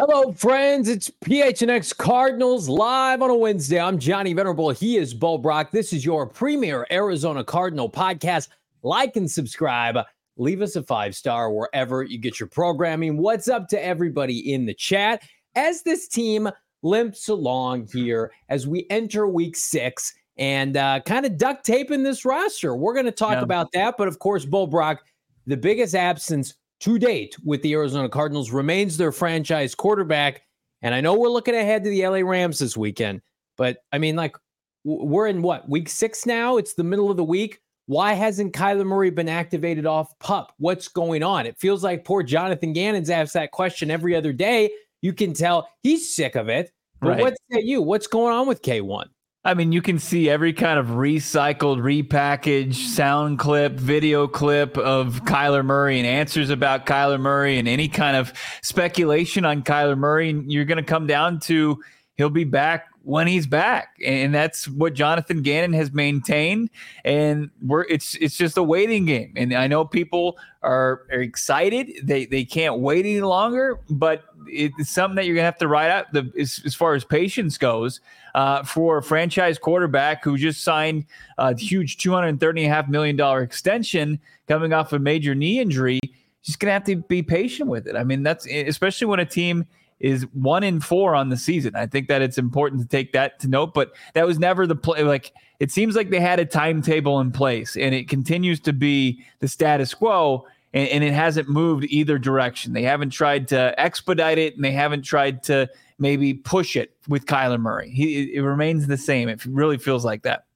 Hello, 0.00 0.32
friends. 0.32 0.88
It's 0.88 1.10
PHNX 1.26 1.94
Cardinals 1.94 2.70
live 2.70 3.20
on 3.20 3.28
a 3.28 3.34
Wednesday. 3.34 3.78
I'm 3.78 3.98
Johnny 3.98 4.32
Venerable. 4.32 4.70
He 4.70 4.96
is 4.96 5.12
Bo 5.12 5.36
Brack. 5.36 5.72
This 5.72 5.92
is 5.92 6.06
your 6.06 6.26
premier 6.26 6.86
Arizona 6.90 7.44
Cardinal 7.44 7.90
podcast. 7.90 8.48
Like 8.82 9.16
and 9.16 9.30
subscribe. 9.30 9.98
Leave 10.38 10.62
us 10.62 10.74
a 10.76 10.82
five 10.82 11.14
star 11.14 11.52
wherever 11.52 12.02
you 12.02 12.16
get 12.16 12.40
your 12.40 12.48
programming. 12.48 13.18
What's 13.18 13.46
up 13.46 13.68
to 13.68 13.84
everybody 13.84 14.54
in 14.54 14.64
the 14.64 14.72
chat 14.72 15.22
as 15.54 15.82
this 15.82 16.08
team 16.08 16.48
limps 16.82 17.28
along 17.28 17.88
here 17.92 18.32
as 18.48 18.66
we 18.66 18.86
enter 18.90 19.26
week 19.26 19.56
six 19.56 20.14
and 20.36 20.76
uh, 20.76 21.00
kind 21.04 21.26
of 21.26 21.36
duct 21.36 21.64
taping 21.64 22.02
this 22.02 22.24
roster? 22.24 22.74
We're 22.74 22.94
going 22.94 23.06
to 23.06 23.12
talk 23.12 23.32
yeah. 23.32 23.42
about 23.42 23.72
that. 23.72 23.96
But 23.98 24.08
of 24.08 24.18
course, 24.18 24.44
Bo 24.44 24.66
Brack, 24.66 25.00
the 25.46 25.56
biggest 25.56 25.94
absence 25.94 26.54
to 26.80 26.98
date 26.98 27.36
with 27.44 27.62
the 27.62 27.74
Arizona 27.74 28.08
Cardinals 28.08 28.50
remains 28.50 28.96
their 28.96 29.12
franchise 29.12 29.74
quarterback. 29.74 30.42
And 30.82 30.94
I 30.94 31.00
know 31.00 31.14
we're 31.14 31.28
looking 31.28 31.54
ahead 31.54 31.84
to 31.84 31.90
the 31.90 32.06
LA 32.06 32.20
Rams 32.20 32.58
this 32.58 32.76
weekend, 32.76 33.20
but 33.56 33.78
I 33.92 33.98
mean, 33.98 34.16
like, 34.16 34.36
we're 34.84 35.26
in 35.26 35.42
what, 35.42 35.68
week 35.68 35.90
six 35.90 36.24
now? 36.24 36.56
It's 36.56 36.72
the 36.72 36.84
middle 36.84 37.10
of 37.10 37.18
the 37.18 37.24
week. 37.24 37.60
Why 37.86 38.14
hasn't 38.14 38.54
Kyler 38.54 38.86
Murray 38.86 39.10
been 39.10 39.28
activated 39.28 39.84
off 39.84 40.18
pup? 40.20 40.54
What's 40.58 40.88
going 40.88 41.22
on? 41.22 41.44
It 41.44 41.58
feels 41.58 41.82
like 41.82 42.04
poor 42.04 42.22
Jonathan 42.22 42.72
Gannon's 42.72 43.10
asked 43.10 43.34
that 43.34 43.50
question 43.50 43.90
every 43.90 44.14
other 44.14 44.32
day. 44.32 44.70
You 45.02 45.12
can 45.12 45.34
tell 45.34 45.68
he's 45.82 46.14
sick 46.14 46.36
of 46.36 46.48
it. 46.48 46.72
But 47.00 47.08
right. 47.08 47.20
what 47.20 47.34
say 47.50 47.62
you? 47.62 47.82
What's 47.82 48.06
going 48.06 48.32
on 48.32 48.46
with 48.46 48.62
K1? 48.62 49.06
I 49.42 49.54
mean, 49.54 49.72
you 49.72 49.80
can 49.80 49.98
see 49.98 50.28
every 50.28 50.52
kind 50.52 50.78
of 50.78 50.88
recycled, 50.88 51.80
repackaged 51.80 52.74
sound 52.74 53.38
clip, 53.38 53.72
video 53.72 54.28
clip 54.28 54.76
of 54.76 55.24
Kyler 55.24 55.64
Murray 55.64 55.98
and 55.98 56.06
answers 56.06 56.50
about 56.50 56.84
Kyler 56.84 57.18
Murray 57.18 57.58
and 57.58 57.66
any 57.66 57.88
kind 57.88 58.18
of 58.18 58.34
speculation 58.62 59.46
on 59.46 59.62
Kyler 59.62 59.96
Murray. 59.96 60.28
And 60.28 60.52
You're 60.52 60.66
going 60.66 60.76
to 60.76 60.84
come 60.84 61.06
down 61.06 61.40
to 61.40 61.82
he'll 62.18 62.28
be 62.28 62.44
back 62.44 62.89
when 63.02 63.26
he's 63.26 63.46
back, 63.46 63.96
and 64.04 64.34
that's 64.34 64.68
what 64.68 64.94
Jonathan 64.94 65.42
Gannon 65.42 65.72
has 65.72 65.92
maintained. 65.92 66.70
And 67.04 67.50
we're 67.62 67.82
it's 67.84 68.14
it's 68.16 68.36
just 68.36 68.56
a 68.56 68.62
waiting 68.62 69.06
game. 69.06 69.32
And 69.36 69.52
I 69.54 69.66
know 69.66 69.84
people 69.84 70.38
are, 70.62 71.06
are 71.10 71.20
excited; 71.20 71.92
they 72.02 72.26
they 72.26 72.44
can't 72.44 72.78
wait 72.78 73.06
any 73.06 73.20
longer. 73.20 73.80
But 73.88 74.24
it's 74.46 74.90
something 74.90 75.16
that 75.16 75.26
you're 75.26 75.34
gonna 75.34 75.44
have 75.44 75.58
to 75.58 75.68
ride 75.68 75.90
out. 75.90 76.12
The 76.12 76.30
as, 76.38 76.60
as 76.64 76.74
far 76.74 76.94
as 76.94 77.04
patience 77.04 77.56
goes, 77.58 78.00
uh, 78.34 78.62
for 78.64 78.98
a 78.98 79.02
franchise 79.02 79.58
quarterback 79.58 80.24
who 80.24 80.36
just 80.36 80.62
signed 80.62 81.06
a 81.38 81.56
huge 81.56 81.96
two 81.96 82.12
hundred 82.12 82.38
thirty 82.40 82.64
and 82.64 82.72
a 82.72 82.74
half 82.74 82.88
million 82.88 83.16
dollar 83.16 83.42
extension 83.42 84.20
coming 84.46 84.72
off 84.72 84.92
a 84.92 84.98
major 84.98 85.34
knee 85.34 85.60
injury, 85.60 86.00
just 86.42 86.60
gonna 86.60 86.72
have 86.72 86.84
to 86.84 86.96
be 86.96 87.22
patient 87.22 87.68
with 87.68 87.86
it. 87.86 87.96
I 87.96 88.04
mean, 88.04 88.22
that's 88.22 88.46
especially 88.46 89.06
when 89.06 89.20
a 89.20 89.26
team 89.26 89.66
is 90.00 90.22
one 90.32 90.64
in 90.64 90.80
four 90.80 91.14
on 91.14 91.28
the 91.28 91.36
season. 91.36 91.76
I 91.76 91.86
think 91.86 92.08
that 92.08 92.22
it's 92.22 92.38
important 92.38 92.80
to 92.82 92.88
take 92.88 93.12
that 93.12 93.38
to 93.40 93.48
note, 93.48 93.74
but 93.74 93.92
that 94.14 94.26
was 94.26 94.38
never 94.38 94.66
the 94.66 94.74
play. 94.74 95.02
Like 95.04 95.32
it 95.60 95.70
seems 95.70 95.94
like 95.94 96.10
they 96.10 96.20
had 96.20 96.40
a 96.40 96.46
timetable 96.46 97.20
in 97.20 97.30
place 97.30 97.76
and 97.76 97.94
it 97.94 98.08
continues 98.08 98.60
to 98.60 98.72
be 98.72 99.24
the 99.40 99.48
status 99.48 99.92
quo 99.92 100.46
and, 100.72 100.88
and 100.88 101.04
it 101.04 101.12
hasn't 101.12 101.48
moved 101.48 101.84
either 101.88 102.18
direction. 102.18 102.72
They 102.72 102.82
haven't 102.82 103.10
tried 103.10 103.46
to 103.48 103.78
expedite 103.78 104.38
it 104.38 104.56
and 104.56 104.64
they 104.64 104.72
haven't 104.72 105.02
tried 105.02 105.42
to 105.44 105.68
maybe 105.98 106.32
push 106.32 106.76
it 106.76 106.96
with 107.08 107.26
Kyler 107.26 107.60
Murray. 107.60 107.90
He, 107.90 108.34
it 108.34 108.40
remains 108.40 108.86
the 108.86 108.96
same. 108.96 109.28
It 109.28 109.44
really 109.44 109.76
feels 109.76 110.04
like 110.04 110.22
that. 110.22 110.46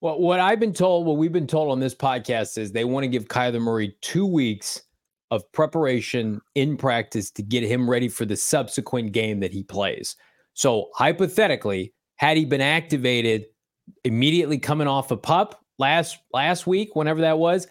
Well, 0.00 0.18
what 0.18 0.40
I've 0.40 0.60
been 0.60 0.72
told, 0.72 1.06
what 1.06 1.18
we've 1.18 1.32
been 1.32 1.46
told 1.46 1.70
on 1.70 1.80
this 1.80 1.94
podcast 1.94 2.58
is 2.58 2.72
they 2.72 2.84
want 2.84 3.04
to 3.04 3.08
give 3.08 3.28
Kyler 3.28 3.60
Murray 3.60 3.96
two 4.00 4.26
weeks 4.26 4.82
of 5.30 5.50
preparation 5.52 6.40
in 6.54 6.76
practice 6.76 7.30
to 7.32 7.42
get 7.42 7.62
him 7.62 7.88
ready 7.88 8.08
for 8.08 8.24
the 8.24 8.36
subsequent 8.36 9.12
game 9.12 9.40
that 9.40 9.52
he 9.52 9.62
plays. 9.62 10.16
So, 10.54 10.90
hypothetically, 10.94 11.92
had 12.16 12.36
he 12.36 12.44
been 12.44 12.60
activated 12.60 13.46
immediately 14.04 14.58
coming 14.58 14.86
off 14.86 15.10
a 15.10 15.16
pup 15.16 15.64
last 15.78 16.18
last 16.32 16.66
week, 16.66 16.94
whenever 16.94 17.20
that 17.20 17.38
was, 17.38 17.66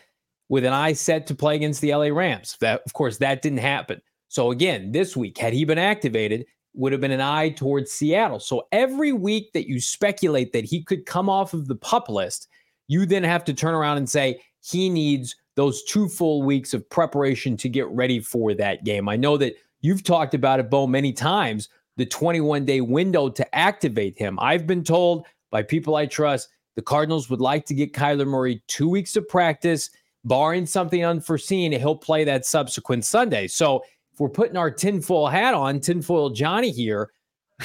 with 0.49 0.65
an 0.65 0.73
eye 0.73 0.93
set 0.93 1.25
to 1.27 1.35
play 1.35 1.55
against 1.55 1.81
the 1.81 1.95
LA 1.95 2.07
Rams, 2.07 2.57
that 2.59 2.81
of 2.85 2.93
course 2.93 3.17
that 3.17 3.41
didn't 3.41 3.59
happen. 3.59 4.01
So 4.27 4.51
again, 4.51 4.91
this 4.91 5.15
week, 5.15 5.37
had 5.37 5.53
he 5.53 5.63
been 5.63 5.77
activated, 5.77 6.45
would 6.73 6.91
have 6.91 7.01
been 7.01 7.11
an 7.11 7.21
eye 7.21 7.49
towards 7.49 7.91
Seattle. 7.91 8.39
So 8.39 8.67
every 8.71 9.13
week 9.13 9.53
that 9.53 9.67
you 9.67 9.79
speculate 9.79 10.53
that 10.53 10.65
he 10.65 10.83
could 10.83 11.05
come 11.05 11.29
off 11.29 11.53
of 11.53 11.67
the 11.67 11.75
pup 11.75 12.09
list, 12.09 12.47
you 12.87 13.05
then 13.05 13.23
have 13.23 13.43
to 13.45 13.53
turn 13.53 13.75
around 13.75 13.97
and 13.97 14.09
say 14.09 14.41
he 14.61 14.89
needs 14.89 15.35
those 15.55 15.83
two 15.83 16.07
full 16.09 16.41
weeks 16.43 16.73
of 16.73 16.89
preparation 16.89 17.55
to 17.57 17.69
get 17.69 17.87
ready 17.89 18.19
for 18.19 18.53
that 18.55 18.83
game. 18.83 19.07
I 19.07 19.15
know 19.15 19.37
that 19.37 19.55
you've 19.81 20.03
talked 20.03 20.33
about 20.33 20.59
it, 20.59 20.69
Bo, 20.69 20.87
many 20.87 21.13
times 21.13 21.69
the 21.97 22.05
21 22.05 22.65
day 22.65 22.81
window 22.81 23.29
to 23.29 23.55
activate 23.55 24.17
him. 24.17 24.39
I've 24.39 24.65
been 24.65 24.83
told 24.83 25.25
by 25.51 25.61
people 25.61 25.95
I 25.95 26.05
trust 26.05 26.49
the 26.75 26.81
Cardinals 26.81 27.29
would 27.29 27.41
like 27.41 27.65
to 27.65 27.73
get 27.73 27.93
Kyler 27.93 28.25
Murray 28.25 28.63
two 28.67 28.89
weeks 28.89 29.15
of 29.15 29.27
practice, 29.27 29.89
barring 30.23 30.65
something 30.65 31.05
unforeseen, 31.05 31.71
he'll 31.71 31.95
play 31.95 32.23
that 32.23 32.45
subsequent 32.45 33.05
Sunday. 33.05 33.47
So 33.47 33.83
if 34.11 34.19
we're 34.19 34.29
putting 34.29 34.57
our 34.57 34.71
tinfoil 34.71 35.27
hat 35.27 35.53
on, 35.53 35.79
tinfoil 35.79 36.31
Johnny 36.31 36.71
here, 36.71 37.11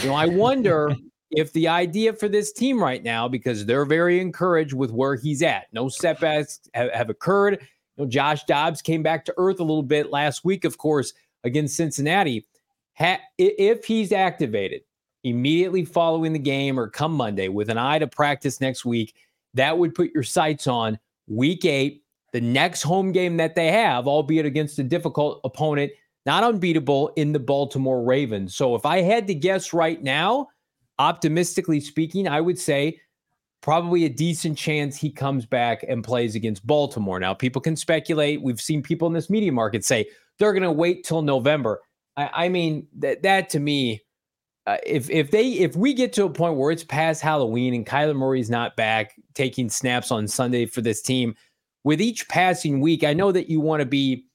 you 0.02 0.08
know, 0.08 0.14
I 0.14 0.26
wonder 0.26 0.94
if 1.30 1.52
the 1.52 1.68
idea 1.68 2.12
for 2.12 2.28
this 2.28 2.52
team 2.52 2.82
right 2.82 3.02
now, 3.02 3.28
because 3.28 3.64
they're 3.64 3.84
very 3.84 4.20
encouraged 4.20 4.74
with 4.74 4.90
where 4.90 5.16
he's 5.16 5.42
at, 5.42 5.66
no 5.72 5.88
setbacks 5.88 6.60
have, 6.74 6.92
have 6.92 7.10
occurred 7.10 7.66
know, 7.98 8.06
Josh 8.06 8.44
Dobbs 8.44 8.82
came 8.82 9.02
back 9.02 9.24
to 9.24 9.34
earth 9.36 9.60
a 9.60 9.64
little 9.64 9.82
bit 9.82 10.10
last 10.10 10.44
week, 10.44 10.64
of 10.64 10.78
course, 10.78 11.12
against 11.44 11.76
Cincinnati. 11.76 12.46
Ha- 12.98 13.20
if 13.38 13.84
he's 13.84 14.12
activated 14.12 14.82
immediately 15.24 15.84
following 15.84 16.32
the 16.32 16.38
game 16.38 16.78
or 16.78 16.88
come 16.88 17.12
Monday 17.12 17.48
with 17.48 17.68
an 17.68 17.78
eye 17.78 17.98
to 17.98 18.06
practice 18.06 18.60
next 18.60 18.84
week, 18.84 19.14
that 19.54 19.76
would 19.76 19.94
put 19.94 20.12
your 20.12 20.22
sights 20.22 20.66
on 20.66 20.98
week 21.26 21.64
eight, 21.64 22.02
the 22.32 22.40
next 22.40 22.82
home 22.82 23.12
game 23.12 23.36
that 23.36 23.54
they 23.54 23.70
have, 23.70 24.06
albeit 24.06 24.46
against 24.46 24.78
a 24.78 24.84
difficult 24.84 25.40
opponent, 25.44 25.92
not 26.26 26.44
unbeatable 26.44 27.08
in 27.16 27.32
the 27.32 27.38
Baltimore 27.38 28.02
Ravens. 28.02 28.54
So 28.54 28.74
if 28.74 28.84
I 28.84 29.00
had 29.00 29.26
to 29.28 29.34
guess 29.34 29.72
right 29.72 30.02
now, 30.02 30.48
optimistically 30.98 31.80
speaking, 31.80 32.28
I 32.28 32.40
would 32.40 32.58
say 32.58 33.00
probably 33.60 34.04
a 34.04 34.08
decent 34.08 34.56
chance 34.56 34.96
he 34.96 35.10
comes 35.10 35.44
back 35.44 35.84
and 35.88 36.04
plays 36.04 36.34
against 36.34 36.66
Baltimore. 36.66 37.18
Now, 37.18 37.34
people 37.34 37.60
can 37.60 37.76
speculate. 37.76 38.42
We've 38.42 38.60
seen 38.60 38.82
people 38.82 39.08
in 39.08 39.14
this 39.14 39.30
media 39.30 39.52
market 39.52 39.84
say 39.84 40.06
they're 40.38 40.52
going 40.52 40.62
to 40.62 40.72
wait 40.72 41.04
till 41.04 41.22
November. 41.22 41.80
I, 42.16 42.30
I 42.32 42.48
mean, 42.48 42.86
that 42.98 43.22
that 43.22 43.50
to 43.50 43.60
me, 43.60 44.02
uh, 44.66 44.76
if 44.84 45.08
if 45.10 45.30
they 45.30 45.52
if 45.52 45.74
we 45.76 45.94
get 45.94 46.12
to 46.14 46.24
a 46.24 46.30
point 46.30 46.56
where 46.56 46.70
it's 46.70 46.84
past 46.84 47.22
Halloween 47.22 47.74
and 47.74 47.86
Kyler 47.86 48.16
Murray's 48.16 48.50
not 48.50 48.76
back 48.76 49.14
taking 49.34 49.68
snaps 49.68 50.10
on 50.10 50.28
Sunday 50.28 50.66
for 50.66 50.80
this 50.80 51.02
team, 51.02 51.34
with 51.84 52.00
each 52.00 52.28
passing 52.28 52.80
week, 52.80 53.04
I 53.04 53.14
know 53.14 53.32
that 53.32 53.48
you 53.48 53.60
want 53.60 53.80
to 53.80 53.86
be 53.86 54.26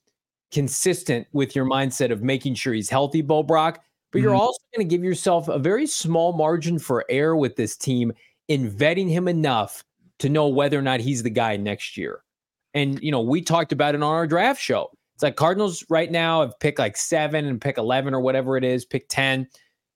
consistent 0.52 1.28
with 1.34 1.56
your 1.56 1.66
mindset 1.66 2.12
of 2.12 2.22
making 2.22 2.56
sure 2.56 2.74
he's 2.74 2.90
healthy, 2.90 3.22
Bo 3.22 3.44
Brack, 3.44 3.84
but 4.12 4.20
mm-hmm. 4.20 4.24
you're 4.24 4.36
also 4.36 4.60
going 4.76 4.88
to 4.88 4.96
give 4.96 5.04
yourself 5.04 5.48
a 5.48 5.60
very 5.60 5.88
small 5.88 6.34
margin 6.34 6.78
for 6.78 7.06
error 7.10 7.36
with 7.36 7.56
this 7.56 7.76
team 7.76 8.14
in 8.48 8.70
vetting 8.70 9.10
him 9.10 9.28
enough 9.28 9.84
to 10.20 10.30
know 10.30 10.48
whether 10.48 10.78
or 10.78 10.82
not 10.82 11.00
he's 11.00 11.24
the 11.24 11.30
guy 11.30 11.58
next 11.58 11.98
year. 11.98 12.24
And, 12.74 13.02
you 13.02 13.12
know, 13.12 13.22
we 13.22 13.42
talked 13.42 13.72
about 13.72 13.96
it 13.96 14.02
on 14.02 14.16
our 14.16 14.28
draft 14.28 14.62
show. 14.62 14.90
It's 15.16 15.24
like 15.24 15.36
Cardinals 15.36 15.86
right 15.90 16.12
now 16.12 16.42
have 16.42 16.60
picked 16.60 16.80
like 16.80 16.98
seven 16.98 17.46
and 17.46 17.62
pick 17.62 17.78
11 17.78 18.14
or 18.14 18.20
whatever 18.20 18.58
it 18.58 18.64
is, 18.64 18.86
pick 18.86 19.06
10. 19.10 19.48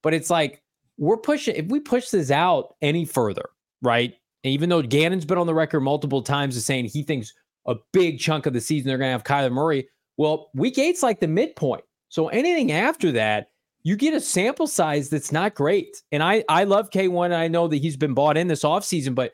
But 0.03 0.13
it's 0.13 0.29
like 0.29 0.61
we're 0.97 1.17
pushing, 1.17 1.55
if 1.55 1.65
we 1.67 1.79
push 1.79 2.09
this 2.09 2.29
out 2.29 2.75
any 2.81 3.05
further, 3.05 3.49
right? 3.81 4.13
And 4.43 4.53
even 4.53 4.69
though 4.69 4.81
Gannon's 4.81 5.25
been 5.25 5.37
on 5.37 5.47
the 5.47 5.55
record 5.55 5.81
multiple 5.81 6.21
times 6.21 6.55
as 6.55 6.65
saying 6.65 6.85
he 6.85 7.03
thinks 7.03 7.33
a 7.65 7.75
big 7.91 8.19
chunk 8.19 8.45
of 8.45 8.53
the 8.53 8.61
season 8.61 8.87
they're 8.87 8.97
going 8.97 9.09
to 9.09 9.11
have 9.11 9.23
Kyler 9.23 9.51
Murray. 9.51 9.87
Well, 10.17 10.49
week 10.53 10.77
eight's 10.77 11.03
like 11.03 11.19
the 11.19 11.27
midpoint. 11.27 11.83
So 12.09 12.29
anything 12.29 12.71
after 12.71 13.11
that, 13.13 13.49
you 13.83 13.95
get 13.95 14.13
a 14.13 14.21
sample 14.21 14.67
size 14.67 15.09
that's 15.09 15.31
not 15.31 15.55
great. 15.55 16.03
And 16.11 16.21
I 16.21 16.43
I 16.49 16.63
love 16.63 16.89
K1. 16.89 17.33
I 17.33 17.47
know 17.47 17.67
that 17.67 17.77
he's 17.77 17.97
been 17.97 18.13
bought 18.13 18.37
in 18.37 18.47
this 18.47 18.63
offseason, 18.63 19.15
but 19.15 19.33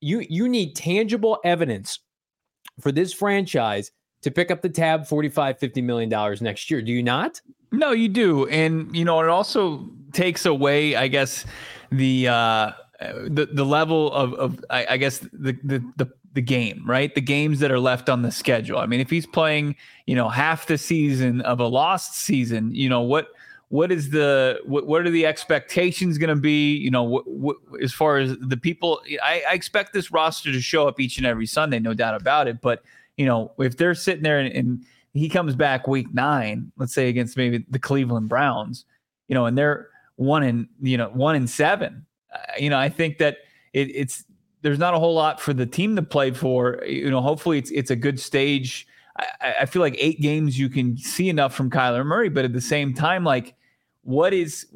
you 0.00 0.24
you 0.28 0.48
need 0.48 0.76
tangible 0.76 1.38
evidence 1.44 2.00
for 2.80 2.92
this 2.92 3.12
franchise 3.12 3.90
to 4.22 4.30
pick 4.30 4.50
up 4.50 4.62
the 4.62 4.68
tab 4.68 5.06
45 5.06 5.58
50 5.58 5.82
million 5.82 6.08
dollars 6.08 6.42
next 6.42 6.70
year. 6.70 6.82
Do 6.82 6.92
you 6.92 7.02
not? 7.02 7.40
No, 7.72 7.92
you 7.92 8.08
do. 8.08 8.46
And 8.48 8.94
you 8.94 9.04
know, 9.04 9.20
it 9.20 9.28
also 9.28 9.88
takes 10.12 10.44
away, 10.44 10.96
I 10.96 11.08
guess, 11.08 11.44
the 11.90 12.28
uh 12.28 12.72
the 13.00 13.48
the 13.52 13.64
level 13.64 14.12
of 14.12 14.34
of 14.34 14.64
I, 14.70 14.86
I 14.90 14.96
guess 14.96 15.18
the 15.18 15.56
the 15.64 15.82
the 15.96 16.12
the 16.32 16.42
game, 16.42 16.82
right? 16.86 17.14
The 17.14 17.20
games 17.20 17.58
that 17.60 17.70
are 17.70 17.80
left 17.80 18.08
on 18.08 18.22
the 18.22 18.30
schedule. 18.30 18.78
I 18.78 18.86
mean, 18.86 19.00
if 19.00 19.10
he's 19.10 19.26
playing, 19.26 19.74
you 20.06 20.14
know, 20.14 20.28
half 20.28 20.66
the 20.66 20.78
season 20.78 21.40
of 21.40 21.58
a 21.60 21.66
lost 21.66 22.14
season, 22.14 22.72
you 22.72 22.88
know, 22.88 23.00
what 23.00 23.28
what 23.70 23.90
is 23.90 24.10
the 24.10 24.60
what, 24.64 24.86
what 24.86 25.06
are 25.06 25.10
the 25.10 25.26
expectations 25.26 26.18
going 26.18 26.34
to 26.34 26.40
be? 26.40 26.76
You 26.76 26.90
know 26.90 27.02
what, 27.02 27.26
what, 27.26 27.56
as 27.82 27.92
far 27.92 28.18
as 28.18 28.36
the 28.38 28.56
people 28.56 29.00
I, 29.22 29.42
I, 29.48 29.54
expect 29.54 29.92
this 29.92 30.12
roster 30.12 30.52
to 30.52 30.60
show 30.60 30.86
up 30.86 31.00
each 31.00 31.18
and 31.18 31.26
every 31.26 31.46
sunday 31.46 31.78
no 31.78 31.94
doubt 31.94 32.20
about 32.20 32.46
it. 32.48 32.60
But 32.60 32.82
you 33.16 33.26
know 33.26 33.52
if 33.58 33.76
they're 33.76 33.94
sitting 33.94 34.22
there 34.22 34.38
and, 34.38 34.52
and 34.54 34.84
he 35.14 35.28
comes 35.28 35.54
back 35.54 35.88
week 35.88 36.12
nine 36.12 36.70
let's 36.76 36.94
say 36.94 37.08
against 37.08 37.36
maybe 37.36 37.64
the 37.68 37.78
cleveland 37.78 38.28
browns 38.28 38.84
you 39.26 39.34
know 39.34 39.46
and 39.46 39.58
they're 39.58 39.88
one 40.14 40.44
in 40.44 40.68
you 40.80 40.96
know 40.96 41.08
one 41.08 41.34
in 41.34 41.46
seven 41.48 42.06
uh, 42.32 42.38
you 42.58 42.70
know 42.70 42.78
i 42.78 42.88
think 42.88 43.18
that 43.18 43.38
it, 43.72 43.94
it's 43.94 44.24
there's 44.62 44.78
not 44.78 44.94
a 44.94 44.98
whole 44.98 45.14
lot 45.14 45.40
for 45.40 45.52
the 45.52 45.66
team 45.66 45.96
to 45.96 46.02
play 46.02 46.30
for. 46.30 46.82
You 46.86 47.10
know 47.10 47.20
hopefully 47.20 47.58
it's 47.58 47.70
it's 47.70 47.90
a 47.90 47.96
good 47.96 48.20
stage. 48.20 48.86
I, 49.18 49.54
I 49.60 49.66
feel 49.66 49.80
like 49.80 49.96
eight 49.98 50.20
games 50.20 50.58
you 50.58 50.68
can 50.68 50.96
see 50.96 51.28
enough 51.28 51.54
from 51.54 51.70
Kyler 51.70 52.04
Murray, 52.04 52.28
but 52.28 52.44
at 52.44 52.52
the 52.52 52.60
same 52.60 52.94
time, 52.94 53.24
like 53.24 53.54
what 54.02 54.32
is 54.32 54.66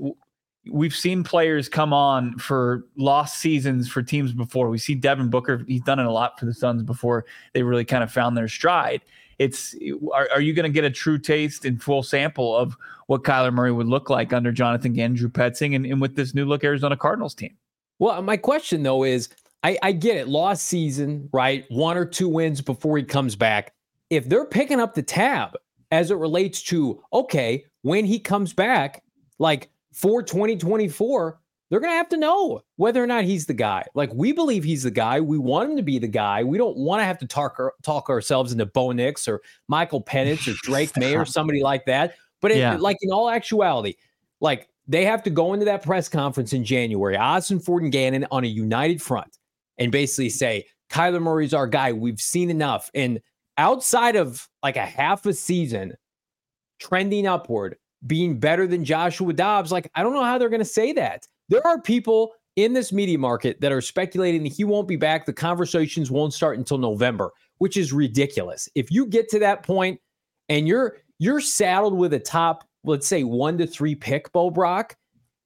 we've 0.71 0.95
seen 0.95 1.23
players 1.23 1.69
come 1.69 1.93
on 1.93 2.39
for 2.39 2.87
lost 2.97 3.39
seasons 3.39 3.89
for 3.89 4.03
teams 4.03 4.33
before. 4.33 4.69
We 4.69 4.79
see 4.79 4.95
Devin 4.95 5.31
Booker; 5.31 5.65
he's 5.67 5.83
done 5.83 5.99
it 5.99 6.07
a 6.07 6.13
lot 6.13 6.39
for 6.39 6.47
the 6.47 6.55
Suns 6.55 6.83
before 6.83 7.25
they 7.53 7.63
really 7.63 7.85
kind 7.85 8.03
of 8.03 8.13
found 8.13 8.37
their 8.37 8.49
stride. 8.49 9.03
It's 9.39 9.75
are, 10.15 10.29
are 10.33 10.41
you 10.41 10.53
going 10.53 10.65
to 10.65 10.75
get 10.75 10.85
a 10.85 10.91
true 10.91 11.19
taste 11.19 11.65
and 11.65 11.83
full 11.83 12.03
sample 12.03 12.57
of 12.57 12.77
what 13.07 13.23
Kyler 13.23 13.53
Murray 13.53 13.73
would 13.73 13.87
look 13.87 14.09
like 14.09 14.33
under 14.33 14.53
Jonathan 14.53 14.93
Gannon, 14.93 15.17
Drew 15.17 15.29
Petzing, 15.29 15.75
and, 15.75 15.85
and 15.85 16.01
with 16.01 16.17
this 16.17 16.35
new 16.35 16.45
look 16.45 16.65
Arizona 16.65 16.97
Cardinals 16.97 17.35
team? 17.35 17.57
Well, 17.99 18.23
my 18.23 18.37
question 18.37 18.83
though 18.83 19.05
is, 19.05 19.29
I, 19.63 19.79
I 19.83 19.93
get 19.93 20.17
it, 20.17 20.29
lost 20.29 20.67
season, 20.67 21.29
right? 21.33 21.65
One 21.69 21.97
or 21.97 22.05
two 22.05 22.29
wins 22.29 22.61
before 22.61 22.97
he 22.99 23.05
comes 23.05 23.35
back. 23.35 23.73
If 24.11 24.29
they're 24.29 24.45
picking 24.45 24.81
up 24.81 24.95
the 24.95 25.03
tab 25.03 25.57
as 25.91 26.11
it 26.11 26.17
relates 26.17 26.63
to 26.65 27.03
okay, 27.13 27.65
when 27.83 28.05
he 28.05 28.19
comes 28.19 28.53
back, 28.53 29.03
like 29.39 29.71
for 29.93 30.23
2024, 30.23 31.39
they're 31.71 31.81
going 31.81 31.93
to 31.93 31.97
have 31.97 32.09
to 32.11 32.17
know 32.17 32.63
whether 32.77 33.03
or 33.03 33.07
not 33.07 33.25
he's 33.25 33.47
the 33.47 33.55
guy. 33.55 33.85
Like 33.95 34.13
we 34.15 34.33
believe 34.33 34.65
he's 34.65 34.83
the 34.83 34.91
guy. 34.91 35.21
We 35.21 35.39
want 35.39 35.71
him 35.71 35.77
to 35.77 35.83
be 35.83 35.99
the 35.99 36.09
guy. 36.09 36.45
We 36.45 36.59
don't 36.59 36.77
want 36.77 37.01
to 37.01 37.05
have 37.05 37.19
to 37.19 37.27
talk 37.27 37.61
talk 37.83 38.11
ourselves 38.11 38.53
into 38.53 38.67
Bo 38.67 38.93
Nix 38.93 39.27
or 39.27 39.41
Michael 39.69 40.03
Penix 40.03 40.47
or 40.47 40.57
Drake 40.63 40.97
Maye 40.97 41.17
or 41.17 41.25
somebody 41.25 41.63
like 41.63 41.87
that. 41.87 42.15
But 42.41 42.53
it, 42.53 42.59
yeah. 42.59 42.77
like 42.77 42.99
in 43.01 43.11
all 43.11 43.31
actuality, 43.31 43.95
like 44.41 44.69
they 44.87 45.05
have 45.07 45.23
to 45.23 45.31
go 45.31 45.55
into 45.55 45.65
that 45.65 45.83
press 45.83 46.09
conference 46.09 46.53
in 46.53 46.65
January, 46.65 47.17
Ossenfort 47.17 47.83
and 47.83 47.93
Gannon 47.93 48.27
on 48.31 48.45
a 48.45 48.49
united 48.49 49.01
front, 49.01 49.39
and 49.79 49.91
basically 49.91 50.29
say 50.29 50.67
Kyler 50.91 51.23
Murray's 51.23 51.55
our 51.55 51.67
guy. 51.67 51.93
We've 51.93 52.21
seen 52.21 52.51
enough. 52.51 52.91
And 52.95 53.21
outside 53.57 54.17
of 54.17 54.49
like 54.63 54.77
a 54.77 54.85
half 54.85 55.25
a 55.27 55.33
season 55.33 55.95
trending 56.79 57.27
upward, 57.27 57.77
being 58.07 58.39
better 58.39 58.67
than 58.67 58.85
Joshua 58.85 59.33
Dobbs. 59.33 59.73
Like, 59.73 59.91
I 59.95 60.03
don't 60.03 60.15
know 60.15 60.25
how 60.25 60.39
they're 60.39 60.49
going 60.49 60.61
to 60.61 60.65
say 60.65 60.93
that. 60.93 61.27
There 61.49 61.67
are 61.67 61.81
people 61.81 62.33
in 62.57 62.73
this 62.73 62.93
media 62.93 63.19
market 63.19 63.61
that 63.61 63.73
are 63.73 63.81
speculating 63.81 64.43
that 64.45 64.53
he 64.53 64.65
won't 64.65 64.89
be 64.89 64.97
back. 64.97 65.27
The 65.27 65.33
conversations 65.33 66.11
won't 66.11 66.35
start 66.35 66.59
until 66.59 66.79
November, 66.79 67.33
which 67.59 67.77
is 67.77 67.93
ridiculous. 67.93 68.69
If 68.75 68.91
you 68.91 69.07
get 69.07 69.29
to 69.31 69.39
that 69.41 69.63
point 69.63 70.01
and 70.49 70.69
you're 70.69 70.99
you're 71.19 71.41
saddled 71.41 71.97
with 71.97 72.13
a 72.13 72.19
top, 72.19 72.65
let's 72.85 73.07
say 73.07 73.25
one 73.25 73.59
to 73.59 73.67
three 73.67 73.95
pick, 73.95 74.33
Bo 74.33 74.51
Brack, 74.51 74.97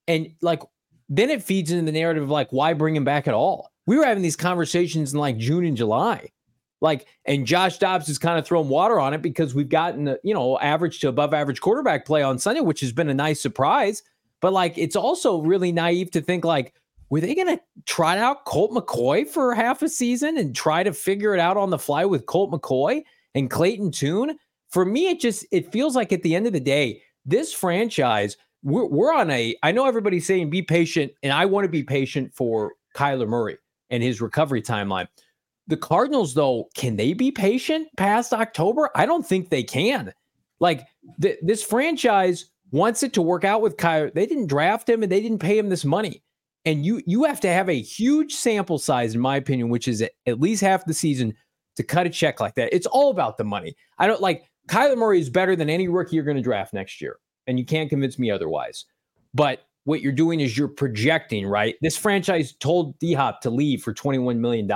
and 0.06 0.28
like 0.43 0.62
then 1.08 1.31
it 1.31 1.43
feeds 1.43 1.70
into 1.70 1.84
the 1.84 1.99
narrative 1.99 2.22
of 2.22 2.31
like, 2.31 2.52
why 2.52 2.72
bring 2.75 2.94
him 2.94 3.04
back 3.04 3.26
at 3.26 3.34
all? 3.34 3.70
We 3.87 3.96
were 3.96 4.04
having 4.04 4.22
these 4.22 4.37
conversations 4.37 5.14
in 5.14 5.19
like 5.19 5.38
June 5.38 5.64
and 5.64 5.76
July. 5.76 6.31
Like, 6.80 7.06
and 7.25 7.46
Josh 7.46 7.78
Dobbs 7.78 8.06
has 8.06 8.19
kind 8.19 8.38
of 8.38 8.46
thrown 8.46 8.69
water 8.69 9.00
on 9.00 9.14
it 9.14 9.22
because 9.22 9.54
we've 9.54 9.69
gotten, 9.69 10.16
you 10.22 10.34
know, 10.34 10.58
average 10.60 11.00
to 11.00 11.08
above 11.08 11.34
average 11.34 11.60
quarterback 11.60 12.06
play 12.06 12.22
on 12.22 12.38
Sunday, 12.38 12.60
which 12.60 12.80
has 12.80 12.92
been 12.92 13.08
a 13.08 13.14
nice 13.14 13.40
surprise. 13.40 14.02
But 14.40 14.52
like, 14.52 14.78
it's 14.78 14.96
also 14.96 15.40
really 15.40 15.72
naive 15.72 16.10
to 16.12 16.20
think 16.20 16.44
like, 16.44 16.75
were 17.10 17.20
they 17.20 17.34
going 17.34 17.56
to 17.56 17.60
try 17.86 18.19
out 18.19 18.44
Colt 18.44 18.70
McCoy 18.70 19.26
for 19.26 19.54
half 19.54 19.82
a 19.82 19.88
season 19.88 20.36
and 20.36 20.54
try 20.54 20.82
to 20.82 20.92
figure 20.92 21.34
it 21.34 21.40
out 21.40 21.56
on 21.56 21.70
the 21.70 21.78
fly 21.78 22.04
with 22.04 22.26
Colt 22.26 22.50
McCoy 22.52 23.02
and 23.34 23.50
Clayton 23.50 23.90
Tune? 23.90 24.36
For 24.69 24.84
me, 24.84 25.08
it 25.08 25.19
just 25.19 25.46
it 25.50 25.72
feels 25.72 25.96
like 25.96 26.12
at 26.12 26.22
the 26.22 26.36
end 26.36 26.46
of 26.46 26.52
the 26.52 26.60
day, 26.60 27.02
this 27.25 27.52
franchise 27.52 28.36
we're, 28.62 28.86
we're 28.86 29.12
on 29.12 29.30
a. 29.30 29.56
I 29.62 29.72
know 29.72 29.86
everybody's 29.86 30.26
saying 30.26 30.50
be 30.50 30.62
patient, 30.62 31.12
and 31.22 31.32
I 31.32 31.46
want 31.46 31.64
to 31.64 31.69
be 31.69 31.82
patient 31.82 32.34
for 32.34 32.75
Kyler 32.94 33.28
Murray 33.28 33.56
and 33.90 34.02
his 34.02 34.20
recovery 34.20 34.62
timeline. 34.62 35.08
The 35.68 35.76
Cardinals, 35.76 36.34
though, 36.34 36.68
can 36.74 36.96
they 36.96 37.12
be 37.12 37.30
patient 37.30 37.88
past 37.96 38.32
October? 38.32 38.90
I 38.94 39.06
don't 39.06 39.26
think 39.26 39.50
they 39.50 39.62
can. 39.62 40.12
Like 40.60 40.86
th- 41.20 41.38
this 41.42 41.62
franchise 41.62 42.50
wants 42.70 43.02
it 43.02 43.12
to 43.14 43.22
work 43.22 43.44
out 43.44 43.62
with 43.62 43.76
Kyler. 43.76 44.12
They 44.12 44.26
didn't 44.26 44.48
draft 44.48 44.88
him 44.88 45.02
and 45.02 45.12
they 45.12 45.20
didn't 45.20 45.38
pay 45.38 45.58
him 45.58 45.68
this 45.68 45.84
money. 45.84 46.22
And 46.64 46.84
you 46.84 47.02
you 47.06 47.24
have 47.24 47.40
to 47.40 47.48
have 47.48 47.68
a 47.68 47.80
huge 47.80 48.34
sample 48.34 48.78
size, 48.78 49.14
in 49.14 49.20
my 49.20 49.36
opinion, 49.36 49.68
which 49.68 49.88
is 49.88 50.02
at 50.02 50.40
least 50.40 50.62
half 50.62 50.84
the 50.84 50.94
season 50.94 51.34
to 51.76 51.82
cut 51.82 52.06
a 52.06 52.10
check 52.10 52.40
like 52.40 52.54
that. 52.56 52.74
It's 52.74 52.86
all 52.86 53.10
about 53.10 53.38
the 53.38 53.44
money. 53.44 53.76
I 53.98 54.06
don't 54.06 54.20
like 54.20 54.50
Kyler 54.68 54.98
Murray 54.98 55.20
is 55.20 55.30
better 55.30 55.54
than 55.54 55.70
any 55.70 55.88
rookie 55.88 56.16
you're 56.16 56.24
going 56.24 56.36
to 56.36 56.42
draft 56.42 56.74
next 56.74 57.00
year. 57.00 57.18
And 57.46 57.58
you 57.58 57.64
can't 57.64 57.88
convince 57.88 58.18
me 58.18 58.30
otherwise. 58.30 58.84
But 59.32 59.64
what 59.84 60.02
you're 60.02 60.12
doing 60.12 60.40
is 60.40 60.58
you're 60.58 60.68
projecting, 60.68 61.46
right? 61.46 61.76
This 61.80 61.96
franchise 61.96 62.52
told 62.52 62.98
D 62.98 63.14
Hop 63.14 63.40
to 63.42 63.50
leave 63.50 63.82
for 63.82 63.94
$21 63.94 64.36
million. 64.36 64.70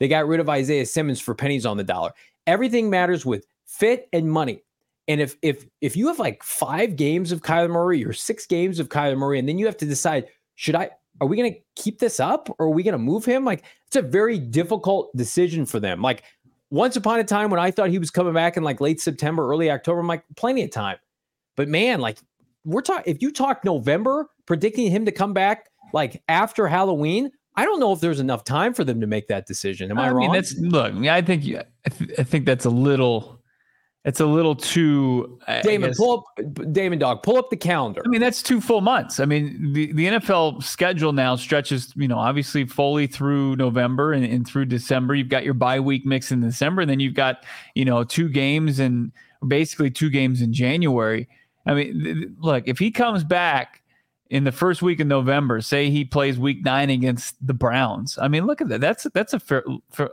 They 0.00 0.08
got 0.08 0.26
rid 0.26 0.40
of 0.40 0.48
Isaiah 0.48 0.86
Simmons 0.86 1.20
for 1.20 1.34
pennies 1.34 1.64
on 1.64 1.76
the 1.76 1.84
dollar. 1.84 2.10
Everything 2.46 2.90
matters 2.90 3.24
with 3.24 3.46
fit 3.66 4.08
and 4.12 4.28
money. 4.28 4.64
And 5.06 5.20
if 5.20 5.36
if 5.42 5.66
if 5.80 5.96
you 5.96 6.08
have 6.08 6.18
like 6.18 6.42
five 6.42 6.96
games 6.96 7.30
of 7.30 7.42
Kyler 7.42 7.70
Murray 7.70 8.04
or 8.04 8.12
six 8.12 8.46
games 8.46 8.80
of 8.80 8.88
Kyler 8.88 9.16
Murray, 9.16 9.38
and 9.38 9.48
then 9.48 9.58
you 9.58 9.66
have 9.66 9.76
to 9.78 9.86
decide, 9.86 10.26
should 10.56 10.74
I 10.74 10.90
are 11.20 11.26
we 11.26 11.36
gonna 11.36 11.56
keep 11.76 11.98
this 11.98 12.18
up 12.18 12.48
or 12.58 12.66
are 12.66 12.70
we 12.70 12.82
gonna 12.82 12.98
move 12.98 13.24
him? 13.24 13.44
Like 13.44 13.64
it's 13.86 13.96
a 13.96 14.02
very 14.02 14.38
difficult 14.38 15.14
decision 15.16 15.66
for 15.66 15.80
them. 15.80 16.00
Like 16.00 16.24
once 16.70 16.96
upon 16.96 17.20
a 17.20 17.24
time 17.24 17.50
when 17.50 17.60
I 17.60 17.70
thought 17.70 17.90
he 17.90 17.98
was 17.98 18.10
coming 18.10 18.32
back 18.32 18.56
in 18.56 18.62
like 18.62 18.80
late 18.80 19.00
September, 19.00 19.48
early 19.48 19.70
October, 19.70 20.00
I'm 20.00 20.06
like, 20.06 20.24
plenty 20.36 20.62
of 20.62 20.70
time. 20.70 20.96
But 21.56 21.68
man, 21.68 22.00
like 22.00 22.18
we're 22.64 22.80
talking 22.80 23.12
if 23.12 23.20
you 23.20 23.32
talk 23.32 23.64
November, 23.64 24.28
predicting 24.46 24.90
him 24.90 25.04
to 25.04 25.12
come 25.12 25.34
back 25.34 25.68
like 25.92 26.22
after 26.28 26.66
Halloween, 26.68 27.30
I 27.60 27.64
don't 27.66 27.78
know 27.78 27.92
if 27.92 28.00
there's 28.00 28.20
enough 28.20 28.42
time 28.42 28.72
for 28.72 28.84
them 28.84 29.02
to 29.02 29.06
make 29.06 29.28
that 29.28 29.46
decision. 29.46 29.90
Am 29.90 29.98
I, 29.98 30.06
I 30.06 30.10
wrong? 30.12 30.20
Mean, 30.20 30.32
that's 30.32 30.56
look. 30.56 30.94
I 30.94 31.20
think 31.20 31.44
I, 31.44 31.90
th- 31.90 32.10
I 32.18 32.22
think 32.22 32.46
that's 32.46 32.64
a 32.64 32.70
little. 32.70 33.38
It's 34.06 34.18
a 34.18 34.24
little 34.24 34.54
too. 34.54 35.38
Damon, 35.62 35.92
pull 35.94 36.24
up 36.38 36.72
Damon 36.72 36.98
Dog. 36.98 37.22
Pull 37.22 37.36
up 37.36 37.50
the 37.50 37.58
calendar. 37.58 38.00
I 38.02 38.08
mean, 38.08 38.22
that's 38.22 38.42
two 38.42 38.62
full 38.62 38.80
months. 38.80 39.20
I 39.20 39.26
mean, 39.26 39.74
the, 39.74 39.92
the 39.92 40.06
NFL 40.06 40.62
schedule 40.62 41.12
now 41.12 41.36
stretches. 41.36 41.92
You 41.96 42.08
know, 42.08 42.16
obviously 42.16 42.64
fully 42.64 43.06
through 43.06 43.56
November 43.56 44.14
and, 44.14 44.24
and 44.24 44.48
through 44.48 44.64
December. 44.64 45.14
You've 45.14 45.28
got 45.28 45.44
your 45.44 45.52
bye 45.52 45.80
week 45.80 46.06
mix 46.06 46.32
in 46.32 46.40
December, 46.40 46.80
and 46.80 46.90
then 46.90 46.98
you've 46.98 47.12
got 47.12 47.44
you 47.74 47.84
know 47.84 48.04
two 48.04 48.30
games 48.30 48.78
and 48.78 49.12
basically 49.46 49.90
two 49.90 50.08
games 50.08 50.40
in 50.40 50.54
January. 50.54 51.28
I 51.66 51.74
mean, 51.74 52.02
th- 52.02 52.28
look, 52.38 52.68
if 52.68 52.78
he 52.78 52.90
comes 52.90 53.22
back 53.22 53.79
in 54.30 54.44
the 54.44 54.52
first 54.52 54.80
week 54.80 55.00
of 55.00 55.08
November, 55.08 55.60
say 55.60 55.90
he 55.90 56.04
plays 56.04 56.38
week 56.38 56.64
nine 56.64 56.88
against 56.88 57.34
the 57.44 57.52
Browns. 57.52 58.16
I 58.16 58.28
mean, 58.28 58.46
look 58.46 58.60
at 58.60 58.68
that. 58.68 58.80
That's 58.80 59.06
that's 59.12 59.34
a 59.34 59.40
fair, 59.40 59.64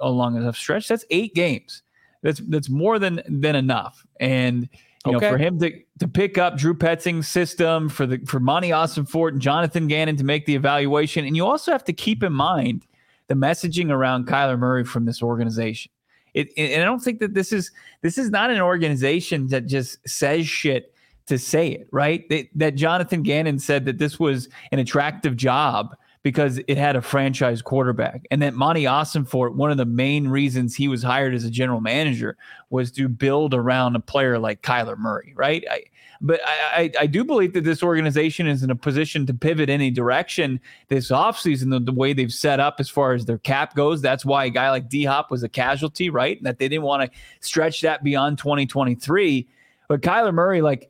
a 0.01 0.09
long 0.09 0.35
enough 0.35 0.57
stretch. 0.57 0.87
That's 0.87 1.05
eight 1.11 1.35
games. 1.35 1.83
That's 2.23 2.39
that's 2.47 2.69
more 2.69 2.97
than 2.97 3.21
than 3.29 3.55
enough. 3.55 4.05
And 4.19 4.67
you 5.05 5.15
okay. 5.15 5.25
know, 5.25 5.31
for 5.31 5.37
him 5.37 5.59
to 5.59 5.71
to 5.99 6.07
pick 6.07 6.39
up 6.39 6.57
Drew 6.57 6.73
Petzing's 6.73 7.27
system, 7.27 7.89
for 7.89 8.07
the 8.07 8.17
for 8.25 8.39
Monti 8.39 8.71
Fort 9.05 9.33
and 9.33 9.41
Jonathan 9.41 9.87
Gannon 9.87 10.17
to 10.17 10.23
make 10.23 10.47
the 10.47 10.55
evaluation, 10.55 11.23
and 11.25 11.35
you 11.35 11.45
also 11.45 11.71
have 11.71 11.83
to 11.85 11.93
keep 11.93 12.23
in 12.23 12.33
mind 12.33 12.87
the 13.27 13.35
messaging 13.35 13.91
around 13.91 14.27
Kyler 14.27 14.57
Murray 14.57 14.83
from 14.83 15.05
this 15.05 15.21
organization. 15.21 15.91
It, 16.33 16.49
and 16.57 16.81
I 16.81 16.85
don't 16.85 16.99
think 16.99 17.19
that 17.19 17.35
this 17.35 17.51
is 17.51 17.71
this 18.01 18.17
is 18.17 18.31
not 18.31 18.49
an 18.49 18.61
organization 18.61 19.47
that 19.49 19.67
just 19.67 20.07
says 20.09 20.47
shit 20.47 20.93
to 21.27 21.37
say 21.37 21.69
it, 21.69 21.87
right? 21.91 22.27
That, 22.29 22.47
that 22.55 22.75
Jonathan 22.75 23.21
Gannon 23.21 23.59
said 23.59 23.85
that 23.85 23.97
this 23.97 24.19
was 24.19 24.49
an 24.71 24.79
attractive 24.79 25.35
job 25.35 25.95
because 26.23 26.59
it 26.67 26.77
had 26.77 26.95
a 26.95 27.01
franchise 27.01 27.61
quarterback. 27.61 28.25
And 28.31 28.41
that 28.41 28.53
Monti 28.53 28.83
Ossenfort, 28.83 29.55
one 29.55 29.71
of 29.71 29.77
the 29.77 29.85
main 29.85 30.27
reasons 30.27 30.75
he 30.75 30.87
was 30.87 31.03
hired 31.03 31.33
as 31.33 31.45
a 31.45 31.49
general 31.49 31.79
manager 31.79 32.35
was 32.69 32.91
to 32.93 33.07
build 33.07 33.53
around 33.53 33.95
a 33.95 33.99
player 33.99 34.37
like 34.37 34.61
Kyler 34.61 34.97
Murray, 34.97 35.33
right? 35.37 35.63
I, 35.71 35.83
But 36.19 36.41
I, 36.45 36.81
I, 36.81 36.91
I 37.01 37.07
do 37.07 37.23
believe 37.23 37.53
that 37.53 37.63
this 37.63 37.81
organization 37.81 38.47
is 38.47 38.63
in 38.63 38.71
a 38.71 38.75
position 38.75 39.25
to 39.27 39.33
pivot 39.33 39.69
any 39.69 39.89
direction 39.89 40.59
this 40.89 41.11
offseason, 41.11 41.69
the, 41.69 41.79
the 41.79 41.93
way 41.93 42.11
they've 42.11 42.33
set 42.33 42.59
up 42.59 42.77
as 42.79 42.89
far 42.89 43.13
as 43.13 43.25
their 43.25 43.37
cap 43.37 43.75
goes. 43.75 44.01
That's 44.01 44.25
why 44.25 44.45
a 44.45 44.49
guy 44.49 44.69
like 44.69 44.89
D 44.89 45.05
Hop 45.05 45.31
was 45.31 45.43
a 45.43 45.49
casualty, 45.49 46.09
right? 46.09 46.35
And 46.35 46.45
That 46.45 46.57
they 46.57 46.67
didn't 46.67 46.83
want 46.83 47.09
to 47.09 47.17
stretch 47.39 47.81
that 47.81 48.03
beyond 48.03 48.37
2023. 48.37 49.47
But 49.87 50.01
Kyler 50.01 50.33
Murray, 50.33 50.61
like, 50.61 50.89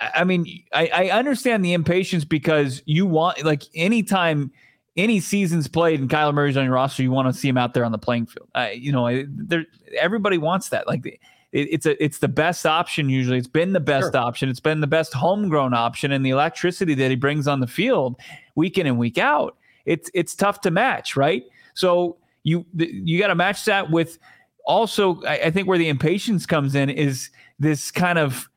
I 0.00 0.24
mean, 0.24 0.64
I, 0.72 0.88
I 0.88 1.10
understand 1.10 1.64
the 1.64 1.72
impatience 1.72 2.24
because 2.24 2.82
you 2.86 3.06
want, 3.06 3.44
like, 3.44 3.64
anytime– 3.74 4.50
any 4.98 5.20
seasons 5.20 5.68
played 5.68 6.00
and 6.00 6.10
Kyler 6.10 6.34
Murray's 6.34 6.56
on 6.56 6.64
your 6.64 6.74
roster, 6.74 7.04
you 7.04 7.12
want 7.12 7.32
to 7.32 7.38
see 7.38 7.48
him 7.48 7.56
out 7.56 7.72
there 7.72 7.84
on 7.84 7.92
the 7.92 7.98
playing 7.98 8.26
field. 8.26 8.48
Uh, 8.54 8.68
you 8.74 8.90
know, 8.90 9.24
there 9.28 9.64
everybody 9.96 10.38
wants 10.38 10.70
that. 10.70 10.88
Like 10.88 11.06
it, 11.06 11.20
it's 11.52 11.86
a 11.86 12.02
it's 12.02 12.18
the 12.18 12.28
best 12.28 12.66
option 12.66 13.08
usually. 13.08 13.38
It's 13.38 13.46
been 13.46 13.72
the 13.72 13.80
best 13.80 14.12
sure. 14.12 14.20
option. 14.20 14.48
It's 14.48 14.58
been 14.58 14.80
the 14.80 14.88
best 14.88 15.14
homegrown 15.14 15.72
option, 15.72 16.10
and 16.10 16.26
the 16.26 16.30
electricity 16.30 16.94
that 16.94 17.10
he 17.10 17.16
brings 17.16 17.46
on 17.46 17.60
the 17.60 17.68
field 17.68 18.16
week 18.56 18.76
in 18.76 18.88
and 18.88 18.98
week 18.98 19.18
out. 19.18 19.56
It's 19.86 20.10
it's 20.14 20.34
tough 20.34 20.60
to 20.62 20.72
match, 20.72 21.16
right? 21.16 21.44
So 21.74 22.16
you 22.42 22.66
you 22.74 23.20
got 23.20 23.28
to 23.28 23.36
match 23.36 23.66
that 23.66 23.92
with 23.92 24.18
also. 24.66 25.22
I, 25.22 25.42
I 25.44 25.50
think 25.52 25.68
where 25.68 25.78
the 25.78 25.88
impatience 25.88 26.44
comes 26.44 26.74
in 26.74 26.90
is 26.90 27.30
this 27.60 27.92
kind 27.92 28.18
of 28.18 28.47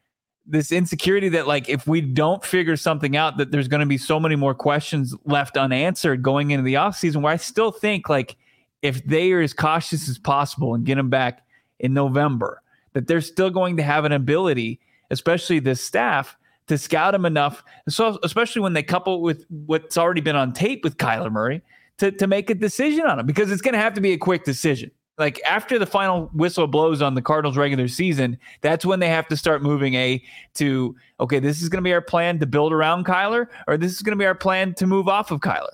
this 0.46 0.72
insecurity 0.72 1.30
that 1.30 1.48
like 1.48 1.70
if 1.70 1.88
we 1.88 2.02
don't 2.02 2.44
figure 2.44 2.76
something 2.76 3.16
out 3.16 3.38
that 3.38 3.52
there's 3.52 3.68
going 3.68 3.80
to 3.80 3.86
be 3.86 3.98
so 3.98 4.20
many 4.20 4.36
more 4.36 4.56
questions 4.56 5.16
left 5.26 5.56
unanswered 5.56 6.24
going 6.24 6.52
into 6.52 6.64
the 6.64 6.74
offseason 6.74 7.22
where 7.22 7.34
i 7.34 7.38
still 7.38 7.72
think 7.72 8.10
like 8.10 8.36
if 8.82 9.04
they 9.06 9.32
are 9.32 9.42
as 9.42 9.54
cautious 9.54 10.10
as 10.10 10.18
possible 10.18 10.74
and 10.74 10.86
get 10.86 10.96
them 10.96 11.10
back 11.10 11.46
in 11.80 11.94
november 11.94 12.62
that 12.94 13.08
they're 13.08 13.22
still 13.22 13.50
going 13.50 13.78
to 13.78 13.84
have 13.84 14.04
an 14.04 14.12
ability 14.12 14.80
especially 15.12 15.60
this 15.60 15.82
staff 15.82 16.36
to 16.68 16.78
scout 16.78 17.14
him 17.14 17.26
enough 17.26 17.64
so 17.88 18.18
especially 18.24 18.62
when 18.62 18.74
they 18.74 18.84
couple 18.84 19.22
with 19.22 19.46
what's 19.68 19.98
already 19.98 20.22
been 20.22 20.36
on 20.36 20.52
tape 20.54 20.84
with 20.84 20.98
kyler 20.98 21.32
murray 21.32 21.62
to, 21.98 22.12
to 22.12 22.26
make 22.26 22.50
a 22.50 22.56
decision 22.56 23.06
on 23.06 23.20
him 23.20 23.28
because 23.28 23.52
it's 23.52 23.62
going 23.62 23.74
to 23.74 23.80
have 23.80 23.94
to 23.94 24.02
be 24.02 24.12
a 24.12 24.18
quick 24.18 24.44
decision 24.44 24.90
like 25.22 25.40
after 25.48 25.78
the 25.78 25.86
final 25.86 26.32
whistle 26.34 26.66
blows 26.66 27.00
on 27.00 27.14
the 27.14 27.22
Cardinals 27.22 27.56
regular 27.56 27.88
season, 27.88 28.40
that's 28.62 28.84
when 28.84 29.00
they 29.00 29.08
have 29.08 29.28
to 29.28 29.38
start 29.38 29.62
moving 29.62 29.94
a 29.94 30.22
to 30.56 30.96
okay, 31.20 31.38
this 31.38 31.62
is 31.62 31.70
going 31.70 31.78
to 31.78 31.88
be 31.88 31.94
our 31.94 32.02
plan 32.02 32.40
to 32.40 32.48
build 32.48 32.74
around 32.74 33.06
Kyler, 33.06 33.46
or 33.68 33.78
this 33.78 33.94
is 33.94 34.02
going 34.02 34.18
to 34.18 34.20
be 34.20 34.26
our 34.26 34.34
plan 34.34 34.74
to 34.74 34.88
move 34.88 35.08
off 35.08 35.30
of 35.30 35.40
Kyler. 35.40 35.70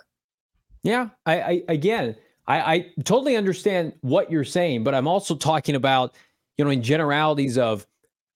Yeah, 0.83 1.09
I, 1.25 1.41
I 1.41 1.63
again, 1.69 2.17
I, 2.47 2.75
I 2.75 2.85
totally 3.05 3.37
understand 3.37 3.93
what 4.01 4.29
you're 4.29 4.43
saying, 4.43 4.83
but 4.83 4.93
I'm 4.93 5.07
also 5.07 5.33
talking 5.33 5.75
about 5.75 6.13
you 6.57 6.65
know 6.65 6.71
in 6.71 6.83
generalities 6.83 7.57
of 7.57 7.87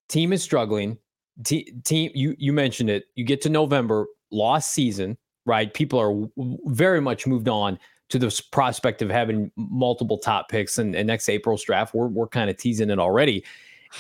team 0.08 0.32
is 0.32 0.42
struggling. 0.42 0.98
T- 1.44 1.74
team, 1.84 2.12
you 2.16 2.36
you 2.40 2.54
mentioned 2.54 2.90
it. 2.90 3.04
You 3.16 3.26
get 3.26 3.42
to 3.42 3.50
November, 3.50 4.08
lost 4.32 4.72
season, 4.72 5.18
right? 5.46 5.74
People 5.74 6.00
are 6.00 6.14
w- 6.14 6.58
very 6.68 7.02
much 7.02 7.28
moved 7.28 7.50
on 7.50 7.78
to 8.12 8.20
this 8.20 8.42
prospect 8.42 9.02
of 9.02 9.10
having 9.10 9.52
multiple 9.56 10.18
top 10.18 10.50
picks 10.50 10.78
and, 10.78 10.96
and 10.96 11.08
next 11.08 11.28
April's 11.30 11.64
draft. 11.64 11.94
We're 11.94 12.08
we're 12.08 12.28
kind 12.28 12.50
of 12.50 12.58
teasing 12.58 12.90
it 12.90 13.00
already. 13.00 13.44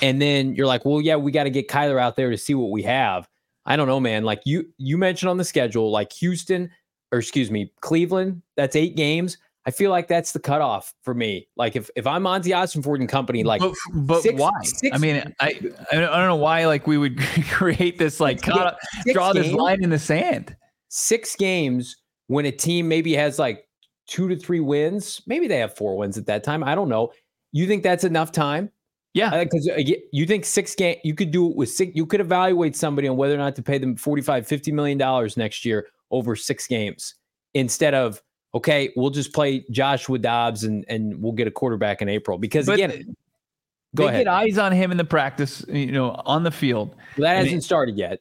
And 0.01 0.21
then 0.21 0.55
you're 0.55 0.67
like, 0.67 0.85
well, 0.85 1.01
yeah, 1.01 1.17
we 1.17 1.31
got 1.31 1.43
to 1.43 1.49
get 1.49 1.67
Kyler 1.67 1.99
out 1.99 2.15
there 2.15 2.29
to 2.29 2.37
see 2.37 2.53
what 2.53 2.71
we 2.71 2.83
have. 2.83 3.27
I 3.65 3.75
don't 3.75 3.87
know, 3.87 3.99
man. 3.99 4.23
Like 4.23 4.41
you 4.45 4.69
you 4.77 4.97
mentioned 4.97 5.29
on 5.29 5.37
the 5.37 5.45
schedule, 5.45 5.91
like 5.91 6.11
Houston, 6.13 6.69
or 7.11 7.19
excuse 7.19 7.51
me, 7.51 7.71
Cleveland, 7.81 8.41
that's 8.55 8.75
eight 8.75 8.95
games. 8.95 9.37
I 9.65 9.71
feel 9.71 9.91
like 9.91 10.07
that's 10.07 10.31
the 10.31 10.39
cutoff 10.39 10.95
for 11.03 11.13
me. 11.13 11.47
Like 11.55 11.75
if 11.75 11.89
if 11.95 12.07
I'm 12.07 12.23
Monti 12.23 12.51
Ford 12.81 12.99
and 12.99 13.07
company, 13.07 13.43
like 13.43 13.61
but, 13.61 13.75
but 13.93 14.23
six, 14.23 14.39
why? 14.39 14.51
Six, 14.63 14.95
I 14.95 14.97
mean, 14.97 15.35
I 15.39 15.59
I 15.91 15.95
don't 15.95 16.27
know 16.27 16.35
why 16.35 16.65
like 16.65 16.87
we 16.87 16.97
would 16.97 17.19
create 17.49 17.99
this 17.99 18.19
like 18.19 18.41
draw 18.41 18.73
games, 19.33 19.33
this 19.35 19.51
line 19.53 19.83
in 19.83 19.91
the 19.91 19.99
sand. 19.99 20.55
Six 20.89 21.35
games 21.35 21.95
when 22.27 22.45
a 22.45 22.51
team 22.51 22.87
maybe 22.87 23.13
has 23.13 23.37
like 23.37 23.67
two 24.11 24.27
to 24.27 24.35
three 24.35 24.59
wins. 24.59 25.21
Maybe 25.25 25.47
they 25.47 25.57
have 25.59 25.75
four 25.75 25.95
wins 25.97 26.17
at 26.17 26.25
that 26.25 26.43
time. 26.43 26.63
I 26.65 26.75
don't 26.75 26.89
know. 26.89 27.13
You 27.53 27.65
think 27.65 27.81
that's 27.81 28.03
enough 28.03 28.31
time? 28.31 28.69
Yeah, 29.13 29.43
because 29.43 29.69
uh, 29.69 29.81
you 30.11 30.25
think 30.25 30.45
six 30.45 30.75
game 30.75 30.97
you 31.03 31.13
could 31.13 31.31
do 31.31 31.49
it 31.49 31.55
with 31.55 31.69
six. 31.69 31.91
You 31.95 32.05
could 32.05 32.21
evaluate 32.21 32.75
somebody 32.75 33.07
on 33.07 33.17
whether 33.17 33.33
or 33.33 33.37
not 33.37 33.55
to 33.55 33.63
pay 33.63 33.77
them 33.77 33.95
45 33.95 34.47
50 34.47 34.71
million 34.71 34.97
dollars 34.97 35.35
next 35.35 35.65
year 35.65 35.87
over 36.11 36.35
six 36.35 36.67
games 36.67 37.15
instead 37.53 37.93
of 37.93 38.21
okay, 38.53 38.91
we'll 38.95 39.09
just 39.09 39.33
play 39.33 39.65
Joshua 39.71 40.17
Dobbs 40.17 40.63
and 40.63 40.85
and 40.87 41.21
we'll 41.21 41.33
get 41.33 41.47
a 41.47 41.51
quarterback 41.51 42.01
in 42.01 42.09
April. 42.09 42.37
Because 42.37 42.67
but 42.67 42.75
again, 42.75 43.15
go 43.95 44.03
they 44.03 44.09
ahead. 44.09 44.25
get 44.25 44.31
eyes 44.31 44.57
on 44.57 44.71
him 44.71 44.91
in 44.91 44.97
the 44.97 45.05
practice, 45.05 45.65
you 45.67 45.91
know, 45.91 46.11
on 46.25 46.43
the 46.43 46.51
field. 46.51 46.95
Well, 47.17 47.29
that 47.29 47.37
hasn't 47.37 47.57
it, 47.57 47.63
started 47.63 47.97
yet, 47.97 48.19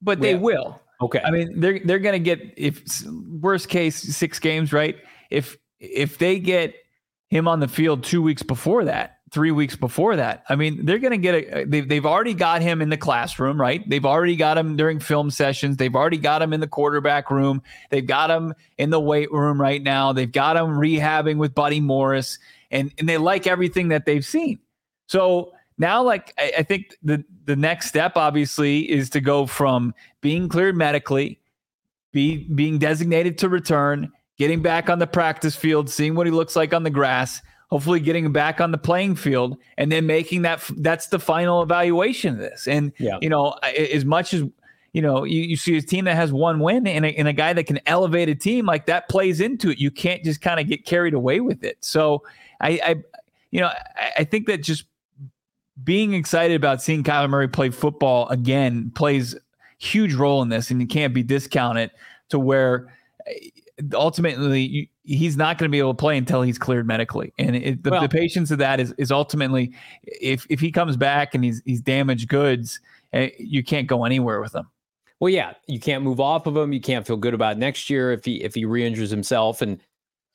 but 0.00 0.20
they 0.20 0.36
will. 0.36 0.80
Okay, 1.02 1.20
I 1.22 1.30
mean 1.30 1.60
they're 1.60 1.80
they're 1.80 1.98
going 1.98 2.14
to 2.14 2.18
get 2.18 2.40
if 2.56 2.82
worst 3.40 3.68
case 3.68 3.96
six 3.96 4.38
games, 4.38 4.72
right? 4.72 4.96
If 5.30 5.56
if 5.78 6.18
they 6.18 6.38
get 6.38 6.74
him 7.28 7.48
on 7.48 7.60
the 7.60 7.68
field 7.68 8.04
two 8.04 8.20
weeks 8.20 8.42
before 8.42 8.84
that, 8.84 9.18
three 9.30 9.52
weeks 9.52 9.76
before 9.76 10.16
that, 10.16 10.44
I 10.48 10.56
mean, 10.56 10.84
they're 10.84 10.98
going 10.98 11.12
to 11.12 11.18
get 11.18 11.34
a. 11.34 11.64
They've 11.64 11.88
they've 11.88 12.06
already 12.06 12.34
got 12.34 12.62
him 12.62 12.82
in 12.82 12.88
the 12.88 12.96
classroom, 12.96 13.60
right? 13.60 13.88
They've 13.88 14.04
already 14.04 14.36
got 14.36 14.58
him 14.58 14.76
during 14.76 14.98
film 14.98 15.30
sessions. 15.30 15.76
They've 15.76 15.94
already 15.94 16.18
got 16.18 16.42
him 16.42 16.52
in 16.52 16.60
the 16.60 16.68
quarterback 16.68 17.30
room. 17.30 17.62
They've 17.90 18.06
got 18.06 18.30
him 18.30 18.54
in 18.78 18.90
the 18.90 19.00
weight 19.00 19.30
room 19.32 19.60
right 19.60 19.82
now. 19.82 20.12
They've 20.12 20.30
got 20.30 20.56
him 20.56 20.70
rehabbing 20.70 21.36
with 21.36 21.54
Buddy 21.54 21.80
Morris, 21.80 22.38
and 22.70 22.92
and 22.98 23.08
they 23.08 23.18
like 23.18 23.46
everything 23.46 23.88
that 23.88 24.04
they've 24.06 24.26
seen. 24.26 24.58
So 25.06 25.52
now, 25.78 26.02
like 26.02 26.34
I, 26.36 26.52
I 26.58 26.62
think 26.62 26.96
the 27.02 27.24
the 27.46 27.56
next 27.56 27.86
step, 27.86 28.16
obviously, 28.16 28.90
is 28.90 29.08
to 29.10 29.20
go 29.20 29.46
from 29.46 29.94
being 30.20 30.48
cleared 30.48 30.76
medically, 30.76 31.40
be 32.12 32.36
being 32.36 32.78
designated 32.78 33.38
to 33.38 33.48
return 33.48 34.12
getting 34.40 34.62
back 34.62 34.88
on 34.88 34.98
the 34.98 35.06
practice 35.06 35.54
field, 35.54 35.90
seeing 35.90 36.14
what 36.14 36.26
he 36.26 36.30
looks 36.30 36.56
like 36.56 36.72
on 36.72 36.82
the 36.82 36.88
grass, 36.88 37.42
hopefully 37.68 38.00
getting 38.00 38.24
him 38.24 38.32
back 38.32 38.58
on 38.58 38.70
the 38.70 38.78
playing 38.78 39.14
field, 39.14 39.58
and 39.76 39.92
then 39.92 40.06
making 40.06 40.40
that 40.40 40.62
that's 40.78 41.08
the 41.08 41.18
final 41.18 41.62
evaluation 41.62 42.32
of 42.32 42.40
this. 42.40 42.66
And 42.66 42.90
yeah. 42.98 43.18
you 43.20 43.28
know, 43.28 43.50
as 43.76 44.06
much 44.06 44.32
as 44.32 44.44
you 44.94 45.02
know, 45.02 45.24
you, 45.24 45.42
you 45.42 45.56
see 45.56 45.76
a 45.76 45.82
team 45.82 46.06
that 46.06 46.16
has 46.16 46.32
one 46.32 46.58
win 46.58 46.86
and 46.86 47.04
a, 47.04 47.10
and 47.10 47.28
a 47.28 47.34
guy 47.34 47.52
that 47.52 47.64
can 47.64 47.80
elevate 47.84 48.30
a 48.30 48.34
team 48.34 48.64
like 48.64 48.86
that 48.86 49.10
plays 49.10 49.42
into 49.42 49.68
it. 49.68 49.78
You 49.78 49.90
can't 49.90 50.24
just 50.24 50.40
kind 50.40 50.58
of 50.58 50.66
get 50.66 50.86
carried 50.86 51.12
away 51.12 51.40
with 51.40 51.62
it. 51.62 51.76
So 51.80 52.22
I, 52.62 52.80
I 52.82 52.96
you 53.50 53.60
know, 53.60 53.66
I, 53.66 54.12
I 54.20 54.24
think 54.24 54.46
that 54.46 54.62
just 54.62 54.84
being 55.84 56.14
excited 56.14 56.56
about 56.56 56.80
seeing 56.80 57.04
Kyler 57.04 57.28
Murray 57.28 57.48
play 57.48 57.68
football 57.68 58.26
again 58.30 58.90
plays 58.94 59.36
huge 59.76 60.14
role 60.14 60.40
in 60.40 60.48
this, 60.48 60.70
and 60.70 60.80
you 60.80 60.86
can't 60.86 61.12
be 61.12 61.22
discounted 61.22 61.90
to 62.30 62.38
where 62.38 62.90
ultimately 63.94 64.90
he's 65.04 65.36
not 65.36 65.58
going 65.58 65.68
to 65.68 65.72
be 65.72 65.78
able 65.78 65.94
to 65.94 65.98
play 65.98 66.16
until 66.16 66.42
he's 66.42 66.58
cleared 66.58 66.86
medically. 66.86 67.32
And 67.38 67.56
it, 67.56 67.82
the, 67.82 67.90
well, 67.90 68.02
the, 68.02 68.08
patience 68.08 68.50
of 68.50 68.58
that 68.58 68.80
is 68.80 68.92
is 68.98 69.10
ultimately 69.10 69.72
if 70.04 70.46
if 70.50 70.60
he 70.60 70.70
comes 70.70 70.96
back 70.96 71.34
and 71.34 71.44
he's 71.44 71.62
he's 71.64 71.80
damaged 71.80 72.28
goods 72.28 72.80
eh, 73.12 73.30
you 73.38 73.62
can't 73.62 73.86
go 73.86 74.04
anywhere 74.04 74.40
with 74.40 74.54
him. 74.54 74.68
Well 75.18 75.30
yeah 75.30 75.54
you 75.66 75.80
can't 75.80 76.02
move 76.02 76.20
off 76.20 76.46
of 76.46 76.56
him. 76.56 76.72
You 76.72 76.80
can't 76.80 77.06
feel 77.06 77.16
good 77.16 77.34
about 77.34 77.58
next 77.58 77.90
year 77.90 78.12
if 78.12 78.24
he 78.24 78.42
if 78.42 78.54
he 78.54 78.64
re-injures 78.64 79.10
himself. 79.10 79.62
And 79.62 79.80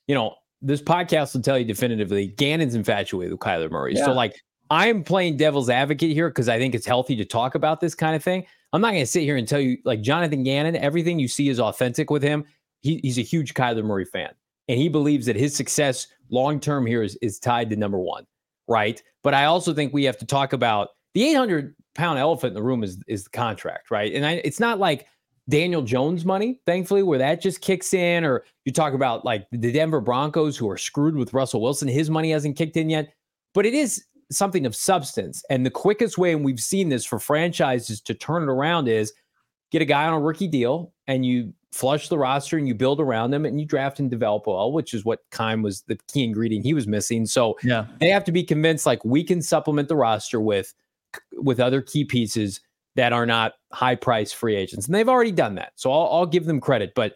you 0.07 0.15
know 0.15 0.35
this 0.61 0.81
podcast 0.81 1.33
will 1.33 1.41
tell 1.41 1.59
you 1.59 1.65
definitively 1.65 2.27
gannon's 2.27 2.75
infatuated 2.75 3.31
with 3.31 3.39
kyler 3.39 3.69
murray. 3.69 3.93
Yeah. 3.95 4.05
so 4.05 4.13
like 4.13 4.41
i'm 4.71 5.03
playing 5.03 5.37
devil's 5.37 5.69
advocate 5.69 6.11
here 6.11 6.27
because 6.29 6.49
i 6.49 6.57
think 6.57 6.73
it's 6.73 6.87
healthy 6.87 7.15
to 7.15 7.25
talk 7.25 7.55
about 7.55 7.79
this 7.79 7.93
kind 7.95 8.15
of 8.15 8.23
thing. 8.23 8.45
I'm 8.73 8.81
not 8.81 8.91
going 8.91 9.03
to 9.03 9.07
sit 9.07 9.21
here 9.21 9.37
and 9.37 9.47
tell 9.47 9.59
you 9.59 9.77
like 9.85 10.01
jonathan 10.01 10.43
gannon 10.43 10.75
everything 10.75 11.19
you 11.19 11.27
see 11.27 11.49
is 11.49 11.59
authentic 11.59 12.09
with 12.09 12.23
him 12.23 12.45
he, 12.85 12.99
he's 13.01 13.17
a 13.17 13.23
huge 13.23 13.55
Kyler 13.55 13.83
Murray 13.83 14.05
fan, 14.05 14.29
and 14.67 14.77
he 14.77 14.89
believes 14.89 15.25
that 15.25 15.35
his 15.35 15.55
success 15.55 16.07
long 16.29 16.59
term 16.59 16.85
here 16.85 17.01
is, 17.01 17.17
is 17.21 17.39
tied 17.39 17.69
to 17.71 17.75
number 17.75 17.97
one, 17.97 18.25
right? 18.67 19.01
But 19.23 19.33
I 19.33 19.45
also 19.45 19.73
think 19.73 19.91
we 19.91 20.03
have 20.03 20.17
to 20.19 20.25
talk 20.25 20.53
about 20.53 20.89
the 21.15 21.27
800 21.29 21.75
pound 21.95 22.19
elephant 22.19 22.51
in 22.51 22.53
the 22.53 22.63
room 22.63 22.83
is 22.83 22.99
is 23.07 23.23
the 23.23 23.31
contract, 23.31 23.89
right? 23.89 24.13
And 24.13 24.25
I, 24.25 24.33
it's 24.43 24.59
not 24.59 24.77
like 24.77 25.07
Daniel 25.49 25.81
Jones 25.81 26.25
money, 26.25 26.59
thankfully, 26.67 27.01
where 27.01 27.17
that 27.17 27.41
just 27.41 27.61
kicks 27.61 27.93
in, 27.93 28.23
or 28.23 28.45
you 28.65 28.71
talk 28.71 28.93
about 28.93 29.25
like 29.25 29.47
the 29.51 29.71
Denver 29.71 30.01
Broncos 30.01 30.55
who 30.55 30.69
are 30.69 30.77
screwed 30.77 31.15
with 31.15 31.33
Russell 31.33 31.61
Wilson, 31.61 31.87
his 31.87 32.11
money 32.11 32.31
hasn't 32.31 32.55
kicked 32.55 32.77
in 32.77 32.89
yet, 32.89 33.13
but 33.55 33.65
it 33.65 33.73
is 33.73 34.05
something 34.31 34.65
of 34.65 34.75
substance. 34.75 35.43
And 35.49 35.65
the 35.65 35.71
quickest 35.71 36.17
way, 36.17 36.33
and 36.33 36.45
we've 36.45 36.59
seen 36.59 36.89
this 36.89 37.05
for 37.05 37.17
franchises 37.17 38.01
to 38.01 38.13
turn 38.13 38.43
it 38.43 38.49
around, 38.49 38.87
is 38.87 39.11
get 39.71 39.81
a 39.81 39.85
guy 39.85 40.05
on 40.05 40.13
a 40.13 40.19
rookie 40.19 40.47
deal 40.47 40.93
and 41.07 41.25
you 41.25 41.53
flush 41.71 42.07
the 42.07 42.17
roster 42.17 42.57
and 42.57 42.67
you 42.67 42.73
build 42.73 43.01
around 43.01 43.31
them 43.31 43.45
and 43.45 43.59
you 43.59 43.65
draft 43.65 43.99
and 43.99 44.09
develop 44.09 44.47
well, 44.47 44.71
which 44.71 44.93
is 44.93 45.03
what 45.03 45.19
Keim 45.31 45.61
was 45.61 45.81
the 45.83 45.97
key 46.07 46.23
ingredient 46.23 46.65
he 46.65 46.73
was 46.73 46.87
missing. 46.87 47.25
So 47.25 47.57
yeah, 47.63 47.85
they 47.99 48.09
have 48.09 48.23
to 48.25 48.31
be 48.31 48.43
convinced 48.43 48.85
like 48.85 49.03
we 49.03 49.23
can 49.23 49.41
supplement 49.41 49.89
the 49.89 49.95
roster 49.95 50.39
with 50.39 50.73
with 51.33 51.59
other 51.59 51.81
key 51.81 52.05
pieces 52.05 52.61
that 52.95 53.11
are 53.13 53.25
not 53.25 53.53
high 53.73 53.95
price 53.95 54.31
free 54.31 54.55
agents. 54.55 54.85
And 54.85 54.95
they've 54.95 55.09
already 55.09 55.31
done 55.31 55.55
that. 55.55 55.73
So 55.75 55.91
I'll, 55.91 56.07
I'll 56.11 56.25
give 56.25 56.45
them 56.45 56.61
credit. 56.61 56.93
But 56.95 57.15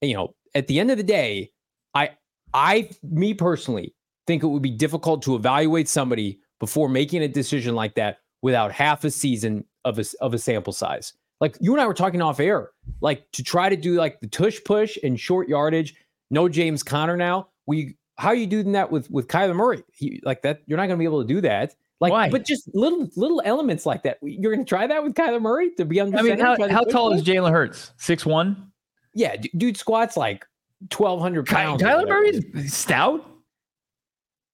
you 0.00 0.14
know, 0.14 0.34
at 0.54 0.66
the 0.66 0.80
end 0.80 0.90
of 0.90 0.96
the 0.96 1.02
day, 1.02 1.52
I 1.94 2.10
I 2.54 2.90
me 3.02 3.34
personally 3.34 3.94
think 4.26 4.42
it 4.42 4.46
would 4.46 4.62
be 4.62 4.70
difficult 4.70 5.22
to 5.22 5.34
evaluate 5.34 5.88
somebody 5.88 6.40
before 6.60 6.88
making 6.88 7.22
a 7.22 7.28
decision 7.28 7.74
like 7.74 7.94
that 7.94 8.18
without 8.42 8.72
half 8.72 9.04
a 9.04 9.10
season 9.10 9.64
of 9.84 9.98
a 9.98 10.04
of 10.20 10.34
a 10.34 10.38
sample 10.38 10.72
size. 10.72 11.12
Like 11.40 11.56
you 11.60 11.72
and 11.72 11.80
I 11.80 11.86
were 11.86 11.94
talking 11.94 12.20
off 12.20 12.40
air, 12.40 12.70
like 13.00 13.30
to 13.32 13.42
try 13.42 13.68
to 13.68 13.76
do 13.76 13.94
like 13.94 14.20
the 14.20 14.26
tush 14.26 14.58
push 14.64 14.98
and 15.02 15.18
short 15.18 15.48
yardage. 15.48 15.94
No 16.30 16.48
James 16.48 16.82
Conner 16.82 17.16
now. 17.16 17.48
We 17.66 17.96
how 18.16 18.28
are 18.28 18.34
you 18.34 18.46
doing 18.46 18.72
that 18.72 18.90
with 18.90 19.10
with 19.10 19.28
Kyler 19.28 19.54
Murray? 19.54 19.82
He, 19.92 20.20
like 20.24 20.42
that, 20.42 20.62
you're 20.66 20.76
not 20.76 20.86
going 20.86 20.96
to 20.96 21.00
be 21.00 21.04
able 21.04 21.22
to 21.22 21.28
do 21.28 21.40
that. 21.42 21.74
Like, 22.00 22.12
Why? 22.12 22.30
but 22.30 22.44
just 22.44 22.68
little 22.74 23.08
little 23.16 23.40
elements 23.44 23.86
like 23.86 24.02
that. 24.02 24.18
You're 24.22 24.52
going 24.52 24.64
to 24.64 24.68
try 24.68 24.86
that 24.86 25.02
with 25.02 25.14
Kyler 25.14 25.40
Murray 25.40 25.70
to 25.76 25.84
be 25.84 26.00
under 26.00 26.18
I 26.18 26.22
mean, 26.22 26.38
how, 26.38 26.56
how 26.68 26.82
tall 26.84 27.10
push? 27.10 27.20
is 27.20 27.26
Jalen 27.26 27.50
Hurts? 27.50 27.92
Six 27.96 28.26
one. 28.26 28.70
Yeah, 29.14 29.36
d- 29.36 29.50
dude 29.56 29.76
squats 29.76 30.16
like 30.16 30.44
twelve 30.90 31.20
hundred 31.20 31.46
pounds. 31.46 31.82
Kyler. 31.82 32.08
Murray's 32.08 32.74
stout. 32.74 33.24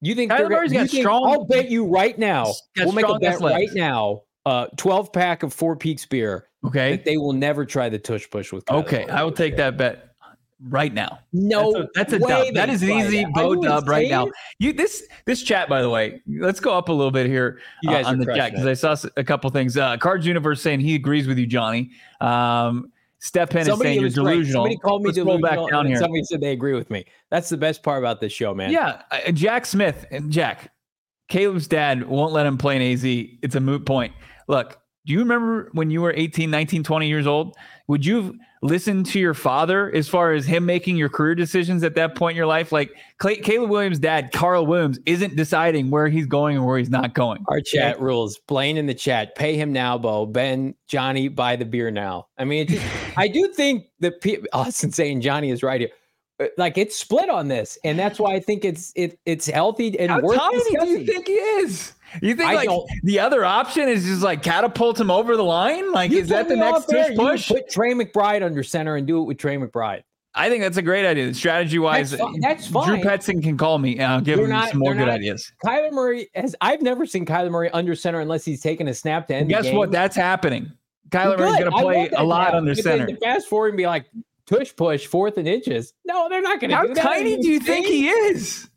You 0.00 0.14
think 0.14 0.32
Kyler 0.32 0.50
Murray's 0.50 0.72
got 0.72 0.88
think- 0.90 1.02
strong- 1.02 1.26
I'll 1.26 1.44
bet 1.44 1.70
you 1.70 1.86
right 1.86 2.18
now. 2.18 2.52
We'll 2.78 2.92
make 2.92 3.08
a 3.08 3.18
bet 3.18 3.40
right 3.40 3.72
now. 3.72 4.22
Uh, 4.46 4.66
twelve 4.76 5.12
pack 5.12 5.42
of 5.42 5.52
Four 5.54 5.76
Peaks 5.76 6.04
beer 6.04 6.48
Okay. 6.64 7.02
they 7.04 7.16
will 7.16 7.32
never 7.32 7.64
try 7.64 7.88
the 7.88 7.98
tush 7.98 8.28
push 8.30 8.52
with. 8.52 8.64
Kyler 8.66 8.84
Okay. 8.84 9.08
I 9.08 9.22
will 9.22 9.32
take 9.32 9.56
that 9.56 9.76
bet 9.76 10.14
right 10.68 10.92
now. 10.92 11.18
No, 11.32 11.72
that's 11.72 11.84
a, 11.84 11.88
that's 11.94 12.12
a 12.14 12.18
dub. 12.18 12.54
That 12.54 12.68
is 12.70 12.82
an 12.82 12.90
easy. 12.90 13.26
Bow 13.34 13.54
dub 13.54 13.88
right 13.88 14.08
now. 14.08 14.28
You 14.58 14.72
this 14.72 15.06
this 15.26 15.42
chat 15.42 15.68
by 15.68 15.82
the 15.82 15.90
way. 15.90 16.22
Let's 16.26 16.60
go 16.60 16.76
up 16.76 16.88
a 16.88 16.92
little 16.92 17.10
bit 17.10 17.26
here 17.26 17.60
You 17.82 17.90
uh, 17.90 18.02
on 18.04 18.18
the 18.18 18.26
chat 18.26 18.52
because. 18.52 18.66
I 18.66 18.74
saw 18.74 19.08
a 19.16 19.24
couple 19.24 19.50
things. 19.50 19.76
Uh, 19.76 19.96
Cards 19.98 20.26
Universe 20.26 20.62
saying 20.62 20.80
he 20.80 20.94
agrees 20.94 21.26
with 21.26 21.38
you, 21.38 21.46
Johnny. 21.46 21.90
Um, 22.20 22.90
Steph 23.18 23.50
Penn 23.50 23.68
is 23.68 23.78
saying 23.78 23.94
you're 23.94 24.04
was 24.04 24.18
right. 24.18 24.24
delusional. 24.24 24.64
Somebody 24.64 24.76
called 24.76 25.02
me 25.02 25.06
Let's 25.08 25.16
delusional. 25.16 25.40
back 25.48 25.70
down 25.70 25.80
and 25.80 25.88
here. 25.88 25.96
Somebody 25.96 26.24
said 26.24 26.42
they 26.42 26.52
agree 26.52 26.74
with 26.74 26.90
me. 26.90 27.06
That's 27.30 27.48
the 27.48 27.56
best 27.56 27.82
part 27.82 27.98
about 27.98 28.20
this 28.20 28.32
show, 28.32 28.52
man. 28.54 28.70
Yeah, 28.70 29.00
uh, 29.10 29.32
Jack 29.32 29.64
Smith 29.64 30.04
and 30.10 30.30
Jack, 30.30 30.72
Caleb's 31.28 31.66
dad 31.66 32.06
won't 32.06 32.34
let 32.34 32.44
him 32.44 32.58
play 32.58 32.76
in 32.76 32.82
AZ. 32.82 33.02
It's 33.04 33.54
a 33.54 33.60
moot 33.60 33.86
point. 33.86 34.12
Look, 34.48 34.78
do 35.06 35.12
you 35.12 35.18
remember 35.18 35.68
when 35.72 35.90
you 35.90 36.00
were 36.00 36.14
18, 36.16 36.50
19, 36.50 36.82
20 36.82 37.08
years 37.08 37.26
old? 37.26 37.56
Would 37.88 38.06
you 38.06 38.22
have 38.22 38.32
listened 38.62 39.04
to 39.04 39.20
your 39.20 39.34
father 39.34 39.94
as 39.94 40.08
far 40.08 40.32
as 40.32 40.46
him 40.46 40.64
making 40.64 40.96
your 40.96 41.10
career 41.10 41.34
decisions 41.34 41.82
at 41.82 41.94
that 41.96 42.14
point 42.14 42.32
in 42.32 42.36
your 42.38 42.46
life? 42.46 42.72
Like 42.72 42.94
Clay, 43.18 43.36
Caleb 43.36 43.68
Williams' 43.68 43.98
dad, 43.98 44.32
Carl 44.32 44.64
Williams, 44.64 44.98
isn't 45.04 45.36
deciding 45.36 45.90
where 45.90 46.08
he's 46.08 46.24
going 46.24 46.56
and 46.56 46.64
where 46.64 46.78
he's 46.78 46.88
not 46.88 47.12
going. 47.14 47.44
Our 47.48 47.60
chat 47.60 48.00
rules. 48.00 48.38
Blaine 48.48 48.78
in 48.78 48.86
the 48.86 48.94
chat. 48.94 49.34
Pay 49.34 49.56
him 49.56 49.74
now, 49.74 49.98
Bo. 49.98 50.24
Ben, 50.24 50.74
Johnny, 50.88 51.28
buy 51.28 51.56
the 51.56 51.66
beer 51.66 51.90
now. 51.90 52.28
I 52.38 52.44
mean, 52.44 52.66
just, 52.66 52.86
I 53.18 53.28
do 53.28 53.52
think 53.52 53.84
that 54.00 54.22
pe- 54.22 54.42
Austin 54.54 54.90
saying 54.90 55.20
Johnny 55.20 55.50
is 55.50 55.62
right 55.62 55.82
here. 55.82 55.90
Uh, 56.40 56.46
Like 56.56 56.78
it's 56.78 56.96
split 56.96 57.28
on 57.28 57.48
this, 57.48 57.76
and 57.84 57.98
that's 57.98 58.18
why 58.18 58.34
I 58.34 58.40
think 58.40 58.64
it's 58.64 58.90
it 58.96 59.20
it's 59.26 59.46
healthy 59.46 59.98
and 60.00 60.10
How 60.10 60.20
worth 60.20 60.38
tiny 60.38 60.62
do 60.70 60.88
you 60.88 61.04
think 61.04 61.28
he 61.28 61.34
is? 61.34 61.92
You 62.22 62.34
think 62.34 62.50
I 62.50 62.54
like 62.54 62.68
don't- 62.68 62.88
the 63.02 63.18
other 63.20 63.44
option 63.44 63.88
is 63.88 64.04
just 64.04 64.22
like 64.22 64.42
catapult 64.42 64.98
him 65.00 65.10
over 65.10 65.36
the 65.36 65.44
line? 65.44 65.92
Like, 65.92 66.10
You 66.10 66.18
is 66.20 66.28
that 66.28 66.48
the 66.48 66.56
next 66.56 66.86
push? 67.16 67.48
Put 67.48 67.68
Trey 67.70 67.92
McBride 67.94 68.42
under 68.42 68.62
center 68.62 68.96
and 68.96 69.06
do 69.06 69.20
it 69.20 69.24
with 69.24 69.38
Trey 69.38 69.56
McBride. 69.56 70.02
I 70.36 70.48
think 70.48 70.62
that's 70.62 70.76
a 70.78 70.82
great 70.82 71.06
idea. 71.06 71.32
Strategy 71.32 71.78
wise, 71.78 72.10
That's 72.10 72.22
fi- 72.22 72.38
that's 72.40 72.66
Drew 72.68 72.80
fine. 72.82 73.02
Petzing 73.02 73.40
can 73.42 73.56
call 73.56 73.78
me 73.78 73.94
and 73.98 74.04
I'll 74.12 74.20
give 74.20 74.36
They're 74.36 74.46
him 74.46 74.50
not- 74.50 74.70
some 74.70 74.80
more 74.80 74.92
good 74.94 75.06
not- 75.06 75.14
ideas. 75.16 75.52
Kyler 75.64 75.92
Murray 75.92 76.28
has. 76.34 76.56
I've 76.60 76.82
never 76.82 77.06
seen 77.06 77.24
Kyler 77.24 77.50
Murray 77.52 77.70
under 77.70 77.94
center 77.94 78.18
unless 78.20 78.44
he's 78.44 78.60
taken 78.60 78.88
a 78.88 78.94
snap 78.94 79.28
to 79.28 79.34
end. 79.36 79.48
the 79.48 79.54
Guess 79.54 79.72
what? 79.72 79.92
That's 79.92 80.16
happening. 80.16 80.72
Kyler 81.10 81.38
Murray's 81.38 81.52
going 81.58 81.70
to 81.70 81.78
play 81.78 82.08
a 82.16 82.24
lot 82.24 82.50
now. 82.52 82.58
under 82.58 82.74
center. 82.74 83.08
fast 83.22 83.46
forward 83.48 83.68
and 83.68 83.76
be 83.76 83.86
like 83.86 84.06
tush 84.46 84.74
push 84.74 85.06
fourth 85.06 85.38
and 85.38 85.46
inches. 85.46 85.92
No, 86.04 86.28
they're 86.28 86.42
not 86.42 86.58
going 86.58 86.70
to 86.70 86.76
How 86.76 86.82
do 86.86 86.94
that. 86.94 87.02
tiny 87.02 87.36
do 87.36 87.48
you 87.48 87.60
think 87.60 87.86
he 87.86 88.08
is? 88.08 88.68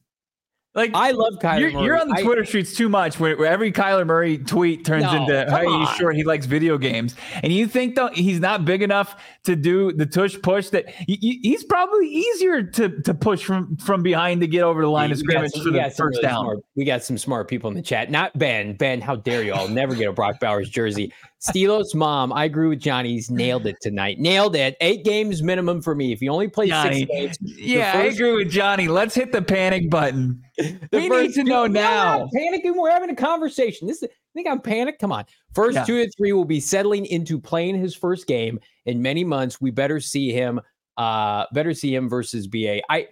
Like, 0.78 0.92
I 0.94 1.10
love 1.12 1.34
Kyler 1.42 1.60
you're, 1.60 1.72
Murray. 1.74 1.86
you're 1.86 2.00
on 2.00 2.08
the 2.08 2.16
I- 2.18 2.22
Twitter 2.22 2.46
streets 2.46 2.76
too 2.76 2.88
much 2.88 3.20
where, 3.20 3.36
where 3.36 3.52
every 3.52 3.72
Kyler 3.72 4.06
Murray 4.06 4.38
tweet 4.38 4.86
turns 4.86 5.04
No, 5.06 5.16
into, 5.16 5.34
hey, 5.50 5.66
he's 5.66 5.90
on. 5.90 5.96
short. 5.98 6.16
He 6.16 6.24
likes 6.24 6.46
video 6.46 6.78
games. 6.78 7.16
And 7.42 7.52
you 7.52 7.68
think 7.68 7.96
though 7.96 8.10
he's 8.14 8.40
not 8.40 8.64
big 8.64 8.84
enough 8.84 9.20
to 9.46 9.56
do 9.56 9.92
the 9.92 10.06
tush 10.06 10.38
push 10.44 10.70
that 10.70 10.88
he's 11.08 11.64
probably 11.64 12.08
easier 12.08 12.62
to, 12.62 13.02
to 13.02 13.14
push 13.16 13.44
from, 13.44 13.76
from 13.78 14.04
behind 14.04 14.40
to 14.42 14.48
get 14.48 14.62
over 14.62 14.82
the 14.84 14.88
line 14.90 15.12
of 15.12 15.18
We 15.18 15.24
got 15.24 15.32
scrimmage 15.50 15.52
some- 15.54 15.64
for 15.64 15.72
the 15.72 15.82
first 15.90 16.00
really 16.00 16.22
down. 16.22 16.44
smart- 16.44 16.60
we 16.76 16.86
got 16.86 17.04
some 17.04 17.18
smart 17.18 17.48
people 17.48 17.70
in 17.72 17.76
the 17.76 17.82
chat. 17.82 18.12
Not 18.12 18.38
Ben. 18.38 18.74
Ben, 18.78 19.02
how 19.02 19.16
dare 19.16 19.42
you? 19.42 19.54
I'll 19.54 19.68
never 19.68 19.96
get 19.96 20.08
a 20.08 20.14
Brock 20.14 20.40
Bowers 20.40 20.70
jersey. 20.70 21.12
Steelos 21.42 21.96
mom, 21.96 22.32
I 22.34 22.46
agree 22.46 22.68
with 22.68 22.80
Johnny. 22.80 23.14
He's 23.14 23.32
nailed 23.32 23.66
it 23.66 23.78
tonight. 23.82 24.20
Nailed 24.20 24.56
it. 24.56 24.76
Eight 24.80 25.04
games 25.04 25.42
minimum 25.42 25.82
for 25.82 25.96
me. 25.96 26.12
If 26.12 26.22
you 26.22 26.32
only 26.32 26.48
play 26.48 26.68
Johnny, 26.68 27.08
six 27.08 27.38
games, 27.38 27.38
Yeah, 27.58 27.94
I 27.96 28.04
agree 28.04 28.36
with 28.36 28.50
Johnny. 28.52 28.88
Let's 28.88 29.16
hit 29.16 29.32
the 29.32 29.42
panic 29.42 29.90
button. 29.90 30.44
the 30.90 30.90
we 30.92 31.10
need 31.10 31.28
to 31.34 31.42
two- 31.42 31.44
know 31.44 31.68
now. 31.68 32.20
not 32.20 32.30
panicking. 32.36 32.76
We're 32.76 32.92
having 32.92 33.10
a 33.10 33.16
conversation. 33.16 33.88
This 33.88 34.02
is, 34.04 34.10
I 34.12 34.16
think 34.34 34.48
I'm 34.48 34.60
panicked. 34.62 35.00
Come 35.00 35.12
on. 35.12 35.26
First 35.54 35.76
Yeah. 35.76 35.84
two 35.86 36.04
to 36.06 36.12
three 36.18 36.34
will 36.34 36.46
be 36.46 36.60
settling 36.60 37.06
into 37.06 37.40
playing 37.40 37.76
his 37.80 37.96
first 37.96 38.28
game 38.28 38.60
in 38.86 39.02
many 39.02 39.24
months. 39.24 39.62
We 39.62 39.72
better 39.72 40.00
see 40.00 40.32
him. 40.32 40.60
Uh, 40.98 41.46
better 41.54 41.74
see 41.74 41.94
him 41.94 42.10
versus 42.10 42.48
BA. 42.48 42.82
I, 42.92 43.08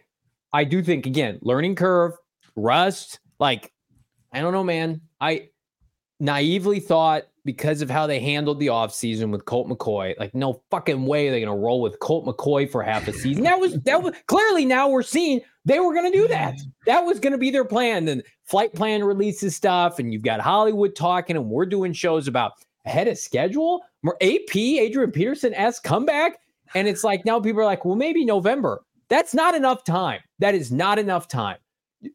I 0.54 0.64
do 0.64 0.82
think 0.82 1.06
again, 1.06 1.38
learning 1.42 1.76
curve, 1.76 2.14
rust. 2.56 3.20
Like, 3.40 3.72
I 4.34 4.42
don't 4.42 4.54
know, 4.54 4.64
man. 4.64 5.02
I 5.22 5.50
naively 6.20 6.80
thought 6.80 7.24
because 7.44 7.82
of 7.82 7.90
how 7.90 8.08
they 8.08 8.20
handled 8.20 8.60
the 8.60 8.68
offseason 8.68 9.30
with 9.32 9.46
Colt 9.46 9.68
McCoy, 9.68 10.18
like 10.18 10.34
no 10.34 10.64
fucking 10.72 11.06
way 11.06 11.30
they're 11.30 11.40
gonna 11.42 11.56
roll 11.56 11.82
with 11.82 12.00
Colt 12.00 12.26
McCoy 12.26 12.70
for 12.70 12.82
half 12.82 13.08
a 13.08 13.14
season. 13.14 13.44
That 13.44 13.60
was 13.60 13.74
that 13.82 14.02
was 14.02 14.16
clearly 14.28 14.66
now 14.66 14.88
we're 14.90 15.04
seeing 15.04 15.42
they 15.66 15.80
were 15.80 15.94
gonna 15.94 16.12
do 16.12 16.28
that. 16.28 16.60
That 16.86 17.06
was 17.06 17.20
gonna 17.20 17.38
be 17.38 17.52
their 17.52 17.66
plan. 17.66 18.06
Then 18.06 18.22
flight 18.44 18.74
plan 18.74 19.04
releases 19.04 19.56
stuff, 19.56 20.00
and 20.00 20.14
you've 20.14 20.22
got 20.22 20.40
Hollywood 20.40 20.96
talking, 20.96 21.36
and 21.36 21.50
we're 21.50 21.66
doing 21.66 21.92
shows 21.94 22.28
about 22.28 22.54
ahead 22.86 23.08
of 23.08 23.18
schedule. 23.18 23.82
More 24.04 24.18
AP, 24.22 24.56
Adrian 24.56 25.12
Peterson 25.12 25.54
s 25.54 25.80
comeback. 25.80 26.40
And 26.74 26.88
it's 26.88 27.04
like 27.04 27.26
now 27.26 27.40
people 27.40 27.62
are 27.62 27.66
like, 27.66 27.86
well, 27.86 27.96
maybe 27.96 28.26
November. 28.26 28.82
That's 29.10 29.34
not 29.34 29.56
enough 29.56 29.84
time. 29.84 30.20
That 30.40 30.56
is 30.56 30.72
not 30.72 31.00
enough 31.00 31.28
time. 31.28 31.58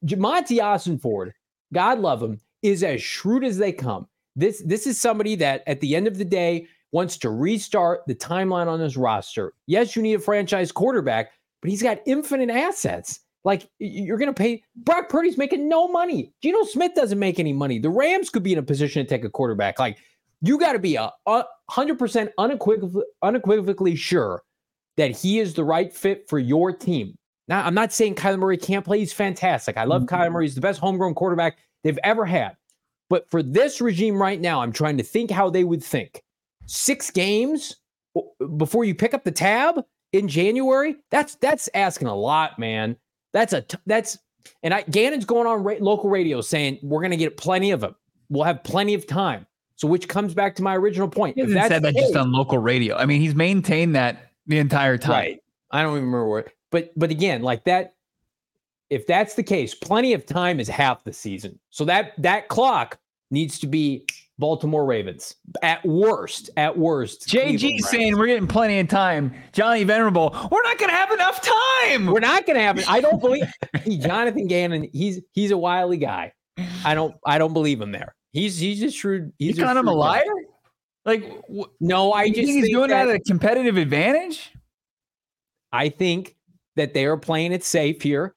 Jamonte 0.05 0.59
Ossenfort, 0.59 1.33
God 1.73 1.99
love 2.01 2.23
him, 2.23 2.41
is 2.63 2.83
as 2.83 3.03
shrewd 3.03 3.45
as 3.45 3.59
they 3.59 3.73
come. 3.73 4.07
This 4.37 4.63
this 4.65 4.87
is 4.87 5.01
somebody 5.01 5.35
that 5.37 5.63
at 5.67 5.81
the 5.81 5.97
end 5.97 6.07
of 6.07 6.19
the 6.19 6.25
day 6.25 6.67
wants 6.93 7.17
to 7.19 7.31
restart 7.31 8.03
the 8.07 8.15
timeline 8.15 8.67
on 8.67 8.81
his 8.81 8.97
roster. 8.97 9.53
Yes, 9.67 9.95
you 9.95 10.03
need 10.03 10.15
a 10.15 10.21
franchise 10.21 10.73
quarterback, 10.73 11.31
but 11.63 11.71
he's 11.71 11.83
got 11.83 12.01
infinite 12.07 12.51
assets. 12.51 13.21
Like 13.45 13.69
you're 13.79 14.19
going 14.19 14.33
to 14.33 14.35
pay 14.35 14.63
Brock 14.77 15.09
Purdy's 15.09 15.39
making 15.39 15.69
no 15.69 15.89
money. 15.89 16.33
Geno 16.43 16.63
Smith 16.65 16.93
doesn't 16.95 17.19
make 17.19 17.39
any 17.39 17.53
money. 17.53 17.79
The 17.79 17.91
Rams 17.91 18.29
could 18.29 18.43
be 18.43 18.53
in 18.53 18.59
a 18.59 18.63
position 18.63 19.05
to 19.05 19.09
take 19.09 19.25
a 19.25 19.31
quarterback. 19.31 19.79
Like 19.79 19.99
you 20.43 20.59
got 20.59 20.73
to 20.73 20.79
be 20.79 20.97
a, 20.97 21.11
a 21.27 21.45
100% 21.71 22.31
unequivocally, 22.39 23.05
unequivocally 23.23 23.97
sure 23.97 24.43
that 24.97 25.17
he 25.17 25.39
is 25.39 25.55
the 25.55 25.65
right 25.65 25.93
fit 25.93 26.29
for 26.29 26.39
your 26.39 26.73
team. 26.73 27.17
Now, 27.49 27.65
I'm 27.65 27.75
not 27.75 27.93
saying 27.93 28.15
Kyler 28.15 28.39
Murray 28.39 28.57
can't 28.57 28.85
play. 28.85 28.99
He's 28.99 29.13
fantastic. 29.13 29.77
I 29.77 29.85
love 29.85 30.03
Kyler 30.03 30.31
Murray. 30.31 30.45
He's 30.45 30.55
the 30.55 30.61
best 30.61 30.79
homegrown 30.79 31.15
quarterback 31.15 31.59
they've 31.83 31.99
ever 32.05 32.25
had. 32.25 32.57
But 33.09 33.29
for 33.29 33.43
this 33.43 33.81
regime 33.81 34.21
right 34.21 34.41
now, 34.41 34.61
I'm 34.61 34.73
trying 34.73 34.99
to 34.99 35.03
think 35.03 35.31
how 35.31 35.51
they 35.51 35.65
would 35.65 35.83
think. 35.83 36.23
Six 36.67 37.11
games 37.11 37.77
before 38.57 38.85
you 38.85 38.95
pick 38.95 39.15
up 39.15 39.25
the 39.25 39.33
tab 39.33 39.83
in 40.13 40.29
January? 40.29 40.97
That's 41.11 41.35
that's 41.37 41.69
asking 41.75 42.09
a 42.09 42.15
lot, 42.15 42.59
man. 42.59 42.97
That's 43.33 43.53
a 43.53 43.63
t- 43.63 43.79
that's 43.87 44.19
and 44.63 44.75
I 44.75 44.83
Gannon's 44.83 45.25
going 45.25 45.47
on 45.47 45.63
ra- 45.63 45.77
local 45.81 46.11
radio 46.11 46.41
saying 46.41 46.79
we're 46.83 47.01
going 47.01 47.11
to 47.13 47.17
get 47.17 47.37
plenty 47.37 47.71
of 47.71 47.81
them. 47.81 47.95
We'll 48.29 48.45
have 48.45 48.63
plenty 48.65 48.95
of 48.95 49.07
time. 49.07 49.47
So 49.77 49.89
which 49.89 50.09
comes 50.09 50.35
back 50.35 50.55
to 50.57 50.63
my 50.63 50.77
original 50.77 51.09
point. 51.09 51.37
He 51.37 51.41
hasn't 51.41 51.69
said 51.69 51.83
that 51.83 51.95
just 51.95 52.15
on 52.15 52.33
local 52.33 52.59
radio. 52.59 52.97
I 52.97 53.07
mean, 53.07 53.21
he's 53.21 53.35
maintained 53.35 53.95
that 53.97 54.31
the 54.47 54.59
entire 54.59 54.99
time. 54.99 55.13
Right. 55.13 55.43
I 55.71 55.83
don't 55.83 55.93
even 55.93 56.05
remember 56.05 56.29
where. 56.29 56.47
But 56.71 56.91
but 56.97 57.11
again, 57.11 57.43
like 57.43 57.65
that, 57.65 57.95
if 58.91 59.07
that's 59.07 59.35
the 59.35 59.43
case, 59.43 59.75
plenty 59.75 60.13
of 60.13 60.27
time 60.27 60.61
is 60.61 60.69
half 60.69 61.05
the 61.05 61.13
season. 61.13 61.59
So 61.71 61.85
that 61.87 62.13
that 62.19 62.49
clock 62.49 62.99
needs 63.31 63.59
to 63.61 63.67
be 63.67 64.05
Baltimore 64.41 64.85
Ravens 64.85 65.37
at 65.63 65.85
worst. 65.87 66.51
At 66.57 66.77
worst, 66.77 67.29
JG 67.29 67.79
saying 67.81 68.17
we're 68.19 68.27
getting 68.27 68.49
plenty 68.49 68.81
of 68.81 68.89
time. 68.89 69.33
Johnny 69.53 69.85
Venerable, 69.85 70.31
we're 70.51 70.63
not 70.63 70.79
going 70.79 70.91
to 70.91 70.97
have 70.97 71.13
enough 71.13 71.41
time. 71.41 72.07
we're 72.07 72.19
not 72.21 72.47
going 72.47 72.57
to 72.57 72.63
have 72.63 72.79
it. 72.79 72.91
I 72.91 73.01
don't 73.01 73.21
believe 73.21 73.45
Jonathan 74.01 74.47
Gannon. 74.49 74.89
He's 74.93 75.21
he's 75.33 75.51
a 75.53 75.59
wily 75.59 75.99
guy. 75.99 76.33
I 76.85 76.95
don't 76.95 77.15
I 77.25 77.39
don't 77.39 77.53
believe 77.53 77.81
him 77.81 77.93
there. 77.93 78.15
He's 78.33 78.59
he's 78.59 78.81
just 78.81 78.97
shrewd. 78.97 79.33
you 79.39 79.49
He's 79.53 79.59
calling 79.59 79.77
him 79.77 79.87
a 79.89 79.93
guy. 79.93 79.97
liar? 79.97 80.25
Like, 81.05 81.33
No, 81.81 82.13
I 82.13 82.29
just 82.29 82.37
think 82.37 82.49
he's 82.49 82.65
think 82.65 82.75
doing 82.75 82.91
that 82.91 83.05
that- 83.07 83.15
at 83.15 83.21
a 83.21 83.25
competitive 83.25 83.77
advantage? 83.77 84.51
I 85.73 85.89
think 85.89 86.37
that 86.77 86.95
they 86.95 87.05
are 87.07 87.17
playing 87.17 87.53
it 87.53 87.63
safe 87.65 88.03
here. 88.03 88.35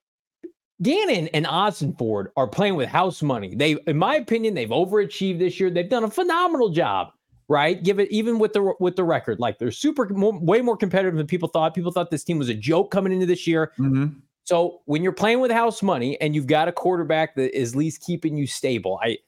Gannon 0.83 1.29
and 1.29 1.45
Ossenfort 1.45 2.27
are 2.35 2.47
playing 2.47 2.75
with 2.75 2.89
house 2.89 3.21
money. 3.21 3.55
They, 3.55 3.77
in 3.87 3.97
my 3.97 4.15
opinion, 4.15 4.53
they've 4.53 4.69
overachieved 4.69 5.39
this 5.39 5.59
year. 5.59 5.69
They've 5.69 5.89
done 5.89 6.03
a 6.03 6.09
phenomenal 6.09 6.69
job, 6.69 7.09
right? 7.47 7.81
Give 7.81 7.99
it 7.99 8.11
even 8.11 8.37
with 8.37 8.53
the 8.53 8.73
with 8.79 8.95
the 8.95 9.03
record, 9.03 9.39
like 9.39 9.57
they're 9.59 9.71
super 9.71 10.07
more, 10.09 10.37
way 10.37 10.61
more 10.61 10.77
competitive 10.77 11.15
than 11.15 11.25
people 11.25 11.49
thought. 11.49 11.73
People 11.73 11.91
thought 11.91 12.11
this 12.11 12.23
team 12.23 12.37
was 12.37 12.49
a 12.49 12.53
joke 12.53 12.91
coming 12.91 13.13
into 13.13 13.25
this 13.25 13.47
year. 13.47 13.71
Mm-hmm. 13.79 14.19
So 14.43 14.81
when 14.85 15.03
you're 15.03 15.13
playing 15.13 15.39
with 15.39 15.51
house 15.51 15.81
money 15.81 16.19
and 16.19 16.35
you've 16.35 16.47
got 16.47 16.67
a 16.67 16.73
quarterback 16.73 17.35
that 17.35 17.57
is 17.57 17.71
at 17.71 17.77
least 17.77 18.01
keeping 18.01 18.35
you 18.35 18.45
stable, 18.45 18.99
I 19.01 19.19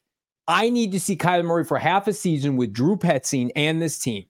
I 0.47 0.69
need 0.69 0.91
to 0.91 0.99
see 0.99 1.15
Kyler 1.15 1.45
Murray 1.45 1.63
for 1.63 1.79
half 1.79 2.07
a 2.07 2.13
season 2.13 2.57
with 2.57 2.73
Drew 2.73 2.97
Petzing 2.97 3.49
and 3.55 3.81
this 3.81 3.97
team. 3.97 4.25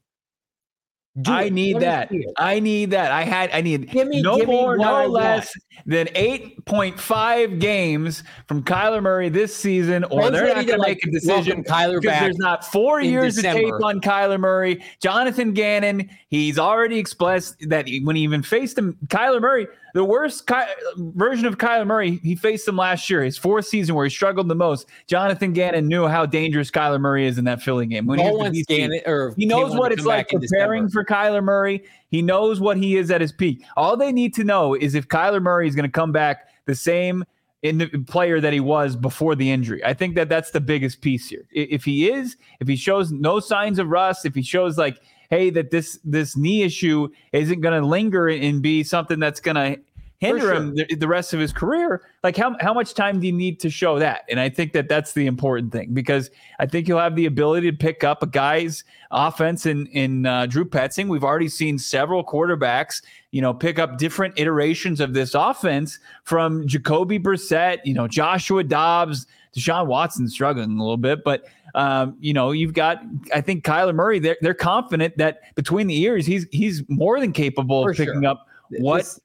Do 1.21 1.31
I 1.31 1.43
it. 1.43 1.53
need 1.53 1.79
that. 1.79 2.11
I 2.37 2.59
need 2.59 2.91
that. 2.91 3.11
I 3.11 3.23
had. 3.23 3.49
I 3.51 3.61
need 3.61 3.89
give 3.89 4.09
me, 4.09 4.21
no 4.21 4.37
more, 4.43 4.77
no 4.77 5.07
less 5.07 5.53
than 5.85 6.09
eight 6.13 6.65
point 6.65 6.99
five 6.99 7.59
games 7.59 8.23
from 8.49 8.61
Kyler 8.63 9.01
Murray 9.01 9.29
this 9.29 9.55
season, 9.55 10.03
or 10.05 10.29
they're 10.29 10.47
not 10.47 10.67
going 10.67 10.81
to 10.81 10.85
make 10.85 11.05
a 11.05 11.11
decision. 11.11 11.63
Kyler 11.63 12.01
because 12.01 12.19
there's 12.19 12.37
not 12.37 12.65
four 12.65 12.99
years 12.99 13.35
December. 13.35 13.59
of 13.59 13.65
tape 13.79 13.85
on 13.85 14.01
Kyler 14.01 14.39
Murray. 14.39 14.83
Jonathan 15.01 15.53
Gannon, 15.53 16.09
he's 16.27 16.59
already 16.59 16.97
expressed 16.99 17.55
that 17.69 17.87
when 18.03 18.17
he 18.17 18.23
even 18.23 18.43
faced 18.43 18.77
him, 18.77 18.97
Kyler 19.07 19.39
Murray 19.39 19.67
the 19.95 20.03
worst 20.03 20.45
Ky- 20.45 20.73
version 20.97 21.45
of 21.45 21.57
Kyler 21.57 21.87
Murray, 21.87 22.19
he 22.21 22.35
faced 22.35 22.67
him 22.67 22.75
last 22.75 23.09
year, 23.09 23.23
his 23.23 23.37
fourth 23.37 23.65
season 23.65 23.95
where 23.95 24.03
he 24.03 24.09
struggled 24.09 24.49
the 24.49 24.55
most. 24.55 24.89
Jonathan 25.07 25.53
Gannon 25.53 25.87
knew 25.87 26.05
how 26.05 26.25
dangerous 26.25 26.69
Kyler 26.69 26.99
Murray 26.99 27.25
is 27.25 27.37
in 27.37 27.45
that 27.45 27.61
Philly 27.61 27.85
game. 27.85 28.05
When 28.05 28.17
no 28.17 28.43
he, 28.51 28.63
Gannon, 28.63 28.99
or 29.05 29.33
he 29.37 29.45
knows 29.45 29.73
what 29.73 29.93
it's 29.93 30.03
like 30.03 30.27
preparing 30.27 30.89
for 30.89 31.05
Kyler 31.05 31.41
Murray. 31.41 31.81
He 32.09 32.21
knows 32.21 32.59
what 32.59 32.75
he 32.75 32.97
is 32.97 33.09
at 33.09 33.21
his 33.21 33.31
peak. 33.31 33.63
All 33.77 33.95
they 33.95 34.11
need 34.11 34.33
to 34.33 34.43
know 34.43 34.73
is 34.73 34.95
if 34.95 35.07
Kyler 35.07 35.41
Murray 35.41 35.65
is 35.65 35.77
going 35.77 35.89
to 35.89 35.91
come 35.91 36.11
back 36.11 36.49
the 36.65 36.75
same 36.75 37.23
in 37.61 37.77
the 37.77 37.87
player 38.05 38.41
that 38.41 38.51
he 38.51 38.59
was 38.59 38.97
before 38.97 39.33
the 39.33 39.49
injury. 39.49 39.81
I 39.85 39.93
think 39.93 40.15
that 40.15 40.27
that's 40.27 40.51
the 40.51 40.59
biggest 40.59 40.99
piece 40.99 41.29
here. 41.29 41.47
If 41.51 41.85
he 41.85 42.09
is, 42.09 42.35
if 42.59 42.67
he 42.67 42.75
shows 42.75 43.13
no 43.13 43.39
signs 43.39 43.79
of 43.79 43.87
rust, 43.87 44.25
if 44.25 44.35
he 44.35 44.41
shows 44.41 44.77
like 44.77 44.99
hey, 45.29 45.49
that 45.51 45.71
this 45.71 45.99
this 46.03 46.35
knee 46.37 46.63
issue 46.63 47.09
isn't 47.31 47.61
going 47.61 47.79
to 47.79 47.85
linger 47.85 48.27
and 48.27 48.61
be 48.61 48.83
something 48.83 49.19
that's 49.19 49.39
going 49.39 49.55
to 49.55 49.79
hinder 50.19 50.41
sure. 50.41 50.53
him 50.53 50.75
the, 50.75 50.95
the, 50.95 51.07
rest 51.07 51.33
of 51.33 51.39
his 51.39 51.51
career. 51.51 52.01
Like 52.23 52.37
how 52.37 52.55
how 52.59 52.73
much 52.73 52.93
time 52.93 53.19
do 53.19 53.27
you 53.27 53.33
need 53.33 53.59
to 53.61 53.69
show 53.69 53.99
that? 53.99 54.25
And 54.29 54.39
I 54.39 54.49
think 54.49 54.73
that 54.73 54.87
that's 54.87 55.13
the 55.13 55.25
important 55.25 55.71
thing 55.71 55.93
because 55.93 56.31
I 56.59 56.65
think 56.65 56.87
you'll 56.87 56.99
have 56.99 57.15
the 57.15 57.25
ability 57.25 57.69
to 57.71 57.77
pick 57.77 58.03
up 58.03 58.23
a 58.23 58.27
guy's 58.27 58.83
offense 59.11 59.65
in 59.65 59.87
in 59.87 60.25
uh, 60.25 60.45
Drew 60.45 60.65
Petzing. 60.65 61.07
We've 61.07 61.23
already 61.23 61.49
seen 61.49 61.77
several 61.77 62.23
quarterbacks, 62.23 63.01
you 63.31 63.41
know, 63.41 63.53
pick 63.53 63.79
up 63.79 63.97
different 63.97 64.39
iterations 64.39 64.99
of 64.99 65.13
this 65.13 65.33
offense 65.33 65.99
from 66.23 66.67
Jacoby 66.67 67.19
Brissett, 67.19 67.79
you 67.83 67.93
know, 67.93 68.07
Joshua 68.07 68.63
Dobbs. 68.63 69.27
Deshaun 69.55 69.87
Watson 69.87 70.27
struggling 70.27 70.77
a 70.77 70.83
little 70.83 70.97
bit, 70.97 71.23
but 71.23 71.45
um, 71.75 72.15
you 72.21 72.33
know, 72.33 72.51
you've 72.51 72.73
got 72.73 73.01
I 73.33 73.41
think 73.41 73.65
Kyler 73.65 73.93
Murray. 73.93 74.17
They're 74.17 74.37
they're 74.39 74.53
confident 74.53 75.17
that 75.17 75.39
between 75.55 75.87
the 75.87 76.01
ears, 76.01 76.25
he's 76.25 76.47
he's 76.51 76.83
more 76.87 77.19
than 77.19 77.33
capable 77.33 77.83
For 77.83 77.91
of 77.91 77.97
picking 77.97 78.21
sure. 78.21 78.31
up 78.31 78.47
what 78.79 78.99
this, 78.99 79.19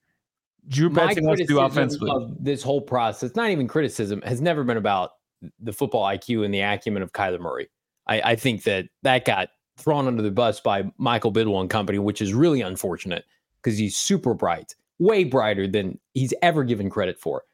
Drew 0.68 0.90
Petzing 0.90 1.22
wants 1.22 1.40
to 1.42 1.46
do 1.46 1.60
offensively. 1.60 2.10
Of 2.10 2.42
this 2.42 2.62
whole 2.62 2.80
process, 2.80 3.36
not 3.36 3.50
even 3.50 3.68
criticism, 3.68 4.20
has 4.22 4.40
never 4.40 4.64
been 4.64 4.76
about 4.76 5.12
the 5.60 5.72
football 5.72 6.04
IQ 6.04 6.44
and 6.44 6.52
the 6.52 6.60
acumen 6.60 7.02
of 7.02 7.12
Kyler 7.12 7.38
Murray. 7.40 7.70
I, 8.08 8.20
I 8.32 8.36
think 8.36 8.64
that 8.64 8.86
that 9.02 9.24
got 9.24 9.50
thrown 9.78 10.08
under 10.08 10.22
the 10.22 10.30
bus 10.32 10.58
by 10.58 10.84
Michael 10.98 11.32
Bidwill 11.32 11.60
and 11.60 11.70
company, 11.70 12.00
which 12.00 12.20
is 12.20 12.34
really 12.34 12.62
unfortunate 12.62 13.24
because 13.62 13.78
he's 13.78 13.96
super 13.96 14.34
bright, 14.34 14.74
way 14.98 15.22
brighter 15.22 15.68
than 15.68 16.00
he's 16.14 16.34
ever 16.42 16.64
given 16.64 16.90
credit 16.90 17.20
for. 17.20 17.44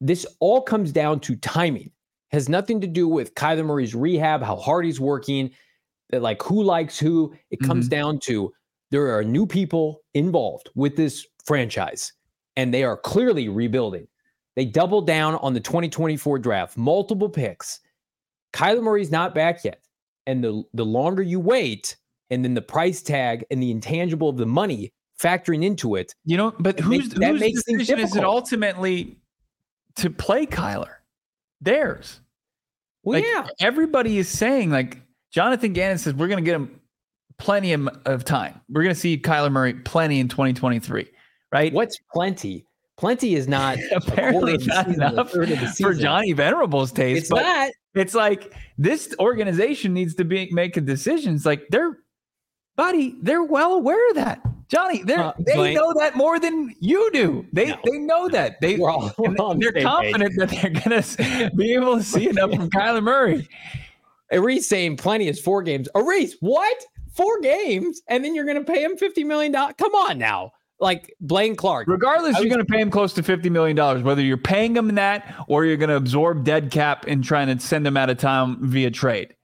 This 0.00 0.24
all 0.38 0.62
comes 0.62 0.92
down 0.92 1.18
to 1.20 1.34
timing 1.36 1.90
has 2.30 2.48
nothing 2.48 2.80
to 2.80 2.86
do 2.86 3.08
with 3.08 3.34
Kyler 3.34 3.64
Murray's 3.64 3.94
rehab, 3.94 4.42
how 4.42 4.56
hard 4.56 4.84
he's 4.84 5.00
working, 5.00 5.50
like 6.12 6.42
who 6.42 6.62
likes 6.62 6.98
who. 6.98 7.34
It 7.50 7.60
comes 7.60 7.86
mm-hmm. 7.86 7.90
down 7.90 8.18
to 8.20 8.52
there 8.90 9.16
are 9.16 9.24
new 9.24 9.46
people 9.46 10.00
involved 10.14 10.70
with 10.74 10.96
this 10.96 11.26
franchise, 11.44 12.12
and 12.56 12.72
they 12.72 12.84
are 12.84 12.96
clearly 12.96 13.48
rebuilding. 13.48 14.06
They 14.56 14.64
doubled 14.64 15.06
down 15.06 15.36
on 15.36 15.54
the 15.54 15.60
2024 15.60 16.38
draft, 16.38 16.76
multiple 16.76 17.28
picks. 17.28 17.80
Kyler 18.52 18.82
Murray's 18.82 19.10
not 19.10 19.34
back 19.34 19.64
yet. 19.64 19.80
And 20.26 20.44
the, 20.44 20.62
the 20.74 20.84
longer 20.84 21.22
you 21.22 21.40
wait, 21.40 21.96
and 22.30 22.44
then 22.44 22.54
the 22.54 22.62
price 22.62 23.02
tag 23.02 23.44
and 23.50 23.62
the 23.62 23.70
intangible 23.70 24.28
of 24.28 24.36
the 24.36 24.46
money 24.46 24.92
factoring 25.20 25.64
into 25.64 25.96
it. 25.96 26.14
You 26.24 26.36
know, 26.36 26.54
but 26.58 26.78
who's, 26.78 27.16
makes, 27.16 27.40
whose 27.40 27.64
decision 27.64 27.98
is 28.00 28.16
it 28.16 28.24
ultimately 28.24 29.18
to 29.96 30.10
play 30.10 30.46
Kyler? 30.46 30.99
Theirs. 31.60 32.20
Well, 33.02 33.20
like, 33.20 33.28
yeah. 33.28 33.46
Everybody 33.60 34.18
is 34.18 34.28
saying 34.28 34.70
like 34.70 35.00
Jonathan 35.30 35.72
Gannon 35.72 35.98
says 35.98 36.14
we're 36.14 36.28
going 36.28 36.42
to 36.42 36.48
get 36.48 36.54
him 36.54 36.80
plenty 37.38 37.72
of, 37.72 37.88
of 38.04 38.24
time. 38.24 38.60
We're 38.68 38.82
going 38.82 38.94
to 38.94 39.00
see 39.00 39.18
Kyler 39.18 39.50
Murray 39.50 39.74
plenty 39.74 40.20
in 40.20 40.28
2023, 40.28 41.08
right? 41.52 41.72
What's 41.72 41.98
plenty? 42.12 42.66
Plenty 42.96 43.34
is 43.34 43.48
not 43.48 43.78
apparently 43.92 44.58
not 44.66 44.88
enough 44.88 45.30
for 45.30 45.46
Johnny 45.94 46.34
Venerable's 46.34 46.92
taste. 46.92 47.22
It's 47.22 47.30
not. 47.30 47.70
It's 47.94 48.14
like 48.14 48.54
this 48.78 49.14
organization 49.18 49.94
needs 49.94 50.14
to 50.16 50.24
be 50.24 50.48
making 50.52 50.84
decisions. 50.84 51.44
Like 51.44 51.66
they're, 51.70 51.98
buddy, 52.76 53.16
they're 53.20 53.42
well 53.42 53.74
aware 53.74 54.08
of 54.10 54.16
that. 54.16 54.40
Johnny, 54.70 55.02
uh, 55.02 55.32
they 55.40 55.74
know 55.74 55.92
that 55.98 56.14
more 56.14 56.38
than 56.38 56.72
you 56.78 57.10
do. 57.12 57.44
They 57.52 57.66
no. 57.66 57.78
they 57.84 57.98
know 57.98 58.28
that. 58.28 58.58
they're 58.60 58.88
all, 58.88 59.10
they're 59.18 59.72
confident 59.82 60.38
page. 60.38 60.38
that 60.38 60.48
they're 60.48 60.70
gonna 60.70 61.50
be 61.56 61.74
able 61.74 61.96
to 61.96 62.04
see 62.04 62.28
enough 62.28 62.52
from 62.52 62.70
Kyler 62.70 63.02
Murray. 63.02 63.48
Arees 64.30 64.68
saying 64.68 64.96
plenty 64.96 65.26
is 65.26 65.40
four 65.40 65.62
games. 65.64 65.88
Arees, 65.96 66.36
what? 66.38 66.84
Four 67.14 67.40
games, 67.40 68.00
and 68.06 68.24
then 68.24 68.36
you're 68.36 68.46
gonna 68.46 68.62
pay 68.62 68.84
him 68.84 68.96
fifty 68.96 69.24
million 69.24 69.50
dollars? 69.50 69.74
Come 69.76 69.92
on 69.94 70.18
now. 70.18 70.52
Like 70.78 71.14
Blaine 71.20 71.56
Clark. 71.56 71.88
Regardless, 71.88 72.36
was, 72.36 72.44
you're 72.44 72.48
going 72.48 72.66
to 72.66 72.72
pay 72.72 72.80
him 72.80 72.90
close 72.90 73.12
to 73.12 73.22
$50 73.22 73.50
million, 73.50 74.02
whether 74.02 74.22
you're 74.22 74.38
paying 74.38 74.74
him 74.74 74.94
that 74.94 75.34
or 75.46 75.66
you're 75.66 75.76
going 75.76 75.90
to 75.90 75.96
absorb 75.96 76.42
dead 76.42 76.70
cap 76.70 77.04
and 77.06 77.22
trying 77.22 77.48
to 77.48 77.62
send 77.62 77.86
him 77.86 77.98
out 77.98 78.08
of 78.08 78.16
town 78.16 78.56
via 78.62 78.90
trade. 78.90 79.34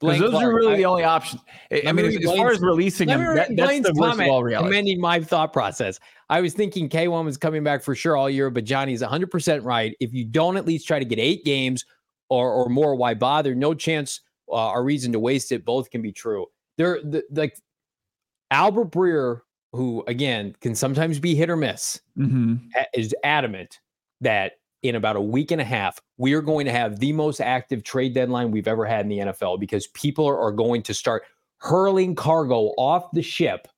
Because 0.00 0.20
those 0.20 0.30
Clark, 0.30 0.44
are 0.44 0.54
really 0.54 0.74
I, 0.74 0.76
the 0.76 0.84
only 0.84 1.02
options. 1.02 1.42
I 1.72 1.90
mean, 1.90 2.06
as, 2.06 2.24
far 2.24 2.52
as 2.52 2.60
releasing 2.60 3.08
him, 3.08 3.20
that, 3.34 3.56
that's 3.56 3.80
the 3.80 3.92
worst 3.96 4.20
of 4.20 4.28
all 4.28 4.44
reality. 4.44 4.68
Amending 4.68 5.00
my 5.00 5.20
thought 5.20 5.52
process. 5.52 5.98
I 6.30 6.40
was 6.40 6.54
thinking 6.54 6.88
K1 6.88 7.24
was 7.24 7.36
coming 7.36 7.64
back 7.64 7.82
for 7.82 7.94
sure 7.94 8.16
all 8.16 8.30
year, 8.30 8.48
but 8.50 8.64
Johnny's 8.64 9.02
100% 9.02 9.64
right. 9.64 9.96
If 9.98 10.12
you 10.12 10.24
don't 10.24 10.56
at 10.56 10.66
least 10.66 10.86
try 10.86 11.00
to 11.00 11.04
get 11.04 11.18
eight 11.18 11.44
games 11.44 11.84
or, 12.28 12.52
or 12.52 12.68
more, 12.68 12.94
why 12.94 13.14
bother? 13.14 13.56
No 13.56 13.74
chance 13.74 14.20
uh, 14.48 14.70
or 14.70 14.84
reason 14.84 15.10
to 15.12 15.18
waste 15.18 15.50
it. 15.50 15.64
Both 15.64 15.90
can 15.90 16.00
be 16.00 16.12
true. 16.12 16.46
They're 16.76 17.00
the, 17.02 17.24
like 17.32 17.58
Albert 18.50 18.90
Breer, 18.90 19.40
who 19.72 20.04
again 20.06 20.54
can 20.60 20.74
sometimes 20.74 21.18
be 21.18 21.34
hit 21.34 21.50
or 21.50 21.56
miss, 21.56 22.00
mm-hmm. 22.16 22.56
is 22.94 23.14
adamant 23.24 23.80
that 24.20 24.52
in 24.82 24.94
about 24.94 25.16
a 25.16 25.20
week 25.20 25.50
and 25.50 25.60
a 25.60 25.64
half, 25.64 26.00
we 26.16 26.32
are 26.34 26.42
going 26.42 26.66
to 26.66 26.72
have 26.72 27.00
the 27.00 27.12
most 27.12 27.40
active 27.40 27.82
trade 27.82 28.14
deadline 28.14 28.50
we've 28.50 28.68
ever 28.68 28.84
had 28.84 29.00
in 29.00 29.08
the 29.08 29.18
NFL 29.18 29.58
because 29.58 29.86
people 29.88 30.26
are, 30.26 30.38
are 30.38 30.52
going 30.52 30.82
to 30.82 30.94
start 30.94 31.24
hurling 31.58 32.14
cargo 32.14 32.72
off 32.78 33.10
the 33.12 33.22
ship, 33.22 33.68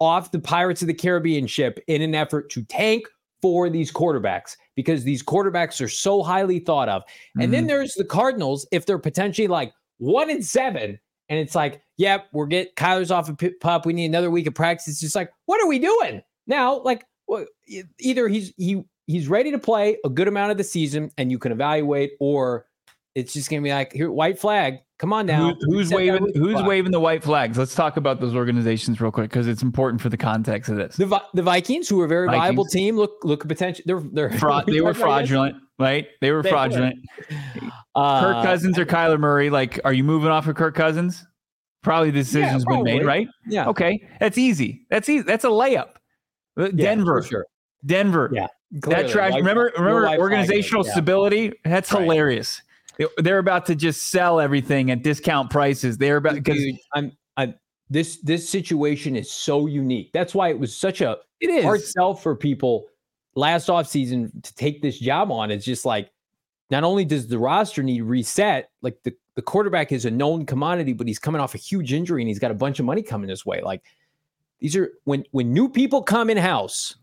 off 0.00 0.30
the 0.30 0.38
Pirates 0.38 0.82
of 0.82 0.88
the 0.88 0.94
Caribbean 0.94 1.46
ship 1.46 1.78
in 1.86 2.02
an 2.02 2.14
effort 2.14 2.50
to 2.50 2.62
tank 2.64 3.06
for 3.42 3.68
these 3.68 3.92
quarterbacks 3.92 4.56
because 4.74 5.04
these 5.04 5.22
quarterbacks 5.22 5.84
are 5.84 5.88
so 5.88 6.22
highly 6.22 6.58
thought 6.58 6.88
of. 6.88 7.02
And 7.34 7.44
mm-hmm. 7.44 7.52
then 7.52 7.66
there's 7.66 7.94
the 7.94 8.04
Cardinals, 8.04 8.66
if 8.72 8.86
they're 8.86 8.98
potentially 8.98 9.48
like 9.48 9.72
one 9.98 10.30
in 10.30 10.42
seven, 10.42 10.98
and 11.28 11.38
it's 11.38 11.54
like, 11.54 11.82
yep, 11.96 12.26
we're 12.32 12.46
get 12.46 12.76
Kyler's 12.76 13.10
off 13.10 13.28
a 13.28 13.32
of 13.32 13.60
pup. 13.60 13.84
We 13.84 13.92
need 13.92 14.06
another 14.06 14.30
week 14.30 14.46
of 14.46 14.54
practice. 14.54 14.88
It's 14.88 15.00
just 15.00 15.16
like, 15.16 15.30
what 15.46 15.60
are 15.60 15.66
we 15.66 15.78
doing 15.78 16.22
now? 16.46 16.80
Like, 16.82 17.04
either 17.98 18.28
he's 18.28 18.52
he 18.56 18.84
he's 19.06 19.28
ready 19.28 19.50
to 19.50 19.58
play 19.58 19.98
a 20.04 20.08
good 20.08 20.28
amount 20.28 20.50
of 20.50 20.58
the 20.58 20.64
season 20.64 21.10
and 21.18 21.30
you 21.30 21.38
can 21.38 21.52
evaluate, 21.52 22.12
or 22.20 22.66
it's 23.14 23.32
just 23.32 23.50
gonna 23.50 23.62
be 23.62 23.70
like 23.70 23.92
here, 23.92 24.10
white 24.10 24.38
flag. 24.38 24.78
Come 24.98 25.12
on 25.12 25.26
now. 25.26 25.54
Who, 25.60 25.72
who's 25.72 25.90
waving 25.90 26.32
who's 26.34 26.54
flag. 26.54 26.66
waving 26.66 26.92
the 26.92 27.00
white 27.00 27.22
flags? 27.22 27.58
Let's 27.58 27.74
talk 27.74 27.98
about 27.98 28.20
those 28.20 28.34
organizations 28.34 29.00
real 29.00 29.10
quick 29.10 29.30
because 29.30 29.46
it's 29.46 29.62
important 29.62 30.00
for 30.00 30.08
the 30.08 30.16
context 30.16 30.70
of 30.70 30.76
this. 30.76 30.96
The, 30.96 31.22
the 31.34 31.42
Vikings, 31.42 31.88
who 31.88 32.00
are 32.00 32.06
a 32.06 32.08
very 32.08 32.26
Vikings. 32.26 32.42
viable 32.42 32.64
team, 32.64 32.96
look 32.96 33.12
look 33.22 33.46
potential. 33.46 33.82
They're 33.86 34.00
they're 34.00 34.30
Fraud, 34.38 34.64
they 34.68 34.80
were 34.80 34.94
fraudulent, 34.94 35.56
right? 35.78 36.06
They 36.20 36.30
were 36.30 36.42
they 36.42 36.50
fraudulent. 36.50 36.98
Uh, 37.94 38.20
Kirk 38.20 38.44
Cousins 38.44 38.78
or 38.78 38.86
Kyler 38.86 39.18
Murray? 39.18 39.50
Like, 39.50 39.80
are 39.84 39.92
you 39.92 40.04
moving 40.04 40.30
off 40.30 40.46
of 40.46 40.56
Kirk 40.56 40.74
Cousins? 40.74 41.26
Probably 41.82 42.10
the 42.10 42.20
decision's 42.20 42.64
yeah, 42.68 42.76
been 42.76 42.84
made, 42.84 43.04
right? 43.04 43.28
Yeah. 43.46 43.68
Okay, 43.68 44.06
that's 44.18 44.38
easy. 44.38 44.86
That's 44.90 45.08
easy. 45.08 45.22
That's 45.22 45.44
a 45.44 45.48
layup. 45.48 45.90
Yeah, 46.56 46.68
Denver, 46.74 47.22
sure. 47.22 47.46
Denver. 47.84 48.30
Yeah. 48.32 48.48
Clearly, 48.80 49.04
that 49.04 49.10
trash. 49.10 49.34
remember, 49.34 49.72
remember 49.76 50.08
organizational 50.18 50.84
yeah. 50.84 50.92
stability. 50.92 51.52
That's 51.64 51.92
right. 51.92 52.02
hilarious. 52.02 52.62
They're 53.18 53.38
about 53.38 53.66
to 53.66 53.74
just 53.74 54.08
sell 54.08 54.40
everything 54.40 54.90
at 54.90 55.02
discount 55.02 55.50
prices. 55.50 55.98
They're 55.98 56.16
about 56.16 56.34
because 56.34 56.62
I'm, 56.94 57.12
I'm. 57.36 57.54
This 57.88 58.18
this 58.22 58.48
situation 58.48 59.14
is 59.14 59.30
so 59.30 59.66
unique. 59.66 60.10
That's 60.12 60.34
why 60.34 60.48
it 60.48 60.58
was 60.58 60.76
such 60.76 61.00
a 61.02 61.18
it 61.40 61.50
is 61.50 61.64
hard 61.64 61.82
sell 61.82 62.14
for 62.14 62.34
people 62.34 62.86
last 63.36 63.68
off 63.68 63.86
season 63.86 64.32
to 64.42 64.54
take 64.56 64.82
this 64.82 64.98
job 64.98 65.30
on. 65.30 65.50
It's 65.50 65.64
just 65.64 65.84
like 65.84 66.10
not 66.70 66.82
only 66.82 67.04
does 67.04 67.28
the 67.28 67.38
roster 67.38 67.82
need 67.82 68.02
reset, 68.02 68.70
like 68.82 69.00
the 69.04 69.14
the 69.36 69.42
quarterback 69.42 69.92
is 69.92 70.06
a 70.06 70.10
known 70.10 70.46
commodity, 70.46 70.94
but 70.94 71.06
he's 71.06 71.18
coming 71.18 71.40
off 71.40 71.54
a 71.54 71.58
huge 71.58 71.92
injury 71.92 72.22
and 72.22 72.28
he's 72.28 72.38
got 72.38 72.50
a 72.50 72.54
bunch 72.54 72.80
of 72.80 72.86
money 72.86 73.02
coming 73.02 73.28
his 73.28 73.46
way. 73.46 73.60
Like 73.62 73.82
these 74.58 74.74
are 74.74 74.90
when 75.04 75.24
when 75.30 75.52
new 75.52 75.68
people 75.68 76.02
come 76.02 76.30
in 76.30 76.38
house 76.38 76.96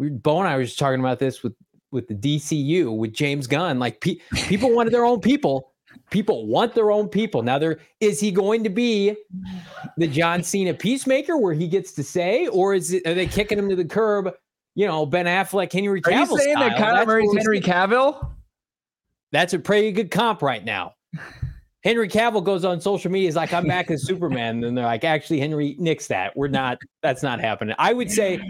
we 0.00 0.08
Bo 0.08 0.40
and 0.40 0.48
I 0.48 0.56
were 0.56 0.64
just 0.64 0.78
talking 0.78 1.00
about 1.00 1.18
this 1.18 1.42
with 1.42 1.54
with 1.92 2.08
the 2.08 2.14
DCU 2.14 2.96
with 2.96 3.12
James 3.12 3.46
Gunn. 3.46 3.78
Like 3.78 4.00
pe- 4.00 4.18
people 4.32 4.74
wanted 4.74 4.92
their 4.92 5.04
own 5.04 5.20
people, 5.20 5.70
People 6.10 6.46
want 6.46 6.74
their 6.74 6.90
own 6.90 7.08
people. 7.08 7.42
Now, 7.42 7.58
there 7.58 7.78
is 8.00 8.18
he 8.18 8.30
going 8.30 8.64
to 8.64 8.70
be 8.70 9.16
the 9.96 10.08
John 10.08 10.42
Cena 10.42 10.74
peacemaker 10.74 11.36
where 11.36 11.54
he 11.54 11.68
gets 11.68 11.92
to 11.92 12.02
say, 12.02 12.48
or 12.48 12.74
is 12.74 12.92
it 12.92 13.06
are 13.06 13.14
they 13.14 13.26
kicking 13.26 13.58
him 13.58 13.68
to 13.68 13.76
the 13.76 13.84
curb? 13.84 14.32
You 14.74 14.86
know, 14.86 15.06
Ben 15.06 15.26
Affleck, 15.26 15.72
Henry 15.72 16.00
Cavill. 16.00 16.12
Are 16.12 16.20
you 16.20 16.38
saying 16.38 16.56
style? 16.56 16.68
that 16.68 16.78
Kyler 16.78 17.06
Murray's 17.06 17.32
Henry 17.36 17.60
Cavill? 17.60 18.32
That's 19.32 19.52
a 19.52 19.58
pretty 19.58 19.92
good 19.92 20.10
comp 20.10 20.42
right 20.42 20.64
now. 20.64 20.94
Henry 21.82 22.08
Cavill 22.08 22.44
goes 22.44 22.64
on 22.64 22.80
social 22.80 23.10
media, 23.10 23.28
is 23.28 23.36
like, 23.36 23.54
I'm 23.54 23.66
back 23.66 23.90
as 23.90 24.04
Superman. 24.06 24.62
And 24.64 24.76
they're 24.76 24.84
like, 24.84 25.04
actually, 25.04 25.40
Henry, 25.40 25.76
nix 25.78 26.08
that. 26.08 26.36
We're 26.36 26.48
not, 26.48 26.78
that's 27.02 27.22
not 27.22 27.40
happening. 27.40 27.74
I 27.78 27.94
would 27.94 28.10
say, 28.10 28.40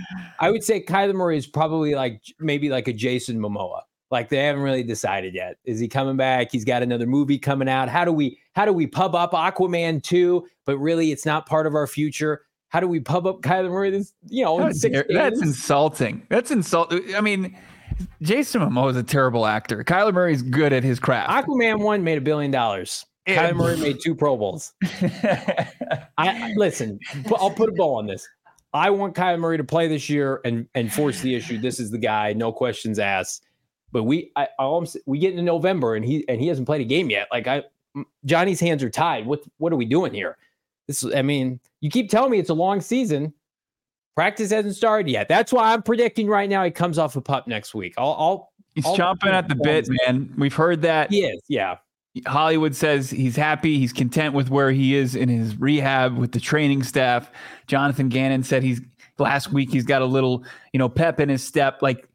I 0.40 0.51
would 0.51 0.64
say 0.64 0.83
Kyler 0.83 1.14
Murray 1.14 1.37
is 1.37 1.47
probably 1.47 1.95
like 1.95 2.21
maybe 2.40 2.71
like 2.71 2.88
a 2.88 2.93
Jason 2.93 3.38
Momoa. 3.38 3.83
Like 4.11 4.29
they 4.29 4.38
haven't 4.38 4.62
really 4.62 4.83
decided 4.83 5.35
yet. 5.35 5.59
Is 5.64 5.79
he 5.79 5.87
coming 5.87 6.16
back? 6.16 6.51
He's 6.51 6.64
got 6.64 6.83
another 6.83 7.07
movie 7.07 7.38
coming 7.38 7.69
out. 7.69 7.88
How 7.88 8.05
do 8.05 8.12
we 8.12 8.38
how 8.55 8.64
do 8.64 8.73
we 8.73 8.88
pub 8.88 9.14
up 9.14 9.31
Aquaman 9.31 10.03
2? 10.03 10.45
But 10.66 10.79
really 10.79 11.12
it's 11.12 11.25
not 11.25 11.47
part 11.47 11.69
of 11.69 11.77
our 11.77 11.87
future. 11.87 12.43
How 12.71 12.81
do 12.81 12.88
we 12.88 12.99
pub 12.99 13.27
up 13.27 13.40
Kyler 13.43 13.71
Murray 13.71 13.90
this, 13.90 14.12
you 14.27 14.45
know, 14.45 14.59
that's, 14.59 14.83
that's 14.83 15.40
insulting. 15.40 16.27
That's 16.29 16.51
insulting. 16.51 17.14
I 17.14 17.21
mean, 17.21 17.57
Jason 18.23 18.62
Momoa 18.62 18.90
is 18.90 18.97
a 18.97 19.03
terrible 19.03 19.47
actor. 19.47 19.85
Kyler 19.85 20.12
Murray's 20.12 20.43
good 20.43 20.73
at 20.73 20.83
his 20.83 20.99
craft. 20.99 21.31
Aquaman 21.31 21.81
1 21.81 22.03
made 22.03 22.19
a 22.19 22.21
billion 22.21 22.51
dollars. 22.51 23.05
Kyler 23.26 23.54
Murray 23.54 23.76
made 23.76 24.00
two 24.00 24.14
Pro 24.14 24.37
Bowls. 24.37 24.72
I 26.18 26.52
listen. 26.56 26.98
I'll 27.37 27.50
put 27.50 27.68
a 27.68 27.72
bow 27.72 27.94
on 27.94 28.06
this. 28.06 28.26
I 28.72 28.90
want 28.90 29.14
Kyler 29.14 29.38
Murray 29.38 29.56
to 29.56 29.64
play 29.64 29.88
this 29.88 30.09
year 30.09 30.40
and 30.44 30.66
and 30.74 30.92
force 30.92 31.20
the 31.20 31.35
issue. 31.35 31.59
This 31.59 31.80
is 31.80 31.90
the 31.90 31.98
guy, 31.98 32.33
no 32.33 32.52
questions 32.52 32.98
asked. 32.98 33.44
But 33.92 34.04
we, 34.04 34.30
I, 34.37 34.48
I 34.59 34.85
we 35.06 35.18
get 35.18 35.33
into 35.33 35.42
November 35.42 35.96
and 35.96 36.04
he 36.04 36.24
and 36.28 36.40
he 36.40 36.46
hasn't 36.46 36.66
played 36.66 36.80
a 36.80 36.85
game 36.85 37.11
yet. 37.11 37.28
Like 37.33 37.46
I, 37.46 37.64
Johnny's 38.24 38.61
hands 38.61 38.83
are 38.83 38.90
tied. 38.90 39.26
What 39.26 39.42
what 39.59 39.72
are 39.72 39.76
we 39.76 39.85
doing 39.85 40.14
here? 40.14 40.37
This, 40.87 41.04
I 41.04 41.22
mean, 41.22 41.61
you 41.80 41.90
keep 41.90 42.11
telling 42.11 42.30
me 42.30 42.38
it's 42.38 42.50
a 42.50 42.54
long 42.54 42.80
season. 42.80 43.35
Practice 44.14 44.50
hasn't 44.50 44.76
started 44.76 45.11
yet. 45.11 45.28
That's 45.28 45.52
why 45.52 45.72
I'm 45.72 45.83
predicting 45.83 46.28
right 46.28 46.48
now 46.48 46.64
he 46.64 46.70
comes 46.70 46.98
off 46.98 47.16
a 47.16 47.20
pup 47.20 47.46
next 47.46 47.74
week. 47.74 47.94
I'll, 47.96 48.16
I'll 48.18 48.52
he's 48.74 48.87
I'll, 48.87 48.96
chomping 48.96 49.33
at 49.33 49.48
the 49.48 49.54
bit, 49.54 49.88
man. 49.88 50.33
We've 50.37 50.54
heard 50.54 50.83
that. 50.83 51.11
He 51.11 51.24
is, 51.24 51.40
yeah. 51.48 51.78
Hollywood 52.27 52.75
says 52.75 53.11
he's 53.11 53.37
happy, 53.37 53.79
he's 53.79 53.92
content 53.92 54.35
with 54.35 54.51
where 54.51 54.73
he 54.73 54.96
is 54.96 55.14
in 55.14 55.29
his 55.29 55.59
rehab 55.59 56.16
with 56.16 56.33
the 56.33 56.40
training 56.40 56.83
staff. 56.83 57.31
Jonathan 57.66 58.09
Gannon 58.09 58.42
said 58.42 58.62
he's 58.62 58.81
last 59.18 59.53
week 59.53 59.70
he's 59.70 59.85
got 59.85 60.03
a 60.03 60.07
little, 60.07 60.44
you 60.73 60.79
know, 60.79 60.88
pep 60.88 61.20
in 61.20 61.29
his 61.29 61.44
step. 61.44 61.83
Like 61.83 62.09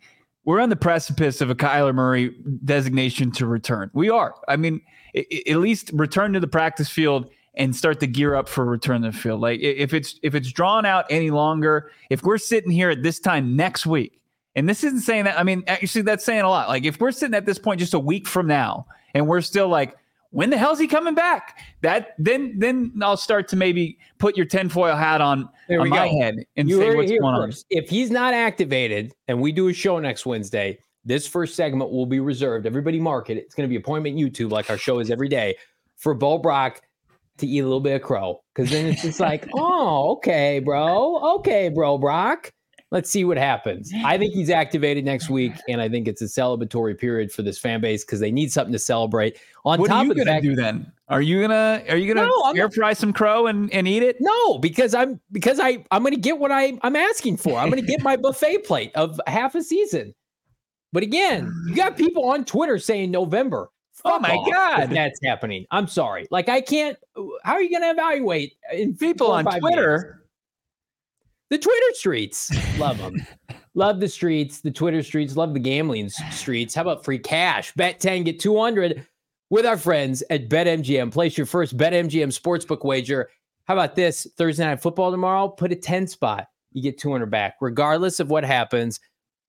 we're 0.44 0.60
on 0.60 0.70
the 0.70 0.76
precipice 0.76 1.40
of 1.40 1.50
a 1.50 1.56
Kyler 1.56 1.94
Murray 1.94 2.36
designation 2.66 3.32
to 3.32 3.46
return. 3.46 3.90
We 3.94 4.10
are. 4.10 4.36
I 4.48 4.58
mean, 4.58 4.82
at 5.16 5.58
least 5.58 5.92
return 5.94 6.34
to 6.34 6.40
the 6.40 6.48
practice 6.48 6.90
field 6.90 7.30
and 7.56 7.74
start 7.74 8.02
to 8.02 8.08
gear 8.08 8.36
up 8.36 8.50
for 8.50 8.66
return 8.66 9.02
to 9.04 9.12
the 9.12 9.18
field. 9.18 9.40
Like 9.40 9.62
if 9.62 9.94
it's 9.94 10.20
if 10.24 10.36
it's 10.36 10.52
drawn 10.52 10.86
out 10.86 11.06
any 11.10 11.32
longer, 11.32 11.92
if 12.10 12.22
we're 12.24 12.38
sitting 12.38 12.72
here 12.72 12.90
at 12.90 13.02
this 13.02 13.20
time 13.20 13.56
next 13.56 13.86
week, 13.86 14.20
and 14.58 14.68
this 14.68 14.84
isn't 14.84 15.02
saying 15.02 15.24
that. 15.24 15.40
I 15.40 15.44
mean, 15.44 15.64
actually, 15.68 16.02
that's 16.02 16.26
saying 16.26 16.42
a 16.42 16.50
lot. 16.50 16.68
Like 16.68 16.84
if 16.84 17.00
we're 17.00 17.12
sitting 17.12 17.36
at 17.36 17.46
this 17.46 17.58
point 17.58 17.80
just 17.80 17.94
a 17.94 18.00
week 18.00 18.28
from 18.28 18.48
now 18.48 18.88
and 19.16 19.28
we're 19.28 19.42
still 19.42 19.68
like, 19.68 19.96
when 20.30 20.50
the 20.50 20.58
hell's 20.58 20.78
he 20.78 20.86
coming 20.86 21.16
back? 21.16 21.60
That 21.82 22.14
then 22.20 22.60
then 22.60 22.92
I'll 23.02 23.16
start 23.16 23.48
to 23.50 23.56
maybe 23.56 23.98
put 24.20 24.36
your 24.36 24.46
tinfoil 24.46 24.96
hat 24.96 25.22
on, 25.22 25.50
on 25.72 25.90
my 25.90 26.08
head 26.08 26.36
and 26.58 26.70
you 26.70 26.78
say 26.78 26.94
what's 26.94 27.10
going 27.10 27.24
on. 27.24 27.54
If 27.70 27.90
he's 27.90 28.12
not 28.12 28.34
activated 28.34 29.14
and 29.30 29.40
we 29.40 29.54
do 29.54 29.70
a 29.70 29.74
show 29.74 29.98
next 29.98 30.26
Wednesday, 30.26 30.78
this 31.06 31.26
first 31.26 31.56
segment 31.56 31.90
will 31.90 32.06
be 32.06 32.20
reserved. 32.20 32.66
Everybody 32.66 33.00
mark 33.00 33.30
it. 33.30 33.38
It's 33.38 33.56
going 33.56 33.68
to 33.68 33.70
be 33.70 33.78
appointment 33.78 34.18
YouTube 34.18 34.52
like 34.52 34.70
our 34.70 34.78
show 34.78 35.00
is 35.00 35.10
every 35.10 35.30
day 35.30 35.56
for 35.96 36.14
Bo 36.14 36.38
Brack 36.38 36.82
to 37.38 37.48
eat 37.48 37.60
a 37.60 37.64
little 37.64 37.80
bit 37.80 37.96
of 37.96 38.02
crow. 38.02 38.42
Cause 38.56 38.70
then 38.70 38.88
it's 38.88 39.04
just 39.04 39.22
like, 39.22 39.48
oh, 39.54 40.14
okay, 40.18 40.60
bro. 40.60 41.36
Okay, 41.36 41.70
bro, 41.70 41.98
Brack 41.98 42.54
let's 42.96 43.10
see 43.10 43.26
what 43.26 43.38
happens. 43.38 43.92
I 44.06 44.18
think 44.18 44.34
he's 44.34 44.50
activated 44.50 45.04
next 45.04 45.30
week, 45.30 45.52
and 45.68 45.82
I 45.82 45.90
think 45.90 46.08
it's 46.08 46.22
a 46.22 46.26
celebratory 46.26 46.98
period 46.98 47.30
for 47.30 47.42
this 47.42 47.60
fan 47.60 47.82
base 47.82 48.06
because 48.06 48.22
they 48.22 48.32
need 48.32 48.54
something 48.54 48.72
to 48.72 48.80
celebrate. 48.80 49.38
On 49.66 49.80
what 49.80 49.90
top 49.90 49.98
are 49.98 50.06
you 50.06 50.12
of 50.12 50.18
gonna 50.18 50.32
fact, 50.32 50.44
do 50.44 50.56
then? 50.56 50.92
Are 51.10 51.22
you 51.22 51.42
gonna 51.42 51.84
are 51.90 51.98
you 51.98 52.12
gonna 52.12 52.26
no, 52.26 52.54
air 52.56 52.70
fry 52.70 52.94
some 52.94 53.12
crow 53.12 53.48
and, 53.48 53.72
and 53.74 53.86
eat 53.86 54.02
it? 54.02 54.16
No, 54.22 54.58
because 54.60 54.96
I'm 54.96 55.20
because 55.34 55.60
I 55.60 55.84
I'm 55.92 56.04
gonna 56.04 56.16
get 56.16 56.40
what 56.40 56.52
I 56.52 56.80
I'm 56.84 56.96
asking 56.96 57.38
for. 57.38 57.60
I'm 57.60 57.70
gonna 57.70 57.82
get 57.82 58.02
my 58.02 58.16
buffet 58.22 58.60
plate 58.60 58.92
of 58.96 59.20
half 59.28 59.56
a 59.56 59.62
season. 59.62 60.16
But 60.94 61.04
again, 61.04 61.52
you 61.68 61.76
got 61.76 61.96
mm. 61.96 61.98
people 61.98 62.24
on 62.30 62.46
Twitter 62.46 62.80
saying 62.80 63.12
November. 63.12 63.70
oh 64.06 64.20
my 64.20 64.38
god, 64.50 64.92
that's 64.92 65.20
happening. 65.22 65.66
I'm 65.70 65.88
sorry. 65.88 66.28
Like 66.32 66.48
I 66.48 66.62
can't. 66.62 66.98
How 67.44 67.54
are 67.56 67.62
you 67.62 67.70
going 67.70 67.82
to 67.82 67.90
evaluate 67.90 68.54
in 68.72 68.96
people 68.96 69.32
on 69.32 69.46
Twitter? 69.60 70.25
The 71.52 71.60
Twitter 71.60 71.94
streets. 71.94 72.52
Love 72.80 72.98
them. 72.98 73.26
love 73.76 74.00
the 74.00 74.08
streets, 74.08 74.62
the 74.62 74.72
Twitter 74.72 75.04
streets, 75.04 75.38
love 75.38 75.54
the 75.54 75.60
gambling 75.60 76.10
streets. 76.10 76.74
How 76.74 76.82
about 76.82 77.06
free 77.06 77.20
cash? 77.20 77.72
Bet 77.76 78.00
10, 78.00 78.24
get 78.24 78.40
200 78.40 79.06
with 79.52 79.66
our 79.66 79.78
friends 79.78 80.24
at 80.32 80.50
BetMGM. 80.50 81.12
Place 81.12 81.38
your 81.38 81.46
first 81.46 81.78
BetMGM 81.78 82.38
sportsbook 82.38 82.84
wager. 82.84 83.30
How 83.66 83.76
about 83.76 83.96
this? 83.96 84.28
Thursday 84.38 84.64
night 84.64 84.82
football 84.82 85.12
tomorrow, 85.12 85.48
put 85.48 85.72
a 85.72 85.76
10 85.76 86.08
spot. 86.08 86.48
You 86.72 86.82
get 86.82 86.98
200 86.98 87.28
back, 87.28 87.56
regardless 87.62 88.20
of 88.20 88.30
what 88.30 88.44
happens. 88.44 89.00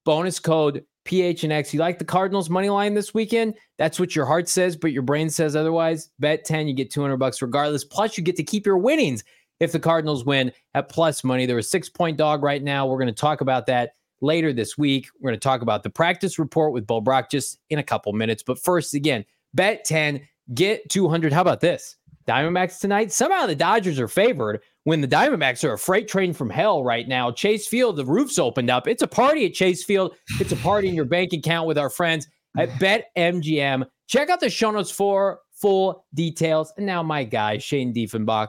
Bonus 0.05 0.39
code 0.39 0.85
PHNX. 1.07 1.73
You 1.73 1.81
like 1.81 1.99
the 1.99 2.05
Cardinals 2.05 2.51
money 2.51 2.69
line 2.69 2.95
this 2.95 3.15
weekend? 3.15 3.55
That's 3.79 3.99
what 3.99 4.15
your 4.15 4.27
heart 4.27 4.49
says, 4.49 4.77
but 4.77 4.93
your 4.93 5.03
brain 5.03 5.31
says 5.31 5.57
otherwise. 5.57 6.11
Bet 6.19 6.45
10, 6.45 6.69
you 6.69 6.75
get 6.75 6.93
200 6.93 7.17
bucks 7.17 7.41
regardless. 7.43 7.85
Plus, 7.85 8.19
you 8.19 8.23
get 8.23 8.37
to 8.37 8.45
keep 8.45 8.67
your 8.67 8.79
winnings 8.79 9.25
if 9.61 9.73
the 9.73 9.81
Cardinals 9.81 10.25
win 10.25 10.53
at 10.75 10.89
plus 10.89 11.25
money. 11.25 11.47
They're 11.47 11.59
a 11.59 11.63
six 11.63 11.89
point 11.89 12.17
dog 12.17 12.43
right 12.43 12.63
now. 12.63 12.87
We're 12.87 12.99
going 12.99 13.07
to 13.09 13.13
talk 13.13 13.41
about 13.41 13.67
that 13.67 13.93
later 14.21 14.53
this 14.53 14.77
week. 14.79 15.09
We're 15.21 15.31
going 15.31 15.41
to 15.41 15.45
talk 15.45 15.63
about 15.63 15.83
the 15.83 15.91
practice 15.91 16.39
report 16.39 16.73
with 16.73 16.87
Bo 16.87 17.01
Brack 17.01 17.31
just 17.31 17.59
in 17.71 17.79
a 17.79 17.83
couple 17.83 18.13
minutes. 18.13 18.43
But 18.43 18.59
first, 18.59 18.95
again, 18.95 19.25
bet 19.55 19.85
10, 19.85 20.21
get 20.55 20.89
200. 20.91 21.33
How 21.33 21.43
about 21.43 21.61
this? 21.61 21.97
Diamondbacks 22.27 22.81
tonight. 22.81 23.13
Somehow 23.13 23.47
the 23.47 23.55
Dodgers 23.55 24.01
are 24.01 24.09
favored 24.09 24.61
when 24.85 25.01
the 25.01 25.09
Diamondbacks 25.09 25.63
are 25.63 25.75
a 25.75 25.79
freight 25.79 26.09
train 26.09 26.33
from 26.33 26.51
hell 26.51 26.83
right 26.83 27.07
now. 27.07 27.31
Chase 27.31 27.69
Field, 27.69 27.97
the 27.97 28.05
roof's 28.05 28.39
opened 28.39 28.69
up. 28.69 28.89
It's 28.89 29.03
a 29.03 29.07
party 29.07 29.47
at 29.47 29.55
Chase 29.55 29.85
Field. 29.85 30.17
It's 30.41 30.53
a 30.53 30.57
party 30.57 30.89
in 30.89 30.95
your 30.95 31.05
bank 31.05 31.33
account 31.33 31.69
with 31.69 31.79
our 31.79 31.91
friends 31.91 32.27
at 32.59 32.69
BetMGM. 32.81 33.87
Check 34.09 34.29
out 34.29 34.41
the 34.41 34.51
show 34.51 34.73
notes 34.73 34.91
for 34.91 35.41
full 35.53 36.05
details. 36.15 36.73
And 36.77 36.87
now 36.87 37.03
my 37.03 37.25
guy, 37.25 37.59
Shane 37.59 37.95
Diefenbach 37.95 38.49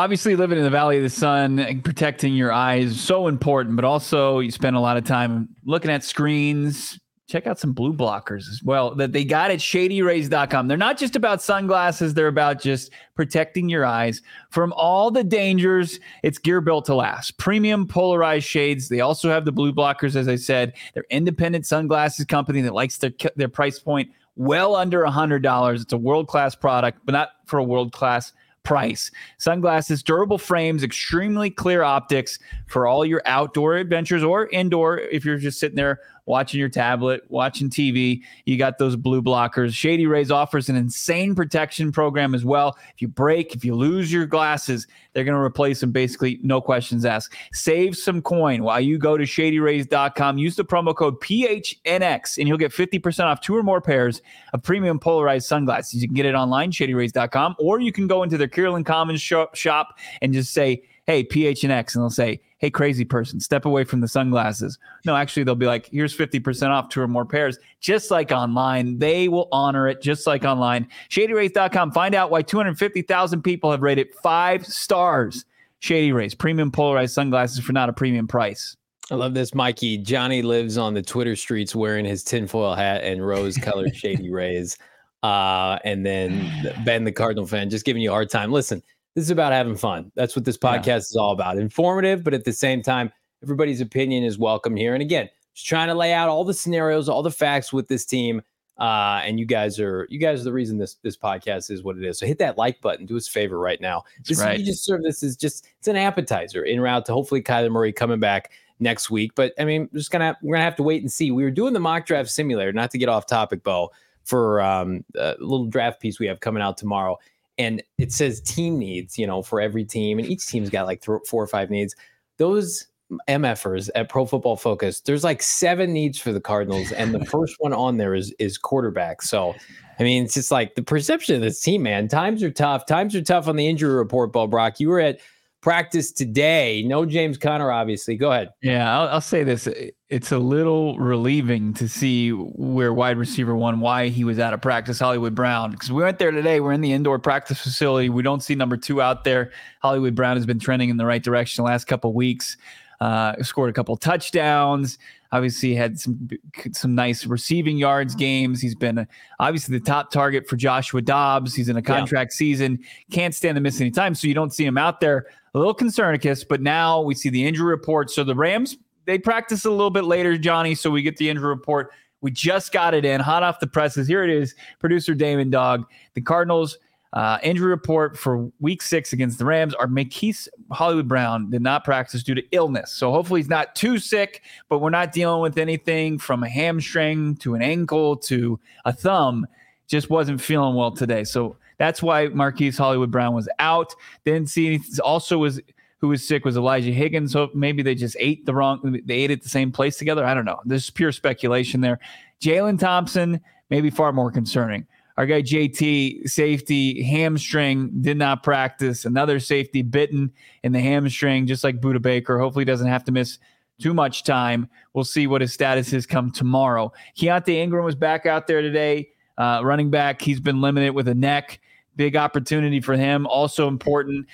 obviously 0.00 0.34
living 0.34 0.56
in 0.56 0.64
the 0.64 0.70
valley 0.70 0.96
of 0.96 1.02
the 1.02 1.10
sun 1.10 1.58
and 1.58 1.84
protecting 1.84 2.32
your 2.32 2.50
eyes 2.50 2.92
is 2.92 3.00
so 3.00 3.26
important 3.26 3.76
but 3.76 3.84
also 3.84 4.38
you 4.38 4.50
spend 4.50 4.74
a 4.74 4.80
lot 4.80 4.96
of 4.96 5.04
time 5.04 5.46
looking 5.66 5.90
at 5.90 6.02
screens. 6.02 6.98
Check 7.28 7.46
out 7.46 7.58
some 7.58 7.74
blue 7.74 7.92
blockers 7.92 8.48
as 8.48 8.62
well 8.64 8.94
that 8.94 9.12
they 9.12 9.24
got 9.24 9.50
at 9.50 9.58
shadyrays.com 9.58 10.68
they're 10.68 10.78
not 10.78 10.96
just 10.96 11.16
about 11.16 11.42
sunglasses 11.42 12.14
they're 12.14 12.28
about 12.28 12.62
just 12.62 12.92
protecting 13.14 13.68
your 13.68 13.84
eyes 13.84 14.22
from 14.48 14.72
all 14.72 15.10
the 15.10 15.22
dangers. 15.22 16.00
It's 16.22 16.38
gear 16.38 16.62
built 16.62 16.86
to 16.86 16.94
last. 16.94 17.36
Premium 17.36 17.86
polarized 17.86 18.46
shades. 18.46 18.88
They 18.88 19.00
also 19.00 19.28
have 19.28 19.44
the 19.44 19.52
blue 19.52 19.72
blockers 19.72 20.16
as 20.16 20.28
i 20.28 20.36
said. 20.36 20.72
They're 20.94 21.04
independent 21.10 21.66
sunglasses 21.66 22.24
company 22.24 22.62
that 22.62 22.72
likes 22.72 22.96
their 22.96 23.12
their 23.36 23.50
price 23.50 23.78
point 23.78 24.10
well 24.34 24.76
under 24.76 25.02
a 25.02 25.10
hundred 25.10 25.42
dollars. 25.42 25.82
It's 25.82 25.92
a 25.92 25.98
world-class 25.98 26.54
product 26.54 27.00
but 27.04 27.12
not 27.12 27.32
for 27.44 27.58
a 27.58 27.64
world-class 27.64 28.32
price. 28.62 29.10
Sunglasses, 29.38 30.02
durable 30.02 30.38
frames, 30.38 30.82
extremely 30.82 31.50
clear 31.50 31.82
optics 31.82 32.38
for 32.66 32.86
all 32.86 33.04
your 33.04 33.22
outdoor 33.26 33.76
adventures 33.76 34.22
or 34.22 34.48
indoor 34.48 34.98
if 34.98 35.24
you're 35.24 35.38
just 35.38 35.58
sitting 35.58 35.76
there 35.76 36.00
watching 36.30 36.60
your 36.60 36.68
tablet, 36.68 37.22
watching 37.28 37.68
TV, 37.68 38.22
you 38.46 38.56
got 38.56 38.78
those 38.78 38.96
blue 38.96 39.20
blockers. 39.20 39.74
Shady 39.74 40.06
Rays 40.06 40.30
offers 40.30 40.68
an 40.68 40.76
insane 40.76 41.34
protection 41.34 41.90
program 41.90 42.34
as 42.34 42.44
well. 42.44 42.78
If 42.94 43.02
you 43.02 43.08
break, 43.08 43.54
if 43.54 43.64
you 43.64 43.74
lose 43.74 44.12
your 44.12 44.26
glasses, 44.26 44.86
they're 45.12 45.24
going 45.24 45.36
to 45.36 45.42
replace 45.42 45.80
them 45.80 45.90
basically, 45.90 46.38
no 46.42 46.60
questions 46.60 47.04
asked. 47.04 47.34
Save 47.52 47.96
some 47.96 48.22
coin 48.22 48.62
while 48.62 48.80
you 48.80 48.96
go 48.96 49.16
to 49.16 49.24
shadyrays.com. 49.24 50.38
Use 50.38 50.54
the 50.54 50.64
promo 50.64 50.94
code 50.94 51.20
PHNX 51.20 52.38
and 52.38 52.46
you'll 52.46 52.56
get 52.56 52.72
50% 52.72 53.24
off 53.24 53.40
two 53.40 53.56
or 53.56 53.64
more 53.64 53.80
pairs 53.80 54.22
of 54.52 54.62
premium 54.62 55.00
polarized 55.00 55.48
sunglasses. 55.48 56.00
You 56.00 56.08
can 56.08 56.14
get 56.14 56.26
it 56.26 56.34
online, 56.34 56.70
shadyrays.com, 56.70 57.56
or 57.58 57.80
you 57.80 57.90
can 57.90 58.06
go 58.06 58.22
into 58.22 58.38
their 58.38 58.48
Kierland 58.48 58.86
Commons 58.86 59.20
shop 59.20 59.98
and 60.22 60.32
just 60.32 60.52
say, 60.52 60.82
hey, 61.06 61.24
PHNX, 61.24 61.96
and 61.96 62.04
they'll 62.04 62.10
say, 62.10 62.40
hey, 62.60 62.70
crazy 62.70 63.06
person, 63.06 63.40
step 63.40 63.64
away 63.64 63.84
from 63.84 64.00
the 64.00 64.06
sunglasses. 64.06 64.78
No, 65.06 65.16
actually, 65.16 65.44
they'll 65.44 65.54
be 65.54 65.66
like, 65.66 65.86
here's 65.86 66.16
50% 66.16 66.68
off 66.68 66.90
two 66.90 67.00
or 67.00 67.08
more 67.08 67.24
pairs, 67.24 67.58
just 67.80 68.10
like 68.10 68.30
online. 68.30 68.98
They 68.98 69.28
will 69.28 69.48
honor 69.50 69.88
it, 69.88 70.02
just 70.02 70.26
like 70.26 70.44
online. 70.44 70.86
ShadyRays.com. 71.08 71.92
Find 71.92 72.14
out 72.14 72.30
why 72.30 72.42
250,000 72.42 73.42
people 73.42 73.70
have 73.70 73.80
rated 73.80 74.14
five 74.22 74.66
stars. 74.66 75.46
Shady 75.80 76.12
Rays, 76.12 76.34
premium 76.34 76.70
polarized 76.70 77.14
sunglasses 77.14 77.64
for 77.64 77.72
not 77.72 77.88
a 77.88 77.94
premium 77.94 78.28
price. 78.28 78.76
I 79.10 79.14
love 79.14 79.32
this, 79.32 79.54
Mikey. 79.54 79.96
Johnny 79.96 80.42
lives 80.42 80.76
on 80.76 80.92
the 80.92 81.00
Twitter 81.00 81.34
streets 81.34 81.74
wearing 81.74 82.04
his 82.04 82.22
tinfoil 82.22 82.74
hat 82.74 83.02
and 83.02 83.26
rose 83.26 83.56
colored 83.56 83.96
Shady 83.96 84.30
Rays. 84.30 84.76
Uh, 85.22 85.78
and 85.84 86.04
then 86.04 86.74
Ben, 86.84 87.04
the 87.04 87.12
Cardinal 87.12 87.46
fan, 87.46 87.70
just 87.70 87.86
giving 87.86 88.02
you 88.02 88.10
a 88.10 88.12
hard 88.12 88.28
time. 88.28 88.52
Listen, 88.52 88.82
this 89.20 89.26
is 89.26 89.30
about 89.30 89.52
having 89.52 89.76
fun. 89.76 90.10
That's 90.14 90.34
what 90.34 90.46
this 90.46 90.56
podcast 90.56 90.86
yeah. 90.86 90.96
is 90.96 91.16
all 91.16 91.32
about. 91.32 91.58
Informative, 91.58 92.24
but 92.24 92.32
at 92.32 92.44
the 92.44 92.54
same 92.54 92.80
time, 92.80 93.12
everybody's 93.42 93.82
opinion 93.82 94.24
is 94.24 94.38
welcome 94.38 94.74
here. 94.74 94.94
And 94.94 95.02
again, 95.02 95.28
just 95.52 95.66
trying 95.66 95.88
to 95.88 95.94
lay 95.94 96.14
out 96.14 96.30
all 96.30 96.42
the 96.42 96.54
scenarios, 96.54 97.06
all 97.06 97.22
the 97.22 97.30
facts 97.30 97.70
with 97.70 97.86
this 97.86 98.06
team. 98.06 98.40
Uh, 98.78 99.20
and 99.22 99.38
you 99.38 99.44
guys 99.44 99.78
are 99.78 100.06
you 100.08 100.18
guys 100.18 100.40
are 100.40 100.44
the 100.44 100.52
reason 100.54 100.78
this 100.78 100.94
this 101.02 101.18
podcast 101.18 101.70
is 101.70 101.82
what 101.82 101.98
it 101.98 102.04
is. 102.04 102.18
So 102.18 102.24
hit 102.24 102.38
that 102.38 102.56
like 102.56 102.80
button. 102.80 103.04
Do 103.04 103.14
us 103.18 103.28
a 103.28 103.30
favor 103.30 103.58
right 103.58 103.78
now. 103.78 104.04
This 104.26 104.40
right. 104.40 104.58
you 104.58 104.64
just 104.64 104.86
serve 104.86 105.02
this 105.02 105.22
is 105.22 105.36
just 105.36 105.66
it's 105.78 105.88
an 105.88 105.96
appetizer 105.96 106.62
in 106.62 106.80
route 106.80 107.04
to 107.04 107.12
hopefully 107.12 107.42
Kyler 107.42 107.70
Murray 107.70 107.92
coming 107.92 108.20
back 108.20 108.52
next 108.78 109.10
week. 109.10 109.32
But 109.34 109.52
I 109.58 109.66
mean, 109.66 109.90
just 109.92 110.10
gonna 110.10 110.34
we're 110.40 110.54
gonna 110.54 110.64
have 110.64 110.76
to 110.76 110.82
wait 110.82 111.02
and 111.02 111.12
see. 111.12 111.30
We 111.30 111.44
were 111.44 111.50
doing 111.50 111.74
the 111.74 111.80
mock 111.80 112.06
draft 112.06 112.30
simulator, 112.30 112.72
not 112.72 112.90
to 112.92 112.96
get 112.96 113.10
off 113.10 113.26
topic, 113.26 113.62
Bo, 113.62 113.90
for 114.24 114.62
um, 114.62 115.04
a 115.14 115.36
little 115.40 115.66
draft 115.66 116.00
piece 116.00 116.18
we 116.18 116.26
have 116.26 116.40
coming 116.40 116.62
out 116.62 116.78
tomorrow 116.78 117.18
and 117.60 117.82
it 117.98 118.10
says 118.10 118.40
team 118.40 118.78
needs, 118.78 119.18
you 119.18 119.26
know, 119.26 119.42
for 119.42 119.60
every 119.60 119.84
team, 119.84 120.18
and 120.18 120.26
each 120.26 120.46
team's 120.46 120.70
got 120.70 120.86
like 120.86 121.02
th- 121.02 121.20
four 121.28 121.42
or 121.42 121.46
five 121.46 121.68
needs. 121.68 121.94
Those 122.38 122.86
MFers 123.28 123.90
at 123.94 124.08
Pro 124.08 124.24
Football 124.24 124.56
Focus, 124.56 125.00
there's 125.00 125.22
like 125.22 125.42
seven 125.42 125.92
needs 125.92 126.18
for 126.18 126.32
the 126.32 126.40
Cardinals, 126.40 126.90
and 126.90 127.14
the 127.14 127.22
first 127.26 127.56
one 127.58 127.74
on 127.74 127.98
there 127.98 128.14
is 128.14 128.34
is 128.38 128.56
quarterback. 128.56 129.20
So, 129.20 129.54
I 129.98 130.02
mean, 130.04 130.24
it's 130.24 130.32
just 130.32 130.50
like 130.50 130.74
the 130.74 130.82
perception 130.82 131.34
of 131.34 131.42
this 131.42 131.60
team, 131.60 131.82
man. 131.82 132.08
Times 132.08 132.42
are 132.42 132.50
tough. 132.50 132.86
Times 132.86 133.14
are 133.14 133.22
tough 133.22 133.46
on 133.46 133.56
the 133.56 133.68
injury 133.68 133.94
report, 133.94 134.32
Bo 134.32 134.46
Brack. 134.46 134.80
You 134.80 134.88
were 134.88 135.00
at 135.00 135.20
practice 135.60 136.12
today. 136.12 136.82
No 136.86 137.04
James 137.04 137.36
Conner, 137.36 137.70
obviously. 137.70 138.16
Go 138.16 138.32
ahead. 138.32 138.48
Yeah, 138.62 138.98
I'll, 138.98 139.08
I'll, 139.08 139.20
say 139.20 139.44
this. 139.44 139.68
It's 140.10 140.32
a 140.32 140.38
little 140.38 140.98
relieving 140.98 141.72
to 141.74 141.88
see 141.88 142.30
where 142.30 142.92
wide 142.92 143.16
receiver 143.16 143.54
one, 143.54 143.78
why 143.78 144.08
he 144.08 144.24
was 144.24 144.40
out 144.40 144.52
of 144.52 144.60
practice, 144.60 144.98
Hollywood 144.98 145.36
Brown. 145.36 145.70
Because 145.70 145.92
we 145.92 146.02
went 146.02 146.18
there 146.18 146.32
today. 146.32 146.58
We're 146.58 146.72
in 146.72 146.80
the 146.80 146.92
indoor 146.92 147.20
practice 147.20 147.60
facility. 147.60 148.08
We 148.08 148.24
don't 148.24 148.42
see 148.42 148.56
number 148.56 148.76
two 148.76 149.00
out 149.00 149.22
there. 149.22 149.52
Hollywood 149.80 150.16
Brown 150.16 150.36
has 150.36 150.46
been 150.46 150.58
trending 150.58 150.90
in 150.90 150.96
the 150.96 151.06
right 151.06 151.22
direction 151.22 151.62
the 151.62 151.70
last 151.70 151.84
couple 151.84 152.12
weeks. 152.12 152.56
Uh, 153.00 153.40
scored 153.42 153.70
a 153.70 153.72
couple 153.72 153.96
touchdowns. 153.96 154.98
Obviously, 155.30 155.76
had 155.76 156.00
some 156.00 156.28
some 156.72 156.96
nice 156.96 157.24
receiving 157.24 157.78
yards 157.78 158.16
games. 158.16 158.60
He's 158.60 158.74
been 158.74 159.06
obviously 159.38 159.78
the 159.78 159.84
top 159.84 160.10
target 160.10 160.48
for 160.48 160.56
Joshua 160.56 161.02
Dobbs. 161.02 161.54
He's 161.54 161.68
in 161.68 161.76
a 161.76 161.82
contract 161.82 162.32
yeah. 162.34 162.36
season. 162.36 162.80
Can't 163.12 163.32
stand 163.32 163.54
to 163.54 163.60
miss 163.60 163.80
any 163.80 163.92
time, 163.92 164.16
so 164.16 164.26
you 164.26 164.34
don't 164.34 164.52
see 164.52 164.64
him 164.66 164.76
out 164.76 165.00
there. 165.00 165.26
A 165.54 165.58
little 165.58 165.74
concernicus, 165.74 166.44
but 166.46 166.60
now 166.60 167.00
we 167.00 167.14
see 167.14 167.28
the 167.28 167.46
injury 167.46 167.68
report. 167.68 168.10
So 168.10 168.24
the 168.24 168.34
Rams 168.34 168.76
they 169.10 169.18
practice 169.18 169.64
a 169.64 169.70
little 169.70 169.90
bit 169.90 170.04
later, 170.04 170.38
Johnny. 170.38 170.74
So 170.74 170.90
we 170.90 171.02
get 171.02 171.16
the 171.16 171.28
injury 171.28 171.48
report. 171.48 171.90
We 172.20 172.30
just 172.30 172.72
got 172.72 172.94
it 172.94 173.04
in, 173.04 173.20
hot 173.20 173.42
off 173.42 173.60
the 173.60 173.66
presses. 173.66 174.06
Here 174.06 174.22
it 174.22 174.30
is, 174.30 174.54
producer 174.78 175.14
Damon 175.14 175.50
Dog. 175.50 175.86
The 176.14 176.20
Cardinals 176.20 176.78
uh, 177.12 177.38
injury 177.42 177.70
report 177.70 178.16
for 178.16 178.50
week 178.60 178.82
six 178.82 179.12
against 179.12 179.38
the 179.38 179.44
Rams 179.44 179.74
are 179.74 179.88
Marquise 179.88 180.48
Hollywood 180.70 181.08
Brown 181.08 181.50
did 181.50 181.62
not 181.62 181.82
practice 181.82 182.22
due 182.22 182.36
to 182.36 182.42
illness. 182.52 182.92
So 182.92 183.10
hopefully 183.10 183.40
he's 183.40 183.48
not 183.48 183.74
too 183.74 183.98
sick, 183.98 184.42
but 184.68 184.78
we're 184.78 184.90
not 184.90 185.12
dealing 185.12 185.42
with 185.42 185.58
anything 185.58 186.18
from 186.18 186.44
a 186.44 186.48
hamstring 186.48 187.36
to 187.38 187.54
an 187.54 187.62
ankle 187.62 188.16
to 188.16 188.60
a 188.84 188.92
thumb. 188.92 189.46
Just 189.88 190.08
wasn't 190.08 190.40
feeling 190.40 190.76
well 190.76 190.92
today. 190.92 191.24
So 191.24 191.56
that's 191.78 192.00
why 192.00 192.28
Marquise 192.28 192.78
Hollywood 192.78 193.10
Brown 193.10 193.34
was 193.34 193.48
out. 193.58 193.92
Didn't 194.24 194.50
see 194.50 194.66
anything. 194.68 195.00
Also 195.02 195.38
was 195.38 195.60
who 196.00 196.08
was 196.08 196.26
sick 196.26 196.44
was 196.44 196.56
Elijah 196.56 196.90
Higgins. 196.90 197.32
So 197.32 197.50
maybe 197.54 197.82
they 197.82 197.94
just 197.94 198.16
ate 198.18 198.46
the 198.46 198.54
wrong, 198.54 199.00
they 199.04 199.14
ate 199.14 199.30
at 199.30 199.42
the 199.42 199.48
same 199.48 199.70
place 199.70 199.96
together. 199.96 200.24
I 200.24 200.34
don't 200.34 200.46
know. 200.46 200.60
This 200.64 200.84
is 200.84 200.90
pure 200.90 201.12
speculation 201.12 201.80
there. 201.80 201.98
Jalen 202.40 202.78
Thompson, 202.78 203.40
maybe 203.68 203.90
far 203.90 204.12
more 204.12 204.30
concerning. 204.30 204.86
Our 205.18 205.26
guy 205.26 205.42
JT, 205.42 206.30
safety, 206.30 207.02
hamstring, 207.02 207.90
did 208.00 208.16
not 208.16 208.42
practice. 208.42 209.04
Another 209.04 209.38
safety 209.38 209.82
bitten 209.82 210.32
in 210.62 210.72
the 210.72 210.80
hamstring, 210.80 211.46
just 211.46 211.62
like 211.62 211.78
Budda 211.78 212.00
Baker. 212.00 212.38
Hopefully, 212.38 212.64
doesn't 212.64 212.86
have 212.86 213.04
to 213.04 213.12
miss 213.12 213.38
too 213.78 213.92
much 213.92 214.24
time. 214.24 214.66
We'll 214.94 215.04
see 215.04 215.26
what 215.26 215.42
his 215.42 215.52
status 215.52 215.92
is 215.92 216.06
come 216.06 216.30
tomorrow. 216.30 216.90
Keaontay 217.18 217.56
Ingram 217.56 217.84
was 217.84 217.94
back 217.94 218.24
out 218.24 218.46
there 218.46 218.62
today, 218.62 219.10
uh, 219.36 219.60
running 219.62 219.90
back. 219.90 220.22
He's 220.22 220.40
been 220.40 220.62
limited 220.62 220.92
with 220.92 221.08
a 221.08 221.14
neck. 221.14 221.60
Big 221.96 222.16
opportunity 222.16 222.80
for 222.80 222.96
him. 222.96 223.26
Also 223.26 223.68
important 223.68 224.26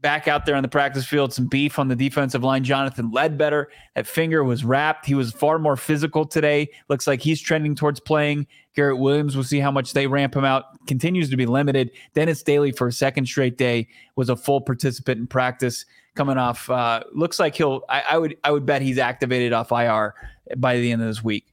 back 0.00 0.28
out 0.28 0.46
there 0.46 0.54
on 0.54 0.62
the 0.62 0.68
practice 0.68 1.06
field, 1.06 1.32
some 1.32 1.46
beef 1.46 1.78
on 1.78 1.88
the 1.88 1.96
defensive 1.96 2.42
line. 2.42 2.64
Jonathan 2.64 3.10
Ledbetter, 3.10 3.70
that 3.94 4.06
finger 4.06 4.42
was 4.44 4.64
wrapped. 4.64 5.06
He 5.06 5.14
was 5.14 5.32
far 5.32 5.58
more 5.58 5.76
physical 5.76 6.24
today. 6.24 6.70
Looks 6.88 7.06
like 7.06 7.20
he's 7.20 7.40
trending 7.40 7.74
towards 7.74 8.00
playing. 8.00 8.46
Garrett 8.74 8.98
Williams, 8.98 9.34
we'll 9.34 9.44
see 9.44 9.60
how 9.60 9.70
much 9.70 9.92
they 9.92 10.06
ramp 10.06 10.34
him 10.34 10.44
out. 10.44 10.64
Continues 10.86 11.28
to 11.30 11.36
be 11.36 11.46
limited. 11.46 11.90
Dennis 12.14 12.42
Daly, 12.42 12.72
for 12.72 12.88
a 12.88 12.92
second 12.92 13.26
straight 13.26 13.58
day, 13.58 13.88
was 14.16 14.28
a 14.28 14.36
full 14.36 14.60
participant 14.60 15.20
in 15.20 15.26
practice. 15.26 15.84
Coming 16.16 16.38
off, 16.38 16.68
uh, 16.68 17.02
looks 17.12 17.38
like 17.38 17.54
he'll. 17.54 17.82
I, 17.88 18.02
I, 18.10 18.18
would. 18.18 18.36
I 18.42 18.50
would 18.50 18.66
bet 18.66 18.82
he's 18.82 18.98
activated 18.98 19.52
off 19.52 19.70
IR 19.70 20.14
by 20.56 20.76
the 20.76 20.90
end 20.90 21.02
of 21.02 21.08
this 21.08 21.22
week. 21.22 21.46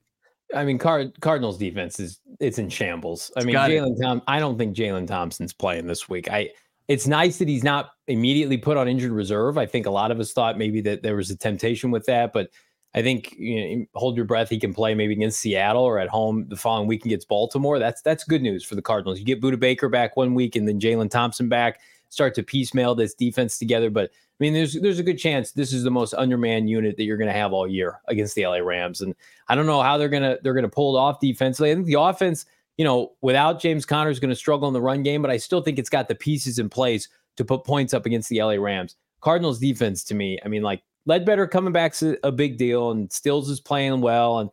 I 0.56 0.64
mean, 0.64 0.78
Card- 0.78 1.20
Cardinals 1.22 1.58
defense 1.58 2.00
is 2.00 2.20
it's 2.40 2.58
in 2.58 2.70
shambles. 2.70 3.32
I 3.38 3.44
mean, 3.44 3.56
Jalen 3.56 4.02
Tom. 4.02 4.22
I 4.28 4.40
don't 4.40 4.58
think 4.58 4.76
Jalen 4.76 5.08
Thompson's 5.08 5.54
playing 5.54 5.88
this 5.88 6.10
week. 6.10 6.32
I 6.32 6.50
it's 6.88 7.08
nice 7.08 7.38
that 7.40 7.48
he's 7.48 7.64
not 7.64 7.92
immediately 8.08 8.58
put 8.58 8.78
on 8.78 8.88
injured 8.88 9.12
reserve. 9.12 9.58
I 9.58 9.66
think 9.66 9.86
a 9.86 9.92
lot 9.92 10.12
of 10.12 10.20
us 10.20 10.32
thought 10.32 10.58
maybe 10.58 10.82
that 10.82 11.04
there 11.04 11.16
was 11.16 11.30
a 11.30 11.36
temptation 11.36 11.92
with 11.92 12.06
that, 12.06 12.32
but 12.34 12.50
I 12.94 13.02
think 13.02 13.36
you 13.38 13.80
know, 13.80 13.86
hold 13.94 14.16
your 14.16 14.26
breath. 14.26 14.50
He 14.50 14.60
can 14.60 14.74
play 14.74 14.96
maybe 14.96 15.14
against 15.14 15.40
Seattle 15.40 15.84
or 15.84 16.00
at 16.00 16.08
home 16.08 16.48
the 16.48 16.56
following 16.56 16.88
week 16.88 17.06
against 17.06 17.28
Baltimore. 17.28 17.78
That's 17.78 18.02
that's 18.02 18.24
good 18.24 18.42
news 18.42 18.64
for 18.64 18.76
the 18.76 18.82
Cardinals. 18.82 19.20
You 19.20 19.26
get 19.26 19.42
Budda 19.42 19.60
Baker 19.60 19.90
back 19.90 20.16
one 20.16 20.34
week 20.34 20.56
and 20.56 20.68
then 20.68 20.80
Jalen 20.80 21.12
Thompson 21.12 21.50
back. 21.50 21.80
Start 22.10 22.34
to 22.36 22.44
piecemeal 22.44 22.96
this 22.96 23.14
defense 23.14 23.60
together. 23.60 23.90
But 23.90 24.10
I 24.10 24.40
mean, 24.40 24.54
there's 24.54 24.74
there's 24.74 25.00
a 25.00 25.04
good 25.04 25.18
chance 25.20 25.52
this 25.52 25.74
is 25.74 25.84
the 25.84 25.92
most 25.92 26.14
undermanned 26.14 26.70
unit 26.70 26.96
that 26.96 27.04
you're 27.04 27.18
going 27.18 27.28
to 27.28 27.34
have 27.34 27.52
all 27.52 27.68
year 27.68 28.00
against 28.08 28.34
the 28.34 28.48
LA 28.48 28.60
Rams. 28.60 29.02
And 29.02 29.14
I 29.50 29.56
don't 29.56 29.68
know 29.68 29.82
how 29.82 29.98
they're 29.98 30.10
gonna 30.10 30.38
they're 30.42 30.54
gonna 30.54 30.70
pull 30.70 30.96
it 30.96 31.00
off 31.00 31.20
defensively. 31.20 31.72
I 31.72 31.76
think 31.76 31.86
the 31.86 32.00
offense 32.00 32.46
you 32.78 32.86
know, 32.86 33.14
without 33.22 33.60
James 33.60 33.86
Conner 33.86 34.10
is 34.10 34.20
going 34.20 34.30
to 34.30 34.36
struggle 34.36 34.68
in 34.68 34.74
the 34.74 34.82
run 34.82 35.04
game, 35.04 35.22
but 35.22 35.32
I 35.32 35.38
still 35.38 35.62
think 35.62 35.80
it's 35.80 35.90
got 35.90 36.08
the 36.08 36.16
pieces 36.16 36.60
in 36.60 36.70
place 36.70 37.10
to 37.38 37.46
put 37.46 37.64
points 37.64 37.94
up 37.94 38.06
against 38.06 38.30
the 38.30 38.42
LA 38.42 38.54
Rams. 38.54 38.96
Cardinals 39.22 39.60
defense 39.60 40.04
to 40.06 40.16
me, 40.16 40.40
I 40.46 40.48
mean, 40.48 40.62
like 40.62 40.84
Ledbetter 41.06 41.48
coming 41.48 41.74
back's 41.74 42.04
a, 42.04 42.18
a 42.24 42.32
big 42.32 42.58
deal, 42.58 42.92
and 42.92 43.12
Stills 43.12 43.50
is 43.50 43.60
playing 43.60 44.02
well, 44.02 44.40
and 44.40 44.50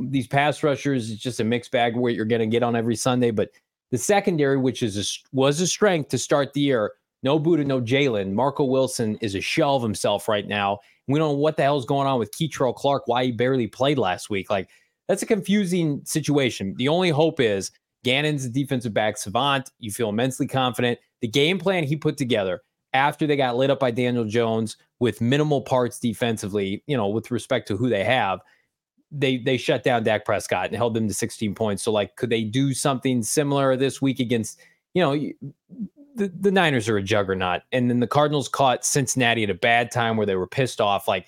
these 0.00 0.26
pass 0.26 0.62
rushers 0.62 1.10
is 1.10 1.18
just 1.18 1.40
a 1.40 1.44
mixed 1.44 1.70
bag 1.70 1.94
of 1.94 2.00
what 2.00 2.14
you're 2.14 2.24
going 2.24 2.40
to 2.40 2.46
get 2.46 2.62
on 2.62 2.76
every 2.76 2.96
Sunday. 2.96 3.30
But 3.30 3.50
the 3.90 3.98
secondary, 3.98 4.56
which 4.56 4.82
is 4.82 4.96
a, 4.96 5.36
was 5.36 5.60
a 5.60 5.66
strength 5.66 6.08
to 6.10 6.18
start 6.18 6.52
the 6.52 6.60
year, 6.60 6.92
no 7.22 7.40
Budda, 7.40 7.66
no 7.66 7.80
Jalen. 7.80 8.32
Marco 8.32 8.64
Wilson 8.64 9.16
is 9.20 9.34
a 9.34 9.40
shell 9.40 9.76
of 9.76 9.82
himself 9.82 10.28
right 10.28 10.46
now. 10.46 10.78
We 11.08 11.18
don't 11.18 11.32
know 11.32 11.38
what 11.38 11.56
the 11.56 11.62
hell's 11.62 11.86
going 11.86 12.06
on 12.06 12.18
with 12.18 12.32
Kei'Trel 12.32 12.74
Clark, 12.74 13.04
why 13.06 13.24
he 13.24 13.32
barely 13.32 13.66
played 13.66 13.98
last 13.98 14.30
week. 14.30 14.50
Like 14.50 14.68
that's 15.08 15.22
a 15.22 15.26
confusing 15.26 16.02
situation. 16.04 16.74
The 16.76 16.88
only 16.88 17.10
hope 17.10 17.40
is 17.40 17.70
Gannon's 18.04 18.44
a 18.44 18.50
defensive 18.50 18.94
back 18.94 19.16
savant. 19.16 19.70
You 19.78 19.90
feel 19.90 20.08
immensely 20.08 20.46
confident. 20.46 20.98
The 21.20 21.28
game 21.28 21.58
plan 21.58 21.84
he 21.84 21.96
put 21.96 22.16
together 22.16 22.62
after 22.92 23.26
they 23.26 23.36
got 23.36 23.56
lit 23.56 23.70
up 23.70 23.80
by 23.80 23.90
Daniel 23.90 24.24
Jones 24.24 24.76
with 25.00 25.20
minimal 25.20 25.60
parts 25.60 25.98
defensively, 25.98 26.82
you 26.86 26.96
know, 26.96 27.08
with 27.08 27.30
respect 27.30 27.68
to 27.68 27.76
who 27.76 27.88
they 27.88 28.04
have, 28.04 28.40
they 29.12 29.38
they 29.38 29.56
shut 29.56 29.84
down 29.84 30.02
Dak 30.02 30.24
Prescott 30.24 30.66
and 30.66 30.76
held 30.76 30.94
them 30.94 31.08
to 31.08 31.14
16 31.14 31.54
points. 31.54 31.82
So 31.82 31.92
like, 31.92 32.16
could 32.16 32.30
they 32.30 32.42
do 32.42 32.74
something 32.74 33.22
similar 33.22 33.76
this 33.76 34.00
week 34.00 34.18
against, 34.18 34.58
you 34.94 35.02
know, 35.02 35.14
the, 36.16 36.28
the 36.28 36.50
Niners 36.50 36.88
are 36.88 36.96
a 36.96 37.02
juggernaut. 37.02 37.62
And 37.72 37.90
then 37.90 38.00
the 38.00 38.06
Cardinals 38.06 38.48
caught 38.48 38.84
Cincinnati 38.84 39.44
at 39.44 39.50
a 39.50 39.54
bad 39.54 39.90
time 39.90 40.16
where 40.16 40.26
they 40.26 40.36
were 40.36 40.46
pissed 40.46 40.80
off. 40.80 41.06
Like 41.06 41.26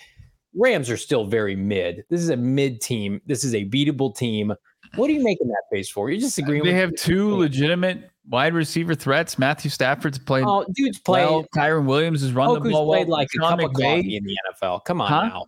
Rams 0.54 0.90
are 0.90 0.96
still 0.96 1.24
very 1.26 1.54
mid. 1.56 2.04
This 2.10 2.20
is 2.20 2.30
a 2.30 2.36
mid 2.36 2.80
team. 2.80 3.20
This 3.26 3.44
is 3.44 3.54
a 3.54 3.64
beatable 3.66 4.16
team. 4.16 4.52
What 4.96 5.10
are 5.10 5.12
you 5.12 5.22
making 5.22 5.48
that 5.48 5.62
face 5.70 5.90
for? 5.90 6.10
You're 6.10 6.20
just 6.20 6.38
agreeing. 6.38 6.64
They 6.64 6.72
have 6.72 6.94
two 6.94 7.36
legitimate 7.36 8.10
wide 8.28 8.54
receiver 8.54 8.94
threats. 8.94 9.38
Matthew 9.38 9.70
Stafford's 9.70 10.18
played. 10.18 10.44
Oh, 10.46 10.64
dude's 10.74 10.98
played. 10.98 11.26
Well, 11.26 11.44
Kyren 11.54 11.84
Williams 11.84 12.22
has 12.22 12.32
run 12.32 12.54
the 12.54 12.70
ball 12.70 12.86
played 12.86 13.08
well. 13.08 13.18
like 13.18 13.28
a 13.36 13.38
Sean 13.38 13.58
cup 13.58 13.68
of 13.70 13.72
coffee 13.74 14.16
in 14.16 14.24
the 14.24 14.36
NFL. 14.62 14.84
Come 14.84 15.00
on 15.02 15.08
Huh? 15.08 15.22
now. 15.28 15.44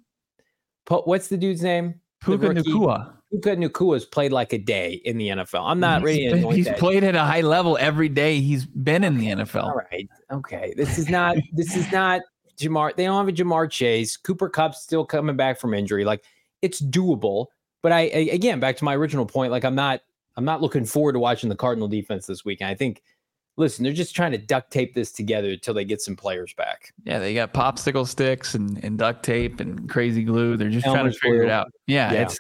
Po- 0.85 1.03
what's 1.07 1.29
the 1.29 1.37
dude's 1.39 1.63
name? 1.63 1.95
Puka? 2.23 2.49
Nacua. 2.49 3.15
Puka 3.31 3.57
Nacua's 3.57 4.05
played 4.05 4.33
like 4.33 4.53
a 4.53 4.59
day 4.59 5.01
in 5.05 5.17
the 5.17 5.29
NFL. 5.29 5.63
I'm 5.65 5.81
not 5.81 6.01
He's 6.01 6.05
ready 6.07 6.29
been- 6.43 6.51
He's 6.53 6.65
that. 6.67 6.79
played 6.79 7.05
at 7.05 7.15
a 7.15 7.23
high 7.23 7.41
level 7.43 7.79
every 7.81 8.09
day 8.11 8.41
he's 8.41 8.67
been 8.67 9.05
in 9.05 9.17
the 9.17 9.29
NFL. 9.29 9.65
All 9.65 9.75
right. 9.91 10.09
Okay. 10.33 10.75
This 10.77 10.99
is 10.99 11.09
not 11.09 11.37
this 11.53 11.77
is 11.77 11.91
not 11.93 12.21
Ja'Marr. 12.61 12.95
They 12.97 13.05
don't 13.05 13.17
have 13.27 13.29
a 13.29 13.37
Ja'Marr 13.37 13.71
Chase. 13.71 14.17
Cooper 14.17 14.49
Kupp's 14.49 14.81
still 14.83 15.05
coming 15.05 15.37
back 15.37 15.59
from 15.59 15.75
injury. 15.75 16.05
Like 16.05 16.25
it's 16.63 16.81
doable. 16.81 17.47
But 17.83 17.93
I, 17.93 18.01
I 18.01 18.29
again 18.33 18.61
back 18.61 18.77
to 18.79 18.85
my 18.85 18.95
original 18.95 19.27
point, 19.27 19.51
like 19.51 19.65
I'm 19.65 19.75
not 19.75 20.01
I'm 20.37 20.45
not 20.45 20.61
looking 20.61 20.85
forward 20.85 21.13
to 21.15 21.19
watching 21.19 21.49
the 21.49 21.57
Cardinal 21.57 21.89
defense 21.89 22.27
this 22.27 22.45
weekend. 22.45 22.71
I 22.71 22.75
think 22.75 23.03
listen, 23.57 23.83
they're 23.85 23.93
just 23.93 24.15
trying 24.15 24.33
to 24.33 24.39
duct 24.39 24.71
tape 24.71 24.95
this 24.95 25.13
together 25.13 25.51
until 25.51 25.75
they 25.75 25.85
get 25.85 26.01
some 26.01 26.17
players 26.17 26.53
back. 26.55 26.93
Yeah, 27.05 27.19
they 27.19 27.35
got 27.35 27.53
popsicle 27.53 28.07
sticks 28.07 28.55
and, 28.55 28.83
and 28.85 28.97
duct 28.99 29.23
tape 29.23 29.61
and 29.61 29.89
crazy 29.89 30.23
glue. 30.23 30.57
They're 30.57 30.71
just 30.71 30.85
trying 30.87 31.11
to 31.11 31.19
figure 31.19 31.43
it 31.43 31.51
out. 31.51 31.73
Yeah, 31.87 32.13
Yeah. 32.13 32.23
it's 32.23 32.35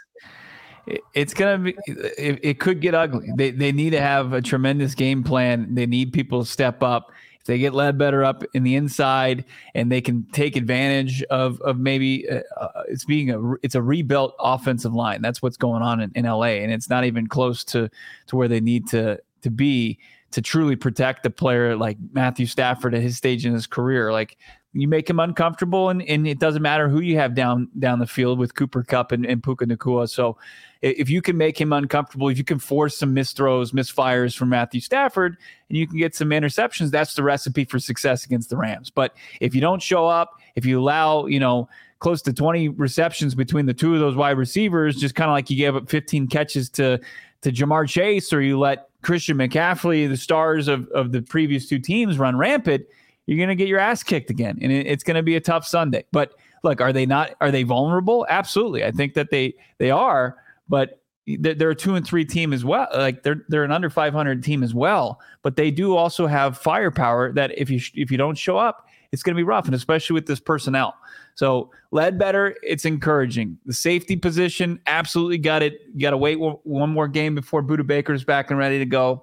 it- 0.87 1.01
it's 1.15 1.35
gonna 1.35 1.59
be 1.59 1.77
it, 1.87 2.41
it 2.43 2.59
could 2.61 2.81
get 2.81 2.95
ugly. 2.95 3.29
They 3.37 3.51
they 3.51 3.71
need 3.71 3.91
to 3.91 4.01
have 4.01 4.33
a 4.33 4.41
tremendous 4.43 4.95
game 4.95 5.23
plan. 5.23 5.75
They 5.75 5.87
need 5.87 6.13
people 6.13 6.43
to 6.43 6.51
step 6.51 6.83
up. 6.83 7.13
If 7.41 7.47
they 7.47 7.59
get 7.59 7.73
Ledbetter 7.73 8.23
up 8.23 8.45
in 8.53 8.65
the 8.65 8.77
inside 8.77 9.45
and 9.75 9.91
they 9.91 10.01
can 10.01 10.25
take 10.33 10.57
advantage 10.57 11.23
of 11.25 11.61
of 11.63 11.79
maybe 11.79 12.29
uh, 12.29 12.41
uh, 12.57 12.83
it's 12.89 13.05
being 13.05 13.31
a 13.31 13.55
it's 13.63 13.75
a 13.75 13.83
rebuilt 13.83 14.35
offensive 14.39 14.95
line. 14.95 15.23
That's 15.23 15.41
what's 15.41 15.57
going 15.57 15.83
on 15.83 16.01
in, 16.01 16.13
in 16.15 16.25
LA, 16.27 16.61
and 16.61 16.71
it's 16.71 16.91
not 16.91 17.05
even 17.05 17.27
close 17.27 17.65
to 17.65 17.89
to 18.27 18.37
where 18.37 18.49
they 18.49 18.61
need 18.61 18.87
to 18.89 19.19
to 19.43 19.51
be 19.51 19.99
to 20.33 20.43
truly 20.43 20.77
protect 20.77 21.23
the 21.23 21.31
player 21.31 21.77
like 21.77 21.97
Matthew 22.13 22.47
Stafford 22.47 22.95
at 22.95 23.03
his 23.03 23.17
stage 23.17 23.47
in 23.47 23.53
his 23.53 23.67
career. 23.67 24.13
Like 24.13 24.37
you 24.73 24.87
make 24.87 25.11
him 25.11 25.19
uncomfortable, 25.19 25.89
and, 25.89 26.01
and 26.03 26.29
it 26.29 26.39
doesn't 26.39 26.63
matter 26.63 26.89
who 26.89 27.01
you 27.01 27.17
have 27.17 27.35
down 27.35 27.69
down 27.79 27.99
the 27.99 28.07
field 28.07 28.39
with 28.39 28.55
Cooper 28.55 28.85
Kupp 28.85 29.11
and, 29.11 29.27
and 29.27 29.43
Puka 29.43 29.67
Nacua. 29.67 30.09
So 30.09 30.37
if 30.81 31.11
you 31.11 31.21
can 31.21 31.37
make 31.37 31.61
him 31.61 31.73
uncomfortable, 31.73 32.29
if 32.29 32.39
you 32.39 32.45
can 32.45 32.61
force 32.61 32.97
some 32.97 33.15
misthrows, 33.15 33.73
misfires 33.73 34.37
from 34.37 34.49
Matthew 34.51 34.81
Stafford, 34.81 35.37
and 35.69 35.77
you 35.77 35.89
can 35.89 35.99
get 35.99 36.15
some 36.15 36.31
interceptions, 36.31 36.91
that's 36.91 37.15
the 37.15 37.23
recipe 37.25 37.65
for 37.65 37.81
success 37.81 38.25
against 38.25 38.49
the 38.49 38.57
Rams. 38.57 38.91
But 38.91 39.17
if 39.41 39.55
you 39.55 39.61
don't 39.61 39.83
show 39.83 40.07
up, 40.07 40.39
if 40.55 40.65
you 40.65 40.81
allow, 40.81 41.27
you 41.27 41.41
know, 41.41 41.69
close 41.99 42.23
to 42.23 42.33
20 42.33 42.69
receptions 42.69 43.35
between 43.35 43.67
the 43.67 43.75
two 43.75 43.95
of 43.95 44.01
those 44.01 44.15
wide 44.15 44.39
receivers, 44.39 44.97
just 44.97 45.17
kind 45.17 45.29
of 45.29 45.35
like 45.35 45.51
you 45.51 45.57
gave 45.57 45.75
up 45.75 45.89
15 45.89 46.29
catches 46.29 46.69
to 46.71 47.01
to 47.43 47.51
Ja'Marr 47.51 47.89
Chase, 47.89 48.33
or 48.33 48.43
you 48.43 48.59
let 48.59 48.89
Christian 49.03 49.39
McCaffrey, 49.39 50.07
the 50.07 50.17
stars 50.17 50.69
of, 50.69 50.87
of 50.89 51.11
the 51.11 51.23
previous 51.23 51.67
two 51.67 51.79
teams, 51.79 52.19
run 52.19 52.37
rampant, 52.37 52.85
you're 53.31 53.39
going 53.39 53.49
to 53.49 53.55
get 53.55 53.69
your 53.69 53.79
ass 53.79 54.03
kicked 54.03 54.29
again. 54.29 54.59
And 54.61 54.73
it, 54.73 54.89
it's 54.89 55.05
going 55.05 55.15
to 55.15 55.23
be 55.23 55.37
a 55.37 55.41
tough 55.41 55.65
Sunday. 55.65 56.03
But 56.11 56.35
look, 56.65 56.81
are 56.81 56.93
they 56.93 57.07
not, 57.07 57.37
are 57.41 57.53
they 57.53 57.63
vulnerable? 57.63 58.27
Absolutely. 58.29 58.85
I 58.85 58.91
think 58.91 59.15
that 59.15 59.31
they, 59.31 59.55
they 59.79 59.93
are, 59.93 60.37
but 60.69 61.01
they're, 61.27 61.71
a 61.71 61.77
two 61.77 61.95
and 61.95 62.05
three 62.05 62.25
team 62.25 62.53
as 62.53 62.65
well. 62.65 62.89
Like 62.93 63.23
they're, 63.23 63.45
they're 63.47 63.63
an 63.63 63.71
under 63.71 63.89
500 63.89 64.43
team 64.43 64.65
as 64.65 64.75
well, 64.75 65.21
but 65.43 65.55
they 65.55 65.71
do 65.71 65.95
also 65.95 66.27
have 66.27 66.59
firepower 66.59 67.31
that 67.35 67.57
if 67.57 67.71
you, 67.71 67.79
sh- 67.79 67.93
if 67.95 68.11
you 68.11 68.19
don't 68.19 68.37
show 68.37 68.59
up, 68.59 68.89
it's 69.13 69.23
going 69.23 69.37
to 69.37 69.39
be 69.39 69.45
rough. 69.45 69.67
And 69.67 69.77
especially 69.77 70.15
with 70.15 70.27
this 70.27 70.41
personnel. 70.41 70.97
So 71.37 71.71
Ledbetter, 71.93 72.57
it's 72.65 72.85
encouraging. 72.85 73.59
The 73.65 73.75
safety 73.75 74.17
position, 74.17 74.81
absolutely 74.89 75.39
got 75.39 75.63
it. 75.63 75.83
You 75.95 76.01
got 76.01 76.11
to 76.11 76.17
wait 76.17 76.41
one 76.41 76.57
one 76.65 76.91
more 76.91 77.07
game 77.07 77.37
before 77.37 77.63
Budda 77.63 77.87
Baker's 77.87 78.25
back 78.25 78.51
and 78.51 78.59
ready 78.59 78.81
to 78.81 78.87
go. 78.87 79.23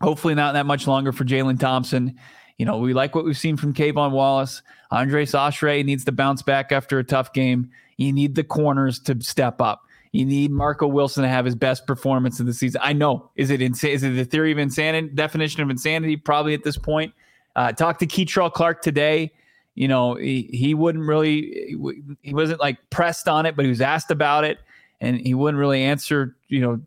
Hopefully, 0.00 0.34
not 0.34 0.54
that 0.54 0.64
much 0.64 0.86
longer 0.86 1.12
for 1.12 1.24
Jalen 1.24 1.60
Thompson. 1.60 2.18
You 2.58 2.66
know, 2.66 2.78
we 2.78 2.94
like 2.94 3.14
what 3.14 3.24
we've 3.24 3.36
seen 3.36 3.56
from 3.56 3.74
K'Von 3.74 4.12
Wallace. 4.12 4.62
Andre 4.90 5.26
Chachere 5.26 5.84
needs 5.84 6.04
to 6.04 6.12
bounce 6.12 6.42
back 6.42 6.72
after 6.72 6.98
a 6.98 7.04
tough 7.04 7.32
game. 7.32 7.70
You 7.96 8.12
need 8.12 8.34
the 8.34 8.44
corners 8.44 8.98
to 9.00 9.20
step 9.20 9.60
up. 9.60 9.82
You 10.12 10.24
need 10.24 10.50
Marco 10.50 10.86
Wilson 10.86 11.22
to 11.24 11.28
have 11.28 11.44
his 11.44 11.54
best 11.54 11.86
performance 11.86 12.40
of 12.40 12.46
the 12.46 12.54
season. 12.54 12.80
I 12.82 12.94
know. 12.94 13.30
Is 13.36 13.50
it 13.50 13.60
insa- 13.60 13.90
is 13.90 14.02
it 14.02 14.10
the 14.10 14.24
theory 14.24 14.52
of 14.52 14.58
insanity 14.58 15.08
definition 15.08 15.62
of 15.62 15.68
insanity? 15.68 16.16
Probably 16.16 16.54
at 16.54 16.64
this 16.64 16.78
point. 16.78 17.12
Uh, 17.54 17.72
talked 17.72 18.00
to 18.00 18.06
Kei'Trel 18.06 18.52
Clark 18.52 18.82
today. 18.82 19.32
You 19.74 19.88
know, 19.88 20.14
he, 20.14 20.48
he 20.52 20.74
wouldn't 20.74 21.04
really 21.04 21.76
he 22.22 22.34
wasn't 22.34 22.60
like 22.60 22.78
pressed 22.88 23.28
on 23.28 23.44
it, 23.44 23.56
but 23.56 23.66
he 23.66 23.68
was 23.68 23.82
asked 23.82 24.10
about 24.10 24.44
it, 24.44 24.58
and 25.02 25.18
he 25.20 25.34
wouldn't 25.34 25.58
really 25.58 25.82
answer. 25.82 26.34
You 26.48 26.60
know, 26.60 26.80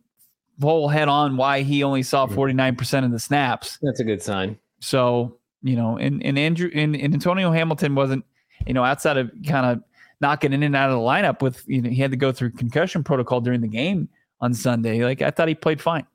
whole 0.59 0.87
head 0.87 1.07
on 1.07 1.37
why 1.37 1.61
he 1.61 1.83
only 1.83 2.01
saw 2.01 2.25
forty 2.25 2.53
nine 2.53 2.75
percent 2.75 3.05
of 3.05 3.11
the 3.11 3.19
snaps. 3.19 3.77
That's 3.81 3.99
a 3.99 4.03
good 4.03 4.23
sign. 4.23 4.57
So, 4.79 5.37
you 5.61 5.75
know, 5.75 5.97
and, 5.97 6.23
and 6.23 6.37
Andrew 6.37 6.69
and, 6.73 6.95
and 6.95 7.13
Antonio 7.13 7.51
Hamilton 7.51 7.95
wasn't, 7.95 8.25
you 8.65 8.73
know, 8.73 8.83
outside 8.83 9.17
of 9.17 9.31
kind 9.47 9.65
of 9.65 9.83
knocking 10.21 10.53
in 10.53 10.63
and 10.63 10.75
out 10.75 10.89
of 10.89 10.95
the 10.95 11.01
lineup 11.01 11.41
with, 11.41 11.63
you 11.67 11.81
know, 11.81 11.89
he 11.89 12.01
had 12.01 12.11
to 12.11 12.17
go 12.17 12.31
through 12.31 12.51
concussion 12.51 13.03
protocol 13.03 13.41
during 13.41 13.61
the 13.61 13.67
game 13.67 14.09
on 14.41 14.53
Sunday. 14.53 15.03
Like 15.03 15.21
I 15.21 15.31
thought 15.31 15.47
he 15.47 15.55
played 15.55 15.81
fine. 15.81 16.05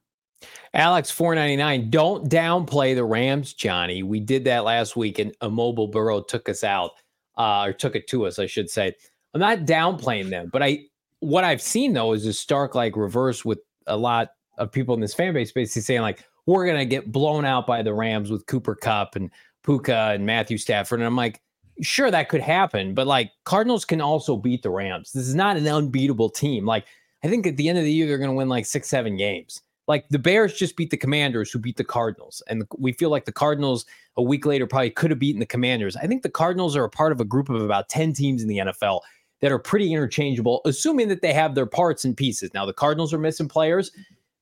Alex 0.75 1.11
four 1.11 1.35
ninety 1.35 1.57
nine. 1.57 1.91
Don't 1.91 2.29
downplay 2.29 2.95
the 2.95 3.05
Rams, 3.05 3.55
Johnny. 3.55 4.03
We 4.03 4.21
did 4.21 4.45
that 4.45 4.65
last 4.65 4.97
week, 4.97 5.19
and 5.19 5.35
a 5.41 5.49
mobile 5.49 5.89
burrow 5.89 6.21
took 6.21 6.49
us 6.49 6.65
out, 6.65 6.93
uh, 7.39 7.65
or 7.67 7.73
took 7.73 7.97
it 7.97 8.07
to 8.09 8.27
us, 8.27 8.39
I 8.39 8.47
should 8.47 8.69
say. 8.69 8.95
I'm 9.33 9.41
not 9.41 9.61
downplaying 9.61 10.31
them, 10.31 10.51
but 10.53 10.63
I 10.63 10.85
what 11.21 11.45
I've 11.45 11.63
seen 11.63 11.93
though 11.95 12.13
is 12.13 12.27
a 12.27 12.33
stark 12.33 12.75
like 12.75 12.97
reverse 12.97 13.45
with 13.45 13.61
a 13.87 13.97
lot 13.97 14.31
of 14.59 14.71
people 14.71 14.95
in 14.95 15.01
this 15.01 15.15
fan 15.15 15.33
base 15.33 15.53
basically 15.53 15.83
saying 15.83 16.03
like 16.03 16.25
we're 16.47 16.67
gonna 16.67 16.85
get 16.85 17.13
blown 17.13 17.45
out 17.45 17.67
by 17.67 17.83
the 17.83 17.95
Rams 17.95 18.31
with 18.31 18.47
Cooper 18.47 18.75
Kupp 18.75 19.17
and 19.17 19.31
Puka 19.63 20.13
and 20.15 20.27
Matthew 20.27 20.59
Stafford, 20.59 21.01
and 21.01 21.07
I'm 21.07 21.17
like. 21.17 21.41
Sure, 21.81 22.09
that 22.09 22.29
could 22.29 22.41
happen, 22.41 22.95
but 22.95 23.09
like 23.09 23.33
Cardinals 23.43 23.85
can 23.85 24.01
also 24.01 24.37
beat 24.37 24.63
the 24.63 24.71
Rams. 24.71 25.11
This 25.11 25.27
is 25.27 25.35
not 25.35 25.57
an 25.57 25.67
unbeatable 25.67 26.31
team. 26.31 26.65
Like, 26.65 26.85
I 27.25 27.29
think 27.29 27.49
at 27.49 27.57
the 27.57 27.69
end 27.69 27.79
of 27.79 27.83
the 27.83 27.91
year, 27.91 28.07
they're 28.07 28.17
going 28.17 28.31
to 28.31 28.37
win 28.37 28.49
like 28.49 28.65
six, 28.65 28.89
seven 28.89 29.17
games. 29.17 29.61
Like 29.87 30.09
the 30.09 30.19
Bears 30.19 30.55
just 30.55 30.77
beat 30.77 30.91
the 30.91 30.97
Commanders, 30.97 31.51
who 31.51 31.59
beat 31.59 31.77
the 31.77 31.85
Cardinals, 31.85 32.43
and 32.49 32.65
we 32.79 32.93
feel 32.93 33.11
like 33.11 33.25
the 33.25 33.33
Cardinals 33.33 33.85
a 34.17 34.23
week 34.23 34.47
later 34.47 34.67
probably 34.67 34.91
could 34.91 35.11
have 35.11 35.19
beaten 35.19 35.41
the 35.41 35.47
Commanders. 35.47 35.97
I 35.97 36.07
think 36.07 36.23
the 36.23 36.31
Cardinals 36.31 36.77
are 36.77 36.85
a 36.85 36.91
part 36.91 37.13
of 37.13 37.21
a 37.21 37.25
group 37.25 37.49
of 37.49 37.61
about 37.61 37.89
ten 37.89 38.13
teams 38.13 38.41
in 38.41 38.49
the 38.49 38.59
NFL 38.59 39.01
that 39.41 39.53
are 39.53 39.59
pretty 39.59 39.93
interchangeable, 39.93 40.63
assuming 40.65 41.09
that 41.09 41.21
they 41.21 41.35
have 41.35 41.55
their 41.55 41.67
parts 41.67 42.05
and 42.05 42.17
pieces. 42.17 42.55
Now 42.55 42.65
the 42.65 42.73
Cardinals 42.73 43.13
are 43.13 43.19
missing 43.19 43.49
players. 43.49 43.91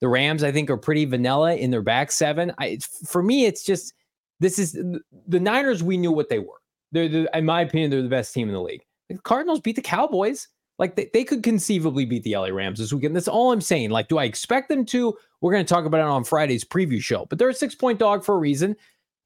The 0.02 0.08
Rams, 0.08 0.42
I 0.42 0.52
think, 0.52 0.68
are 0.68 0.76
pretty 0.76 1.06
vanilla 1.06 1.54
in 1.54 1.70
their 1.70 1.80
back 1.80 2.12
seven. 2.12 2.52
I, 2.58 2.78
for 3.06 3.22
me, 3.22 3.46
it's 3.46 3.62
just 3.62 3.94
this 4.40 4.58
is 4.58 4.72
the 4.72 5.40
Niners. 5.40 5.82
We 5.82 5.96
knew 5.96 6.10
what 6.10 6.28
they 6.28 6.40
were. 6.40 6.60
They're, 6.90 7.08
the, 7.08 7.30
in 7.38 7.44
my 7.44 7.62
opinion, 7.62 7.90
they're 7.90 8.02
the 8.02 8.08
best 8.08 8.34
team 8.34 8.48
in 8.48 8.54
the 8.54 8.60
league. 8.60 8.82
The 9.08 9.16
Cardinals 9.18 9.60
beat 9.60 9.76
the 9.76 9.82
Cowboys. 9.82 10.48
Like 10.78 10.96
they, 10.96 11.08
they 11.14 11.22
could 11.22 11.44
conceivably 11.44 12.04
beat 12.04 12.24
the 12.24 12.36
LA 12.36 12.48
Rams 12.48 12.80
this 12.80 12.92
weekend. 12.92 13.14
That's 13.14 13.28
all 13.28 13.52
I'm 13.52 13.60
saying. 13.60 13.90
Like, 13.90 14.08
do 14.08 14.18
I 14.18 14.24
expect 14.24 14.68
them 14.68 14.84
to? 14.86 15.16
We're 15.40 15.52
going 15.52 15.64
to 15.64 15.72
talk 15.72 15.84
about 15.84 16.00
it 16.00 16.06
on 16.06 16.24
Friday's 16.24 16.64
preview 16.64 17.00
show. 17.00 17.24
But 17.26 17.38
they're 17.38 17.48
a 17.48 17.54
six 17.54 17.74
point 17.74 18.00
dog 18.00 18.24
for 18.24 18.34
a 18.34 18.38
reason. 18.38 18.74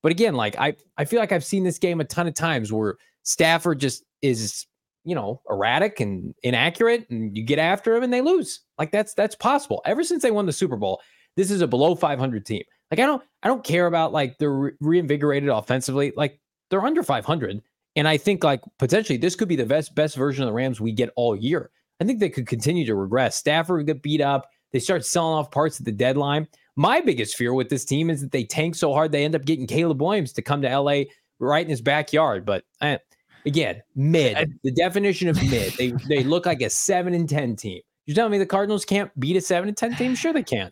But 0.02 0.12
again, 0.12 0.34
like 0.34 0.58
I, 0.58 0.76
I 0.98 1.06
feel 1.06 1.18
like 1.18 1.32
I've 1.32 1.44
seen 1.44 1.64
this 1.64 1.78
game 1.78 2.00
a 2.00 2.04
ton 2.04 2.26
of 2.26 2.34
times 2.34 2.70
where 2.70 2.96
Stafford 3.22 3.80
just 3.80 4.04
is, 4.20 4.66
you 5.06 5.14
know, 5.14 5.40
erratic 5.48 6.00
and 6.00 6.34
inaccurate, 6.42 7.08
and 7.08 7.34
you 7.36 7.44
get 7.44 7.60
after 7.60 7.94
them 7.94 8.02
and 8.02 8.12
they 8.12 8.20
lose. 8.20 8.60
Like 8.76 8.90
that's 8.90 9.14
that's 9.14 9.36
possible. 9.36 9.80
Ever 9.86 10.02
since 10.02 10.22
they 10.22 10.32
won 10.32 10.46
the 10.46 10.52
Super 10.52 10.76
Bowl, 10.76 11.00
this 11.36 11.50
is 11.50 11.60
a 11.62 11.66
below 11.66 11.94
500 11.94 12.44
team. 12.44 12.64
Like 12.90 13.00
I 13.00 13.06
don't 13.06 13.22
I 13.42 13.48
don't 13.48 13.64
care 13.64 13.86
about 13.86 14.12
like 14.12 14.36
they're 14.38 14.52
re- 14.52 14.72
reinvigorated 14.80 15.48
offensively. 15.48 16.12
Like 16.16 16.40
they're 16.70 16.84
under 16.84 17.04
500. 17.04 17.62
And 17.94 18.08
I 18.08 18.16
think 18.16 18.42
like 18.42 18.60
potentially 18.78 19.16
this 19.16 19.36
could 19.36 19.48
be 19.48 19.56
the 19.56 19.64
best 19.64 19.94
best 19.94 20.16
version 20.16 20.42
of 20.42 20.48
the 20.48 20.52
Rams 20.52 20.80
we 20.80 20.92
get 20.92 21.12
all 21.14 21.36
year. 21.36 21.70
I 22.00 22.04
think 22.04 22.18
they 22.18 22.28
could 22.28 22.48
continue 22.48 22.84
to 22.86 22.94
regress. 22.96 23.36
Stafford 23.36 23.78
would 23.78 23.86
get 23.86 24.02
beat 24.02 24.20
up. 24.20 24.48
They 24.72 24.80
start 24.80 25.06
selling 25.06 25.38
off 25.38 25.52
parts 25.52 25.78
at 25.78 25.86
the 25.86 25.92
deadline. 25.92 26.48
My 26.74 27.00
biggest 27.00 27.36
fear 27.36 27.54
with 27.54 27.70
this 27.70 27.84
team 27.84 28.10
is 28.10 28.20
that 28.20 28.32
they 28.32 28.44
tank 28.44 28.74
so 28.74 28.92
hard 28.92 29.12
they 29.12 29.24
end 29.24 29.36
up 29.36 29.46
getting 29.46 29.66
Caleb 29.66 30.02
Williams 30.02 30.32
to 30.34 30.42
come 30.42 30.60
to 30.62 30.78
LA 30.78 31.04
right 31.38 31.64
in 31.64 31.70
his 31.70 31.80
backyard. 31.80 32.44
But 32.44 32.64
eh, 32.82 32.98
again, 33.46 33.82
mid. 33.94 34.36
I- 34.36 34.46
the 34.64 34.72
definition 34.72 35.28
of 35.28 35.36
mid. 35.50 35.72
They 35.74 35.92
they 36.08 36.22
look 36.24 36.46
like 36.46 36.60
a 36.62 36.70
seven 36.70 37.14
and 37.14 37.28
ten 37.28 37.56
team. 37.56 37.80
You're 38.06 38.14
telling 38.14 38.32
me 38.32 38.38
the 38.38 38.46
Cardinals 38.46 38.84
can't 38.84 39.10
beat 39.18 39.36
a 39.36 39.40
seven 39.40 39.68
and 39.68 39.76
ten 39.76 39.94
team? 39.96 40.14
Sure 40.14 40.32
they 40.32 40.42
can. 40.42 40.70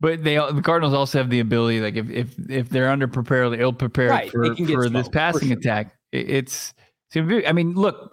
But 0.00 0.22
they 0.22 0.34
the 0.36 0.62
Cardinals 0.62 0.92
also 0.94 1.18
have 1.18 1.30
the 1.30 1.40
ability, 1.40 1.80
like 1.80 1.96
if 1.96 2.10
if 2.10 2.34
if 2.50 2.68
they're 2.68 2.88
underprepared, 2.88 3.58
ill 3.58 3.72
prepared 3.72 4.10
Right, 4.10 4.30
for, 4.30 4.54
for 4.54 4.64
this 4.64 4.86
smoked, 4.88 5.06
for 5.06 5.10
passing 5.12 5.48
sure. 5.48 5.58
attack, 5.58 5.94
it- 6.12 6.28
it's. 6.30 6.74
I 7.16 7.52
mean, 7.52 7.74
look, 7.74 8.12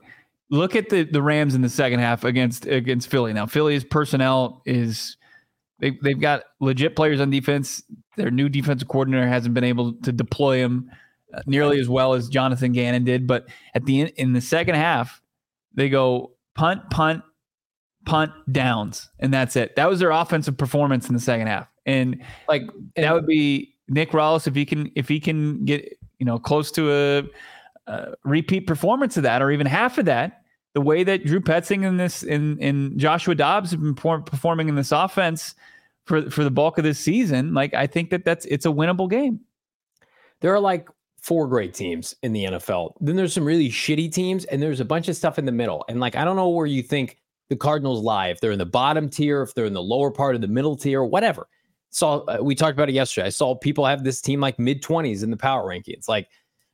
look 0.52 0.76
at 0.76 0.90
the 0.90 1.04
the 1.04 1.22
Rams 1.24 1.56
in 1.56 1.62
the 1.62 1.70
second 1.70 2.00
half 2.00 2.24
against 2.24 2.68
against 2.68 3.10
Philly. 3.10 3.34
Now, 3.34 3.48
Philly's 3.48 3.84
personnel 3.84 4.62
is 4.66 5.18
they 5.80 5.98
they've 6.04 6.20
got 6.20 6.44
legit 6.60 6.96
players 6.96 7.20
on 7.20 7.32
defense. 7.32 7.84
Their 8.16 8.30
new 8.30 8.48
defensive 8.48 8.88
coordinator 8.88 9.28
hasn't 9.28 9.56
been 9.56 9.64
able 9.64 9.94
to 10.04 10.12
deploy 10.12 10.60
them 10.60 10.92
nearly 11.46 11.80
as 11.80 11.90
well 11.90 12.14
as 12.14 12.28
Jonathan 12.28 12.72
Gannon 12.72 13.04
did. 13.04 13.28
But 13.28 13.48
at 13.76 13.86
the 13.86 14.02
end 14.02 14.12
in 14.16 14.34
the 14.34 14.42
second 14.42 14.76
half, 14.76 15.22
they 15.74 15.90
go 15.90 16.32
punt, 16.56 16.90
punt, 16.90 17.24
punt, 18.06 18.32
downs, 18.52 19.10
and 19.20 19.34
that's 19.34 19.56
it. 19.56 19.76
That 19.76 19.90
was 19.90 20.00
their 20.00 20.12
offensive 20.12 20.58
performance 20.58 21.08
in 21.08 21.16
the 21.16 21.22
second 21.22 21.48
half. 21.48 21.68
And 21.86 22.22
Like 22.48 22.64
that 22.96 23.14
would 23.14 23.28
be 23.28 23.76
Nick 23.88 24.12
Rallis 24.12 24.48
if 24.48 24.56
he 24.56 24.66
can 24.66 24.92
if 24.96 25.08
he 25.08 25.20
can 25.20 25.66
get 25.66 25.98
you 26.20 26.26
know 26.26 26.38
close 26.40 26.72
to 26.72 26.92
a, 26.92 27.24
a 27.92 28.14
repeat 28.24 28.68
performance 28.68 29.18
of 29.18 29.24
that 29.24 29.42
or 29.42 29.52
even 29.52 29.68
half 29.68 29.98
of 29.98 30.06
that. 30.06 30.44
The 30.74 30.82
way 30.82 31.04
that 31.04 31.26
Drew 31.26 31.42
Petzing 31.42 31.86
and 31.86 32.00
this 32.00 32.24
in 32.24 32.58
in 32.60 32.98
Joshua 32.98 33.36
Dobbs 33.36 33.72
have 33.72 33.82
been 33.82 33.96
performing 33.96 34.70
in 34.70 34.76
this 34.76 34.92
offense 34.92 35.54
for 36.06 36.30
for 36.30 36.44
the 36.44 36.52
bulk 36.52 36.78
of 36.78 36.84
this 36.84 37.00
season, 37.00 37.54
like 37.54 37.74
I 37.74 37.88
think 37.88 38.10
that 38.12 38.24
that's 38.26 38.46
it's 38.46 38.66
a 38.66 38.70
winnable 38.70 39.10
game. 39.10 39.42
there 40.42 40.54
are 40.54 40.60
like 40.60 40.88
four 41.22 41.48
great 41.48 41.74
teams 41.74 42.16
in 42.24 42.34
the 42.34 42.46
NFL. 42.46 42.96
Then 43.00 43.16
there's 43.16 43.34
some 43.34 43.46
really 43.46 43.70
shitty 43.70 44.12
teams, 44.12 44.46
and 44.46 44.62
there's 44.62 44.80
a 44.80 44.86
bunch 44.86 45.08
of 45.08 45.16
stuff 45.16 45.40
in 45.40 45.46
the 45.46 45.52
middle. 45.52 45.86
And 45.88 46.00
like, 46.00 46.16
I 46.16 46.26
don't 46.26 46.36
know 46.36 46.50
where 46.50 46.66
you 46.66 46.82
think 46.82 47.18
the 47.50 47.56
Cardinals 47.56 48.02
lie. 48.02 48.28
If 48.28 48.42
they're 48.42 48.52
in 48.52 48.60
the 48.60 48.66
bottom 48.66 49.10
tier, 49.10 49.42
if 49.42 49.54
they're 49.54 49.66
in 49.66 49.74
the 49.74 49.82
lower 49.82 50.12
part 50.12 50.36
of 50.36 50.42
the 50.42 50.48
middle 50.48 50.76
tier, 50.76 51.04
whatever. 51.04 51.48
Saw 51.92 52.20
uh, 52.20 52.38
we 52.42 52.56
talked 52.56 52.74
about 52.74 52.90
it 52.90 52.94
yesterday. 52.94 53.28
I 53.28 53.32
saw 53.32 53.54
people 53.54 53.86
have 53.86 54.04
this 54.04 54.22
team 54.22 54.40
like 54.40 54.58
mid 54.58 54.82
twenties 54.82 55.24
in 55.24 55.30
the 55.30 55.38
power 55.38 55.68
rankings. 55.68 56.08
Like 56.08 56.30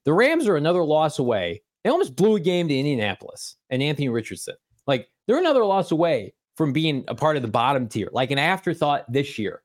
the 0.05 0.13
Rams 0.13 0.47
are 0.47 0.55
another 0.55 0.83
loss 0.83 1.17
away. 1.17 1.63
They 1.83 1.89
almost 1.89 2.15
blew 2.15 2.35
a 2.35 2.39
game 2.39 2.67
to 2.67 2.77
Indianapolis 2.77 3.55
and 3.71 3.81
Anthony 3.81 4.09
Richardson. 4.09 4.53
Like 4.85 5.07
they're 5.25 5.39
another 5.39 5.65
loss 5.65 5.91
away 5.91 6.35
from 6.55 6.71
being 6.71 7.03
a 7.07 7.15
part 7.15 7.35
of 7.35 7.41
the 7.41 7.47
bottom 7.47 7.87
tier, 7.87 8.09
like 8.11 8.29
an 8.29 8.37
afterthought 8.37 9.11
this 9.11 9.39
year. 9.39 9.63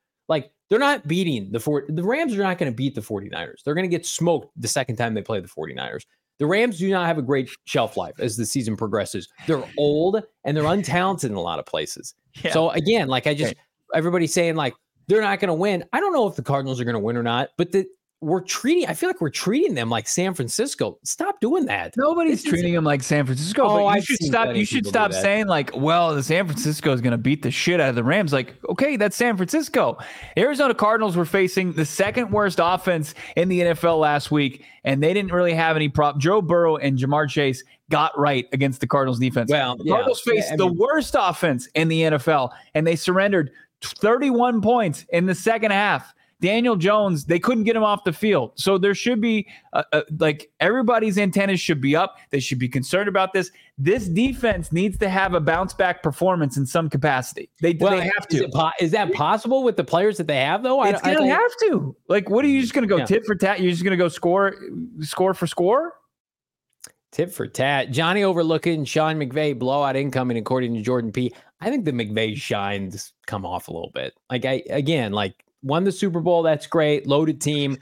They're 0.68 0.78
not 0.78 1.06
beating 1.06 1.52
the 1.52 1.60
four. 1.60 1.84
The 1.88 2.02
Rams 2.02 2.34
are 2.34 2.42
not 2.42 2.58
going 2.58 2.70
to 2.70 2.74
beat 2.74 2.94
the 2.94 3.00
49ers. 3.00 3.62
They're 3.64 3.74
going 3.74 3.88
to 3.88 3.94
get 3.94 4.06
smoked 4.06 4.52
the 4.56 4.68
second 4.68 4.96
time 4.96 5.14
they 5.14 5.22
play 5.22 5.40
the 5.40 5.48
49ers. 5.48 6.02
The 6.38 6.46
Rams 6.46 6.78
do 6.78 6.90
not 6.90 7.06
have 7.06 7.18
a 7.18 7.22
great 7.22 7.50
shelf 7.66 7.96
life 7.96 8.18
as 8.18 8.36
the 8.36 8.46
season 8.46 8.76
progresses. 8.76 9.28
They're 9.46 9.62
old 9.76 10.22
and 10.44 10.56
they're 10.56 10.64
untalented 10.64 11.24
in 11.24 11.34
a 11.34 11.40
lot 11.40 11.58
of 11.58 11.66
places. 11.66 12.14
So 12.50 12.70
again, 12.70 13.08
like 13.08 13.26
I 13.26 13.34
just 13.34 13.54
everybody's 13.94 14.32
saying 14.32 14.56
like 14.56 14.74
they're 15.06 15.20
not 15.20 15.40
going 15.40 15.48
to 15.48 15.54
win. 15.54 15.84
I 15.92 16.00
don't 16.00 16.12
know 16.12 16.26
if 16.26 16.36
the 16.36 16.42
Cardinals 16.42 16.80
are 16.80 16.84
going 16.84 16.94
to 16.94 17.00
win 17.00 17.16
or 17.16 17.22
not, 17.22 17.50
but 17.58 17.72
the 17.72 17.86
we're 18.22 18.40
treating 18.40 18.86
I 18.86 18.94
feel 18.94 19.08
like 19.08 19.20
we're 19.20 19.30
treating 19.30 19.74
them 19.74 19.90
like 19.90 20.06
San 20.06 20.32
Francisco. 20.32 20.98
Stop 21.02 21.40
doing 21.40 21.66
that. 21.66 21.92
Nobody's 21.96 22.44
treating 22.44 22.72
them 22.72 22.84
like 22.84 23.02
San 23.02 23.26
Francisco. 23.26 23.62
Oh, 23.64 23.86
I've 23.86 24.04
should 24.04 24.22
stop. 24.22 24.54
You 24.54 24.64
should 24.64 24.86
stop 24.86 25.12
saying 25.12 25.48
like, 25.48 25.76
"Well, 25.76 26.14
the 26.14 26.22
San 26.22 26.46
Francisco 26.46 26.92
is 26.92 27.00
going 27.00 27.10
to 27.10 27.18
beat 27.18 27.42
the 27.42 27.50
shit 27.50 27.80
out 27.80 27.90
of 27.90 27.94
the 27.96 28.04
Rams." 28.04 28.32
Like, 28.32 28.54
okay, 28.68 28.96
that's 28.96 29.16
San 29.16 29.36
Francisco. 29.36 29.98
Arizona 30.38 30.74
Cardinals 30.74 31.16
were 31.16 31.24
facing 31.24 31.72
the 31.72 31.84
second 31.84 32.30
worst 32.30 32.60
offense 32.62 33.14
in 33.36 33.48
the 33.48 33.60
NFL 33.60 33.98
last 33.98 34.30
week, 34.30 34.64
and 34.84 35.02
they 35.02 35.12
didn't 35.12 35.32
really 35.32 35.54
have 35.54 35.74
any 35.74 35.88
prop. 35.88 36.18
Joe 36.18 36.40
Burrow 36.40 36.76
and 36.76 36.96
Ja'Marr 36.96 37.28
Chase 37.28 37.64
got 37.90 38.16
right 38.16 38.46
against 38.52 38.80
the 38.80 38.86
Cardinals 38.86 39.18
defense. 39.18 39.50
Well, 39.50 39.76
the 39.76 39.84
yeah. 39.84 39.94
Cardinals 39.94 40.22
Yeah, 40.26 40.34
faced 40.34 40.52
I 40.52 40.56
the 40.56 40.72
worst 40.72 41.16
offense 41.18 41.68
in 41.74 41.88
the 41.88 42.02
NFL, 42.02 42.50
and 42.74 42.86
they 42.86 42.94
surrendered 42.94 43.50
31 43.82 44.60
points 44.60 45.04
in 45.10 45.26
the 45.26 45.34
second 45.34 45.72
half. 45.72 46.14
Daniel 46.42 46.76
Jones, 46.76 47.24
they 47.24 47.38
couldn't 47.38 47.64
get 47.64 47.74
him 47.76 47.84
off 47.84 48.04
the 48.04 48.12
field. 48.12 48.52
So 48.56 48.76
there 48.76 48.94
should 48.94 49.20
be, 49.20 49.48
uh, 49.72 49.84
uh, 49.92 50.02
like, 50.18 50.50
everybody's 50.60 51.16
antennas 51.16 51.60
should 51.60 51.80
be 51.80 51.96
up. 51.96 52.18
They 52.30 52.40
should 52.40 52.58
be 52.58 52.68
concerned 52.68 53.08
about 53.08 53.32
this. 53.32 53.50
This 53.78 54.08
defense 54.08 54.72
needs 54.72 54.98
to 54.98 55.08
have 55.08 55.32
a 55.32 55.40
bounce 55.40 55.72
back 55.72 56.02
performance 56.02 56.56
in 56.58 56.66
some 56.66 56.90
capacity. 56.90 57.48
They, 57.62 57.74
Well, 57.80 57.92
they 57.96 58.02
have 58.02 58.26
Is, 58.28 58.40
to. 58.40 58.48
po- 58.48 58.70
is 58.80 58.90
that 58.90 59.12
possible 59.14 59.62
with 59.62 59.76
the 59.76 59.84
players 59.84 60.18
that 60.18 60.26
they 60.26 60.40
have 60.40 60.62
though? 60.62 60.82
It's 60.84 61.00
I, 61.02 61.14
I, 61.14 61.26
have 61.26 61.52
to. 61.62 61.96
Like, 62.08 62.28
what 62.28 62.44
are 62.44 62.48
you 62.48 62.60
just 62.60 62.74
gonna 62.74 62.86
go 62.86 62.98
Yeah. 62.98 63.06
tit 63.06 63.24
for 63.24 63.34
tat? 63.34 63.60
You're 63.60 63.70
just 63.70 63.84
gonna 63.84 63.96
go 63.96 64.08
score, 64.08 64.56
score 65.00 65.32
for 65.32 65.46
score? 65.46 65.94
Tip 67.12 67.30
for 67.30 67.46
tat. 67.46 67.90
Johnny 67.90 68.24
overlooking 68.24 68.84
Sean 68.84 69.16
McVay 69.16 69.58
blowout 69.58 69.96
incoming 69.96 70.38
according 70.38 70.74
to 70.74 70.80
Jordan 70.80 71.12
P. 71.12 71.32
I 71.60 71.70
think 71.70 71.84
the 71.84 71.92
McVay 71.92 72.36
shines 72.36 73.12
come 73.26 73.44
off 73.46 73.68
a 73.68 73.72
little 73.72 73.90
bit. 73.94 74.14
Like 74.30 74.44
I 74.44 74.62
again, 74.70 75.12
like 75.12 75.44
won 75.62 75.84
the 75.84 75.92
Super 75.92 76.20
Bowl. 76.20 76.42
That's 76.42 76.66
great. 76.66 77.06
Loaded 77.06 77.40
team. 77.40 77.78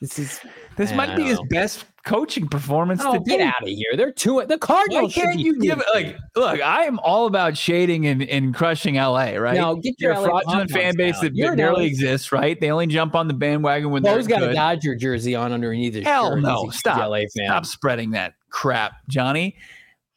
This 0.00 0.18
is 0.18 0.40
This 0.76 0.92
I 0.92 0.94
might 0.94 1.16
be 1.16 1.24
his 1.24 1.38
know. 1.38 1.44
best 1.50 1.84
coaching 2.06 2.48
performance 2.48 3.02
oh, 3.04 3.12
to 3.12 3.20
get 3.20 3.40
out 3.40 3.62
of 3.62 3.68
here. 3.68 3.96
They're 3.96 4.12
two. 4.12 4.42
The 4.48 4.56
Cardinals. 4.56 5.12
should 5.12 5.22
can't 5.24 5.38
you 5.38 5.58
give 5.60 5.78
it 5.78 5.86
like 5.94 6.16
look? 6.34 6.60
I 6.62 6.84
am 6.84 6.98
all 7.00 7.26
about 7.26 7.56
shading 7.56 8.06
and, 8.06 8.22
and 8.22 8.54
crushing 8.54 8.94
LA, 8.94 9.32
right? 9.32 9.56
No, 9.56 9.76
get 9.76 9.96
You're 9.98 10.12
your 10.12 10.20
a 10.20 10.22
LA 10.22 10.40
fraudulent 10.40 10.70
fan 10.70 10.96
base 10.96 11.16
down. 11.16 11.24
that 11.24 11.34
You're 11.34 11.56
barely 11.56 11.84
exists, 11.84 12.32
right? 12.32 12.58
They 12.58 12.70
only 12.70 12.86
jump 12.86 13.14
on 13.14 13.28
the 13.28 13.34
bandwagon 13.34 13.90
when 13.90 14.02
Bo's 14.02 14.26
they're 14.26 14.38
got 14.38 14.44
a 14.44 14.48
good. 14.48 14.54
Dodger 14.54 14.94
jersey 14.94 15.34
on 15.34 15.52
underneath 15.52 15.94
his 15.94 16.04
Hell 16.04 16.30
shirt. 16.30 16.38
He's 16.38 16.44
no! 16.44 16.70
Stop! 16.70 17.10
LA 17.10 17.18
fan. 17.18 17.46
Stop 17.46 17.66
spreading 17.66 18.12
that 18.12 18.34
crap, 18.48 18.92
Johnny. 19.08 19.56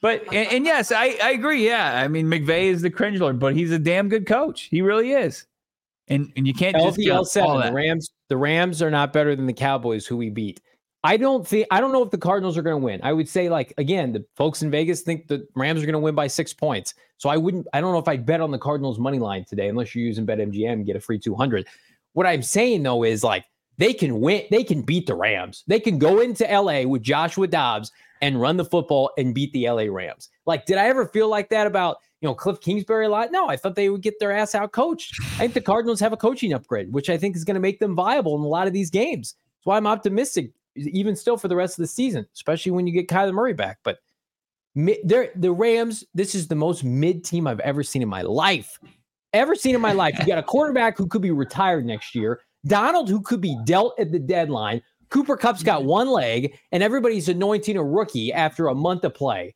But 0.01 0.23
and, 0.33 0.51
and 0.51 0.65
yes, 0.65 0.91
I, 0.91 1.17
I 1.21 1.31
agree. 1.31 1.65
Yeah, 1.65 1.97
I 1.97 2.07
mean 2.07 2.27
McVay 2.27 2.65
is 2.65 2.81
the 2.81 2.89
cringe 2.89 3.19
lord, 3.19 3.39
but 3.39 3.55
he's 3.55 3.71
a 3.71 3.79
damn 3.79 4.09
good 4.09 4.25
coach. 4.25 4.63
He 4.63 4.81
really 4.81 5.11
is. 5.11 5.45
And 6.09 6.31
and 6.35 6.45
you 6.45 6.53
can't 6.53 6.75
just 6.75 6.97
LVL 6.97 7.25
seven. 7.25 7.61
The. 7.61 7.73
Rams. 7.73 8.11
The 8.29 8.37
Rams 8.37 8.81
are 8.81 8.91
not 8.91 9.13
better 9.13 9.35
than 9.35 9.45
the 9.45 9.53
Cowboys, 9.53 10.05
who 10.05 10.17
we 10.17 10.29
beat. 10.29 10.61
I 11.05 11.17
don't 11.17 11.45
think. 11.45 11.67
I 11.71 11.81
don't 11.81 11.91
know 11.91 12.03
if 12.03 12.11
the 12.11 12.17
Cardinals 12.17 12.57
are 12.57 12.61
going 12.61 12.79
to 12.79 12.85
win. 12.85 12.99
I 13.03 13.13
would 13.13 13.27
say, 13.27 13.49
like 13.49 13.73
again, 13.77 14.13
the 14.13 14.25
folks 14.35 14.61
in 14.61 14.71
Vegas 14.71 15.01
think 15.01 15.27
the 15.27 15.47
Rams 15.55 15.81
are 15.81 15.85
going 15.85 15.93
to 15.93 15.99
win 15.99 16.15
by 16.15 16.27
six 16.27 16.53
points. 16.53 16.93
So 17.17 17.29
I 17.29 17.37
wouldn't. 17.37 17.67
I 17.73 17.81
don't 17.81 17.93
know 17.93 17.99
if 17.99 18.07
I'd 18.07 18.25
bet 18.25 18.41
on 18.41 18.51
the 18.51 18.57
Cardinals 18.57 18.99
money 18.99 19.19
line 19.19 19.45
today, 19.45 19.69
unless 19.69 19.95
you're 19.95 20.05
using 20.05 20.25
BetMGM 20.25 20.71
and 20.71 20.85
get 20.85 20.95
a 20.95 20.99
free 20.99 21.19
two 21.19 21.35
hundred. 21.35 21.67
What 22.13 22.27
I'm 22.27 22.43
saying 22.43 22.83
though 22.83 23.03
is 23.03 23.23
like 23.23 23.45
they 23.77 23.93
can 23.93 24.21
win. 24.21 24.43
They 24.51 24.63
can 24.63 24.81
beat 24.81 25.07
the 25.07 25.15
Rams. 25.15 25.63
They 25.67 25.79
can 25.79 25.97
go 25.97 26.19
into 26.19 26.45
LA 26.45 26.83
with 26.83 27.01
Joshua 27.01 27.47
Dobbs 27.47 27.91
and 28.21 28.39
run 28.39 28.55
the 28.55 28.65
football 28.65 29.11
and 29.17 29.35
beat 29.35 29.51
the 29.51 29.69
LA 29.69 29.83
Rams. 29.89 30.29
Like, 30.45 30.65
did 30.65 30.77
I 30.77 30.87
ever 30.87 31.07
feel 31.07 31.27
like 31.27 31.49
that 31.49 31.67
about 31.67 31.97
you 32.23 32.29
know 32.29 32.33
Cliff 32.33 32.61
Kingsbury 32.61 33.05
a 33.05 33.09
lot? 33.09 33.33
No, 33.33 33.49
I 33.49 33.57
thought 33.57 33.75
they 33.75 33.89
would 33.89 34.01
get 34.01 34.17
their 34.17 34.31
ass 34.31 34.55
out 34.55 34.71
coached. 34.71 35.19
I 35.33 35.39
think 35.39 35.53
the 35.53 35.61
Cardinals 35.71 35.99
have 35.99 36.13
a 36.13 36.17
coaching 36.17 36.53
upgrade, 36.53 36.93
which 36.93 37.09
I 37.09 37.17
think 37.17 37.35
is 37.35 37.43
going 37.43 37.55
to 37.55 37.59
make 37.59 37.79
them 37.79 37.95
viable 37.95 38.35
in 38.37 38.41
a 38.41 38.47
lot 38.47 38.65
of 38.65 38.71
these 38.71 38.89
games. 38.89 39.35
That's 39.57 39.65
why 39.65 39.75
I'm 39.75 39.85
optimistic, 39.85 40.51
even 40.75 41.17
still 41.17 41.35
for 41.35 41.49
the 41.49 41.55
rest 41.57 41.77
of 41.77 41.83
the 41.83 41.87
season, 41.87 42.25
especially 42.33 42.71
when 42.71 42.87
you 42.87 42.93
get 42.93 43.09
Kyler 43.09 43.33
Murray 43.33 43.53
back. 43.53 43.79
But 43.83 43.97
the 44.73 45.53
Rams. 45.55 46.05
This 46.13 46.33
is 46.33 46.47
the 46.47 46.55
most 46.55 46.85
mid 46.85 47.25
team 47.25 47.45
I've 47.45 47.59
ever 47.59 47.83
seen 47.83 48.01
in 48.01 48.09
my 48.09 48.21
life. 48.21 48.79
Ever 49.33 49.53
seen 49.53 49.75
in 49.75 49.81
my 49.81 49.91
life. 49.91 50.15
You 50.17 50.25
got 50.25 50.37
a 50.37 50.43
quarterback 50.43 50.97
who 50.97 51.07
could 51.07 51.21
be 51.21 51.31
retired 51.31 51.85
next 51.85 52.15
year. 52.15 52.39
Donald, 52.65 53.09
who 53.09 53.21
could 53.21 53.41
be 53.41 53.57
dealt 53.65 53.99
at 53.99 54.13
the 54.13 54.19
deadline. 54.19 54.81
Cooper 55.09 55.35
Kupp's 55.35 55.61
got 55.61 55.79
mm-hmm. 55.79 55.89
one 55.89 56.09
leg, 56.09 56.57
and 56.71 56.81
everybody's 56.81 57.27
anointing 57.27 57.75
a 57.75 57.83
rookie 57.83 58.31
after 58.31 58.67
a 58.67 58.75
month 58.75 59.03
of 59.03 59.13
play. 59.13 59.53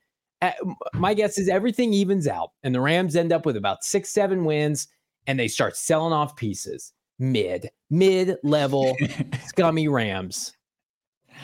My 0.93 1.13
guess 1.13 1.37
is 1.37 1.49
everything 1.49 1.93
evens 1.93 2.27
out, 2.27 2.51
and 2.63 2.73
the 2.73 2.81
Rams 2.81 3.15
end 3.15 3.31
up 3.33 3.45
with 3.45 3.57
about 3.57 3.83
six, 3.83 4.09
seven 4.09 4.45
wins, 4.45 4.87
and 5.25 5.39
they 5.39 5.47
start 5.47 5.75
selling 5.75 6.13
off 6.13 6.35
pieces. 6.35 6.93
Mid, 7.19 7.69
mid 7.89 8.37
level, 8.43 8.95
scummy 9.47 9.87
Rams. 9.87 10.53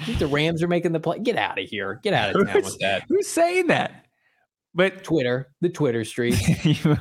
I 0.01 0.05
think 0.05 0.19
the 0.19 0.27
Rams 0.27 0.61
are 0.63 0.67
making 0.67 0.91
the 0.91 0.99
play. 0.99 1.19
Get 1.19 1.37
out 1.37 1.59
of 1.59 1.67
here. 1.67 1.99
Get 2.03 2.13
out 2.13 2.35
of 2.35 2.47
town 2.47 2.61
with 2.63 2.77
that. 2.79 3.03
Who's 3.09 3.27
saying 3.27 3.67
that? 3.67 4.05
But 4.75 5.03
Twitter, 5.03 5.51
the 5.61 5.69
Twitter 5.69 6.03
street. 6.03 6.35
you, 6.65 6.97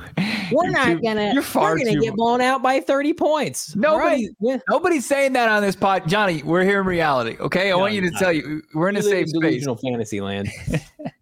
We're 0.51 0.69
not 0.69 0.85
too- 0.85 0.99
gonna. 1.01 1.31
You're 1.33 1.41
far 1.41 1.71
we're 1.73 1.79
gonna 1.85 1.99
get 1.99 2.13
blown 2.15 2.39
out 2.41 2.61
by 2.61 2.79
30 2.79 3.13
points. 3.13 3.75
Nobody- 3.75 4.29
right. 4.41 4.61
Nobody's 4.69 5.07
saying 5.07 5.33
that 5.33 5.49
on 5.49 5.63
this 5.63 5.75
pod, 5.75 6.07
Johnny. 6.07 6.43
We're 6.43 6.63
here 6.63 6.81
in 6.81 6.85
reality. 6.85 7.35
Okay, 7.39 7.67
I 7.67 7.71
No, 7.71 7.79
want 7.79 7.93
you 7.93 8.01
to 8.01 8.11
not. 8.11 8.19
tell 8.19 8.31
you 8.31 8.61
we're 8.75 8.89
in 8.89 8.95
a 8.95 8.99
We 8.99 9.05
live 9.05 9.11
safe 9.11 9.21
in 9.23 9.27
space. 9.29 9.41
delusional 9.41 9.75
fantasy 9.77 10.21
land. 10.21 10.49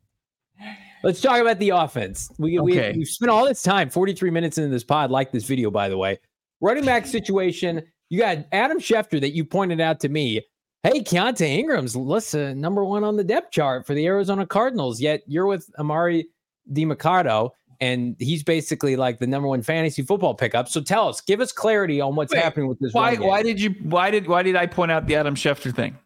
Let's 1.04 1.22
talk 1.22 1.40
about 1.42 1.60
the 1.60 1.70
offense. 1.70 2.32
We, 2.38 2.60
we, 2.60 2.74
Okay. 2.80 2.94
we've 2.98 3.08
spent 3.08 3.32
all 3.32 3.46
this 3.46 3.64
time, 3.64 3.90
43 3.90 4.30
minutes 4.30 4.58
into 4.58 4.70
this 4.70 4.84
pod. 4.84 5.10
Like 5.12 5.32
this 5.32 5.46
video, 5.46 5.72
by 5.72 5.90
the 5.90 5.98
way. 5.98 6.20
Running 6.62 6.86
back 6.86 7.06
situation. 7.18 7.84
You 8.10 8.20
got 8.20 8.40
Adam 8.52 8.80
Schefter 8.80 9.20
that 9.22 9.32
you 9.32 9.46
pointed 9.46 9.80
out 9.82 10.00
to 10.02 10.10
me. 10.10 10.42
Hey, 10.84 11.02
Keaontay 11.02 11.48
Ingram's 11.60 11.96
listen, 11.96 12.42
uh, 12.42 12.54
number 12.54 12.84
one 12.84 13.04
on 13.04 13.16
the 13.16 13.24
depth 13.24 13.52
chart 13.52 13.86
for 13.86 13.94
the 13.94 14.06
Arizona 14.06 14.46
Cardinals. 14.46 15.00
Yet 15.00 15.22
you're 15.28 15.46
with 15.46 15.70
Emari 15.80 16.26
Demercado, 16.74 17.52
and 17.80 18.16
he's 18.20 18.44
basically 18.44 18.96
like 18.96 19.20
the 19.20 19.28
number 19.28 19.48
one 19.48 19.62
fantasy 19.62 20.02
football 20.02 20.34
pickup. 20.34 20.68
So 20.68 20.82
tell 20.82 21.08
us, 21.08 21.22
give 21.22 21.40
us 21.40 21.52
clarity 21.52 22.02
on 22.02 22.16
what's 22.16 22.34
Wait, 22.34 22.44
happening 22.44 22.68
with 22.68 22.80
this. 22.80 22.94
Why? 22.94 23.16
Why 23.16 23.44
did 23.44 23.62
you? 23.62 23.76
Why 23.84 24.10
did? 24.12 24.28
Why 24.28 24.42
did 24.44 24.56
I 24.56 24.66
point 24.66 24.92
out 24.92 25.06
the 25.08 25.16
Adam 25.16 25.36
Schefter 25.36 25.74
thing? 25.74 25.98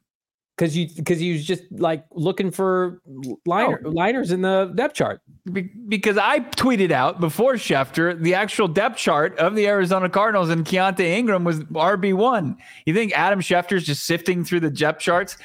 Because 0.58 0.78
you 0.78 0.88
because 0.96 1.20
he 1.20 1.34
was 1.34 1.44
just 1.46 1.64
like 1.72 2.06
looking 2.12 2.50
for 2.50 3.02
liner, 3.46 3.82
Oh. 3.86 3.90
liners 3.90 4.32
in 4.32 4.42
the 4.42 4.72
depth 4.76 4.96
chart. 4.96 5.20
Be- 5.52 5.70
because 5.90 6.18
I 6.18 6.40
tweeted 6.40 6.92
out 6.92 7.20
before 7.20 7.56
Schefter 7.56 8.18
the 8.18 8.36
actual 8.36 8.70
depth 8.70 8.96
chart 8.98 9.38
of 9.38 9.56
the 9.56 9.68
Arizona 9.68 10.10
Cardinals, 10.10 10.50
and 10.50 10.64
Keaontay 10.66 11.02
Ingram 11.18 11.44
was 11.44 11.60
RB 11.66 12.14
one. 12.14 12.56
You 12.86 12.94
think 12.94 13.12
Adam 13.18 13.42
Schefter's 13.42 13.84
just 13.86 14.06
sifting 14.06 14.46
through 14.46 14.62
the 14.62 14.70
depth 14.70 15.02
charts? 15.02 15.36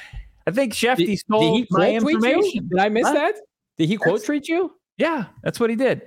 I 0.47 0.51
think 0.51 0.73
Shefty 0.73 1.17
stole 1.19 1.59
my 1.59 1.65
quote 1.65 1.99
tweet 2.01 2.13
you? 2.13 2.29
information. 2.29 2.67
Did 2.69 2.79
I 2.79 2.87
miss 2.87 3.05
Huh? 3.07 3.13
that? 3.13 3.35
Did 3.77 3.89
he 3.89 3.97
quote 3.97 4.13
That's- 4.21 4.25
tweet 4.27 4.47
you? 4.47 4.73
Yeah, 4.97 5.25
that's 5.43 5.59
what 5.59 5.69
he 5.69 5.75
did. 5.75 6.03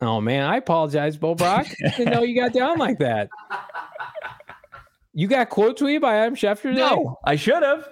Oh 0.00 0.20
man, 0.20 0.46
I 0.46 0.56
apologize, 0.56 1.16
Bo 1.16 1.36
Brack. 1.36 1.76
I 1.86 1.90
didn't 1.96 2.12
know 2.12 2.22
you 2.24 2.34
got 2.34 2.52
down 2.52 2.76
like 2.78 2.98
that. 2.98 3.28
You 5.12 5.26
got 5.28 5.48
quote 5.50 5.78
tweeted 5.78 6.00
by 6.00 6.16
Adam 6.16 6.34
Schefter 6.34 6.62
today? 6.62 6.80
No, 6.80 7.18
I 7.24 7.36
should 7.36 7.62
have. 7.62 7.86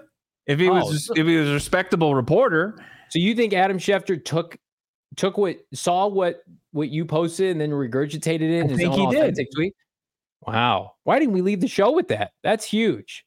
If 0.48 0.58
he 0.58 0.68
Oh, 0.68 0.74
was, 0.74 1.10
if 1.14 1.26
he 1.26 1.36
was 1.36 1.48
a 1.48 1.52
respectable 1.52 2.14
reporter, 2.16 2.74
So 3.10 3.18
you 3.20 3.34
think 3.34 3.52
Adam 3.52 3.78
Schefter 3.78 4.22
took 4.22 4.56
took 5.16 5.38
what 5.38 5.58
saw 5.72 6.08
what 6.08 6.42
what 6.72 6.88
you 6.90 7.04
posted 7.04 7.50
and 7.52 7.60
then 7.60 7.70
regurgitated 7.70 8.40
it 8.40 8.50
in 8.50 8.66
I 8.66 8.68
his 8.70 8.78
think 8.78 8.92
own 8.94 9.14
he 9.14 9.30
did. 9.32 9.46
tweet? 9.54 9.74
Wow. 10.46 10.92
Why 11.04 11.18
didn't 11.18 11.34
we 11.34 11.42
leave 11.42 11.60
the 11.60 11.68
show 11.68 11.92
with 11.92 12.08
that? 12.08 12.32
That's 12.42 12.64
huge. 12.64 13.24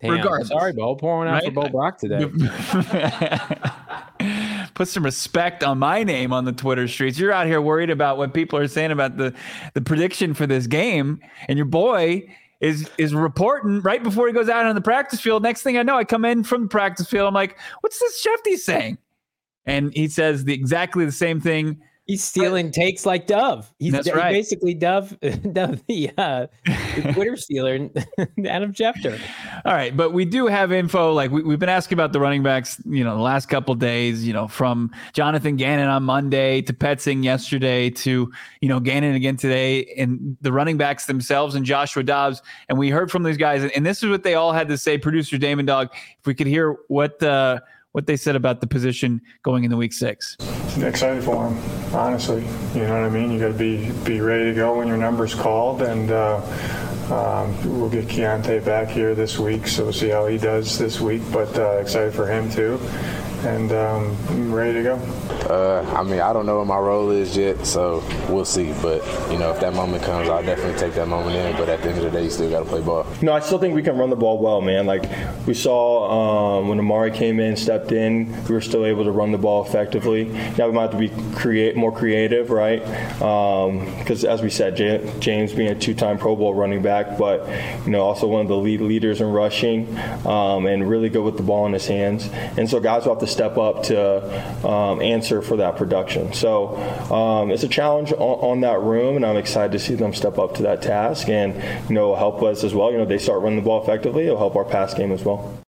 Damn. 0.00 0.12
Regardless, 0.12 0.48
Sorry, 0.48 0.72
Bo. 0.72 0.94
Pouring 0.94 1.30
out 1.30 1.44
for? 1.44 1.50
Bo 1.50 1.68
Brack 1.68 1.98
today. 1.98 2.18
Put 4.74 4.88
some 4.88 5.04
respect 5.04 5.64
on 5.64 5.78
my 5.78 6.04
name 6.04 6.32
on 6.32 6.44
the 6.44 6.52
Twitter 6.52 6.86
streets. 6.86 7.18
You're 7.18 7.32
out 7.32 7.46
here 7.46 7.60
worried 7.60 7.90
about 7.90 8.16
what 8.16 8.32
people 8.32 8.58
are 8.60 8.68
saying 8.68 8.92
about 8.92 9.16
the 9.16 9.34
the 9.74 9.80
prediction 9.80 10.34
for 10.34 10.46
this 10.46 10.68
game, 10.68 11.18
and 11.48 11.56
your 11.58 11.66
boy 11.66 12.22
is 12.60 12.90
is 12.98 13.14
reporting 13.14 13.80
right 13.82 14.02
before 14.02 14.26
he 14.26 14.32
goes 14.32 14.48
out 14.48 14.66
on 14.66 14.74
the 14.74 14.80
practice 14.80 15.20
field. 15.20 15.42
Next 15.42 15.62
thing 15.62 15.78
I 15.78 15.82
know, 15.82 15.96
I 15.96 16.04
come 16.04 16.24
in 16.24 16.42
from 16.42 16.62
the 16.62 16.68
practice 16.68 17.08
field. 17.08 17.28
I'm 17.28 17.34
like, 17.34 17.58
"What's 17.80 17.98
this 17.98 18.24
Shefty 18.24 18.56
saying?" 18.56 18.98
And 19.66 19.92
he 19.94 20.08
says 20.08 20.44
the 20.44 20.54
exactly 20.54 21.04
the 21.04 21.12
same 21.12 21.40
thing. 21.40 21.80
He's 22.08 22.24
stealing 22.24 22.70
takes 22.70 23.04
like 23.04 23.26
Dov. 23.26 23.70
He's 23.78 23.92
That's 23.92 24.10
right. 24.10 24.32
basically 24.32 24.72
Dov, 24.72 25.14
Dov 25.52 25.84
the, 25.88 26.10
uh, 26.16 26.46
the 26.64 27.10
Twitter 27.14 27.36
stealer, 27.36 27.74
Adam 28.46 28.72
Schefter. 28.72 29.20
All 29.66 29.74
right, 29.74 29.94
but 29.94 30.14
we 30.14 30.24
do 30.24 30.46
have 30.46 30.72
info. 30.72 31.12
Like 31.12 31.30
we, 31.30 31.42
we've 31.42 31.58
been 31.58 31.68
asking 31.68 31.96
about 31.96 32.14
the 32.14 32.20
running 32.20 32.42
backs, 32.42 32.80
you 32.86 33.04
know, 33.04 33.14
the 33.14 33.20
last 33.20 33.50
couple 33.50 33.74
days, 33.74 34.26
you 34.26 34.32
know, 34.32 34.48
from 34.48 34.90
Jonathan 35.12 35.56
Gannon 35.56 35.88
on 35.88 36.02
Monday 36.02 36.62
to 36.62 36.72
Petzing 36.72 37.22
yesterday 37.22 37.90
to, 37.90 38.32
you 38.62 38.68
know, 38.70 38.80
Gannon 38.80 39.14
again 39.14 39.36
today, 39.36 39.84
and 39.98 40.38
the 40.40 40.50
running 40.50 40.78
backs 40.78 41.04
themselves 41.04 41.56
and 41.56 41.66
Joshua 41.66 42.02
Dobbs. 42.02 42.40
And 42.70 42.78
we 42.78 42.88
heard 42.88 43.10
from 43.10 43.22
these 43.22 43.36
guys, 43.36 43.62
and, 43.62 43.70
and 43.72 43.84
this 43.84 44.02
is 44.02 44.08
what 44.08 44.22
they 44.22 44.32
all 44.32 44.52
had 44.52 44.68
to 44.68 44.78
say. 44.78 44.96
Producer 44.96 45.36
Damon 45.36 45.66
Dog, 45.66 45.90
if 45.92 46.26
we 46.26 46.34
could 46.34 46.46
hear 46.46 46.78
what 46.88 47.22
uh, 47.22 47.60
what 47.98 48.06
they 48.06 48.16
said 48.16 48.36
about 48.36 48.60
the 48.60 48.66
position 48.68 49.20
going 49.42 49.64
into 49.64 49.76
week 49.76 49.92
six. 49.92 50.36
excited 50.76 51.24
for 51.24 51.48
him, 51.48 51.58
honestly. 51.92 52.42
You 52.72 52.82
know 52.86 52.94
what 52.94 53.02
I 53.02 53.08
mean? 53.08 53.32
You 53.32 53.40
got 53.40 53.48
to 53.48 53.54
be 53.54 53.90
be 54.04 54.20
ready 54.20 54.44
to 54.44 54.54
go 54.54 54.78
when 54.78 54.86
your 54.86 54.96
number's 54.96 55.34
called, 55.34 55.82
and 55.82 56.08
uh, 56.12 56.36
um, 57.10 57.80
we'll 57.80 57.90
get 57.90 58.06
Keaontay 58.06 58.64
back 58.64 58.86
here 58.86 59.16
this 59.16 59.36
week, 59.36 59.66
so 59.66 59.82
we'll 59.82 59.92
see 59.92 60.10
how 60.10 60.28
he 60.28 60.38
does 60.38 60.78
this 60.78 61.00
week. 61.00 61.22
But 61.32 61.58
uh, 61.58 61.78
excited 61.78 62.14
for 62.14 62.28
him 62.28 62.48
too, 62.48 62.78
and 63.44 63.72
um, 63.72 64.16
I'm 64.28 64.52
ready 64.52 64.72
to 64.74 64.82
go. 64.82 64.94
Uh, 65.48 65.94
I 65.96 66.02
mean, 66.02 66.20
I 66.20 66.32
don't 66.32 66.44
know 66.44 66.58
what 66.58 66.66
my 66.66 66.78
role 66.78 67.10
is 67.10 67.36
yet, 67.36 67.64
so 67.66 68.02
we'll 68.28 68.44
see. 68.44 68.72
But 68.82 69.04
you 69.30 69.38
know, 69.38 69.50
if 69.50 69.60
that 69.60 69.74
moment 69.74 70.02
comes, 70.02 70.28
I'll 70.28 70.42
definitely 70.42 70.78
take 70.78 70.94
that 70.94 71.06
moment 71.06 71.36
in. 71.36 71.56
But 71.56 71.68
at 71.68 71.82
the 71.82 71.90
end 71.90 71.98
of 71.98 72.04
the 72.04 72.10
day, 72.10 72.24
you 72.24 72.30
still 72.30 72.50
got 72.50 72.60
to 72.60 72.64
play 72.64 72.80
ball. 72.80 73.06
No, 73.22 73.32
I 73.32 73.40
still 73.40 73.58
think 73.58 73.74
we 73.74 73.82
can 73.82 73.96
run 73.96 74.10
the 74.10 74.16
ball 74.16 74.38
well, 74.38 74.60
man. 74.60 74.86
Like 74.86 75.04
we 75.46 75.54
saw 75.54 76.58
um, 76.58 76.68
when 76.68 76.78
Emari 76.78 77.14
came 77.14 77.40
in, 77.40 77.56
stepped 77.56 77.92
in, 77.92 78.32
we 78.44 78.54
were 78.54 78.60
still 78.60 78.84
able 78.84 79.04
to 79.04 79.12
run 79.12 79.32
the 79.32 79.38
ball 79.38 79.64
effectively. 79.64 80.24
Now 80.58 80.66
we 80.66 80.72
might 80.72 80.90
have 80.90 80.90
to 80.92 80.98
be 80.98 81.08
create 81.36 81.76
more 81.76 81.92
creative, 81.92 82.50
right? 82.50 82.80
Because 83.98 84.24
as 84.24 84.42
we 84.42 84.50
said, 84.50 84.76
J- 84.76 85.12
James 85.20 85.52
being 85.52 85.70
a 85.70 85.74
two-time 85.74 86.18
Pro 86.18 86.36
Bowl 86.36 86.54
running 86.54 86.82
back, 86.82 87.16
but 87.16 87.48
you 87.84 87.92
know 87.92 88.02
also 88.02 88.26
one 88.26 88.42
of 88.42 88.48
the 88.48 88.56
lead 88.56 88.80
leaders 88.80 89.20
in 89.20 89.28
rushing, 89.28 89.96
um, 90.26 90.66
and 90.66 90.88
really 90.88 91.08
good 91.08 91.22
with 91.22 91.36
the 91.36 91.42
ball 91.42 91.66
in 91.66 91.72
his 91.72 91.86
hands. 91.86 92.28
And 92.56 92.68
so 92.68 92.80
guys 92.80 93.04
will 93.04 93.14
have 93.14 93.20
to 93.20 93.27
step 93.28 93.56
up 93.56 93.84
to 93.84 94.66
um, 94.66 95.00
answer 95.00 95.42
for 95.42 95.56
that 95.58 95.76
production. 95.76 96.32
So 96.32 96.76
um, 97.12 97.50
it's 97.50 97.62
a 97.62 97.68
challenge 97.68 98.12
on, 98.12 98.20
on 98.20 98.60
that 98.62 98.80
room, 98.80 99.16
and 99.16 99.24
I'm 99.24 99.36
excited 99.36 99.72
to 99.72 99.78
see 99.78 99.94
them 99.94 100.14
step 100.14 100.38
up 100.38 100.54
to 100.56 100.62
that 100.62 100.82
task, 100.82 101.28
and 101.28 101.54
you 101.88 101.94
know 101.94 102.14
help 102.14 102.42
us 102.42 102.64
as 102.64 102.74
well. 102.74 102.90
You 102.90 102.98
know 102.98 103.04
they 103.04 103.18
start 103.18 103.42
running 103.42 103.58
the 103.58 103.64
ball 103.64 103.82
effectively, 103.82 104.24
it'll 104.24 104.38
help 104.38 104.56
our 104.56 104.64
pass 104.64 104.94
game 104.94 105.12
as 105.12 105.24
well. 105.24 105.62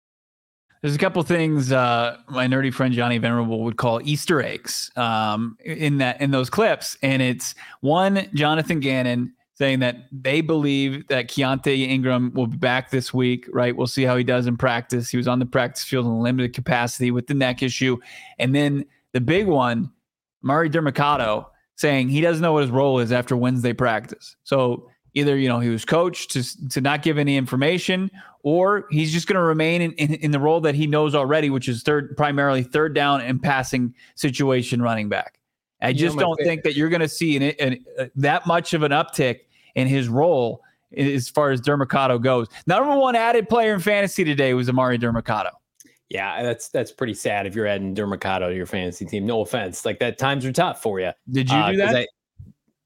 There's 0.81 0.95
a 0.95 0.99
couple 0.99 1.21
things 1.25 1.73
uh, 1.73 2.19
my 2.29 2.47
nerdy 2.47 2.73
friend 2.73 2.95
Johnny 2.95 3.19
Venerable 3.19 3.65
would 3.65 3.77
call 3.77 4.01
Easter 4.03 4.41
eggs 4.41 4.93
um, 4.95 5.57
in 5.65 5.99
that 5.99 6.21
in 6.21 6.31
those 6.31 6.51
clips, 6.51 6.97
and 7.03 7.21
it's 7.21 7.55
one 7.81 8.29
Jonathan 8.33 8.79
Gannon 8.79 9.35
saying 9.59 9.81
that 9.81 9.97
they 10.13 10.41
believe 10.41 11.07
that 11.09 11.29
Keaontay 11.29 11.81
Ingram 11.89 12.33
will 12.33 12.47
be 12.47 12.57
back 12.57 12.91
this 12.91 13.13
week. 13.13 13.47
Right, 13.53 13.77
we'll 13.77 13.87
see 13.87 14.05
how 14.05 14.17
he 14.17 14.25
does 14.25 14.47
in 14.47 14.57
practice. 14.57 15.11
He 15.11 15.17
was 15.17 15.29
on 15.29 15.39
the 15.39 15.47
practice 15.47 15.85
field 15.85 16.07
in 16.07 16.21
limited 16.21 16.55
capacity 16.55 17.11
with 17.11 17.27
the 17.27 17.35
neck 17.35 17.63
issue, 17.63 17.99
and 18.39 18.55
then 18.55 18.85
the 19.13 19.21
big 19.21 19.47
one, 19.47 19.91
Emari 20.45 20.71
Demercado 20.71 21.47
saying 21.77 22.09
he 22.09 22.21
doesn't 22.21 22.43
know 22.43 22.53
what 22.53 22.63
his 22.63 22.71
role 22.71 22.99
is 22.99 23.13
after 23.13 23.37
Wednesday 23.37 23.73
practice. 23.73 24.37
So 24.45 24.89
either 25.15 25.37
you 25.37 25.49
know 25.49 25.59
he 25.59 25.69
was 25.69 25.85
coached 25.85 26.31
to 26.31 26.69
to 26.69 26.81
not 26.81 27.03
give 27.03 27.19
any 27.19 27.37
information 27.37 28.11
or 28.43 28.87
he's 28.91 29.13
just 29.13 29.27
going 29.27 29.37
to 29.37 29.43
remain 29.43 29.83
in, 29.83 29.93
in, 29.93 30.15
in 30.15 30.31
the 30.31 30.39
role 30.39 30.61
that 30.61 30.75
he 30.75 30.87
knows 30.87 31.15
already 31.15 31.51
which 31.51 31.69
is 31.69 31.83
third 31.83 32.17
primarily 32.17 32.63
third 32.63 32.95
down 32.95 33.21
and 33.21 33.43
passing 33.43 33.95
situation 34.15 34.81
running 34.81 35.09
back 35.09 35.39
i 35.83 35.89
You 35.89 35.95
know, 35.95 35.99
just 35.99 36.19
don't 36.19 36.39
fa- 36.39 36.45
think 36.45 36.63
that 36.63 36.77
you're 36.77 36.89
going 36.89 37.01
to 37.01 37.09
see 37.09 37.37
an, 37.37 37.43
an, 37.43 37.85
uh, 37.99 38.05
that 38.17 38.47
much 38.47 38.75
of 38.75 38.83
an 38.83 38.93
uptick 38.93 39.41
in 39.79 39.87
his 39.89 40.09
role 40.09 40.61
as 40.97 41.29
far 41.29 41.51
as 41.51 41.61
Demercado 41.61 42.21
goes 42.21 42.49
number 42.67 42.97
one 42.97 43.15
added 43.15 43.49
player 43.49 43.75
in 43.75 43.81
fantasy 43.81 44.25
today 44.25 44.55
was 44.55 44.69
Emari 44.69 44.99
Demercado. 44.99 45.51
Yeah, 46.09 46.43
that's 46.43 46.69
that's 46.71 46.91
pretty 46.91 47.13
sad 47.15 47.47
if 47.47 47.55
you're 47.55 47.67
adding 47.67 47.95
Demercado 47.95 48.49
to 48.49 48.55
your 48.57 48.65
fantasy 48.67 49.05
team. 49.05 49.27
No 49.27 49.43
offense, 49.43 49.85
like 49.85 49.99
that 49.99 50.17
times 50.19 50.45
are 50.47 50.53
tough 50.53 50.81
for 50.83 50.99
you. 51.01 51.13
did 51.31 51.51
you 51.51 51.57
Uh, 51.57 51.73
do 51.73 51.79
'cause 51.79 51.93
that 51.93 51.97
I- 52.01 52.07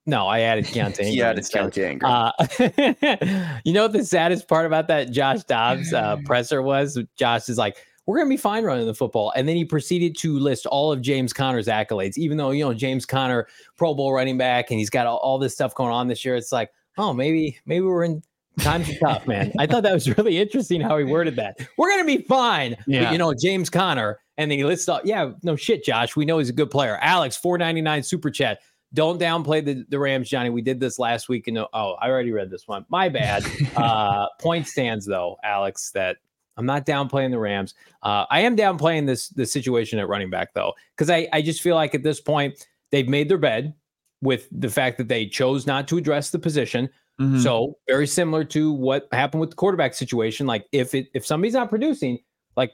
no, 0.05 0.27
I 0.27 0.41
added 0.41 0.65
Keaontay. 0.65 0.99
He 1.05 1.11
Ingram 1.13 1.29
added 1.29 1.39
instead. 1.39 1.63
Keaontay 1.73 1.91
Ingram. 1.93 2.11
Uh, 2.13 3.59
you 3.65 3.73
know 3.73 3.83
what 3.83 3.93
the 3.93 4.05
saddest 4.05 4.49
part 4.49 4.67
about 4.67 4.89
that 4.89 5.13
Josh 5.13 5.45
Dobbs 5.45 5.93
uh, 5.93 6.17
presser 6.25 6.61
was? 6.63 6.99
Josh 7.17 7.49
is 7.49 7.57
like, 7.59 7.77
"We're 8.07 8.19
gonna 8.19 8.29
be 8.29 8.37
fine 8.37 8.65
running 8.65 8.87
the 8.87 8.95
football," 8.95 9.33
and 9.37 9.49
then 9.49 9.55
he 9.55 9.65
proceeded 9.65 10.17
to 10.19 10.37
list 10.41 10.67
all 10.67 10.91
of 10.91 11.01
James 11.01 11.33
Conner's 11.33 11.69
accolades, 11.69 12.19
even 12.19 12.37
though 12.37 12.51
you 12.51 12.65
know 12.65 12.75
James 12.75 13.07
Conner, 13.07 13.47
Pro 13.77 13.95
Bowl 13.95 14.13
running 14.13 14.37
back, 14.37 14.71
and 14.73 14.81
he's 14.81 14.91
got 14.91 15.07
all, 15.07 15.19
all 15.19 15.39
this 15.39 15.55
stuff 15.55 15.73
going 15.77 15.93
on 15.93 16.09
this 16.09 16.25
year. 16.25 16.35
It's 16.35 16.51
like, 16.51 16.71
oh, 16.99 17.13
maybe 17.13 17.59
maybe 17.67 17.85
we're 17.85 18.05
in 18.05 18.23
times 18.61 18.89
are 18.91 18.99
tough, 18.99 19.27
man. 19.27 19.53
I 19.59 19.67
thought 19.67 19.83
that 19.83 19.95
was 19.95 20.09
really 20.17 20.39
interesting 20.39 20.81
how 20.81 20.99
he 20.99 21.05
worded 21.05 21.37
that. 21.37 21.59
We're 21.79 21.91
gonna 21.91 22.05
be 22.05 22.19
fine, 22.23 22.77
Yeah. 22.87 23.05
but 23.05 23.13
you 23.13 23.19
know 23.19 23.35
James 23.35 23.71
Conner, 23.71 24.21
and 24.37 24.51
then 24.51 24.59
he 24.59 24.65
lists 24.65 24.89
all. 24.89 25.01
Yeah, 25.05 25.33
no 25.43 25.57
shit, 25.57 25.85
Josh. 25.85 26.17
We 26.17 26.25
know 26.25 26.39
he's 26.39 26.49
a 26.51 26.55
good 26.55 26.71
player. 26.71 26.99
Alex, 27.01 27.37
four 27.37 27.59
ninety 27.59 27.81
nine 27.81 28.03
super 28.03 28.31
chat. 28.31 28.61
Don't 28.95 29.19
downplay 29.19 29.65
the, 29.65 29.87
the 29.89 29.99
Rams, 29.99 30.29
Johnny. 30.29 30.51
We 30.51 30.61
did 30.61 30.79
this 30.79 30.99
last 30.99 31.31
week. 31.31 31.49
And 31.49 31.57
oh, 31.59 31.67
I 31.73 32.11
already 32.11 32.31
read 32.31 32.51
this 32.51 32.69
one. 32.69 32.85
My 32.91 33.09
bad. 33.09 33.43
uh, 33.77 34.27
point 34.39 34.69
stands 34.69 35.07
though, 35.07 35.37
Alex. 35.43 35.91
That 35.93 36.19
I'm 36.57 36.67
not 36.67 36.85
downplaying 36.85 37.31
the 37.31 37.39
Rams. 37.39 37.75
Uh, 38.03 38.27
I 38.31 38.41
am 38.41 38.57
downplaying 38.57 39.07
this 39.07 39.29
the 39.31 39.47
situation 39.47 39.99
at 39.99 40.09
running 40.09 40.31
back 40.31 40.53
though, 40.55 40.75
because 40.97 41.09
I 41.09 41.29
I 41.33 41.41
just 41.41 41.63
feel 41.63 41.75
like 41.75 41.95
at 41.95 42.03
this 42.03 42.21
point 42.21 42.67
they've 42.91 43.09
made 43.09 43.31
their 43.31 43.39
bed 43.39 43.75
with 44.23 44.49
the 44.51 44.71
fact 44.71 44.97
that 44.99 45.09
they 45.09 45.27
chose 45.27 45.67
not 45.67 45.87
to 45.89 45.99
address 45.99 46.31
the 46.31 46.39
position. 46.39 46.89
Mhm. 47.21 47.43
So 47.43 47.77
very 47.89 48.07
similar 48.07 48.45
to 48.45 48.73
what 48.73 49.09
happened 49.13 49.41
with 49.41 49.51
the 49.51 49.57
quarterback 49.57 49.95
situation. 49.95 50.47
Like 50.47 50.67
if 50.73 50.95
it 50.95 51.09
if 51.13 51.27
somebody's 51.27 51.55
not 51.55 51.69
producing, 51.69 52.19
like 52.57 52.73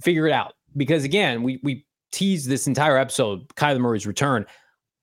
figure 0.00 0.26
it 0.26 0.32
out. 0.32 0.54
Because 0.76 1.04
again, 1.04 1.42
we 1.42 1.60
we 1.62 1.84
teased 2.12 2.48
this 2.48 2.66
entire 2.66 2.96
episode, 2.96 3.46
Kyler 3.56 3.80
Murray's 3.80 4.06
return. 4.06 4.46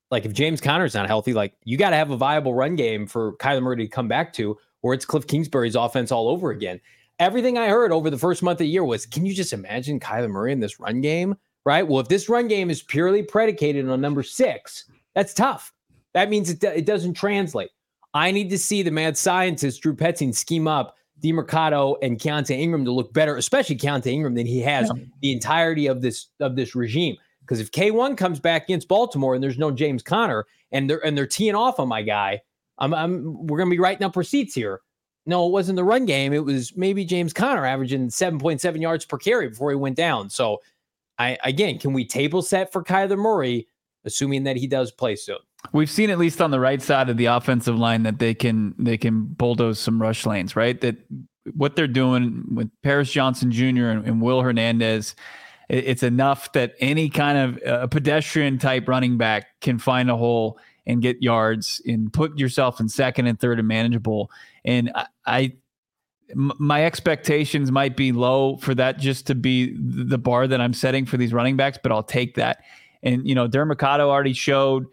Like 0.09 0.25
if 0.25 0.33
James 0.33 0.59
Conner's 0.59 0.93
not 0.93 1.07
healthy, 1.07 1.33
like 1.33 1.53
you 1.63 1.77
got 1.77 1.91
to 1.91 1.95
have 1.95 2.11
a 2.11 2.17
viable 2.17 2.53
run 2.53 2.75
game 2.75 3.05
for 3.05 3.33
Kyler 3.37 3.61
Murray 3.61 3.77
to 3.77 3.87
come 3.87 4.07
back 4.07 4.33
to, 4.33 4.57
or 4.81 4.93
it's 4.93 5.05
Cliff 5.05 5.27
Kingsbury's 5.27 5.75
offense 5.75 6.11
all 6.11 6.27
over 6.27 6.51
again. 6.51 6.81
Everything 7.19 7.57
I 7.57 7.67
heard 7.67 7.91
over 7.91 8.09
the 8.09 8.17
first 8.17 8.41
month 8.41 8.55
of 8.55 8.65
the 8.65 8.67
year 8.67 8.83
was, 8.83 9.05
can 9.05 9.25
you 9.25 9.33
just 9.33 9.53
imagine 9.53 9.99
Kyler 9.99 10.29
Murray 10.29 10.51
in 10.51 10.59
this 10.59 10.79
run 10.79 11.01
game? 11.01 11.35
Right. 11.65 11.87
Well, 11.87 11.99
if 11.99 12.07
this 12.07 12.27
run 12.27 12.47
game 12.47 12.71
is 12.71 12.81
purely 12.81 13.21
predicated 13.21 13.87
on 13.87 14.01
number 14.01 14.23
six, 14.23 14.85
that's 15.13 15.33
tough. 15.33 15.71
That 16.13 16.29
means 16.29 16.49
it, 16.49 16.63
it 16.63 16.85
doesn't 16.85 17.13
translate. 17.13 17.69
I 18.13 18.31
need 18.31 18.49
to 18.49 18.57
see 18.57 18.83
the 18.83 18.91
mad 18.91 19.17
scientist 19.17 19.81
Drew 19.81 19.95
Petzing 19.95 20.35
scheme 20.35 20.67
up 20.67 20.97
DeMercado 21.21 21.97
and 22.01 22.19
Keaontay 22.19 22.59
Ingram 22.59 22.83
to 22.85 22.91
look 22.91 23.13
better, 23.13 23.37
especially 23.37 23.77
Keaontay 23.77 24.07
Ingram 24.07 24.35
than 24.35 24.45
he 24.45 24.59
has 24.61 24.91
the 25.21 25.31
entirety 25.31 25.87
of 25.87 26.01
this 26.01 26.27
of 26.39 26.55
this 26.55 26.75
regime. 26.75 27.15
Because 27.41 27.59
if 27.59 27.71
K1 27.71 28.17
comes 28.17 28.39
back 28.39 28.63
against 28.63 28.87
Baltimore 28.87 29.35
and 29.35 29.43
there's 29.43 29.57
no 29.57 29.71
James 29.71 30.03
Conner 30.03 30.45
and 30.71 30.89
they're 30.89 31.05
and 31.05 31.17
they're 31.17 31.27
teeing 31.27 31.55
off 31.55 31.79
on 31.79 31.87
my 31.87 32.01
guy, 32.01 32.41
I'm, 32.79 32.93
I'm 32.93 33.47
we're 33.47 33.57
gonna 33.57 33.69
be 33.69 33.79
writing 33.79 34.03
up 34.05 34.15
receipts 34.15 34.55
here. 34.55 34.81
No, 35.25 35.45
it 35.45 35.51
wasn't 35.51 35.75
the 35.75 35.83
run 35.83 36.05
game. 36.05 36.33
It 36.33 36.43
was 36.43 36.75
maybe 36.75 37.05
James 37.05 37.31
Conner 37.31 37.65
averaging 37.65 38.07
7.7 38.07 38.81
yards 38.81 39.05
per 39.05 39.19
carry 39.19 39.49
before 39.49 39.69
he 39.69 39.75
went 39.75 39.95
down. 39.95 40.29
So 40.29 40.57
I 41.19 41.37
again, 41.43 41.77
can 41.77 41.93
we 41.93 42.05
table 42.05 42.41
set 42.41 42.71
for 42.71 42.83
Kyler 42.83 43.17
Murray, 43.17 43.67
assuming 44.05 44.43
that 44.45 44.57
he 44.57 44.65
does 44.65 44.91
play 44.91 45.15
soon? 45.15 45.37
We've 45.73 45.89
seen 45.89 46.09
at 46.09 46.17
least 46.19 46.41
on 46.41 46.51
the 46.51 46.59
right 46.59 46.81
side 46.81 47.09
of 47.09 47.17
the 47.17 47.25
offensive 47.25 47.77
line 47.77 48.03
that 48.03 48.19
they 48.19 48.33
can 48.33 48.73
they 48.77 48.97
can 48.97 49.25
bulldoze 49.25 49.79
some 49.79 50.01
rush 50.01 50.25
lanes, 50.25 50.55
right? 50.55 50.79
That 50.81 50.97
what 51.53 51.75
they're 51.75 51.87
doing 51.87 52.43
with 52.53 52.69
Paris 52.83 53.11
Johnson 53.11 53.51
Jr. 53.51 53.87
and, 53.87 54.05
and 54.05 54.21
Will 54.21 54.41
Hernandez, 54.41 55.15
it- 55.69 55.85
it's 55.85 56.03
enough 56.03 56.51
that 56.53 56.73
any 56.79 57.09
kind 57.09 57.37
of 57.37 57.63
uh, 57.63 57.87
pedestrian 57.87 58.57
type 58.57 58.87
running 58.87 59.17
back 59.17 59.59
can 59.61 59.79
find 59.79 60.09
a 60.09 60.17
hole 60.17 60.59
and 60.85 61.01
get 61.01 61.21
yards 61.21 61.81
and 61.85 62.11
put 62.11 62.37
yourself 62.37 62.79
in 62.79 62.89
second 62.89 63.27
and 63.27 63.39
third 63.39 63.59
and 63.59 63.67
manageable. 63.67 64.29
And 64.65 64.91
I, 65.25 65.53
my 66.33 66.85
expectations 66.85 67.71
might 67.71 67.95
be 67.95 68.11
low 68.11 68.57
for 68.57 68.73
that 68.75 68.99
just 68.99 69.27
to 69.27 69.35
be 69.35 69.75
the 69.77 70.17
bar 70.17 70.47
that 70.47 70.59
I'm 70.61 70.73
setting 70.73 71.05
for 71.05 71.17
these 71.17 71.33
running 71.33 71.55
backs, 71.57 71.77
but 71.81 71.91
I'll 71.91 72.03
take 72.03 72.35
that. 72.35 72.63
And 73.03 73.27
you 73.27 73.35
know, 73.35 73.47
Demercado 73.47 74.01
already 74.01 74.33
showed 74.33 74.87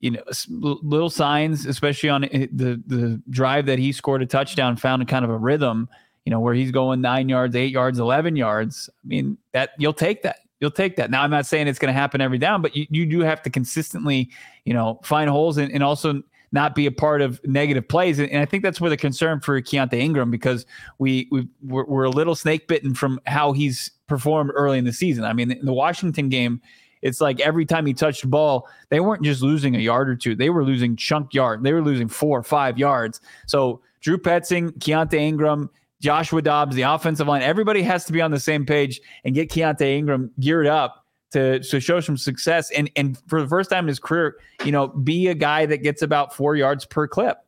you 0.00 0.12
know 0.12 0.22
little 0.46 1.10
signs, 1.10 1.66
especially 1.66 2.08
on 2.08 2.24
eh, 2.24 2.46
the 2.52 2.82
the 2.86 3.20
drive 3.30 3.66
that 3.66 3.78
he 3.78 3.92
scored 3.92 4.22
a 4.22 4.26
touchdown, 4.26 4.76
found 4.76 5.06
kind 5.08 5.24
of 5.24 5.30
a 5.30 5.36
rhythm. 5.36 5.88
You 6.24 6.30
know, 6.30 6.40
where 6.40 6.52
he's 6.52 6.70
going 6.70 7.00
nine 7.00 7.28
yards, 7.28 7.56
eight 7.56 7.72
yards, 7.72 7.98
eleven 7.98 8.36
yards. 8.36 8.90
I 9.02 9.06
mean, 9.06 9.38
that 9.52 9.70
you'll 9.78 9.94
take 9.94 10.22
that. 10.22 10.40
You'll 10.60 10.70
take 10.70 10.96
that. 10.96 11.10
Now, 11.10 11.22
I'm 11.22 11.30
not 11.30 11.46
saying 11.46 11.68
it's 11.68 11.78
going 11.78 11.92
to 11.94 11.98
happen 11.98 12.20
every 12.20 12.38
down, 12.38 12.62
but 12.62 12.76
you, 12.76 12.86
you 12.90 13.06
do 13.06 13.20
have 13.20 13.40
to 13.42 13.50
consistently, 13.50 14.28
you 14.64 14.74
know, 14.74 15.00
find 15.04 15.30
holes 15.30 15.56
and, 15.56 15.72
and 15.72 15.84
also 15.84 16.22
not 16.52 16.74
be 16.74 16.86
a 16.86 16.92
part 16.92 17.20
of 17.20 17.40
negative 17.44 17.86
plays. 17.86 18.18
And, 18.18 18.36
I 18.38 18.44
think 18.44 18.62
that's 18.62 18.80
where 18.80 18.90
the 18.90 18.96
concern 18.96 19.40
for 19.40 19.60
Keaontay 19.60 19.98
Ingram 19.98 20.30
because 20.30 20.66
we 20.98 21.28
we 21.30 21.46
we're, 21.62 21.84
we're 21.84 22.04
a 22.04 22.10
little 22.10 22.34
snake 22.34 22.68
bitten 22.68 22.94
from 22.94 23.20
how 23.26 23.52
he's 23.52 23.90
performed 24.06 24.50
early 24.54 24.78
in 24.78 24.84
the 24.84 24.92
season. 24.92 25.24
I 25.24 25.32
mean, 25.32 25.58
the 25.62 25.72
Washington 25.72 26.28
game, 26.28 26.60
it's 27.02 27.20
like 27.20 27.40
every 27.40 27.64
time 27.64 27.86
he 27.86 27.94
touched 27.94 28.22
the 28.22 28.28
ball, 28.28 28.68
they 28.88 29.00
weren't 29.00 29.22
just 29.22 29.42
losing 29.42 29.76
a 29.76 29.78
yard 29.78 30.08
or 30.08 30.16
two; 30.16 30.34
they 30.34 30.50
were 30.50 30.64
losing 30.64 30.96
chunk 30.96 31.34
yard. 31.34 31.62
They 31.62 31.72
were 31.72 31.82
losing 31.82 32.08
four 32.08 32.38
or 32.38 32.42
five 32.42 32.78
yards. 32.78 33.20
So 33.46 33.80
Drew 34.00 34.18
Petzing, 34.18 34.72
Keaontay 34.78 35.14
Ingram. 35.14 35.70
Joshua 36.00 36.40
Dobbs, 36.40 36.76
the 36.76 36.82
offensive 36.82 37.26
line, 37.26 37.42
everybody 37.42 37.82
has 37.82 38.04
to 38.04 38.12
be 38.12 38.20
on 38.20 38.30
the 38.30 38.38
same 38.38 38.64
page 38.64 39.00
and 39.24 39.34
get 39.34 39.50
Keaontay 39.50 39.98
Ingram 39.98 40.30
geared 40.38 40.68
up 40.68 41.04
to 41.30 41.60
to 41.60 41.80
show 41.80 42.00
some 42.00 42.16
success 42.16 42.70
and 42.70 42.90
and 42.96 43.18
for 43.26 43.42
the 43.42 43.48
first 43.48 43.70
time 43.70 43.84
in 43.84 43.88
his 43.88 43.98
career, 43.98 44.36
you 44.64 44.72
know, 44.72 44.88
be 44.88 45.28
a 45.28 45.34
guy 45.34 45.66
that 45.66 45.78
gets 45.78 46.02
about 46.02 46.34
four 46.34 46.56
yards 46.56 46.84
per 46.84 47.06
clip. 47.06 47.38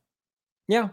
Yeah. 0.68 0.90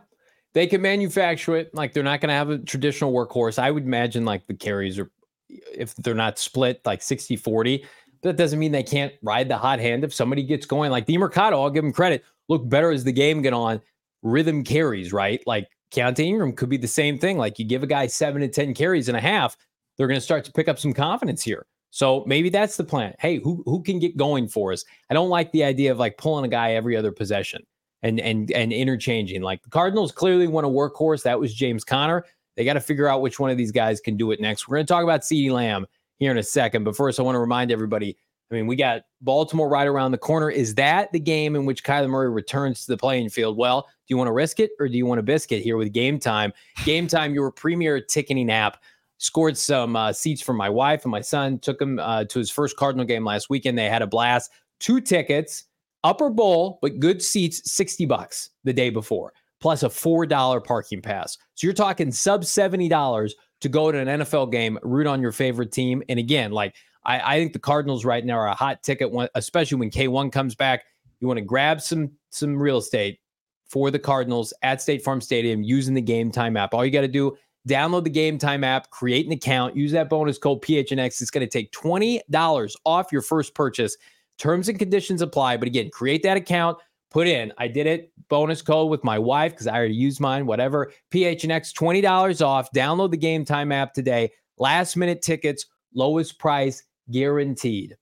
They 0.53 0.66
can 0.66 0.82
manufacture 0.82 1.55
it. 1.55 1.74
Like 1.76 1.93
they're 1.93 2.03
not 2.03 2.22
going 2.22 2.30
to 2.30 2.36
have 2.36 2.49
a 2.49 2.58
traditional 2.58 3.14
workhorse. 3.14 3.60
I 3.60 3.70
would 3.70 3.84
imagine 3.84 4.26
like 4.26 4.47
the 4.47 4.55
carries 4.55 4.97
are, 4.97 5.12
if 5.49 5.93
they're 5.95 6.16
not 6.16 6.39
split 6.39 6.82
like 6.86 7.01
60 7.01 7.36
40, 7.36 7.86
that 8.28 8.38
doesn't 8.38 8.59
mean 8.59 8.71
they 8.71 8.84
can't 8.84 9.13
ride 9.21 9.49
the 9.49 9.57
hot 9.57 9.80
hand 9.80 10.03
if 10.03 10.13
somebody 10.13 10.43
gets 10.43 10.65
going. 10.65 10.91
Like 10.91 11.07
Demercado, 11.07 11.53
I'll 11.53 11.69
give 11.69 11.84
him 11.84 11.93
credit, 11.93 12.23
look 12.49 12.67
better 12.69 12.91
as 12.91 13.03
the 13.03 13.11
game 13.11 13.41
get 13.41 13.53
on. 13.53 13.82
Rhythm 14.23 14.63
carries, 14.63 15.13
right? 15.13 15.41
Like 15.45 15.67
Keaontay 15.91 16.19
Ingram 16.19 16.53
could 16.53 16.69
be 16.69 16.78
the 16.78 16.88
same 16.88 17.17
thing. 17.17 17.38
Like 17.38 17.59
you 17.59 17.65
give 17.65 17.84
a 17.84 17.88
guy 17.88 18.07
seven 18.07 18.41
to 18.41 18.47
10 18.47 18.73
carries 18.73 19.07
and 19.07 19.17
a 19.17 19.21
half, 19.21 19.57
they're 19.97 20.07
going 20.07 20.19
to 20.19 20.21
start 20.21 20.45
to 20.45 20.51
pick 20.51 20.67
up 20.67 20.80
some 20.80 20.93
confidence 20.93 21.43
here. 21.43 21.65
So 21.89 22.23
maybe 22.28 22.49
that's 22.49 22.78
the 22.78 22.84
plan. 22.84 23.15
Hey, 23.19 23.38
who 23.38 23.63
who 23.65 23.82
can 23.82 23.99
get 23.99 24.17
going 24.17 24.47
for 24.47 24.71
us? 24.73 24.84
I 25.09 25.13
don't 25.13 25.30
like 25.30 25.51
the 25.51 25.63
idea 25.63 25.91
of 25.91 25.97
like 25.97 26.17
pulling 26.17 26.45
a 26.45 26.49
guy 26.49 26.73
every 26.73 26.95
other 26.97 27.11
possession 27.11 27.63
and 28.03 28.19
and 28.19 28.51
and 28.51 28.73
interchanging. 28.73 29.41
Like 29.41 29.63
the 29.63 29.69
Cardinals 29.69 30.11
clearly 30.11 30.47
want 30.47 30.67
a 30.67 30.69
workhorse. 30.69 31.23
That 31.23 31.39
was 31.39 31.53
James 31.53 31.84
Conner. 31.84 32.25
They 32.55 32.65
got 32.65 32.73
to 32.73 32.82
figure 32.82 33.07
out 33.07 33.21
which 33.21 33.39
one 33.39 33.51
of 33.51 33.57
these 33.57 33.71
guys 33.71 33.99
can 33.99 34.17
do 34.17 34.32
it 34.32 34.41
next. 34.41 34.67
We're 34.67 34.78
going 34.78 34.86
to 34.86 34.93
talk 34.93 35.03
about 35.03 35.21
CeeDee 35.21 35.51
Lamb 35.51 35.86
here 36.18 36.32
in 36.32 36.38
a 36.38 36.43
second. 36.43 36.84
But 36.84 36.95
first, 36.95 37.20
I 37.20 37.24
want 37.24 37.36
to 37.36 37.39
remind 37.39 37.72
everybody. 37.72 38.18
I 38.49 38.55
mean, 38.55 38.68
we 38.68 38.76
got 38.76 39.01
Baltimore 39.22 39.68
right 39.68 39.88
around 39.88 40.11
the 40.11 40.18
corner. 40.18 40.49
Is 40.49 40.76
that 40.76 41.11
the 41.11 41.20
game 41.20 41.55
in 41.55 41.65
which 41.65 41.84
Kyler 41.84 42.09
Murray 42.09 42.30
returns 42.30 42.86
to 42.86 42.91
the 42.91 42.97
playing 42.97 43.30
field? 43.30 43.57
Well, 43.57 43.82
do 43.82 43.88
you 44.07 44.18
want 44.18 44.30
to 44.30 44.34
risk 44.34 44.59
it 44.59 44.72
or 44.80 44.88
do 44.88 44.97
you 44.97 45.05
want 45.05 45.20
a 45.20 45.24
biscuit 45.24 45.61
here 45.61 45.76
with 45.76 45.91
Game 45.91 46.18
Time? 46.18 46.53
Game 46.86 47.07
Time, 47.07 47.34
your 47.34 47.51
premier 47.51 47.99
ticketing 47.99 48.49
app 48.49 48.78
scored 49.18 49.57
some 49.57 49.95
uh, 49.95 50.13
seats 50.13 50.41
for 50.41 50.53
my 50.53 50.70
wife 50.70 51.03
and 51.03 51.11
my 51.11 51.22
son. 51.22 51.59
Took 51.59 51.82
him 51.82 51.99
uh, 51.99 52.24
to 52.26 52.39
his 52.39 52.49
first 52.49 52.78
Cardinal 52.78 53.05
game 53.05 53.26
last 53.26 53.49
weekend. 53.49 53.78
They 53.78 53.89
had 53.89 54.01
a 54.01 54.07
blast. 54.07 54.51
Two 54.80 55.01
tickets, 55.01 55.65
upper 56.03 56.30
bowl, 56.30 56.80
but 56.82 56.99
good 56.99 57.22
seats, 57.22 57.70
60 57.72 58.05
bucks 58.05 58.51
the 58.63 58.74
day 58.74 58.89
before, 58.89 59.34
plus 59.59 59.84
a 59.84 59.89
$4 59.89 60.63
parking 60.63 61.01
pass. 61.01 61.38
So 61.55 61.68
you're 61.68 61.74
talking 61.74 62.11
sub 62.11 62.43
$70 62.43 63.32
to 63.62 63.70
go 63.70 63.91
to 63.91 63.97
an 63.97 64.08
NFL 64.08 64.51
game, 64.51 64.78
root 64.84 65.08
on 65.08 65.22
your 65.22 65.32
favorite 65.32 65.72
team. 65.72 66.03
And 66.10 66.20
again, 66.20 66.51
like 66.51 66.76
I, 67.05 67.36
I 67.36 67.39
think 67.39 67.53
the 67.53 67.60
Cardinals 67.60 68.05
right 68.05 68.24
now 68.24 68.38
are 68.38 68.47
a 68.47 68.53
hot 68.53 68.84
ticket, 68.84 69.12
especially 69.36 69.78
when 69.78 69.89
K1 69.89 70.32
comes 70.32 70.55
back. 70.55 70.86
You 71.20 71.28
want 71.28 71.39
to 71.39 71.45
grab 71.45 71.82
some 71.82 72.12
some 72.30 72.58
real 72.58 72.78
estate 72.78 73.20
for 73.68 73.91
the 73.91 73.99
Cardinals 73.99 74.53
at 74.62 74.82
State 74.82 75.03
Farm 75.03 75.20
Stadium 75.22 75.64
using 75.64 75.93
the 75.93 76.01
Game 76.01 76.32
Time 76.32 76.55
app. 76.55 76.74
All 76.74 76.86
you 76.86 76.91
got 76.91 77.01
to 77.01 77.08
do 77.08 77.36
Download 77.68 78.03
the 78.03 78.10
Game 78.10 78.38
Time 78.38 78.64
app, 78.64 78.89
create 78.91 79.26
an 79.26 79.34
account, 79.34 79.76
use 79.76 79.91
that 79.91 80.10
bonus 80.10 80.38
code 80.38 80.62
PHNX. 80.62 81.22
It's 81.22 81.30
going 81.30 81.45
to 81.45 81.51
take 81.51 81.72
$20 81.74 82.76
off 82.86 83.12
your 83.12 83.22
first 83.22 83.53
purchase. 83.53 83.97
Terms 84.38 84.70
and 84.70 84.80
conditions 84.80 85.22
apply. 85.22 85.58
But 85.58 85.68
again, 85.68 85.89
create 85.91 86.24
that 86.24 86.38
account, 86.38 86.78
put 87.18 87.28
in, 87.28 87.51
I 87.57 87.68
did 87.68 87.88
it, 87.88 88.11
bonus 88.30 88.61
code 88.61 88.91
with 88.91 89.03
my 89.03 89.18
wife 89.18 89.51
because 89.51 89.65
I 89.65 89.76
already 89.76 89.95
used 89.95 90.20
mine, 90.20 90.45
whatever. 90.45 90.91
PHNX, 91.09 91.74
$20 91.74 92.45
off. 92.45 92.72
Download 92.74 93.09
the 93.09 93.18
Game 93.18 93.43
Time 93.43 93.72
app 93.72 93.91
today. 93.91 94.30
Last 94.59 94.95
minute 94.95 95.24
tickets, 95.24 95.65
lowest 95.95 96.38
price 96.38 96.84
guaranteed 97.09 97.97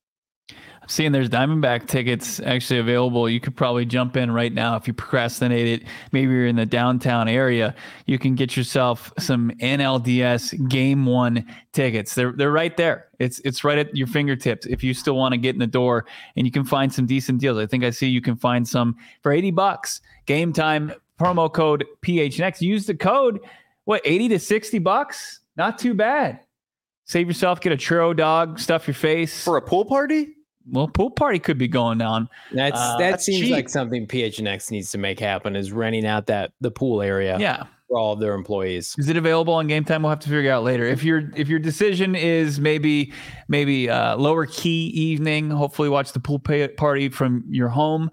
seeing 0.88 1.12
there's 1.12 1.30
Diamondback 1.30 1.88
tickets 1.88 2.40
actually 2.40 2.80
available. 2.80 3.30
You 3.30 3.40
could 3.40 3.56
probably 3.56 3.86
jump 3.86 4.16
in 4.18 4.32
right 4.32 4.54
now 4.54 4.76
if 4.76 4.88
you 4.88 4.94
procrastinate 4.94 5.68
it. 5.68 5.88
Maybe 6.12 6.32
you're 6.32 6.48
in 6.48 6.56
the 6.56 6.66
downtown 6.66 7.28
area. 7.28 7.76
You 8.06 8.20
can 8.20 8.36
get 8.36 8.56
yourself 8.56 9.12
some 9.18 9.52
NLDS 9.62 10.70
Game 10.70 11.06
One 11.06 11.46
tickets. 11.72 12.16
They're 12.16 12.32
they're 12.32 12.52
right 12.52 12.76
there. 12.78 13.08
It's 13.20 13.40
it's 13.40 13.64
right 13.64 13.78
at 13.78 13.96
your 13.96 14.08
fingertips. 14.08 14.66
If 14.66 14.84
you 14.84 14.94
still 14.94 15.16
want 15.16 15.34
to 15.34 15.38
get 15.38 15.56
in 15.56 15.60
the 15.60 15.68
door, 15.68 16.06
and 16.36 16.46
you 16.46 16.52
can 16.52 16.64
find 16.64 16.94
some 16.94 17.06
decent 17.06 17.40
deals. 17.40 17.58
I 17.58 17.66
think 17.66 17.84
I 17.84 17.90
see 17.90 18.08
you 18.08 18.22
can 18.22 18.36
find 18.36 18.68
some 18.68 18.96
for 19.22 19.32
eighty 19.32 19.52
bucks. 19.52 20.02
Game 20.26 20.54
time 20.54 20.94
promo 21.20 21.52
code 21.52 21.86
PHNX. 22.02 22.62
Use 22.62 22.86
the 22.86 22.96
code. 22.96 23.40
What 23.86 24.02
eighty 24.06 24.28
to 24.30 24.40
sixty 24.40 24.80
bucks? 24.80 25.40
Not 25.58 25.80
too 25.80 25.94
bad. 25.94 26.42
Save 27.08 27.28
yourself, 27.28 27.62
get 27.62 27.72
a 27.72 27.78
churro 27.78 28.16
dog, 28.16 28.60
stuff 28.60 28.88
your 28.88 28.96
face 28.96 29.44
for 29.44 29.58
a 29.58 29.62
pool 29.62 29.86
party 29.86 30.35
well, 30.72 30.88
pool 30.88 31.12
party 31.12 31.40
could 31.40 31.58
be 31.58 31.68
going 31.68 31.98
down. 31.98 32.30
That's 32.52 32.80
uh, 32.80 32.98
that 32.98 33.12
that's 33.12 33.26
seems 33.26 33.42
cheap. 33.42 33.52
like 33.52 33.70
something 33.70 34.08
PHNX 34.08 34.72
needs 34.72 34.92
to 34.92 34.98
make 34.98 35.20
happen 35.20 35.56
is 35.56 35.72
renting 35.72 36.06
out 36.06 36.28
that 36.28 36.52
the 36.62 36.72
pool 36.72 37.02
area. 37.02 37.38
Yeah. 37.40 37.64
For 37.88 38.00
all 38.00 38.14
of 38.14 38.20
their 38.20 38.34
employees. 38.34 38.96
Is 38.98 39.10
it 39.10 39.18
available 39.18 39.54
on 39.54 39.68
game 39.68 39.86
time? 39.86 40.02
We'll 40.02 40.10
have 40.10 40.20
to 40.22 40.30
figure 40.30 40.52
out 40.52 40.64
later. 40.64 40.86
If 40.86 41.04
your 41.04 41.32
if 41.36 41.48
your 41.48 41.60
decision 41.60 42.16
is 42.16 42.60
maybe 42.60 43.14
maybe 43.48 43.90
uh, 43.90 44.18
lower 44.18 44.48
key 44.48 44.88
evening, 44.88 45.52
hopefully 45.52 45.90
watch 45.90 46.12
the 46.12 46.20
pool 46.20 46.40
party 46.40 47.10
from 47.10 47.44
your 47.48 47.70
home 47.70 48.10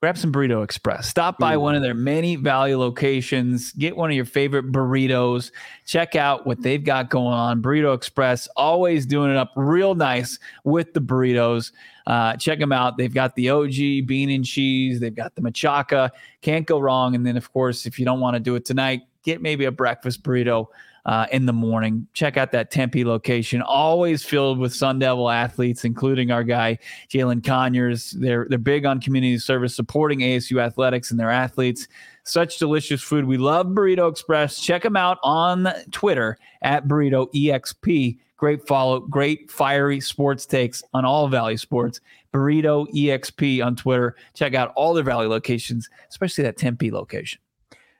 grab 0.00 0.16
some 0.16 0.32
Burrito 0.32 0.62
Express. 0.62 1.08
Stop 1.08 1.38
by 1.38 1.56
one 1.56 1.74
of 1.74 1.82
their 1.82 1.94
many 1.94 2.36
value 2.36 2.78
locations. 2.78 3.72
Get 3.72 3.96
one 3.96 4.10
of 4.10 4.16
your 4.16 4.24
favorite 4.24 4.70
burritos. 4.70 5.50
Check 5.86 6.14
out 6.14 6.46
what 6.46 6.62
they've 6.62 6.82
got 6.82 7.10
going 7.10 7.34
on. 7.34 7.60
Burrito 7.60 7.94
Express, 7.94 8.46
always 8.56 9.06
doing 9.06 9.30
it 9.30 9.36
up 9.36 9.52
real 9.56 9.94
nice 9.94 10.38
with 10.64 10.94
the 10.94 11.00
burritos. 11.00 11.72
Uh, 12.06 12.36
check 12.36 12.58
them 12.60 12.72
out. 12.72 12.96
They've 12.96 13.12
got 13.12 13.34
the 13.34 13.50
OG 13.50 14.06
bean 14.06 14.30
and 14.30 14.44
cheese. 14.44 15.00
They've 15.00 15.14
got 15.14 15.34
the 15.34 15.42
machaca. 15.42 16.10
Can't 16.42 16.66
go 16.66 16.78
wrong. 16.78 17.14
And 17.14 17.26
then, 17.26 17.36
of 17.36 17.52
course, 17.52 17.84
if 17.84 17.98
you 17.98 18.04
don't 18.04 18.20
want 18.20 18.34
to 18.34 18.40
do 18.40 18.54
it 18.54 18.64
tonight, 18.64 19.02
get 19.24 19.42
maybe 19.42 19.64
a 19.64 19.72
breakfast 19.72 20.22
burrito 20.22 20.68
uh, 21.08 21.26
in 21.32 21.46
the 21.46 21.52
morning. 21.54 22.06
Check 22.12 22.36
out 22.36 22.52
that 22.52 22.70
Tempe 22.70 23.02
location, 23.02 23.62
always 23.62 24.22
filled 24.22 24.58
with 24.58 24.74
Sun 24.74 24.98
Devil 24.98 25.30
athletes, 25.30 25.86
including 25.86 26.30
our 26.30 26.44
guy 26.44 26.78
Jalin 27.08 27.42
Conyers. 27.42 28.10
They're 28.10 28.46
they're 28.50 28.58
big 28.58 28.84
on 28.84 29.00
community 29.00 29.38
service, 29.38 29.74
supporting 29.74 30.20
ASU 30.20 30.62
athletics 30.62 31.10
and 31.10 31.18
their 31.18 31.30
athletes. 31.30 31.88
Such 32.24 32.58
delicious 32.58 33.00
food. 33.00 33.24
We 33.24 33.38
love 33.38 33.68
Burrito 33.68 34.10
Express. 34.10 34.60
Check 34.60 34.82
them 34.82 34.96
out 34.96 35.16
on 35.22 35.68
Twitter 35.92 36.36
at 36.60 36.86
Burrito 36.86 37.32
EXP. 37.34 38.18
Great 38.36 38.66
follow, 38.68 39.00
great 39.00 39.50
fiery 39.50 40.00
sports 40.00 40.44
takes 40.44 40.82
on 40.92 41.06
all 41.06 41.26
Valley 41.26 41.56
Sports. 41.56 42.02
Burrito 42.34 42.86
EXP 42.94 43.64
on 43.64 43.76
Twitter. 43.76 44.14
Check 44.34 44.54
out 44.54 44.74
all 44.76 44.92
their 44.92 45.04
Valley 45.04 45.26
locations, 45.26 45.88
especially 46.10 46.44
that 46.44 46.58
Tempe 46.58 46.90
location 46.90 47.40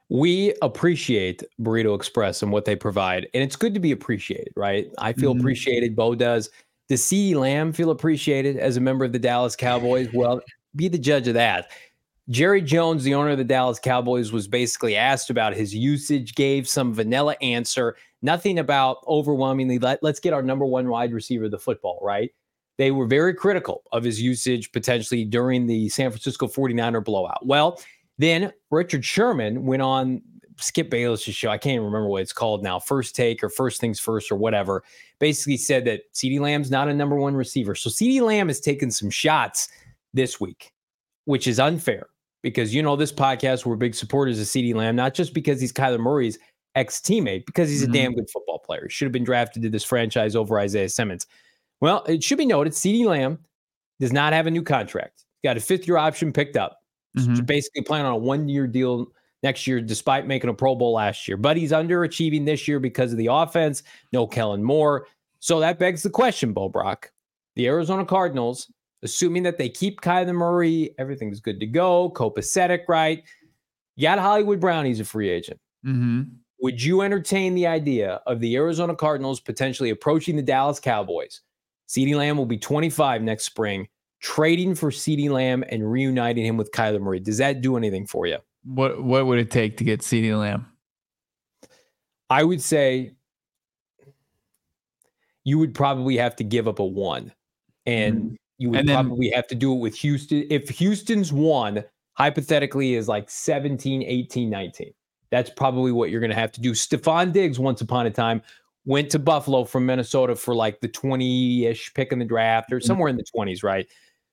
we 0.08 0.54
appreciate 0.62 1.42
Burrito 1.60 1.94
Express 1.94 2.42
and 2.42 2.50
what 2.50 2.64
they 2.64 2.76
provide. 2.76 3.28
And 3.34 3.42
it's 3.42 3.56
good 3.56 3.74
to 3.74 3.80
be 3.80 3.92
appreciated, 3.92 4.52
right? 4.56 4.90
I 4.98 5.12
feel 5.12 5.32
mm-hmm. 5.32 5.40
appreciated. 5.40 5.96
Bo 5.96 6.14
does. 6.14 6.50
Does 6.88 7.02
CeeDee 7.02 7.34
Lamb 7.34 7.72
feel 7.74 7.90
appreciated 7.90 8.56
as 8.56 8.78
a 8.78 8.80
member 8.80 9.04
of 9.04 9.12
the 9.12 9.18
Dallas 9.18 9.54
Cowboys? 9.54 10.08
Well, 10.14 10.40
be 10.74 10.88
the 10.88 10.98
judge 10.98 11.28
of 11.28 11.34
that. 11.34 11.70
Jerry 12.30 12.62
Jones, 12.62 13.04
the 13.04 13.14
owner 13.14 13.30
of 13.30 13.38
the 13.38 13.44
Dallas 13.44 13.78
Cowboys, 13.78 14.32
was 14.32 14.48
basically 14.48 14.96
asked 14.96 15.30
about 15.30 15.54
his 15.54 15.74
usage, 15.74 16.34
gave 16.34 16.68
some 16.68 16.94
vanilla 16.94 17.36
answer, 17.40 17.96
nothing 18.22 18.58
about 18.58 18.98
overwhelmingly, 19.06 19.78
let, 19.78 20.02
let's 20.02 20.20
get 20.20 20.32
our 20.32 20.42
number 20.42 20.66
one 20.66 20.88
wide 20.88 21.12
receiver 21.12 21.48
the 21.48 21.58
football, 21.58 21.98
right? 22.02 22.30
They 22.76 22.90
were 22.90 23.06
very 23.06 23.34
critical 23.34 23.82
of 23.92 24.04
his 24.04 24.20
usage 24.20 24.72
potentially 24.72 25.24
during 25.24 25.66
the 25.66 25.88
San 25.88 26.10
Francisco 26.10 26.46
49er 26.46 27.02
blowout. 27.02 27.44
Well, 27.46 27.80
then 28.18 28.52
Richard 28.70 29.04
Sherman 29.04 29.64
went 29.64 29.82
on 29.82 30.22
Skip 30.60 30.90
Bayless' 30.90 31.22
show. 31.22 31.50
I 31.50 31.58
can't 31.58 31.74
even 31.74 31.86
remember 31.86 32.08
what 32.08 32.22
it's 32.22 32.32
called 32.32 32.62
now. 32.62 32.78
First 32.78 33.14
take 33.14 33.42
or 33.42 33.48
first 33.48 33.80
things 33.80 34.00
first 34.00 34.30
or 34.30 34.36
whatever. 34.36 34.82
Basically 35.20 35.56
said 35.56 35.84
that 35.84 36.12
CeeDee 36.14 36.40
Lamb's 36.40 36.70
not 36.70 36.88
a 36.88 36.94
number 36.94 37.16
one 37.16 37.34
receiver. 37.34 37.74
So 37.74 37.90
CeeDee 37.90 38.20
Lamb 38.20 38.48
has 38.48 38.60
taken 38.60 38.90
some 38.90 39.10
shots 39.10 39.68
this 40.14 40.40
week, 40.40 40.72
which 41.26 41.46
is 41.46 41.60
unfair 41.60 42.08
because 42.42 42.74
you 42.74 42.82
know 42.82 42.96
this 42.96 43.12
podcast 43.12 43.66
we're 43.66 43.76
big 43.76 43.94
supporters 43.94 44.40
of 44.40 44.46
CeeDee 44.46 44.74
Lamb, 44.74 44.96
not 44.96 45.14
just 45.14 45.32
because 45.32 45.60
he's 45.60 45.72
Kyler 45.72 46.00
Murray's 46.00 46.38
ex 46.74 47.00
teammate, 47.00 47.46
because 47.46 47.68
he's 47.68 47.82
mm-hmm. 47.82 47.90
a 47.90 47.94
damn 47.94 48.14
good 48.14 48.28
football 48.30 48.58
player. 48.58 48.82
He 48.84 48.90
should 48.90 49.06
have 49.06 49.12
been 49.12 49.24
drafted 49.24 49.62
to 49.62 49.70
this 49.70 49.84
franchise 49.84 50.34
over 50.34 50.58
Isaiah 50.58 50.88
Simmons. 50.88 51.26
Well, 51.80 52.04
it 52.08 52.24
should 52.24 52.38
be 52.38 52.46
noted 52.46 52.72
CeeDee 52.72 53.06
Lamb 53.06 53.38
does 54.00 54.12
not 54.12 54.32
have 54.32 54.46
a 54.46 54.50
new 54.50 54.62
contract. 54.62 55.24
Got 55.44 55.56
a 55.56 55.60
fifth 55.60 55.86
year 55.86 55.96
option 55.96 56.32
picked 56.32 56.56
up. 56.56 56.77
Mhm. 57.16 57.46
Basically 57.46 57.82
playing 57.82 58.04
on 58.06 58.12
a 58.12 58.16
one 58.16 58.48
year 58.48 58.66
deal 58.66 59.06
next 59.42 59.66
year, 59.66 59.80
despite 59.80 60.26
making 60.26 60.50
a 60.50 60.54
Pro 60.54 60.74
Bowl 60.74 60.92
last 60.92 61.28
year. 61.28 61.36
But 61.36 61.56
he's 61.56 61.72
underachieving 61.72 62.44
this 62.44 62.66
year 62.66 62.80
because 62.80 63.12
of 63.12 63.18
the 63.18 63.28
offense. 63.28 63.82
No 64.12 64.26
Kellen 64.26 64.62
Moore. 64.62 65.06
So 65.40 65.60
that 65.60 65.78
begs 65.78 66.02
the 66.02 66.10
question, 66.10 66.52
Bo 66.52 66.68
Brack. 66.68 67.12
The 67.54 67.66
Arizona 67.68 68.04
Cardinals, 68.04 68.70
assuming 69.02 69.44
that 69.44 69.58
they 69.58 69.68
keep 69.68 70.00
Kyler 70.00 70.34
Murray, 70.34 70.94
everything's 70.98 71.40
good 71.40 71.60
to 71.60 71.66
go, 71.66 72.10
copacetic, 72.10 72.88
right? 72.88 73.22
You 73.96 74.02
got 74.02 74.18
Hollywood 74.18 74.60
Brown, 74.60 74.84
he's 74.84 75.00
a 75.00 75.04
free 75.04 75.28
agent. 75.28 75.60
Mhm. 75.86 76.30
Would 76.60 76.82
you 76.82 77.02
entertain 77.02 77.54
the 77.54 77.68
idea 77.68 78.20
of 78.26 78.40
the 78.40 78.56
Arizona 78.56 78.94
Cardinals 78.96 79.38
potentially 79.40 79.90
approaching 79.90 80.34
the 80.34 80.42
Dallas 80.42 80.80
Cowboys? 80.80 81.40
CeeDee 81.88 82.16
Lamb 82.16 82.36
will 82.36 82.46
be 82.46 82.58
25 82.58 83.22
next 83.22 83.44
spring, 83.44 83.88
trading 84.20 84.74
for 84.74 84.90
CeeDee 84.90 85.30
Lamb 85.30 85.64
and 85.68 85.90
reuniting 85.90 86.44
him 86.44 86.56
with 86.56 86.72
Kyler 86.72 87.00
Murray. 87.00 87.20
Does 87.20 87.38
that 87.38 87.60
do 87.60 87.76
anything 87.76 88.06
for 88.06 88.26
you? 88.26 88.38
What 88.64 89.02
what 89.02 89.26
would 89.26 89.38
it 89.38 89.50
take 89.50 89.76
to 89.78 89.84
get 89.84 90.00
CeeDee 90.00 90.38
Lamb? 90.38 90.66
I 92.30 92.44
would 92.44 92.60
say 92.60 93.14
you 95.48 95.58
would 95.58 95.74
probably 95.74 96.18
have 96.18 96.36
to 96.36 96.44
give 96.44 96.68
up 96.68 96.78
a 96.78 96.84
one. 96.84 97.32
And 97.86 98.16
mm-hmm. 98.16 98.34
you 98.58 98.70
would 98.70 98.80
And 98.80 98.88
then- 98.88 98.96
probably 98.96 99.30
have 99.30 99.46
to 99.48 99.54
do 99.54 99.72
it 99.72 99.78
with 99.78 99.94
Houston. 99.96 100.46
If 100.50 100.68
Houston's 100.68 101.32
one, 101.32 101.84
hypothetically, 102.14 102.94
is 102.94 103.08
like 103.08 103.30
17, 103.30 104.02
18, 104.02 104.50
19. 104.50 104.92
That's 105.30 105.48
probably 105.48 105.90
what 105.92 106.10
you're 106.10 106.20
going 106.20 106.30
to 106.30 106.36
have 106.36 106.52
to 106.52 106.60
do. 106.60 106.72
Stefon 106.72 107.32
Diggs, 107.32 107.58
once 107.58 107.80
upon 107.80 108.06
a 108.06 108.10
time, 108.10 108.42
went 108.84 109.10
to 109.10 109.18
Buffalo 109.18 109.64
from 109.64 109.86
Minnesota 109.86 110.36
for 110.36 110.54
like 110.54 110.80
the 110.80 110.88
20 110.88 111.64
ish 111.64 111.92
pick 111.94 112.12
in 112.12 112.18
the 112.18 112.24
draft 112.26 112.70
or 112.70 112.76
mm-hmm. 112.76 112.86
somewhere 112.86 113.08
in 113.08 113.16
the 113.16 113.24
20s, 113.34 113.62
right? 113.62 113.86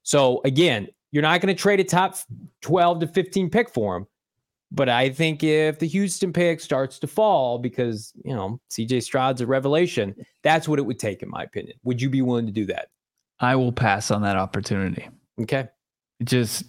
So 0.06 0.40
again, 0.46 0.88
you're 1.12 1.22
not 1.22 1.42
going 1.42 1.54
to 1.54 1.62
trade 1.62 1.80
a 1.82 1.84
top 1.84 2.16
12 2.62 3.02
to 3.02 3.08
15 3.08 3.50
pick 3.50 3.70
for 3.70 3.98
him. 3.98 4.08
But 4.72 4.90
I 4.90 5.10
think 5.10 5.44
if 5.44 5.80
the 5.80 5.88
Houston 5.88 6.34
pick 6.34 6.60
starts 6.60 7.00
to 7.00 7.08
fall 7.08 7.60
because, 7.60 8.14
you 8.24 8.34
know, 8.34 8.60
CJ 8.70 9.04
Stroud's 9.04 9.42
a 9.42 9.48
revelation, 9.48 10.16
that's 10.44 10.68
what 10.68 10.80
it 10.80 10.82
would 10.82 11.00
take, 11.00 11.22
in 11.22 11.30
my 11.30 11.44
opinion. 11.44 11.78
Would 11.84 12.02
you 12.02 12.10
be 12.10 12.22
willing 12.22 12.46
to 12.46 12.52
do 12.52 12.66
that? 12.66 12.90
I 13.40 13.56
will 13.56 13.72
pass 13.72 14.12
on 14.12 14.22
that 14.24 14.38
opportunity. 14.38 15.08
Okay. 15.42 15.70
Just 16.24 16.66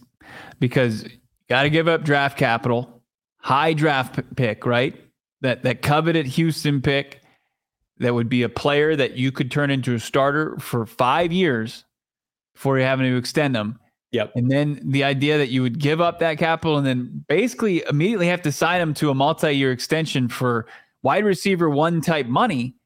because 0.61 1.05
you 1.05 1.11
got 1.49 1.63
to 1.63 1.71
give 1.71 1.89
up 1.89 2.05
draft 2.05 2.39
capital, 2.39 3.03
high 3.39 3.73
draft 3.73 4.21
pick, 4.37 4.67
right? 4.67 4.95
That 5.41 5.63
that 5.65 5.83
coveted 5.83 6.27
Houston 6.27 6.81
pick 6.81 7.23
that 7.99 8.15
would 8.15 8.29
be 8.29 8.43
a 8.43 8.49
player 8.49 8.97
that 8.97 9.17
you 9.17 9.33
could 9.33 9.51
turn 9.51 9.71
into 9.71 9.95
a 9.95 10.01
starter 10.01 10.59
for 10.59 10.87
5 10.87 11.33
years 11.33 11.85
before 12.57 12.79
you're 12.79 12.87
having 12.87 13.11
to 13.11 13.17
extend 13.17 13.55
them. 13.55 13.79
Yep. 14.13 14.33
And 14.35 14.51
then 14.51 14.81
the 14.83 15.05
idea 15.05 15.39
that 15.39 15.49
you 15.49 15.63
would 15.63 15.79
give 15.79 16.01
up 16.01 16.21
that 16.21 16.39
capital 16.39 16.79
and 16.79 16.87
then 16.87 17.25
basically 17.29 17.85
immediately 17.89 18.29
have 18.29 18.43
to 18.43 18.53
sign 18.53 18.81
him 18.81 18.95
to 18.95 19.11
a 19.11 19.15
multi-year 19.15 19.73
extension 19.73 20.29
for 20.29 20.67
wide 21.03 21.25
receiver 21.25 21.69
one 21.69 22.01
type 22.01 22.27
money. 22.27 22.77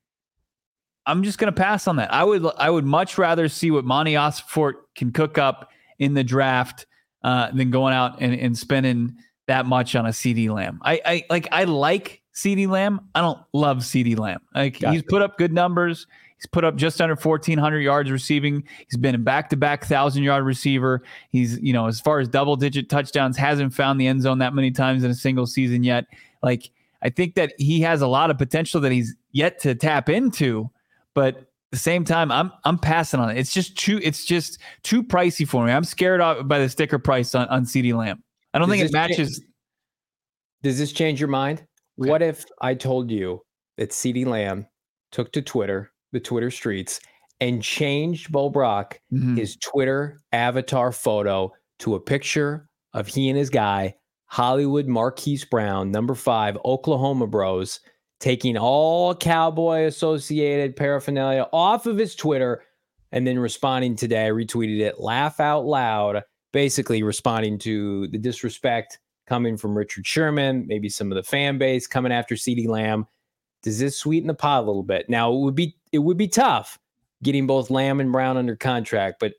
I'm 1.06 1.22
just 1.22 1.38
going 1.38 1.52
to 1.52 1.58
pass 1.58 1.86
on 1.86 1.96
that. 1.96 2.12
I 2.12 2.24
would 2.24 2.44
I 2.58 2.68
would 2.68 2.84
much 2.84 3.16
rather 3.16 3.48
see 3.48 3.70
what 3.70 3.84
Monti 3.84 4.12
Ossenfort 4.14 4.74
can 4.94 5.12
cook 5.12 5.38
up 5.38 5.70
in 5.98 6.14
the 6.14 6.24
draft 6.24 6.86
uh, 7.22 7.50
than 7.52 7.70
going 7.70 7.94
out 7.94 8.20
and, 8.20 8.34
and 8.34 8.56
spending 8.56 9.16
that 9.46 9.66
much 9.66 9.94
on 9.94 10.06
a 10.06 10.10
CeeDee 10.10 10.52
Lamb. 10.52 10.80
I, 10.82 11.00
I 11.04 11.24
like 11.30 11.48
I 11.52 11.64
like 11.64 12.19
CeeDee 12.40 12.68
Lamb. 12.68 13.00
I 13.14 13.20
don't 13.20 13.40
love 13.52 13.78
CeeDee 13.78 14.18
Lamb. 14.18 14.40
Like 14.54 14.76
he's 14.76 15.02
put 15.02 15.22
up 15.22 15.38
good 15.38 15.52
numbers. 15.52 16.06
He's 16.36 16.46
put 16.46 16.64
up 16.64 16.76
just 16.76 17.02
under 17.02 17.16
1,400 17.16 17.80
yards 17.80 18.10
receiving. 18.10 18.64
He's 18.88 18.96
been 18.96 19.14
a 19.14 19.18
back-to-back 19.18 19.84
thousand-yard 19.84 20.42
receiver. 20.42 21.02
He's, 21.28 21.58
you 21.60 21.74
know, 21.74 21.86
as 21.86 22.00
far 22.00 22.18
as 22.18 22.28
double-digit 22.28 22.88
touchdowns, 22.88 23.36
hasn't 23.36 23.74
found 23.74 24.00
the 24.00 24.06
end 24.06 24.22
zone 24.22 24.38
that 24.38 24.54
many 24.54 24.70
times 24.70 25.04
in 25.04 25.10
a 25.10 25.14
single 25.14 25.46
season 25.46 25.84
yet. 25.84 26.06
Like, 26.42 26.70
I 27.02 27.10
think 27.10 27.34
that 27.34 27.52
he 27.58 27.82
has 27.82 28.00
a 28.00 28.06
lot 28.06 28.30
of 28.30 28.38
potential 28.38 28.80
that 28.80 28.90
he's 28.90 29.14
yet 29.32 29.58
to 29.60 29.74
tap 29.74 30.08
into, 30.08 30.70
but 31.12 31.36
at 31.36 31.46
the 31.72 31.78
same 31.78 32.04
time, 32.04 32.32
I'm 32.32 32.50
I'm 32.64 32.78
passing 32.78 33.20
on 33.20 33.30
it. 33.30 33.36
It's 33.38 33.52
just 33.52 33.76
too 33.76 34.00
it's 34.02 34.24
just 34.24 34.58
too 34.82 35.02
pricey 35.02 35.46
for 35.46 35.64
me. 35.64 35.72
I'm 35.72 35.84
scared 35.84 36.20
off 36.20 36.48
by 36.48 36.58
the 36.58 36.68
sticker 36.68 36.98
price 36.98 37.34
on, 37.34 37.46
on 37.48 37.64
CeeDee 37.64 37.94
Lamb. 37.94 38.22
I 38.52 38.58
don't 38.58 38.68
Does 38.68 38.78
think 38.78 38.88
it 38.88 38.92
matches. 38.92 39.44
Does 40.62 40.78
this 40.78 40.92
change 40.92 41.20
your 41.20 41.28
mind? 41.28 41.64
Okay. 42.00 42.10
What 42.10 42.22
if 42.22 42.44
I 42.60 42.74
told 42.74 43.10
you 43.10 43.42
that 43.76 43.90
CeeDee 43.90 44.26
Lamb 44.26 44.66
took 45.12 45.32
to 45.32 45.42
Twitter, 45.42 45.90
the 46.12 46.20
Twitter 46.20 46.50
streets, 46.50 47.00
and 47.40 47.62
changed 47.62 48.30
Bo 48.32 48.48
Brack 48.50 49.00
Mhm. 49.12 49.36
his 49.38 49.56
Twitter 49.56 50.22
avatar 50.32 50.92
photo 50.92 51.52
to 51.80 51.94
a 51.94 52.00
picture 52.00 52.68
of 52.92 53.06
he 53.06 53.28
and 53.28 53.38
his 53.38 53.50
guy, 53.50 53.94
Hollywood 54.26 54.86
Marquise 54.86 55.44
Brown, 55.44 55.90
number 55.90 56.14
five, 56.14 56.56
Oklahoma 56.64 57.26
Bros, 57.26 57.80
taking 58.20 58.56
all 58.56 59.14
cowboy 59.14 59.84
associated 59.86 60.76
paraphernalia 60.76 61.48
off 61.52 61.86
of 61.86 61.96
his 61.98 62.14
Twitter 62.14 62.62
and 63.12 63.26
then 63.26 63.38
responding 63.38 63.96
today. 63.96 64.26
I 64.26 64.30
retweeted 64.30 64.80
it, 64.80 65.00
laugh 65.00 65.40
out 65.40 65.64
loud, 65.64 66.22
basically 66.52 67.02
responding 67.02 67.58
to 67.60 68.06
the 68.08 68.18
disrespect 68.18 68.98
coming 69.30 69.56
from 69.56 69.78
Richard 69.78 70.04
Sherman, 70.04 70.66
maybe 70.66 70.88
some 70.88 71.12
of 71.12 71.14
the 71.14 71.22
fan 71.22 71.56
base 71.56 71.86
coming 71.86 72.10
after 72.10 72.34
CeeDee 72.34 72.66
Lamb. 72.66 73.06
Does 73.62 73.78
this 73.78 73.96
sweeten 73.96 74.26
the 74.26 74.34
pot 74.34 74.64
a 74.64 74.66
little 74.66 74.82
bit? 74.82 75.08
Now 75.08 75.32
it 75.32 75.38
would 75.38 75.54
be 75.54 75.76
it 75.92 76.00
would 76.00 76.16
be 76.16 76.26
tough 76.26 76.80
getting 77.22 77.46
both 77.46 77.70
Lamb 77.70 78.00
and 78.00 78.10
Brown 78.10 78.36
under 78.36 78.56
contract, 78.56 79.20
but 79.20 79.34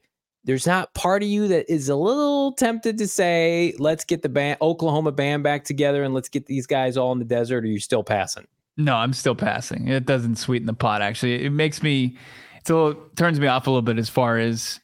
there's 0.46 0.66
not 0.66 0.94
part 0.94 1.24
of 1.24 1.30
you 1.30 1.50
that 1.50 1.70
is 1.70 1.90
a 1.90 1.96
little 1.96 2.54
tempted 2.54 2.98
to 3.00 3.08
say, 3.08 3.74
let's 3.80 4.06
get 4.06 4.22
the 4.22 4.30
band, 4.30 4.60
Oklahoma 4.62 5.12
band 5.12 5.44
back 5.44 5.66
together 5.66 6.04
and 6.04 6.14
let's 6.14 6.30
get 6.30 6.46
these 6.46 6.66
guys 6.66 6.96
all 6.96 7.12
in 7.12 7.20
the 7.20 7.26
desert, 7.26 7.66
or 7.66 7.68
you 7.68 7.80
still 7.80 8.04
passing? 8.04 8.48
No, 8.78 8.96
I'm 8.96 9.12
still 9.12 9.36
passing. 9.36 9.90
It 9.90 10.06
doesn't 10.06 10.38
sweeten 10.38 10.68
the 10.68 10.74
pot. 10.74 11.02
Actually, 11.02 11.44
it 11.44 11.52
makes 11.52 11.84
me. 11.84 12.18
It's 12.62 12.70
a 12.70 12.76
little 12.76 13.10
turns 13.18 13.42
me 13.42 13.48
off 13.48 13.68
a 13.68 13.70
little 13.70 13.82
bit 13.82 13.98
as 13.98 14.08
far 14.08 14.38
as 14.38 14.80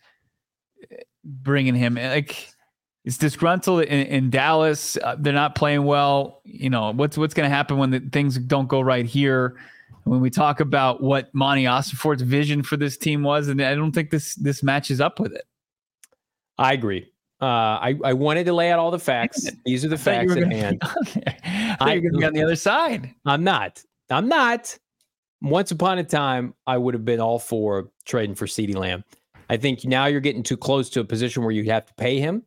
bringing 1.23 1.75
him. 1.75 1.95
Like 1.95 2.49
it's 3.07 3.17
disgruntled 3.17 3.83
in, 3.83 4.05
in 4.07 4.29
Dallas. 4.29 4.97
Uh, 5.01 5.15
they're 5.17 5.31
not 5.31 5.55
playing 5.55 5.85
well. 5.85 6.41
You 6.43 6.69
know 6.69 6.91
what's 6.91 7.17
what's 7.17 7.33
going 7.33 7.49
to 7.49 7.55
happen 7.55 7.77
when 7.77 7.89
the, 7.89 8.01
things 8.01 8.37
don't 8.37 8.67
go 8.67 8.81
right 8.81 9.05
here. 9.05 9.57
When 10.03 10.19
we 10.19 10.29
talk 10.29 10.59
about 10.59 11.01
what 11.01 11.33
Monti 11.33 11.63
Ossenfort's 11.63 12.21
vision 12.21 12.63
for 12.63 12.75
this 12.75 12.97
team 12.97 13.23
was, 13.23 13.47
and 13.47 13.61
I 13.61 13.75
don't 13.75 13.93
think 13.93 14.09
this 14.09 14.35
this 14.35 14.61
matches 14.61 14.99
up 14.99 15.21
with 15.21 15.31
it. 15.31 15.45
I 16.57 16.73
agree. 16.73 17.09
Uh, 17.41 17.45
I, 17.45 17.95
I 18.03 18.13
wanted 18.13 18.45
to 18.47 18.53
lay 18.53 18.71
out 18.71 18.79
all 18.79 18.91
the 18.91 18.99
facts. 18.99 19.49
These 19.63 19.85
are 19.85 19.89
the 19.89 19.95
I 19.95 19.99
facts 19.99 20.35
at 20.35 20.51
hand. 20.51 20.81
I 21.79 21.95
were 21.95 22.01
going 22.01 22.13
to 22.13 22.17
be 22.17 22.25
on 22.25 22.33
the 22.33 22.43
other 22.43 22.55
side. 22.57 23.13
I'm 23.25 23.43
not. 23.43 23.81
I'm 24.09 24.27
not. 24.27 24.77
Once 25.41 25.71
upon 25.71 25.99
a 25.99 26.03
time, 26.03 26.55
I 26.65 26.77
would 26.77 26.93
have 26.93 27.05
been 27.05 27.21
all 27.21 27.39
for 27.39 27.89
trading 28.05 28.35
for 28.35 28.47
CeeDee 28.47 28.75
Lamb. 28.75 29.05
I 29.49 29.55
think 29.55 29.85
now 29.85 30.07
you're 30.07 30.19
getting 30.19 30.43
too 30.43 30.57
close 30.57 30.89
to 30.89 30.99
a 30.99 31.05
position 31.05 31.43
where 31.43 31.51
you 31.51 31.63
have 31.71 31.85
to 31.85 31.93
pay 31.93 32.19
him. 32.19 32.43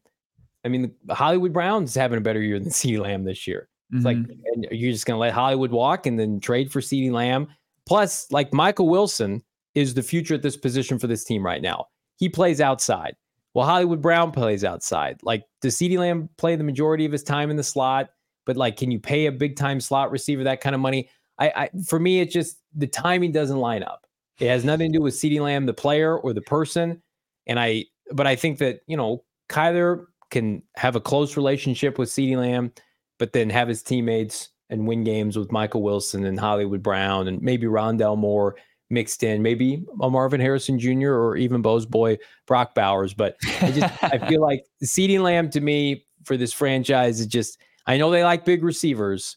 I 0.64 0.68
mean, 0.68 0.92
the 1.04 1.14
Hollywood 1.14 1.52
Browns 1.52 1.94
having 1.94 2.18
a 2.18 2.20
better 2.20 2.40
year 2.42 2.58
than 2.58 2.68
CeeDee 2.70 3.00
Lamb 3.00 3.24
this 3.24 3.46
year. 3.46 3.68
It's 3.92 4.04
like, 4.04 4.18
Mhm. 4.18 4.38
and 4.54 4.66
you're 4.70 4.92
just 4.92 5.04
going 5.06 5.16
to 5.16 5.20
let 5.20 5.32
Hollywood 5.32 5.72
walk 5.72 6.06
and 6.06 6.18
then 6.18 6.38
trade 6.38 6.70
for 6.70 6.80
CeeDee 6.80 7.10
Lamb. 7.10 7.48
Plus, 7.86 8.30
like 8.30 8.52
Michael 8.52 8.88
Wilson 8.88 9.42
is 9.74 9.94
the 9.94 10.02
future 10.02 10.34
at 10.34 10.42
this 10.42 10.56
position 10.56 10.98
for 10.98 11.06
this 11.08 11.24
team 11.24 11.44
right 11.44 11.60
now. 11.62 11.86
He 12.16 12.28
plays 12.28 12.60
outside. 12.60 13.16
Well, 13.54 13.66
Hollywood 13.66 14.00
Brown 14.00 14.30
plays 14.30 14.62
outside. 14.62 15.18
Like, 15.24 15.42
does 15.60 15.76
CeeDee 15.76 15.98
Lamb 15.98 16.28
play 16.36 16.54
the 16.54 16.62
majority 16.62 17.04
of 17.04 17.10
his 17.10 17.24
time 17.24 17.50
in 17.50 17.56
the 17.56 17.64
slot? 17.64 18.10
But 18.46 18.56
like, 18.56 18.76
can 18.76 18.92
you 18.92 19.00
pay 19.00 19.26
a 19.26 19.32
big 19.32 19.56
time 19.56 19.80
slot 19.80 20.12
receiver 20.12 20.44
that 20.44 20.60
kind 20.60 20.74
of 20.74 20.80
money? 20.80 21.08
I, 21.38 21.48
I 21.56 21.70
for 21.84 21.98
me, 21.98 22.20
it 22.20 22.30
just 22.30 22.58
the 22.76 22.86
timing 22.86 23.32
doesn't 23.32 23.58
line 23.58 23.82
up. 23.82 24.06
It 24.38 24.48
has 24.48 24.64
nothing 24.64 24.92
to 24.92 24.98
do 24.98 25.02
with 25.02 25.14
CeeDee 25.14 25.40
Lamb, 25.40 25.66
the 25.66 25.74
player 25.74 26.16
or 26.16 26.32
the 26.32 26.40
person. 26.42 27.02
And 27.48 27.58
I, 27.58 27.86
but 28.12 28.26
I 28.28 28.36
think 28.36 28.58
that 28.58 28.80
you 28.86 28.96
know, 28.96 29.24
Kyler 29.48 30.04
can 30.30 30.62
have 30.76 30.96
a 30.96 31.00
close 31.00 31.36
relationship 31.36 31.98
with 31.98 32.08
CeeDee 32.08 32.36
Lamb, 32.36 32.72
but 33.18 33.32
then 33.32 33.50
have 33.50 33.68
his 33.68 33.82
teammates 33.82 34.50
and 34.70 34.86
win 34.86 35.04
games 35.04 35.36
with 35.36 35.52
Michael 35.52 35.82
Wilson 35.82 36.24
and 36.24 36.38
Hollywood 36.38 36.82
Brown 36.82 37.28
and 37.28 37.42
maybe 37.42 37.66
Rondale 37.66 38.16
Moore 38.16 38.56
mixed 38.88 39.22
in, 39.22 39.42
maybe 39.42 39.84
a 40.00 40.10
Marvin 40.10 40.40
Harrison 40.40 40.78
Jr. 40.78 41.12
or 41.12 41.36
even 41.36 41.62
Bo's 41.62 41.86
boy 41.86 42.18
Brock 42.46 42.74
Bowers. 42.74 43.14
But 43.14 43.36
I 43.60 43.70
just 43.72 44.04
I 44.04 44.18
feel 44.28 44.40
like 44.40 44.64
CeeDee 44.82 45.20
Lamb 45.20 45.50
to 45.50 45.60
me 45.60 46.06
for 46.24 46.36
this 46.36 46.52
franchise 46.52 47.20
is 47.20 47.26
just 47.26 47.58
I 47.86 47.96
know 47.96 48.10
they 48.10 48.24
like 48.24 48.44
big 48.44 48.62
receivers 48.62 49.36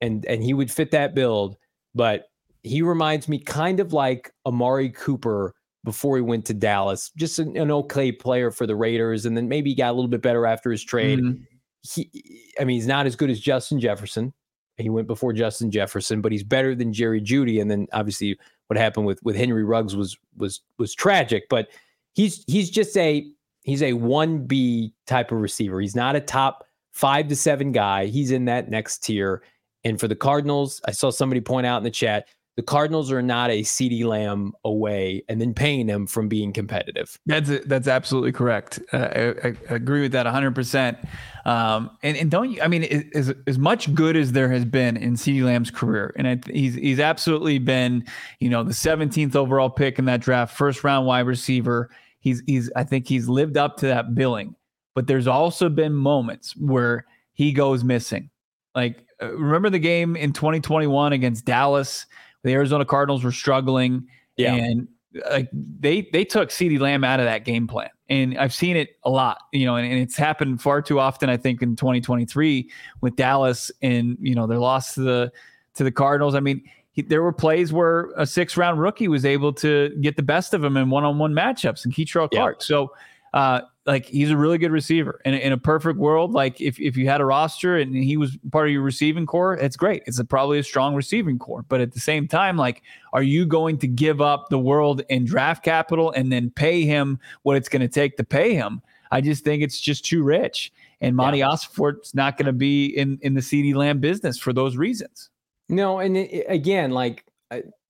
and 0.00 0.24
and 0.26 0.42
he 0.42 0.54
would 0.54 0.70
fit 0.70 0.90
that 0.90 1.14
build, 1.14 1.56
but 1.94 2.28
he 2.62 2.82
reminds 2.82 3.28
me 3.28 3.38
kind 3.38 3.80
of 3.80 3.92
like 3.92 4.32
Amari 4.46 4.90
Cooper 4.90 5.54
before 5.84 6.16
he 6.16 6.22
went 6.22 6.44
to 6.46 6.54
Dallas. 6.54 7.10
Just 7.16 7.38
an, 7.38 7.56
an 7.56 7.70
okay 7.70 8.10
player 8.10 8.50
for 8.50 8.66
the 8.66 8.74
Raiders, 8.74 9.26
and 9.26 9.36
then 9.36 9.48
maybe 9.48 9.70
he 9.70 9.76
got 9.76 9.90
a 9.90 9.94
little 9.94 10.08
bit 10.08 10.22
better 10.22 10.46
after 10.46 10.70
his 10.70 10.82
trade. 10.82 11.20
Mhm. 11.20 11.46
He, 11.82 12.10
I 12.58 12.64
mean, 12.64 12.76
he's 12.76 12.86
not 12.86 13.06
as 13.06 13.14
good 13.14 13.30
as 13.30 13.38
Justin 13.38 13.78
Jefferson. 13.78 14.32
He 14.78 14.88
went 14.88 15.06
before 15.06 15.32
Justin 15.32 15.70
Jefferson, 15.70 16.20
but 16.20 16.32
he's 16.32 16.42
better 16.42 16.74
than 16.74 16.92
Jerry 16.92 17.20
Jeudy. 17.20 17.60
And 17.60 17.70
then 17.70 17.86
obviously, 17.92 18.36
what 18.66 18.78
happened 18.78 19.06
with 19.06 19.22
with 19.22 19.36
Henry 19.36 19.62
Ruggs 19.62 19.94
was 19.94 20.16
was 20.36 20.62
was 20.78 20.94
tragic. 20.94 21.44
But 21.48 21.68
he's 22.14 22.42
he's 22.48 22.70
just 22.70 22.96
a 22.96 23.30
he's 23.62 23.82
a 23.82 23.92
1B 23.92 24.92
type 25.06 25.30
of 25.30 25.40
receiver. 25.40 25.80
He's 25.80 25.94
not 25.94 26.16
a 26.16 26.20
top 26.20 26.64
five 26.92 27.28
to 27.28 27.36
seven 27.36 27.72
guy. 27.72 28.06
He's 28.06 28.30
in 28.30 28.46
that 28.46 28.70
next 28.70 29.04
tier. 29.04 29.42
And 29.84 30.00
for 30.00 30.08
the 30.08 30.16
Cardinals, 30.16 30.80
I 30.86 30.92
saw 30.92 31.10
somebody 31.10 31.40
point 31.40 31.66
out 31.66 31.78
in 31.78 31.84
the 31.84 31.90
chat 31.90 32.28
the 32.56 32.62
Cardinals 32.62 33.10
are 33.10 33.22
not 33.22 33.50
a 33.50 33.62
CeeDee 33.62 34.04
Lamb 34.04 34.52
away 34.64 35.24
and 35.28 35.40
then 35.40 35.54
paying 35.54 35.86
them 35.86 36.06
from 36.06 36.28
being 36.28 36.52
competitive. 36.52 37.18
That's 37.26 37.50
that's 37.66 37.88
absolutely 37.88 38.30
correct. 38.30 38.80
Uh, 38.92 39.34
I, 39.42 39.48
I, 39.48 39.56
agree 39.74 40.02
with 40.02 40.12
that 40.12 40.26
100%. 40.26 41.06
Um, 41.46 41.90
and, 42.02 42.16
and 42.16 42.30
don't 42.30 42.50
you, 42.50 42.62
I 42.62 42.68
mean, 42.68 42.84
as, 43.14 43.34
as 43.46 43.58
much 43.58 43.92
good 43.92 44.16
as 44.16 44.32
there 44.32 44.48
has 44.50 44.64
been 44.64 44.96
in 44.96 45.14
CeeDee 45.14 45.44
Lamb's 45.44 45.70
career, 45.70 46.14
and 46.16 46.44
he's, 46.46 46.74
he's 46.74 47.00
absolutely 47.00 47.58
been, 47.58 48.04
you 48.38 48.48
know, 48.48 48.62
the 48.62 48.72
17th 48.72 49.34
overall 49.34 49.68
pick 49.68 49.98
in 49.98 50.04
that 50.04 50.20
draft, 50.20 50.56
first 50.56 50.84
round 50.84 51.06
wide 51.06 51.26
receiver. 51.26 51.90
He's, 52.20 52.42
he's, 52.46 52.70
I 52.76 52.84
think 52.84 53.08
he's 53.08 53.28
lived 53.28 53.56
up 53.56 53.76
to 53.78 53.86
that 53.88 54.14
billing, 54.14 54.54
but 54.94 55.08
there's 55.08 55.26
also 55.26 55.68
been 55.68 55.92
moments 55.92 56.56
where 56.56 57.04
he 57.32 57.52
goes 57.52 57.82
missing. 57.82 58.30
Like, 58.76 59.04
uh, 59.20 59.32
remember 59.32 59.70
the 59.70 59.78
game 59.78 60.16
in 60.16 60.32
2021 60.32 61.12
against 61.12 61.44
Dallas? 61.44 62.06
The 62.44 62.52
Arizona 62.52 62.84
Cardinals 62.84 63.24
were 63.24 63.32
struggling, 63.32 64.06
yeah. 64.36 64.54
and 64.54 64.86
like 65.30 65.48
they 65.52 66.08
they 66.12 66.24
took 66.24 66.50
CeeDee 66.50 66.78
Lamb 66.78 67.02
out 67.02 67.18
of 67.18 67.26
that 67.26 67.44
game 67.44 67.66
plan, 67.66 67.90
and 68.08 68.38
I've 68.38 68.54
seen 68.54 68.76
it 68.76 68.96
a 69.04 69.10
lot, 69.10 69.38
you 69.52 69.66
know, 69.66 69.76
and, 69.76 69.90
and 69.90 70.00
it's 70.00 70.16
happened 70.16 70.60
far 70.60 70.82
too 70.82 71.00
often. 71.00 71.28
I 71.28 71.36
think 71.36 71.62
in 71.62 71.74
2023 71.74 72.70
with 73.00 73.16
Dallas, 73.16 73.72
and 73.82 74.16
you 74.20 74.34
know 74.34 74.46
their 74.46 74.58
loss 74.58 74.94
to 74.94 75.00
the 75.00 75.32
to 75.74 75.84
the 75.84 75.90
Cardinals. 75.90 76.34
I 76.34 76.40
mean, 76.40 76.62
he, 76.92 77.02
there 77.02 77.22
were 77.22 77.32
plays 77.32 77.72
where 77.72 78.10
a 78.16 78.26
six 78.26 78.56
round 78.56 78.80
rookie 78.80 79.08
was 79.08 79.24
able 79.24 79.52
to 79.54 79.90
get 80.00 80.16
the 80.16 80.22
best 80.22 80.54
of 80.54 80.62
him 80.62 80.76
in 80.76 80.90
one 80.90 81.04
on 81.04 81.18
one 81.18 81.32
matchups, 81.32 81.84
and 81.84 81.94
Kei'Trel 81.94 82.30
Clark. 82.30 82.56
Yeah. 82.60 82.64
So 82.64 82.92
uh, 83.32 83.62
like 83.86 84.06
he's 84.06 84.30
a 84.30 84.36
really 84.36 84.58
good 84.58 84.70
receiver. 84.72 85.20
And 85.24 85.34
in 85.34 85.52
a 85.52 85.58
perfect 85.58 85.98
world, 85.98 86.32
like 86.32 86.60
if, 86.60 86.80
if 86.80 86.96
you 86.96 87.08
had 87.08 87.20
a 87.20 87.24
roster 87.24 87.76
and 87.76 87.94
he 87.94 88.16
was 88.16 88.36
part 88.50 88.68
of 88.68 88.72
your 88.72 88.82
receiving 88.82 89.26
corps, 89.26 89.54
it's 89.54 89.76
great. 89.76 90.02
It's 90.06 90.18
a, 90.18 90.24
probably 90.24 90.58
a 90.58 90.64
strong 90.64 90.94
receiving 90.94 91.38
corps. 91.38 91.64
But 91.68 91.80
at 91.80 91.92
the 91.92 92.00
same 92.00 92.26
time, 92.26 92.56
like, 92.56 92.82
are 93.12 93.22
you 93.22 93.44
going 93.44 93.78
to 93.78 93.86
give 93.86 94.20
up 94.20 94.48
the 94.48 94.58
world 94.58 95.02
in 95.10 95.24
draft 95.24 95.62
capital 95.62 96.12
and 96.12 96.32
then 96.32 96.50
pay 96.50 96.84
him 96.84 97.18
what 97.42 97.56
it's 97.56 97.68
going 97.68 97.82
to 97.82 97.88
take 97.88 98.16
to 98.16 98.24
pay 98.24 98.54
him? 98.54 98.80
I 99.10 99.20
just 99.20 99.44
think 99.44 99.62
it's 99.62 99.80
just 99.80 100.04
too 100.04 100.22
rich. 100.22 100.72
And 101.00 101.14
Monti 101.14 101.38
yeah. 101.38 101.48
Ossenfort's 101.48 102.14
not 102.14 102.38
going 102.38 102.46
to 102.46 102.52
be 102.52 102.86
in, 102.86 103.18
in 103.20 103.34
the 103.34 103.40
CeeDee 103.40 103.74
Lamb 103.74 104.00
business 104.00 104.38
for 104.38 104.52
those 104.52 104.76
reasons. 104.76 105.28
No, 105.68 105.98
and 105.98 106.16
it, 106.16 106.46
again, 106.48 106.90
like 106.90 107.24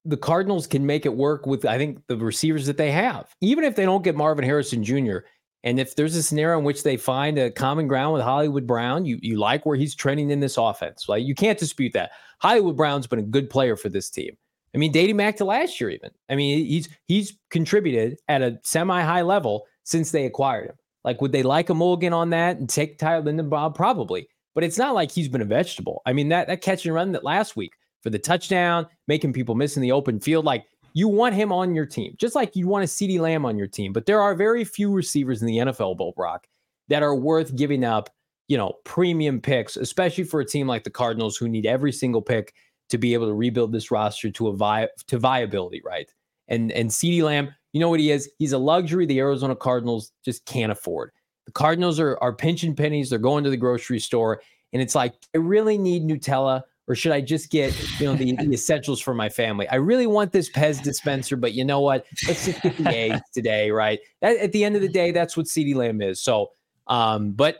the 0.04 0.16
Cardinals 0.16 0.66
can 0.66 0.84
make 0.84 1.06
it 1.06 1.14
work 1.14 1.46
with, 1.46 1.64
I 1.64 1.78
think, 1.78 2.06
the 2.08 2.16
receivers 2.16 2.66
that 2.66 2.76
they 2.76 2.90
have. 2.90 3.34
Even 3.40 3.64
if 3.64 3.76
they 3.76 3.84
don't 3.84 4.02
get 4.02 4.16
Marvin 4.16 4.44
Harrison 4.44 4.84
Jr., 4.84 5.18
and 5.64 5.80
if 5.80 5.96
there's 5.96 6.14
a 6.14 6.22
scenario 6.22 6.58
in 6.58 6.64
which 6.64 6.82
they 6.82 6.98
find 6.98 7.38
a 7.38 7.50
common 7.50 7.88
ground 7.88 8.12
with 8.12 8.22
Hollywood 8.22 8.66
Brown, 8.66 9.06
you 9.06 9.18
you 9.22 9.38
like 9.38 9.66
where 9.66 9.76
he's 9.76 9.94
trending 9.94 10.30
in 10.30 10.40
this 10.40 10.58
offense. 10.58 11.08
Like 11.08 11.24
you 11.24 11.34
can't 11.34 11.58
dispute 11.58 11.94
that. 11.94 12.12
Hollywood 12.38 12.76
Brown's 12.76 13.06
been 13.06 13.18
a 13.18 13.22
good 13.22 13.50
player 13.50 13.74
for 13.74 13.88
this 13.88 14.10
team. 14.10 14.36
I 14.74 14.78
mean, 14.78 14.92
dating 14.92 15.16
back 15.16 15.36
to 15.36 15.44
last 15.44 15.80
year, 15.80 15.90
even. 15.90 16.10
I 16.28 16.36
mean, 16.36 16.66
he's 16.66 16.88
he's 17.06 17.36
contributed 17.50 18.18
at 18.28 18.42
a 18.42 18.60
semi-high 18.62 19.22
level 19.22 19.66
since 19.84 20.10
they 20.10 20.26
acquired 20.26 20.68
him. 20.68 20.76
Like, 21.02 21.22
would 21.22 21.32
they 21.32 21.42
like 21.42 21.70
a 21.70 21.74
mulligan 21.74 22.12
on 22.12 22.30
that 22.30 22.58
and 22.58 22.68
take 22.68 22.98
Tyler 22.98 23.22
Linderbaum? 23.22 23.74
Probably. 23.74 24.28
But 24.54 24.64
it's 24.64 24.78
not 24.78 24.94
like 24.94 25.10
he's 25.10 25.28
been 25.28 25.40
a 25.40 25.46
vegetable. 25.46 26.02
I 26.04 26.12
mean, 26.12 26.28
that 26.28 26.46
that 26.48 26.60
catch 26.60 26.84
and 26.84 26.94
run 26.94 27.12
that 27.12 27.24
last 27.24 27.56
week 27.56 27.72
for 28.02 28.10
the 28.10 28.18
touchdown, 28.18 28.86
making 29.08 29.32
people 29.32 29.54
miss 29.54 29.76
in 29.76 29.82
the 29.82 29.92
open 29.92 30.20
field, 30.20 30.44
like 30.44 30.66
you 30.94 31.08
want 31.08 31.34
him 31.34 31.52
on 31.52 31.74
your 31.74 31.86
team, 31.86 32.14
just 32.16 32.36
like 32.36 32.54
you 32.54 32.68
want 32.68 32.84
a 32.84 32.86
CeeDee 32.86 33.18
Lamb 33.18 33.44
on 33.44 33.58
your 33.58 33.66
team. 33.66 33.92
But 33.92 34.06
there 34.06 34.22
are 34.22 34.34
very 34.34 34.64
few 34.64 34.92
receivers 34.92 35.42
in 35.42 35.48
the 35.48 35.58
NFL, 35.58 35.96
Bo 35.96 36.12
Brack, 36.12 36.48
that 36.88 37.02
are 37.02 37.14
worth 37.14 37.56
giving 37.56 37.84
up, 37.84 38.10
you 38.46 38.56
know, 38.56 38.74
premium 38.84 39.40
picks, 39.40 39.76
especially 39.76 40.24
for 40.24 40.40
a 40.40 40.46
team 40.46 40.68
like 40.68 40.84
the 40.84 40.90
Cardinals 40.90 41.36
who 41.36 41.48
need 41.48 41.66
every 41.66 41.90
single 41.90 42.22
pick 42.22 42.54
to 42.90 42.98
be 42.98 43.12
able 43.12 43.26
to 43.26 43.34
rebuild 43.34 43.72
this 43.72 43.90
roster 43.90 44.30
to 44.30 44.48
a 44.48 44.52
vi- 44.54 44.88
to 45.08 45.18
viability, 45.18 45.82
right? 45.84 46.08
And 46.46 46.70
and 46.70 46.90
CeeDee 46.90 47.22
Lamb, 47.22 47.52
you 47.72 47.80
know 47.80 47.88
what 47.88 48.00
he 48.00 48.12
is? 48.12 48.30
He's 48.38 48.52
a 48.52 48.58
luxury 48.58 49.04
the 49.04 49.18
Arizona 49.18 49.56
Cardinals 49.56 50.12
just 50.24 50.44
can't 50.46 50.70
afford. 50.70 51.10
The 51.46 51.52
Cardinals 51.52 51.98
are 51.98 52.16
are 52.22 52.32
pinching 52.32 52.76
pennies. 52.76 53.10
They're 53.10 53.18
going 53.18 53.42
to 53.42 53.50
the 53.50 53.56
grocery 53.56 53.98
store, 53.98 54.42
and 54.72 54.80
it's 54.80 54.94
like 54.94 55.14
I 55.34 55.38
really 55.38 55.76
need 55.76 56.04
Nutella 56.04 56.62
or 56.86 56.94
should 56.94 57.12
I 57.12 57.20
just 57.20 57.50
get 57.50 57.74
you 58.00 58.06
know 58.06 58.14
the, 58.14 58.36
the, 58.36 58.52
essentials 58.52 59.00
for 59.00 59.14
my 59.14 59.28
family? 59.28 59.68
I 59.68 59.76
really 59.76 60.06
want 60.06 60.32
this 60.32 60.50
Pez 60.50 60.82
dispenser, 60.82 61.36
but 61.36 61.52
you 61.52 61.64
know 61.64 61.80
what? 61.80 62.06
Let's 62.26 62.46
just 62.46 62.62
get 62.62 62.76
the 62.76 62.88
eggs 62.96 63.20
today, 63.32 63.70
right? 63.70 64.00
That, 64.20 64.36
at 64.38 64.52
the 64.52 64.64
end 64.64 64.76
of 64.76 64.82
the 64.82 64.88
day, 64.88 65.10
that's 65.10 65.36
what 65.36 65.46
CeeDee 65.46 65.74
Lamb 65.74 66.02
is. 66.02 66.20
So, 66.20 66.50
um, 66.86 67.32
but 67.32 67.58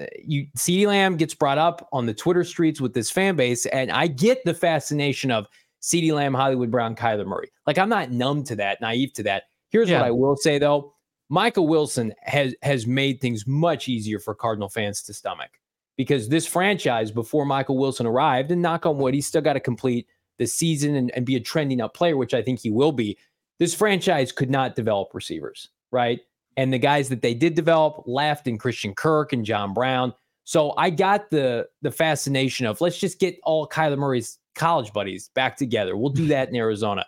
uh, 0.00 0.06
you 0.24 0.46
CeeDee 0.56 0.86
Lamb 0.86 1.16
gets 1.16 1.34
brought 1.34 1.58
up 1.58 1.88
on 1.92 2.06
the 2.06 2.14
Twitter 2.14 2.44
streets 2.44 2.80
with 2.80 2.94
this 2.94 3.10
fan 3.10 3.36
base, 3.36 3.66
and 3.66 3.90
I 3.90 4.06
get 4.06 4.44
the 4.44 4.54
fascination 4.54 5.30
of 5.30 5.46
CeeDee 5.82 6.12
Lamb, 6.12 6.34
Hollywood 6.34 6.70
Brown, 6.70 6.94
Kyler 6.94 7.26
Murray. 7.26 7.50
Like 7.66 7.78
I'm 7.78 7.88
not 7.88 8.10
numb 8.10 8.44
to 8.44 8.56
that, 8.56 8.80
naive 8.80 9.12
to 9.14 9.22
that. 9.24 9.44
Here's 9.70 9.88
yeah. 9.88 9.98
what 9.98 10.06
I 10.06 10.10
will 10.12 10.36
say 10.36 10.58
though: 10.58 10.94
Michael 11.28 11.66
Wilson 11.66 12.14
has 12.22 12.54
has 12.62 12.86
made 12.86 13.20
things 13.20 13.44
much 13.46 13.88
easier 13.88 14.20
for 14.20 14.34
Cardinal 14.36 14.68
fans 14.68 15.02
to 15.02 15.14
stomach 15.14 15.50
because 15.96 16.28
this 16.28 16.46
franchise, 16.46 17.10
before 17.10 17.44
Michael 17.44 17.78
Wilson 17.78 18.06
arrived, 18.06 18.50
and 18.50 18.62
knock 18.62 18.86
on 18.86 18.98
wood, 18.98 19.14
he's 19.14 19.26
still 19.26 19.42
got 19.42 19.54
to 19.54 19.60
complete 19.60 20.06
the 20.38 20.46
season 20.46 20.96
and, 20.96 21.10
and 21.14 21.26
be 21.26 21.36
a 21.36 21.40
trending 21.40 21.80
up 21.80 21.94
player, 21.94 22.16
which 22.16 22.34
I 22.34 22.42
think 22.42 22.60
he 22.60 22.70
will 22.70 22.92
be. 22.92 23.18
This 23.58 23.74
franchise 23.74 24.32
could 24.32 24.50
not 24.50 24.74
develop 24.74 25.10
receivers, 25.14 25.68
right? 25.90 26.20
And 26.56 26.72
the 26.72 26.78
guys 26.78 27.08
that 27.10 27.22
they 27.22 27.34
did 27.34 27.54
develop 27.54 28.02
left, 28.06 28.46
and 28.46 28.58
Christian 28.58 28.94
Kirk 28.94 29.32
and 29.32 29.44
John 29.44 29.72
Brown. 29.72 30.12
So 30.44 30.74
I 30.76 30.90
got 30.90 31.30
the 31.30 31.68
the 31.82 31.90
fascination 31.90 32.66
of 32.66 32.80
let's 32.80 32.98
just 32.98 33.20
get 33.20 33.38
all 33.44 33.68
Kyler 33.68 33.96
Murray's 33.96 34.38
college 34.54 34.92
buddies 34.92 35.30
back 35.34 35.56
together. 35.56 35.96
We'll 35.96 36.10
do 36.10 36.26
that 36.26 36.48
in 36.48 36.56
Arizona. 36.56 37.06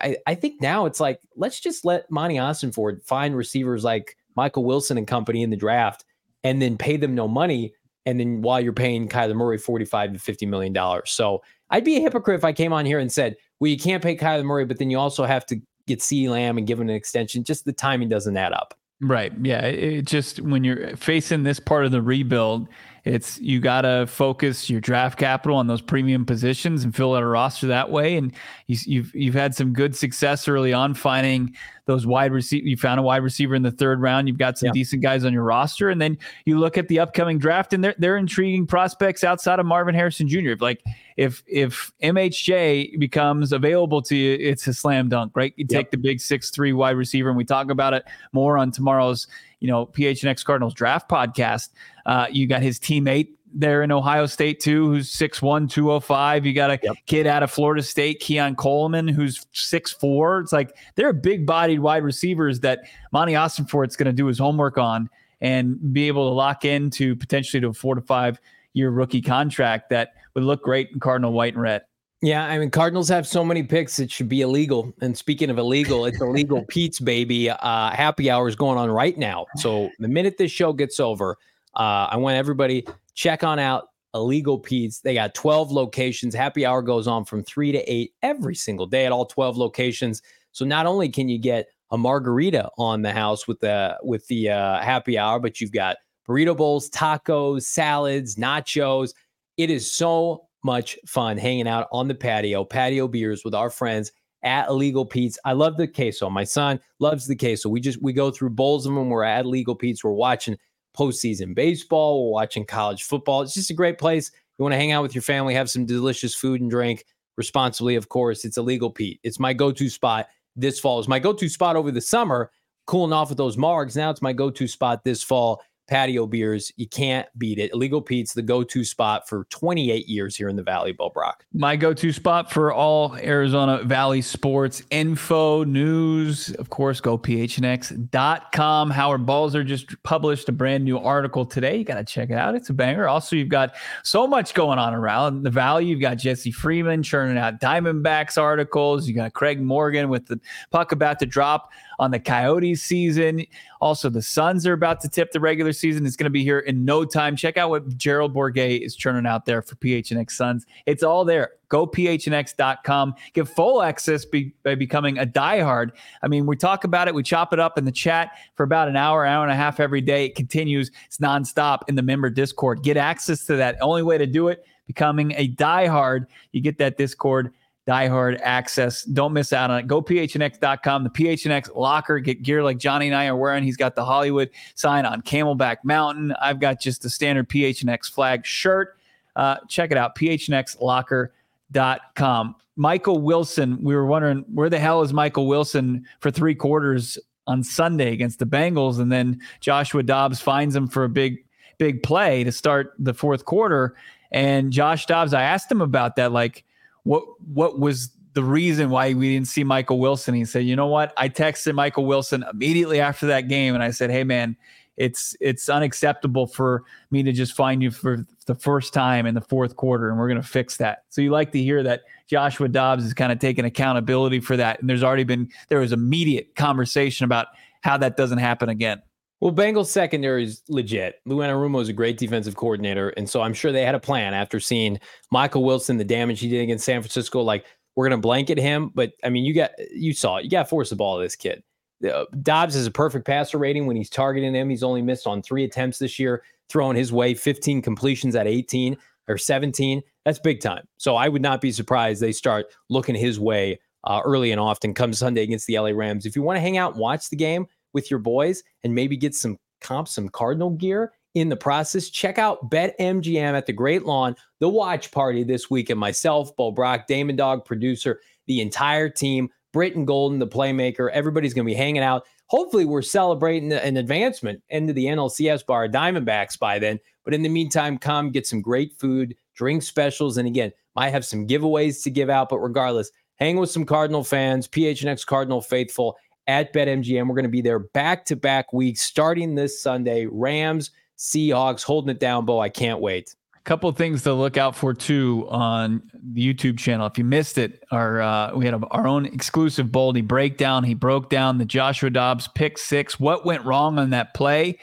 I, 0.00 0.16
I 0.26 0.34
think 0.34 0.60
now 0.60 0.86
it's 0.86 0.98
like 0.98 1.20
let's 1.36 1.60
just 1.60 1.84
let 1.84 2.10
Monti 2.10 2.36
Ossenfort 2.36 3.04
find 3.04 3.36
receivers 3.36 3.84
like 3.84 4.16
Michael 4.34 4.64
Wilson 4.64 4.98
and 4.98 5.06
company 5.06 5.42
in 5.42 5.50
the 5.50 5.56
draft 5.56 6.04
and 6.42 6.60
then 6.60 6.76
pay 6.78 6.96
them 6.96 7.14
no 7.14 7.28
money 7.28 7.74
and 8.06 8.18
then 8.18 8.40
while 8.40 8.60
you're 8.60 8.72
paying 8.72 9.08
Kyler 9.08 9.34
Murray 9.34 9.58
45 9.58 10.14
to 10.14 10.18
50 10.18 10.46
million 10.46 10.72
dollars. 10.72 11.10
So 11.10 11.42
I'd 11.70 11.84
be 11.84 11.96
a 11.96 12.00
hypocrite 12.00 12.38
if 12.38 12.44
I 12.44 12.52
came 12.52 12.72
on 12.72 12.86
here 12.86 12.98
and 12.98 13.12
said, 13.12 13.36
well, 13.60 13.70
you 13.70 13.76
can't 13.76 14.02
pay 14.02 14.16
Kyler 14.16 14.44
Murray, 14.44 14.64
but 14.64 14.78
then 14.78 14.90
you 14.90 14.98
also 14.98 15.24
have 15.24 15.44
to 15.46 15.60
get 15.86 16.00
C 16.00 16.28
Lamb 16.28 16.56
and 16.56 16.66
give 16.66 16.80
him 16.80 16.88
an 16.88 16.94
extension. 16.94 17.44
Just 17.44 17.64
the 17.64 17.72
timing 17.72 18.08
doesn't 18.08 18.36
add 18.36 18.52
up. 18.52 18.74
Right. 19.00 19.32
Yeah. 19.42 19.66
It 19.66 20.06
just 20.06 20.40
when 20.40 20.64
you're 20.64 20.96
facing 20.96 21.42
this 21.42 21.60
part 21.60 21.84
of 21.84 21.92
the 21.92 22.00
rebuild, 22.00 22.68
it's 23.06 23.38
you 23.38 23.60
got 23.60 23.82
to 23.82 24.04
focus 24.08 24.68
your 24.68 24.80
draft 24.80 25.16
capital 25.16 25.56
on 25.56 25.68
those 25.68 25.80
premium 25.80 26.26
positions 26.26 26.82
and 26.82 26.94
fill 26.94 27.14
out 27.14 27.22
a 27.22 27.26
roster 27.26 27.68
that 27.68 27.88
way. 27.88 28.16
And 28.16 28.32
you, 28.66 28.76
you've 28.84 29.14
you've 29.14 29.34
had 29.34 29.54
some 29.54 29.72
good 29.72 29.94
success 29.94 30.48
early 30.48 30.72
on 30.72 30.92
finding 30.92 31.54
those 31.84 32.04
wide 32.04 32.32
receiver. 32.32 32.66
You 32.66 32.76
found 32.76 32.98
a 32.98 33.04
wide 33.04 33.22
receiver 33.22 33.54
in 33.54 33.62
the 33.62 33.70
third 33.70 34.00
round. 34.00 34.26
You've 34.26 34.38
got 34.38 34.58
some 34.58 34.66
yeah. 34.66 34.72
decent 34.72 35.02
guys 35.02 35.24
on 35.24 35.32
your 35.32 35.44
roster, 35.44 35.88
and 35.88 36.02
then 36.02 36.18
you 36.46 36.58
look 36.58 36.76
at 36.76 36.88
the 36.88 36.98
upcoming 36.98 37.38
draft, 37.38 37.72
and 37.72 37.84
they're 37.84 37.94
they're 37.96 38.16
intriguing 38.16 38.66
prospects 38.66 39.22
outside 39.22 39.60
of 39.60 39.66
Marvin 39.66 39.94
Harrison 39.94 40.26
Jr. 40.26 40.54
Like 40.58 40.82
if 41.16 41.44
if 41.46 41.92
MHJ 42.02 42.98
becomes 42.98 43.52
available 43.52 44.02
to 44.02 44.16
you, 44.16 44.36
it's 44.40 44.66
a 44.66 44.74
slam 44.74 45.08
dunk, 45.08 45.36
right? 45.36 45.54
You 45.56 45.64
yep. 45.68 45.78
take 45.78 45.90
the 45.92 45.96
big 45.96 46.20
six 46.20 46.50
three 46.50 46.72
wide 46.72 46.96
receiver, 46.96 47.28
and 47.28 47.38
we 47.38 47.44
talk 47.44 47.70
about 47.70 47.94
it 47.94 48.04
more 48.32 48.58
on 48.58 48.72
tomorrow's 48.72 49.28
you 49.60 49.68
know 49.68 49.86
PHNX 49.86 50.44
Cardinals 50.44 50.74
draft 50.74 51.08
podcast. 51.08 51.68
Uh, 52.06 52.26
you 52.30 52.46
got 52.46 52.62
his 52.62 52.78
teammate 52.78 53.28
there 53.52 53.82
in 53.82 53.90
Ohio 53.90 54.26
State 54.26 54.60
too, 54.60 54.88
who's 54.88 55.12
6'1", 55.12 55.70
205. 55.70 56.46
You 56.46 56.52
got 56.52 56.70
a 56.70 56.78
yep. 56.82 56.96
kid 57.06 57.26
out 57.26 57.42
of 57.42 57.50
Florida 57.50 57.82
State, 57.82 58.20
Keon 58.20 58.54
Coleman, 58.54 59.08
who's 59.08 59.44
6'4". 59.54 60.42
It's 60.42 60.52
like 60.52 60.76
they're 60.94 61.12
big 61.12 61.46
bodied 61.46 61.80
wide 61.80 62.04
receivers 62.04 62.60
that 62.60 62.80
Monti 63.12 63.34
Ossenfort's 63.34 63.96
going 63.96 64.06
to 64.06 64.12
do 64.12 64.26
his 64.26 64.38
homework 64.38 64.78
on 64.78 65.10
and 65.40 65.92
be 65.92 66.06
able 66.06 66.28
to 66.30 66.34
lock 66.34 66.64
into 66.64 67.16
potentially 67.16 67.60
to 67.60 67.68
a 67.68 67.72
four 67.72 67.94
to 67.94 68.00
five 68.00 68.40
year 68.72 68.90
rookie 68.90 69.22
contract 69.22 69.90
that 69.90 70.10
would 70.34 70.44
look 70.44 70.62
great 70.62 70.90
in 70.92 71.00
Cardinal 71.00 71.32
white 71.32 71.54
and 71.54 71.62
red. 71.62 71.82
Yeah, 72.22 72.44
I 72.44 72.58
mean 72.58 72.70
Cardinals 72.70 73.08
have 73.10 73.26
so 73.26 73.44
many 73.44 73.62
picks 73.62 73.98
it 73.98 74.10
should 74.10 74.28
be 74.28 74.40
illegal. 74.40 74.92
And 75.00 75.16
speaking 75.16 75.50
of 75.50 75.58
illegal, 75.58 76.06
it's 76.06 76.20
illegal 76.20 76.64
Pete's 76.68 76.98
baby. 76.98 77.50
Uh, 77.50 77.90
happy 77.90 78.30
hour 78.30 78.48
is 78.48 78.56
going 78.56 78.78
on 78.78 78.90
right 78.90 79.16
now. 79.18 79.46
So 79.56 79.90
the 79.98 80.08
minute 80.08 80.38
this 80.38 80.50
show 80.50 80.72
gets 80.72 80.98
over, 80.98 81.36
uh, 81.76 82.08
I 82.10 82.16
want 82.16 82.36
everybody 82.36 82.86
check 83.14 83.44
on 83.44 83.58
out 83.58 83.88
Illegal 84.14 84.58
Pete's. 84.58 85.00
They 85.00 85.14
got 85.14 85.34
12 85.34 85.70
locations. 85.70 86.34
Happy 86.34 86.64
hour 86.64 86.82
goes 86.82 87.06
on 87.06 87.24
from 87.24 87.44
3 87.44 87.72
to 87.72 87.92
8 87.92 88.12
every 88.22 88.54
single 88.54 88.86
day 88.86 89.06
at 89.06 89.12
all 89.12 89.26
12 89.26 89.56
locations. 89.56 90.22
So 90.52 90.64
not 90.64 90.86
only 90.86 91.08
can 91.08 91.28
you 91.28 91.38
get 91.38 91.66
a 91.90 91.98
margarita 91.98 92.70
on 92.78 93.02
the 93.02 93.12
house 93.12 93.46
with 93.46 93.60
the 93.60 93.96
with 94.02 94.26
the 94.28 94.50
uh, 94.50 94.80
happy 94.80 95.18
hour, 95.18 95.38
but 95.38 95.60
you've 95.60 95.72
got 95.72 95.98
burrito 96.26 96.56
bowls, 96.56 96.90
tacos, 96.90 97.62
salads, 97.62 98.36
nachos. 98.36 99.14
It 99.56 99.70
is 99.70 99.90
so 99.90 100.46
much 100.64 100.98
fun 101.06 101.36
hanging 101.36 101.68
out 101.68 101.86
on 101.92 102.08
the 102.08 102.14
patio, 102.14 102.64
patio 102.64 103.06
beers 103.06 103.44
with 103.44 103.54
our 103.54 103.70
friends 103.70 104.10
at 104.42 104.68
Illegal 104.68 105.04
Pete's. 105.04 105.38
I 105.44 105.52
love 105.52 105.76
the 105.76 105.86
queso. 105.86 106.28
My 106.28 106.44
son 106.44 106.80
loves 106.98 107.26
the 107.26 107.36
queso. 107.36 107.68
We 107.68 107.80
just 107.80 108.02
we 108.02 108.12
go 108.12 108.30
through 108.30 108.50
bowls 108.50 108.86
of 108.86 108.94
them. 108.94 109.10
We're 109.10 109.24
at 109.24 109.44
Illegal 109.44 109.74
Pete's. 109.74 110.02
We're 110.02 110.10
watching 110.10 110.56
postseason 110.96 111.54
baseball. 111.54 112.24
We're 112.26 112.32
watching 112.32 112.64
college 112.64 113.04
football. 113.04 113.42
It's 113.42 113.54
just 113.54 113.70
a 113.70 113.74
great 113.74 113.98
place. 113.98 114.30
You 114.58 114.62
want 114.62 114.72
to 114.72 114.78
hang 114.78 114.92
out 114.92 115.02
with 115.02 115.14
your 115.14 115.22
family, 115.22 115.54
have 115.54 115.70
some 115.70 115.84
delicious 115.84 116.34
food 116.34 116.60
and 116.60 116.70
drink 116.70 117.04
responsibly, 117.36 117.96
of 117.96 118.08
course. 118.08 118.44
It's 118.44 118.56
Illegal 118.56 118.90
Pete. 118.90 119.20
It's 119.22 119.38
my 119.38 119.52
go-to 119.52 119.90
spot 119.90 120.28
this 120.56 120.80
fall. 120.80 120.98
It's 120.98 121.08
my 121.08 121.18
go-to 121.18 121.48
spot 121.48 121.76
over 121.76 121.90
the 121.90 122.00
summer, 122.00 122.50
cooling 122.86 123.12
off 123.12 123.28
with 123.28 123.38
those 123.38 123.56
margs. 123.56 123.96
Now 123.96 124.10
it's 124.10 124.22
my 124.22 124.32
go-to 124.32 124.66
spot 124.66 125.04
this 125.04 125.22
fall 125.22 125.62
patio 125.86 126.26
beers. 126.26 126.72
You 126.76 126.88
can't 126.88 127.26
beat 127.38 127.58
it. 127.58 127.72
Illegal 127.72 128.02
Pete's 128.02 128.34
the 128.34 128.42
go-to 128.42 128.84
spot 128.84 129.28
for 129.28 129.44
28 129.50 130.06
years 130.08 130.36
here 130.36 130.48
in 130.48 130.56
the 130.56 130.62
Valley, 130.62 130.92
Bo 130.92 131.10
Brack. 131.10 131.44
My 131.52 131.76
go-to 131.76 132.12
spot 132.12 132.50
for 132.50 132.72
all 132.72 133.16
Arizona 133.16 133.82
Valley 133.84 134.22
sports 134.22 134.82
info, 134.90 135.64
news, 135.64 136.50
of 136.54 136.70
course, 136.70 137.00
go 137.00 137.16
phnx.com. 137.16 138.90
Howard 138.90 139.26
Balzer 139.26 139.64
just 139.64 140.02
published 140.02 140.48
a 140.48 140.52
brand 140.52 140.84
new 140.84 140.98
article 140.98 141.46
today. 141.46 141.76
You 141.76 141.84
got 141.84 141.96
to 141.96 142.04
check 142.04 142.30
it 142.30 142.36
out. 142.36 142.54
It's 142.54 142.70
a 142.70 142.74
banger. 142.74 143.08
Also, 143.08 143.36
you've 143.36 143.48
got 143.48 143.74
so 144.02 144.26
much 144.26 144.54
going 144.54 144.78
on 144.78 144.94
around 144.94 145.42
the 145.42 145.50
Valley. 145.50 145.86
You've 145.86 146.00
got 146.00 146.16
Jesse 146.18 146.50
Friedman 146.50 147.02
churning 147.02 147.38
out 147.38 147.60
Diamondbacks 147.60 148.40
articles. 148.40 149.06
You 149.06 149.14
got 149.14 149.32
Craig 149.32 149.60
Morgan 149.60 150.08
with 150.08 150.26
the 150.26 150.40
puck 150.70 150.92
about 150.92 151.18
to 151.20 151.26
drop 151.26 151.70
on 151.98 152.10
the 152.10 152.20
Coyotes 152.20 152.82
season. 152.82 153.44
Also, 153.80 154.10
the 154.10 154.22
Suns 154.22 154.66
are 154.66 154.72
about 154.72 155.00
to 155.00 155.08
tip 155.08 155.32
the 155.32 155.40
regular 155.40 155.72
season. 155.76 156.06
is 156.06 156.16
going 156.16 156.24
to 156.24 156.30
be 156.30 156.42
here 156.42 156.60
in 156.60 156.84
no 156.84 157.04
time. 157.04 157.36
Check 157.36 157.56
out 157.56 157.70
what 157.70 157.96
Gerald 157.96 158.34
Bourguet 158.34 158.84
is 158.84 158.96
churning 158.96 159.26
out 159.26 159.44
there 159.44 159.62
for 159.62 159.74
PHNX 159.76 160.32
Suns. 160.32 160.66
It's 160.86 161.02
all 161.02 161.24
there. 161.24 161.50
Go 161.68 161.86
phnx.com. 161.86 163.14
Get 163.32 163.48
full 163.48 163.82
access 163.82 164.24
be, 164.24 164.54
by 164.62 164.74
becoming 164.74 165.18
a 165.18 165.26
diehard. 165.26 165.90
I 166.22 166.28
mean, 166.28 166.46
we 166.46 166.56
talk 166.56 166.84
about 166.84 167.08
it, 167.08 167.14
we 167.14 167.22
chop 167.22 167.52
it 167.52 167.58
up 167.58 167.76
in 167.76 167.84
the 167.84 167.92
chat 167.92 168.32
for 168.54 168.62
about 168.62 168.88
an 168.88 168.96
hour, 168.96 169.26
hour 169.26 169.42
and 169.42 169.52
a 169.52 169.56
half 169.56 169.80
every 169.80 170.00
day. 170.00 170.26
It 170.26 170.34
continues, 170.34 170.90
it's 171.06 171.18
nonstop 171.18 171.80
in 171.88 171.94
the 171.94 172.02
member 172.02 172.30
Discord. 172.30 172.82
Get 172.82 172.96
access 172.96 173.44
to 173.46 173.56
that. 173.56 173.76
Only 173.80 174.02
way 174.02 174.18
to 174.18 174.26
do 174.26 174.48
it, 174.48 174.64
becoming 174.86 175.32
a 175.32 175.48
diehard. 175.48 176.26
You 176.52 176.60
get 176.60 176.78
that 176.78 176.98
Discord 176.98 177.52
diehard 177.86 178.40
access. 178.42 179.04
Don't 179.04 179.32
miss 179.32 179.52
out 179.52 179.70
on 179.70 179.78
it. 179.78 179.86
Go 179.86 180.02
phnx.com, 180.02 181.04
the 181.04 181.10
PHNX 181.10 181.76
locker. 181.76 182.18
Get 182.18 182.42
gear 182.42 182.64
like 182.64 182.78
Johnny 182.78 183.06
and 183.06 183.14
I 183.14 183.26
are 183.26 183.36
wearing. 183.36 183.62
He's 183.62 183.76
got 183.76 183.94
the 183.94 184.04
Hollywood 184.04 184.50
sign 184.74 185.06
on 185.06 185.22
Camelback 185.22 185.76
Mountain. 185.84 186.34
I've 186.40 186.58
got 186.58 186.80
just 186.80 187.02
the 187.02 187.10
standard 187.10 187.48
PHNX 187.48 188.10
flag 188.10 188.44
shirt. 188.44 188.98
Uh, 189.36 189.58
check 189.68 189.92
it 189.92 189.98
out, 189.98 190.16
phnxlocker.com. 190.16 192.56
Michael 192.78 193.20
Wilson, 193.20 193.82
we 193.82 193.94
were 193.94 194.06
wondering 194.06 194.44
where 194.52 194.68
the 194.68 194.78
hell 194.78 195.00
is 195.02 195.12
Michael 195.12 195.46
Wilson 195.46 196.04
for 196.20 196.30
three 196.30 196.54
quarters 196.54 197.18
on 197.46 197.62
Sunday 197.62 198.12
against 198.12 198.38
the 198.38 198.44
Bengals, 198.44 198.98
and 198.98 199.10
then 199.10 199.40
Joshua 199.60 200.02
Dobbs 200.02 200.40
finds 200.40 200.74
him 200.74 200.88
for 200.88 201.04
a 201.04 201.08
big, 201.08 201.44
big 201.78 202.02
play 202.02 202.44
to 202.44 202.52
start 202.52 202.94
the 202.98 203.14
fourth 203.14 203.44
quarter. 203.44 203.96
And 204.32 204.72
Josh 204.72 205.06
Dobbs, 205.06 205.32
I 205.32 205.42
asked 205.42 205.70
him 205.70 205.80
about 205.80 206.16
that, 206.16 206.32
like, 206.32 206.64
what 207.06 207.24
what 207.54 207.78
was 207.78 208.10
the 208.34 208.42
reason 208.42 208.90
why 208.90 209.14
we 209.14 209.32
didn't 209.32 209.48
see 209.48 209.64
Michael 209.64 209.98
Wilson. 209.98 210.34
He 210.34 210.44
said, 210.44 210.64
"You 210.64 210.76
know 210.76 210.88
what? 210.88 211.14
I 211.16 211.28
texted 211.28 211.74
Michael 211.74 212.04
Wilson 212.04 212.44
immediately 212.52 213.00
after 213.00 213.26
that 213.28 213.48
game, 213.48 213.74
and 213.74 213.82
I 213.82 213.90
said, 213.90 214.10
"Hey, 214.10 214.24
man, 214.24 214.56
it's 214.96 215.36
it's 215.40 215.68
unacceptable 215.68 216.46
for 216.46 216.84
me 217.10 217.22
to 217.22 217.32
just 217.32 217.54
find 217.54 217.82
you 217.82 217.90
for 217.90 218.26
the 218.46 218.54
first 218.54 218.92
time 218.92 219.24
in 219.24 219.34
the 219.34 219.40
fourth 219.40 219.76
quarter, 219.76 220.10
and 220.10 220.18
we're 220.18 220.28
going 220.28 220.42
to 220.42 220.46
fix 220.46 220.76
that." 220.78 221.04
So 221.08 221.22
you 221.22 221.30
like 221.30 221.52
to 221.52 221.62
hear 221.62 221.82
that 221.84 222.02
Joshua 222.26 222.68
Dobbs 222.68 223.04
is 223.04 223.14
kind 223.14 223.30
of 223.30 223.38
taking 223.38 223.64
accountability 223.64 224.40
for 224.40 224.56
that, 224.56 224.80
and 224.80 224.90
there's 224.90 225.04
already 225.04 225.24
been 225.24 225.48
there 225.68 225.78
was 225.78 225.92
immediate 225.92 226.56
conversation 226.56 227.24
about 227.24 227.46
how 227.82 227.96
that 227.98 228.16
doesn't 228.16 228.38
happen 228.38 228.68
again. 228.68 229.00
Well, 229.40 229.52
Bengals 229.52 229.86
secondary 229.86 230.44
is 230.44 230.62
legit. 230.68 231.20
Lou 231.26 231.38
Anarumo 231.38 231.82
is 231.82 231.90
a 231.90 231.92
great 231.92 232.16
defensive 232.16 232.56
coordinator, 232.56 233.10
and 233.10 233.28
so 233.28 233.42
I'm 233.42 233.52
sure 233.52 233.70
they 233.70 233.84
had 233.84 233.94
a 233.94 234.00
plan 234.00 234.32
after 234.32 234.58
seeing 234.58 234.98
Michael 235.30 235.62
Wilson, 235.62 235.98
the 235.98 236.04
damage 236.04 236.40
he 236.40 236.48
did 236.48 236.62
against 236.62 236.86
San 236.86 237.02
Francisco. 237.02 237.42
Like 237.42 237.66
we're 237.96 238.08
gonna 238.08 238.20
blanket 238.20 238.58
him, 238.58 238.90
but 238.94 239.12
I 239.22 239.28
mean, 239.28 239.44
you 239.44 239.52
got 239.52 239.72
you 239.92 240.14
saw 240.14 240.36
it. 240.36 240.44
You 240.44 240.50
got 240.50 240.62
to 240.62 240.68
force 240.68 240.90
the 240.90 240.96
ball 240.96 241.18
to 241.18 241.22
this 241.22 241.36
kid. 241.36 241.62
Uh, 242.04 242.24
Dobbs 242.42 242.74
has 242.74 242.86
a 242.86 242.90
perfect 242.90 243.26
passer 243.26 243.58
rating 243.58 243.86
when 243.86 243.96
he's 243.96 244.10
targeting 244.10 244.54
him. 244.54 244.68
He's 244.68 244.82
only 244.82 245.02
missed 245.02 245.26
on 245.26 245.42
three 245.42 245.64
attempts 245.64 245.98
this 245.98 246.18
year, 246.18 246.42
throwing 246.68 246.96
his 246.96 247.12
way 247.12 247.34
15 247.34 247.82
completions 247.82 248.36
at 248.36 248.46
18 248.46 248.96
or 249.28 249.38
17. 249.38 250.02
That's 250.24 250.38
big 250.38 250.60
time. 250.60 250.86
So 250.98 251.16
I 251.16 251.28
would 251.28 251.42
not 251.42 251.60
be 251.60 251.72
surprised 251.72 252.20
they 252.20 252.32
start 252.32 252.66
looking 252.90 253.14
his 253.14 253.40
way 253.40 253.80
uh, 254.04 254.20
early 254.24 254.52
and 254.52 254.60
often 254.60 254.94
come 254.94 255.12
Sunday 255.12 255.42
against 255.42 255.66
the 255.66 255.78
LA 255.78 255.90
Rams. 255.90 256.26
If 256.26 256.36
you 256.36 256.42
want 256.42 256.56
to 256.56 256.60
hang 256.60 256.76
out 256.76 256.92
and 256.92 257.00
watch 257.00 257.28
the 257.30 257.36
game, 257.36 257.66
with 257.92 258.10
your 258.10 258.20
boys 258.20 258.62
and 258.84 258.94
maybe 258.94 259.16
get 259.16 259.34
some 259.34 259.58
comp, 259.80 260.08
some 260.08 260.28
Cardinal 260.28 260.70
gear 260.70 261.12
in 261.34 261.50
the 261.50 261.56
process, 261.56 262.08
check 262.08 262.38
out 262.38 262.70
BetMGM 262.70 263.52
at 263.52 263.66
the 263.66 263.72
Great 263.72 264.04
Lawn, 264.06 264.34
the 264.58 264.68
watch 264.68 265.10
party 265.10 265.44
this 265.44 265.70
week. 265.70 265.90
And 265.90 266.00
myself, 266.00 266.54
Bo 266.56 266.70
Brack, 266.70 267.06
Damon 267.06 267.36
Dog, 267.36 267.64
producer, 267.64 268.20
the 268.46 268.62
entire 268.62 269.10
team, 269.10 269.50
Britton 269.72 270.06
Golden, 270.06 270.38
the 270.38 270.46
playmaker, 270.46 271.10
everybody's 271.10 271.52
going 271.52 271.66
to 271.66 271.70
be 271.70 271.76
hanging 271.76 272.02
out. 272.02 272.26
Hopefully, 272.46 272.86
we're 272.86 273.02
celebrating 273.02 273.70
an 273.72 273.98
advancement 273.98 274.62
into 274.70 274.94
the 274.94 275.04
NLCS 275.04 275.66
bar 275.66 275.88
Diamondbacks 275.88 276.58
by 276.58 276.78
then. 276.78 276.98
But 277.24 277.34
in 277.34 277.42
the 277.42 277.50
meantime, 277.50 277.98
come 277.98 278.30
get 278.30 278.46
some 278.46 278.62
great 278.62 278.94
food, 278.98 279.36
drink 279.54 279.82
specials, 279.82 280.38
and 280.38 280.46
again, 280.46 280.72
might 280.94 281.10
have 281.10 281.26
some 281.26 281.46
giveaways 281.46 282.02
to 282.04 282.10
give 282.10 282.30
out. 282.30 282.48
But 282.48 282.60
regardless, 282.60 283.10
hang 283.34 283.58
with 283.58 283.70
some 283.70 283.84
Cardinal 283.84 284.24
fans, 284.24 284.68
PHNX 284.68 285.26
Cardinal 285.26 285.60
faithful, 285.60 286.16
at 286.46 286.72
BetMGM. 286.72 287.26
We're 287.28 287.34
going 287.34 287.44
to 287.44 287.48
be 287.48 287.60
there 287.60 287.78
back 287.78 288.24
to 288.26 288.36
back 288.36 288.72
weeks 288.72 289.02
starting 289.02 289.54
this 289.54 289.80
Sunday. 289.80 290.26
Rams, 290.26 290.90
Seahawks 291.18 291.82
holding 291.82 292.10
it 292.10 292.20
down, 292.20 292.44
Bo. 292.44 292.60
I 292.60 292.68
can't 292.68 293.00
wait. 293.00 293.34
A 293.54 293.60
couple 293.68 293.90
things 293.92 294.22
to 294.22 294.32
look 294.32 294.56
out 294.56 294.76
for 294.76 294.94
too 294.94 295.46
on 295.50 296.02
the 296.14 296.54
YouTube 296.54 296.78
channel. 296.78 297.06
If 297.06 297.18
you 297.18 297.24
missed 297.24 297.58
it, 297.58 297.82
our 297.90 298.20
uh, 298.20 298.54
we 298.54 298.64
had 298.64 298.74
a, 298.74 298.86
our 298.88 299.06
own 299.06 299.26
exclusive 299.26 299.90
Baldy 299.90 300.20
breakdown. 300.20 300.84
He 300.84 300.94
broke 300.94 301.30
down 301.30 301.58
the 301.58 301.64
Joshua 301.64 302.10
Dobbs 302.10 302.48
pick 302.48 302.78
six. 302.78 303.18
What 303.18 303.44
went 303.44 303.64
wrong 303.64 303.98
on 303.98 304.10
that 304.10 304.34
play? 304.34 304.78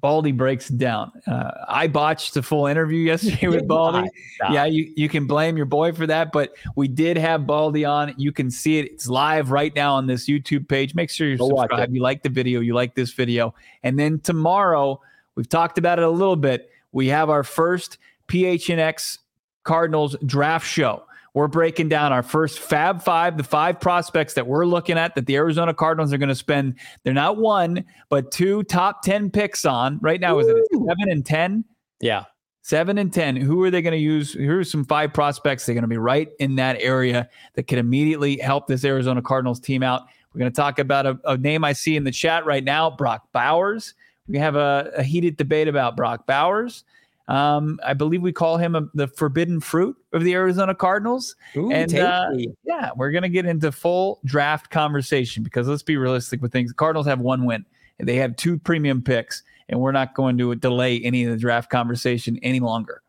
Baldy 0.00 0.32
breaks 0.32 0.68
down. 0.68 1.12
Uh, 1.26 1.50
I 1.68 1.86
botched 1.86 2.34
the 2.34 2.42
full 2.42 2.66
interview 2.66 2.98
yesterday 3.06 3.48
with 3.48 3.66
Baldy. 3.68 4.08
Yeah, 4.50 4.66
you, 4.66 4.92
you 4.96 5.08
can 5.08 5.26
blame 5.26 5.56
your 5.56 5.66
boy 5.66 5.92
for 5.92 6.06
that, 6.06 6.32
but 6.32 6.54
we 6.76 6.88
did 6.88 7.16
have 7.16 7.46
Baldy 7.46 7.84
on. 7.84 8.14
You 8.16 8.32
can 8.32 8.50
see 8.50 8.78
it. 8.78 8.90
It's 8.92 9.08
live 9.08 9.50
right 9.50 9.74
now 9.74 9.94
on 9.94 10.06
this 10.06 10.28
YouTube 10.28 10.68
page. 10.68 10.94
Make 10.94 11.10
sure 11.10 11.28
you 11.28 11.38
subscribe. 11.38 11.94
You 11.94 12.02
like 12.02 12.22
the 12.22 12.28
video. 12.28 12.60
You 12.60 12.74
like 12.74 12.94
this 12.94 13.12
video. 13.12 13.54
And 13.82 13.98
then 13.98 14.20
tomorrow, 14.20 15.00
we've 15.34 15.48
talked 15.48 15.78
about 15.78 15.98
it 15.98 16.04
a 16.04 16.10
little 16.10 16.36
bit. 16.36 16.70
We 16.92 17.08
have 17.08 17.30
our 17.30 17.42
first 17.42 17.98
PHNX 18.28 19.18
Cardinals 19.64 20.16
draft 20.26 20.66
show. 20.66 21.04
We're 21.34 21.48
breaking 21.48 21.88
down 21.88 22.12
our 22.12 22.22
first 22.22 22.60
Fab 22.60 23.02
Five, 23.02 23.36
the 23.36 23.42
five 23.42 23.80
prospects 23.80 24.34
that 24.34 24.46
we're 24.46 24.66
looking 24.66 24.96
at 24.96 25.16
that 25.16 25.26
the 25.26 25.34
Arizona 25.34 25.74
Cardinals 25.74 26.12
are 26.12 26.18
going 26.18 26.28
to 26.28 26.34
spend. 26.34 26.76
They're 27.02 27.12
not 27.12 27.38
one, 27.38 27.84
but 28.08 28.30
two 28.30 28.62
top 28.62 29.02
10 29.02 29.30
picks 29.30 29.64
on. 29.64 29.98
Right 30.00 30.20
now, 30.20 30.36
Ooh. 30.36 30.40
is 30.40 30.46
it 30.46 30.64
seven 30.70 31.10
and 31.10 31.26
10? 31.26 31.64
Yeah. 32.00 32.24
Seven 32.62 32.98
and 32.98 33.12
10. 33.12 33.34
Who 33.34 33.62
are 33.64 33.70
they 33.70 33.82
going 33.82 33.92
to 33.92 33.98
use? 33.98 34.32
Here 34.32 34.60
are 34.60 34.64
some 34.64 34.84
five 34.84 35.12
prospects. 35.12 35.66
They're 35.66 35.74
going 35.74 35.82
to 35.82 35.88
be 35.88 35.98
right 35.98 36.28
in 36.38 36.54
that 36.54 36.76
area 36.80 37.28
that 37.54 37.66
can 37.66 37.80
immediately 37.80 38.38
help 38.38 38.68
this 38.68 38.84
Arizona 38.84 39.20
Cardinals 39.20 39.58
team 39.58 39.82
out. 39.82 40.02
We're 40.32 40.38
going 40.38 40.52
to 40.52 40.56
talk 40.56 40.78
about 40.78 41.04
a, 41.04 41.18
a 41.24 41.36
name 41.36 41.64
I 41.64 41.72
see 41.72 41.96
in 41.96 42.04
the 42.04 42.12
chat 42.12 42.46
right 42.46 42.62
now, 42.62 42.90
Brock 42.90 43.28
Bowers. 43.32 43.94
We 44.28 44.38
have 44.38 44.54
a, 44.54 44.92
a 44.96 45.02
heated 45.02 45.36
debate 45.36 45.66
about 45.66 45.96
Brock 45.96 46.26
Bowers. 46.26 46.84
Um, 47.26 47.80
I 47.84 47.94
believe 47.94 48.20
we 48.20 48.32
call 48.32 48.58
him 48.58 48.74
a, 48.74 48.86
the 48.94 49.06
forbidden 49.06 49.60
fruit 49.60 49.96
of 50.12 50.24
the 50.24 50.34
Arizona 50.34 50.74
Cardinals. 50.74 51.36
Ooh, 51.56 51.72
and 51.72 51.94
uh, 51.94 52.30
yeah, 52.64 52.90
we're 52.96 53.10
going 53.10 53.22
to 53.22 53.30
get 53.30 53.46
into 53.46 53.72
full 53.72 54.20
draft 54.24 54.70
conversation 54.70 55.42
because 55.42 55.66
let's 55.66 55.82
be 55.82 55.96
realistic 55.96 56.42
with 56.42 56.52
things. 56.52 56.70
The 56.70 56.74
Cardinals 56.74 57.06
have 57.06 57.20
one 57.20 57.44
win. 57.46 57.64
They 57.98 58.16
have 58.16 58.36
two 58.36 58.58
premium 58.58 59.02
picks, 59.02 59.42
and 59.68 59.80
we're 59.80 59.92
not 59.92 60.14
going 60.14 60.36
to 60.38 60.54
delay 60.56 61.00
any 61.00 61.24
of 61.24 61.30
the 61.30 61.38
draft 61.38 61.70
conversation 61.70 62.38
any 62.42 62.60
longer. 62.60 63.02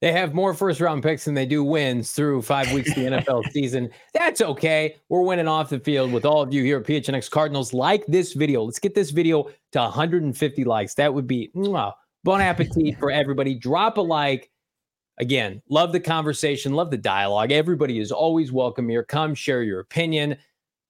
They 0.00 0.12
have 0.12 0.32
more 0.32 0.54
first 0.54 0.80
round 0.80 1.02
picks 1.02 1.26
than 1.26 1.34
they 1.34 1.44
do 1.44 1.62
wins 1.62 2.12
through 2.12 2.40
five 2.42 2.72
weeks 2.72 2.88
of 2.90 2.96
the 2.96 3.02
NFL 3.02 3.50
season. 3.52 3.90
That's 4.14 4.40
okay. 4.40 4.96
We're 5.10 5.20
winning 5.20 5.46
off 5.46 5.68
the 5.68 5.78
field 5.78 6.10
with 6.10 6.24
all 6.24 6.40
of 6.40 6.54
you 6.54 6.64
here 6.64 6.78
at 6.78 6.86
PHNX 6.86 7.30
Cardinals. 7.30 7.74
Like 7.74 8.06
this 8.06 8.32
video. 8.32 8.62
Let's 8.62 8.78
get 8.78 8.94
this 8.94 9.10
video 9.10 9.50
to 9.72 9.80
150 9.80 10.64
likes. 10.64 10.94
That 10.94 11.12
would 11.12 11.26
be 11.26 11.50
mwah, 11.54 11.92
Bon 12.22 12.40
appetit 12.40 12.98
for 12.98 13.10
everybody. 13.10 13.54
Drop 13.54 13.96
a 13.96 14.00
like. 14.02 14.50
Again, 15.18 15.62
love 15.68 15.92
the 15.92 16.00
conversation, 16.00 16.74
love 16.74 16.90
the 16.90 16.96
dialogue. 16.96 17.50
Everybody 17.52 17.98
is 17.98 18.12
always 18.12 18.52
welcome 18.52 18.88
here. 18.88 19.02
Come 19.02 19.34
share 19.34 19.62
your 19.62 19.80
opinion. 19.80 20.36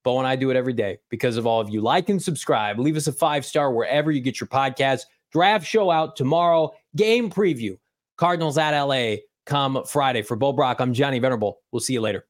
Bo 0.03 0.19
and 0.19 0.27
I 0.27 0.35
do 0.35 0.51
it 0.51 0.57
every 0.57 0.73
day 0.73 0.99
because 1.09 1.37
of 1.37 1.47
all 1.47 1.61
of 1.61 1.69
you. 1.69 1.81
Like 1.81 2.09
and 2.09 2.21
subscribe. 2.21 2.79
Leave 2.79 2.97
us 2.97 3.07
a 3.07 3.13
five 3.13 3.45
star 3.45 3.73
wherever 3.73 4.11
you 4.11 4.21
get 4.21 4.41
your 4.41 4.49
podcast. 4.49 5.03
Draft 5.33 5.67
show 5.67 5.91
out 5.91 6.17
tomorrow. 6.17 6.73
Game 6.97 7.31
preview. 7.31 7.77
Cardinals 8.17 8.59
at 8.59 8.79
LA 8.79 9.17
come 9.47 9.85
Friday. 9.87 10.23
For 10.23 10.37
Bo 10.37 10.53
Brack, 10.53 10.81
I'm 10.81 10.93
Johnny 10.93 11.19
Venerable. 11.19 11.61
We'll 11.71 11.81
see 11.81 11.93
you 11.93 12.01
later. 12.01 12.27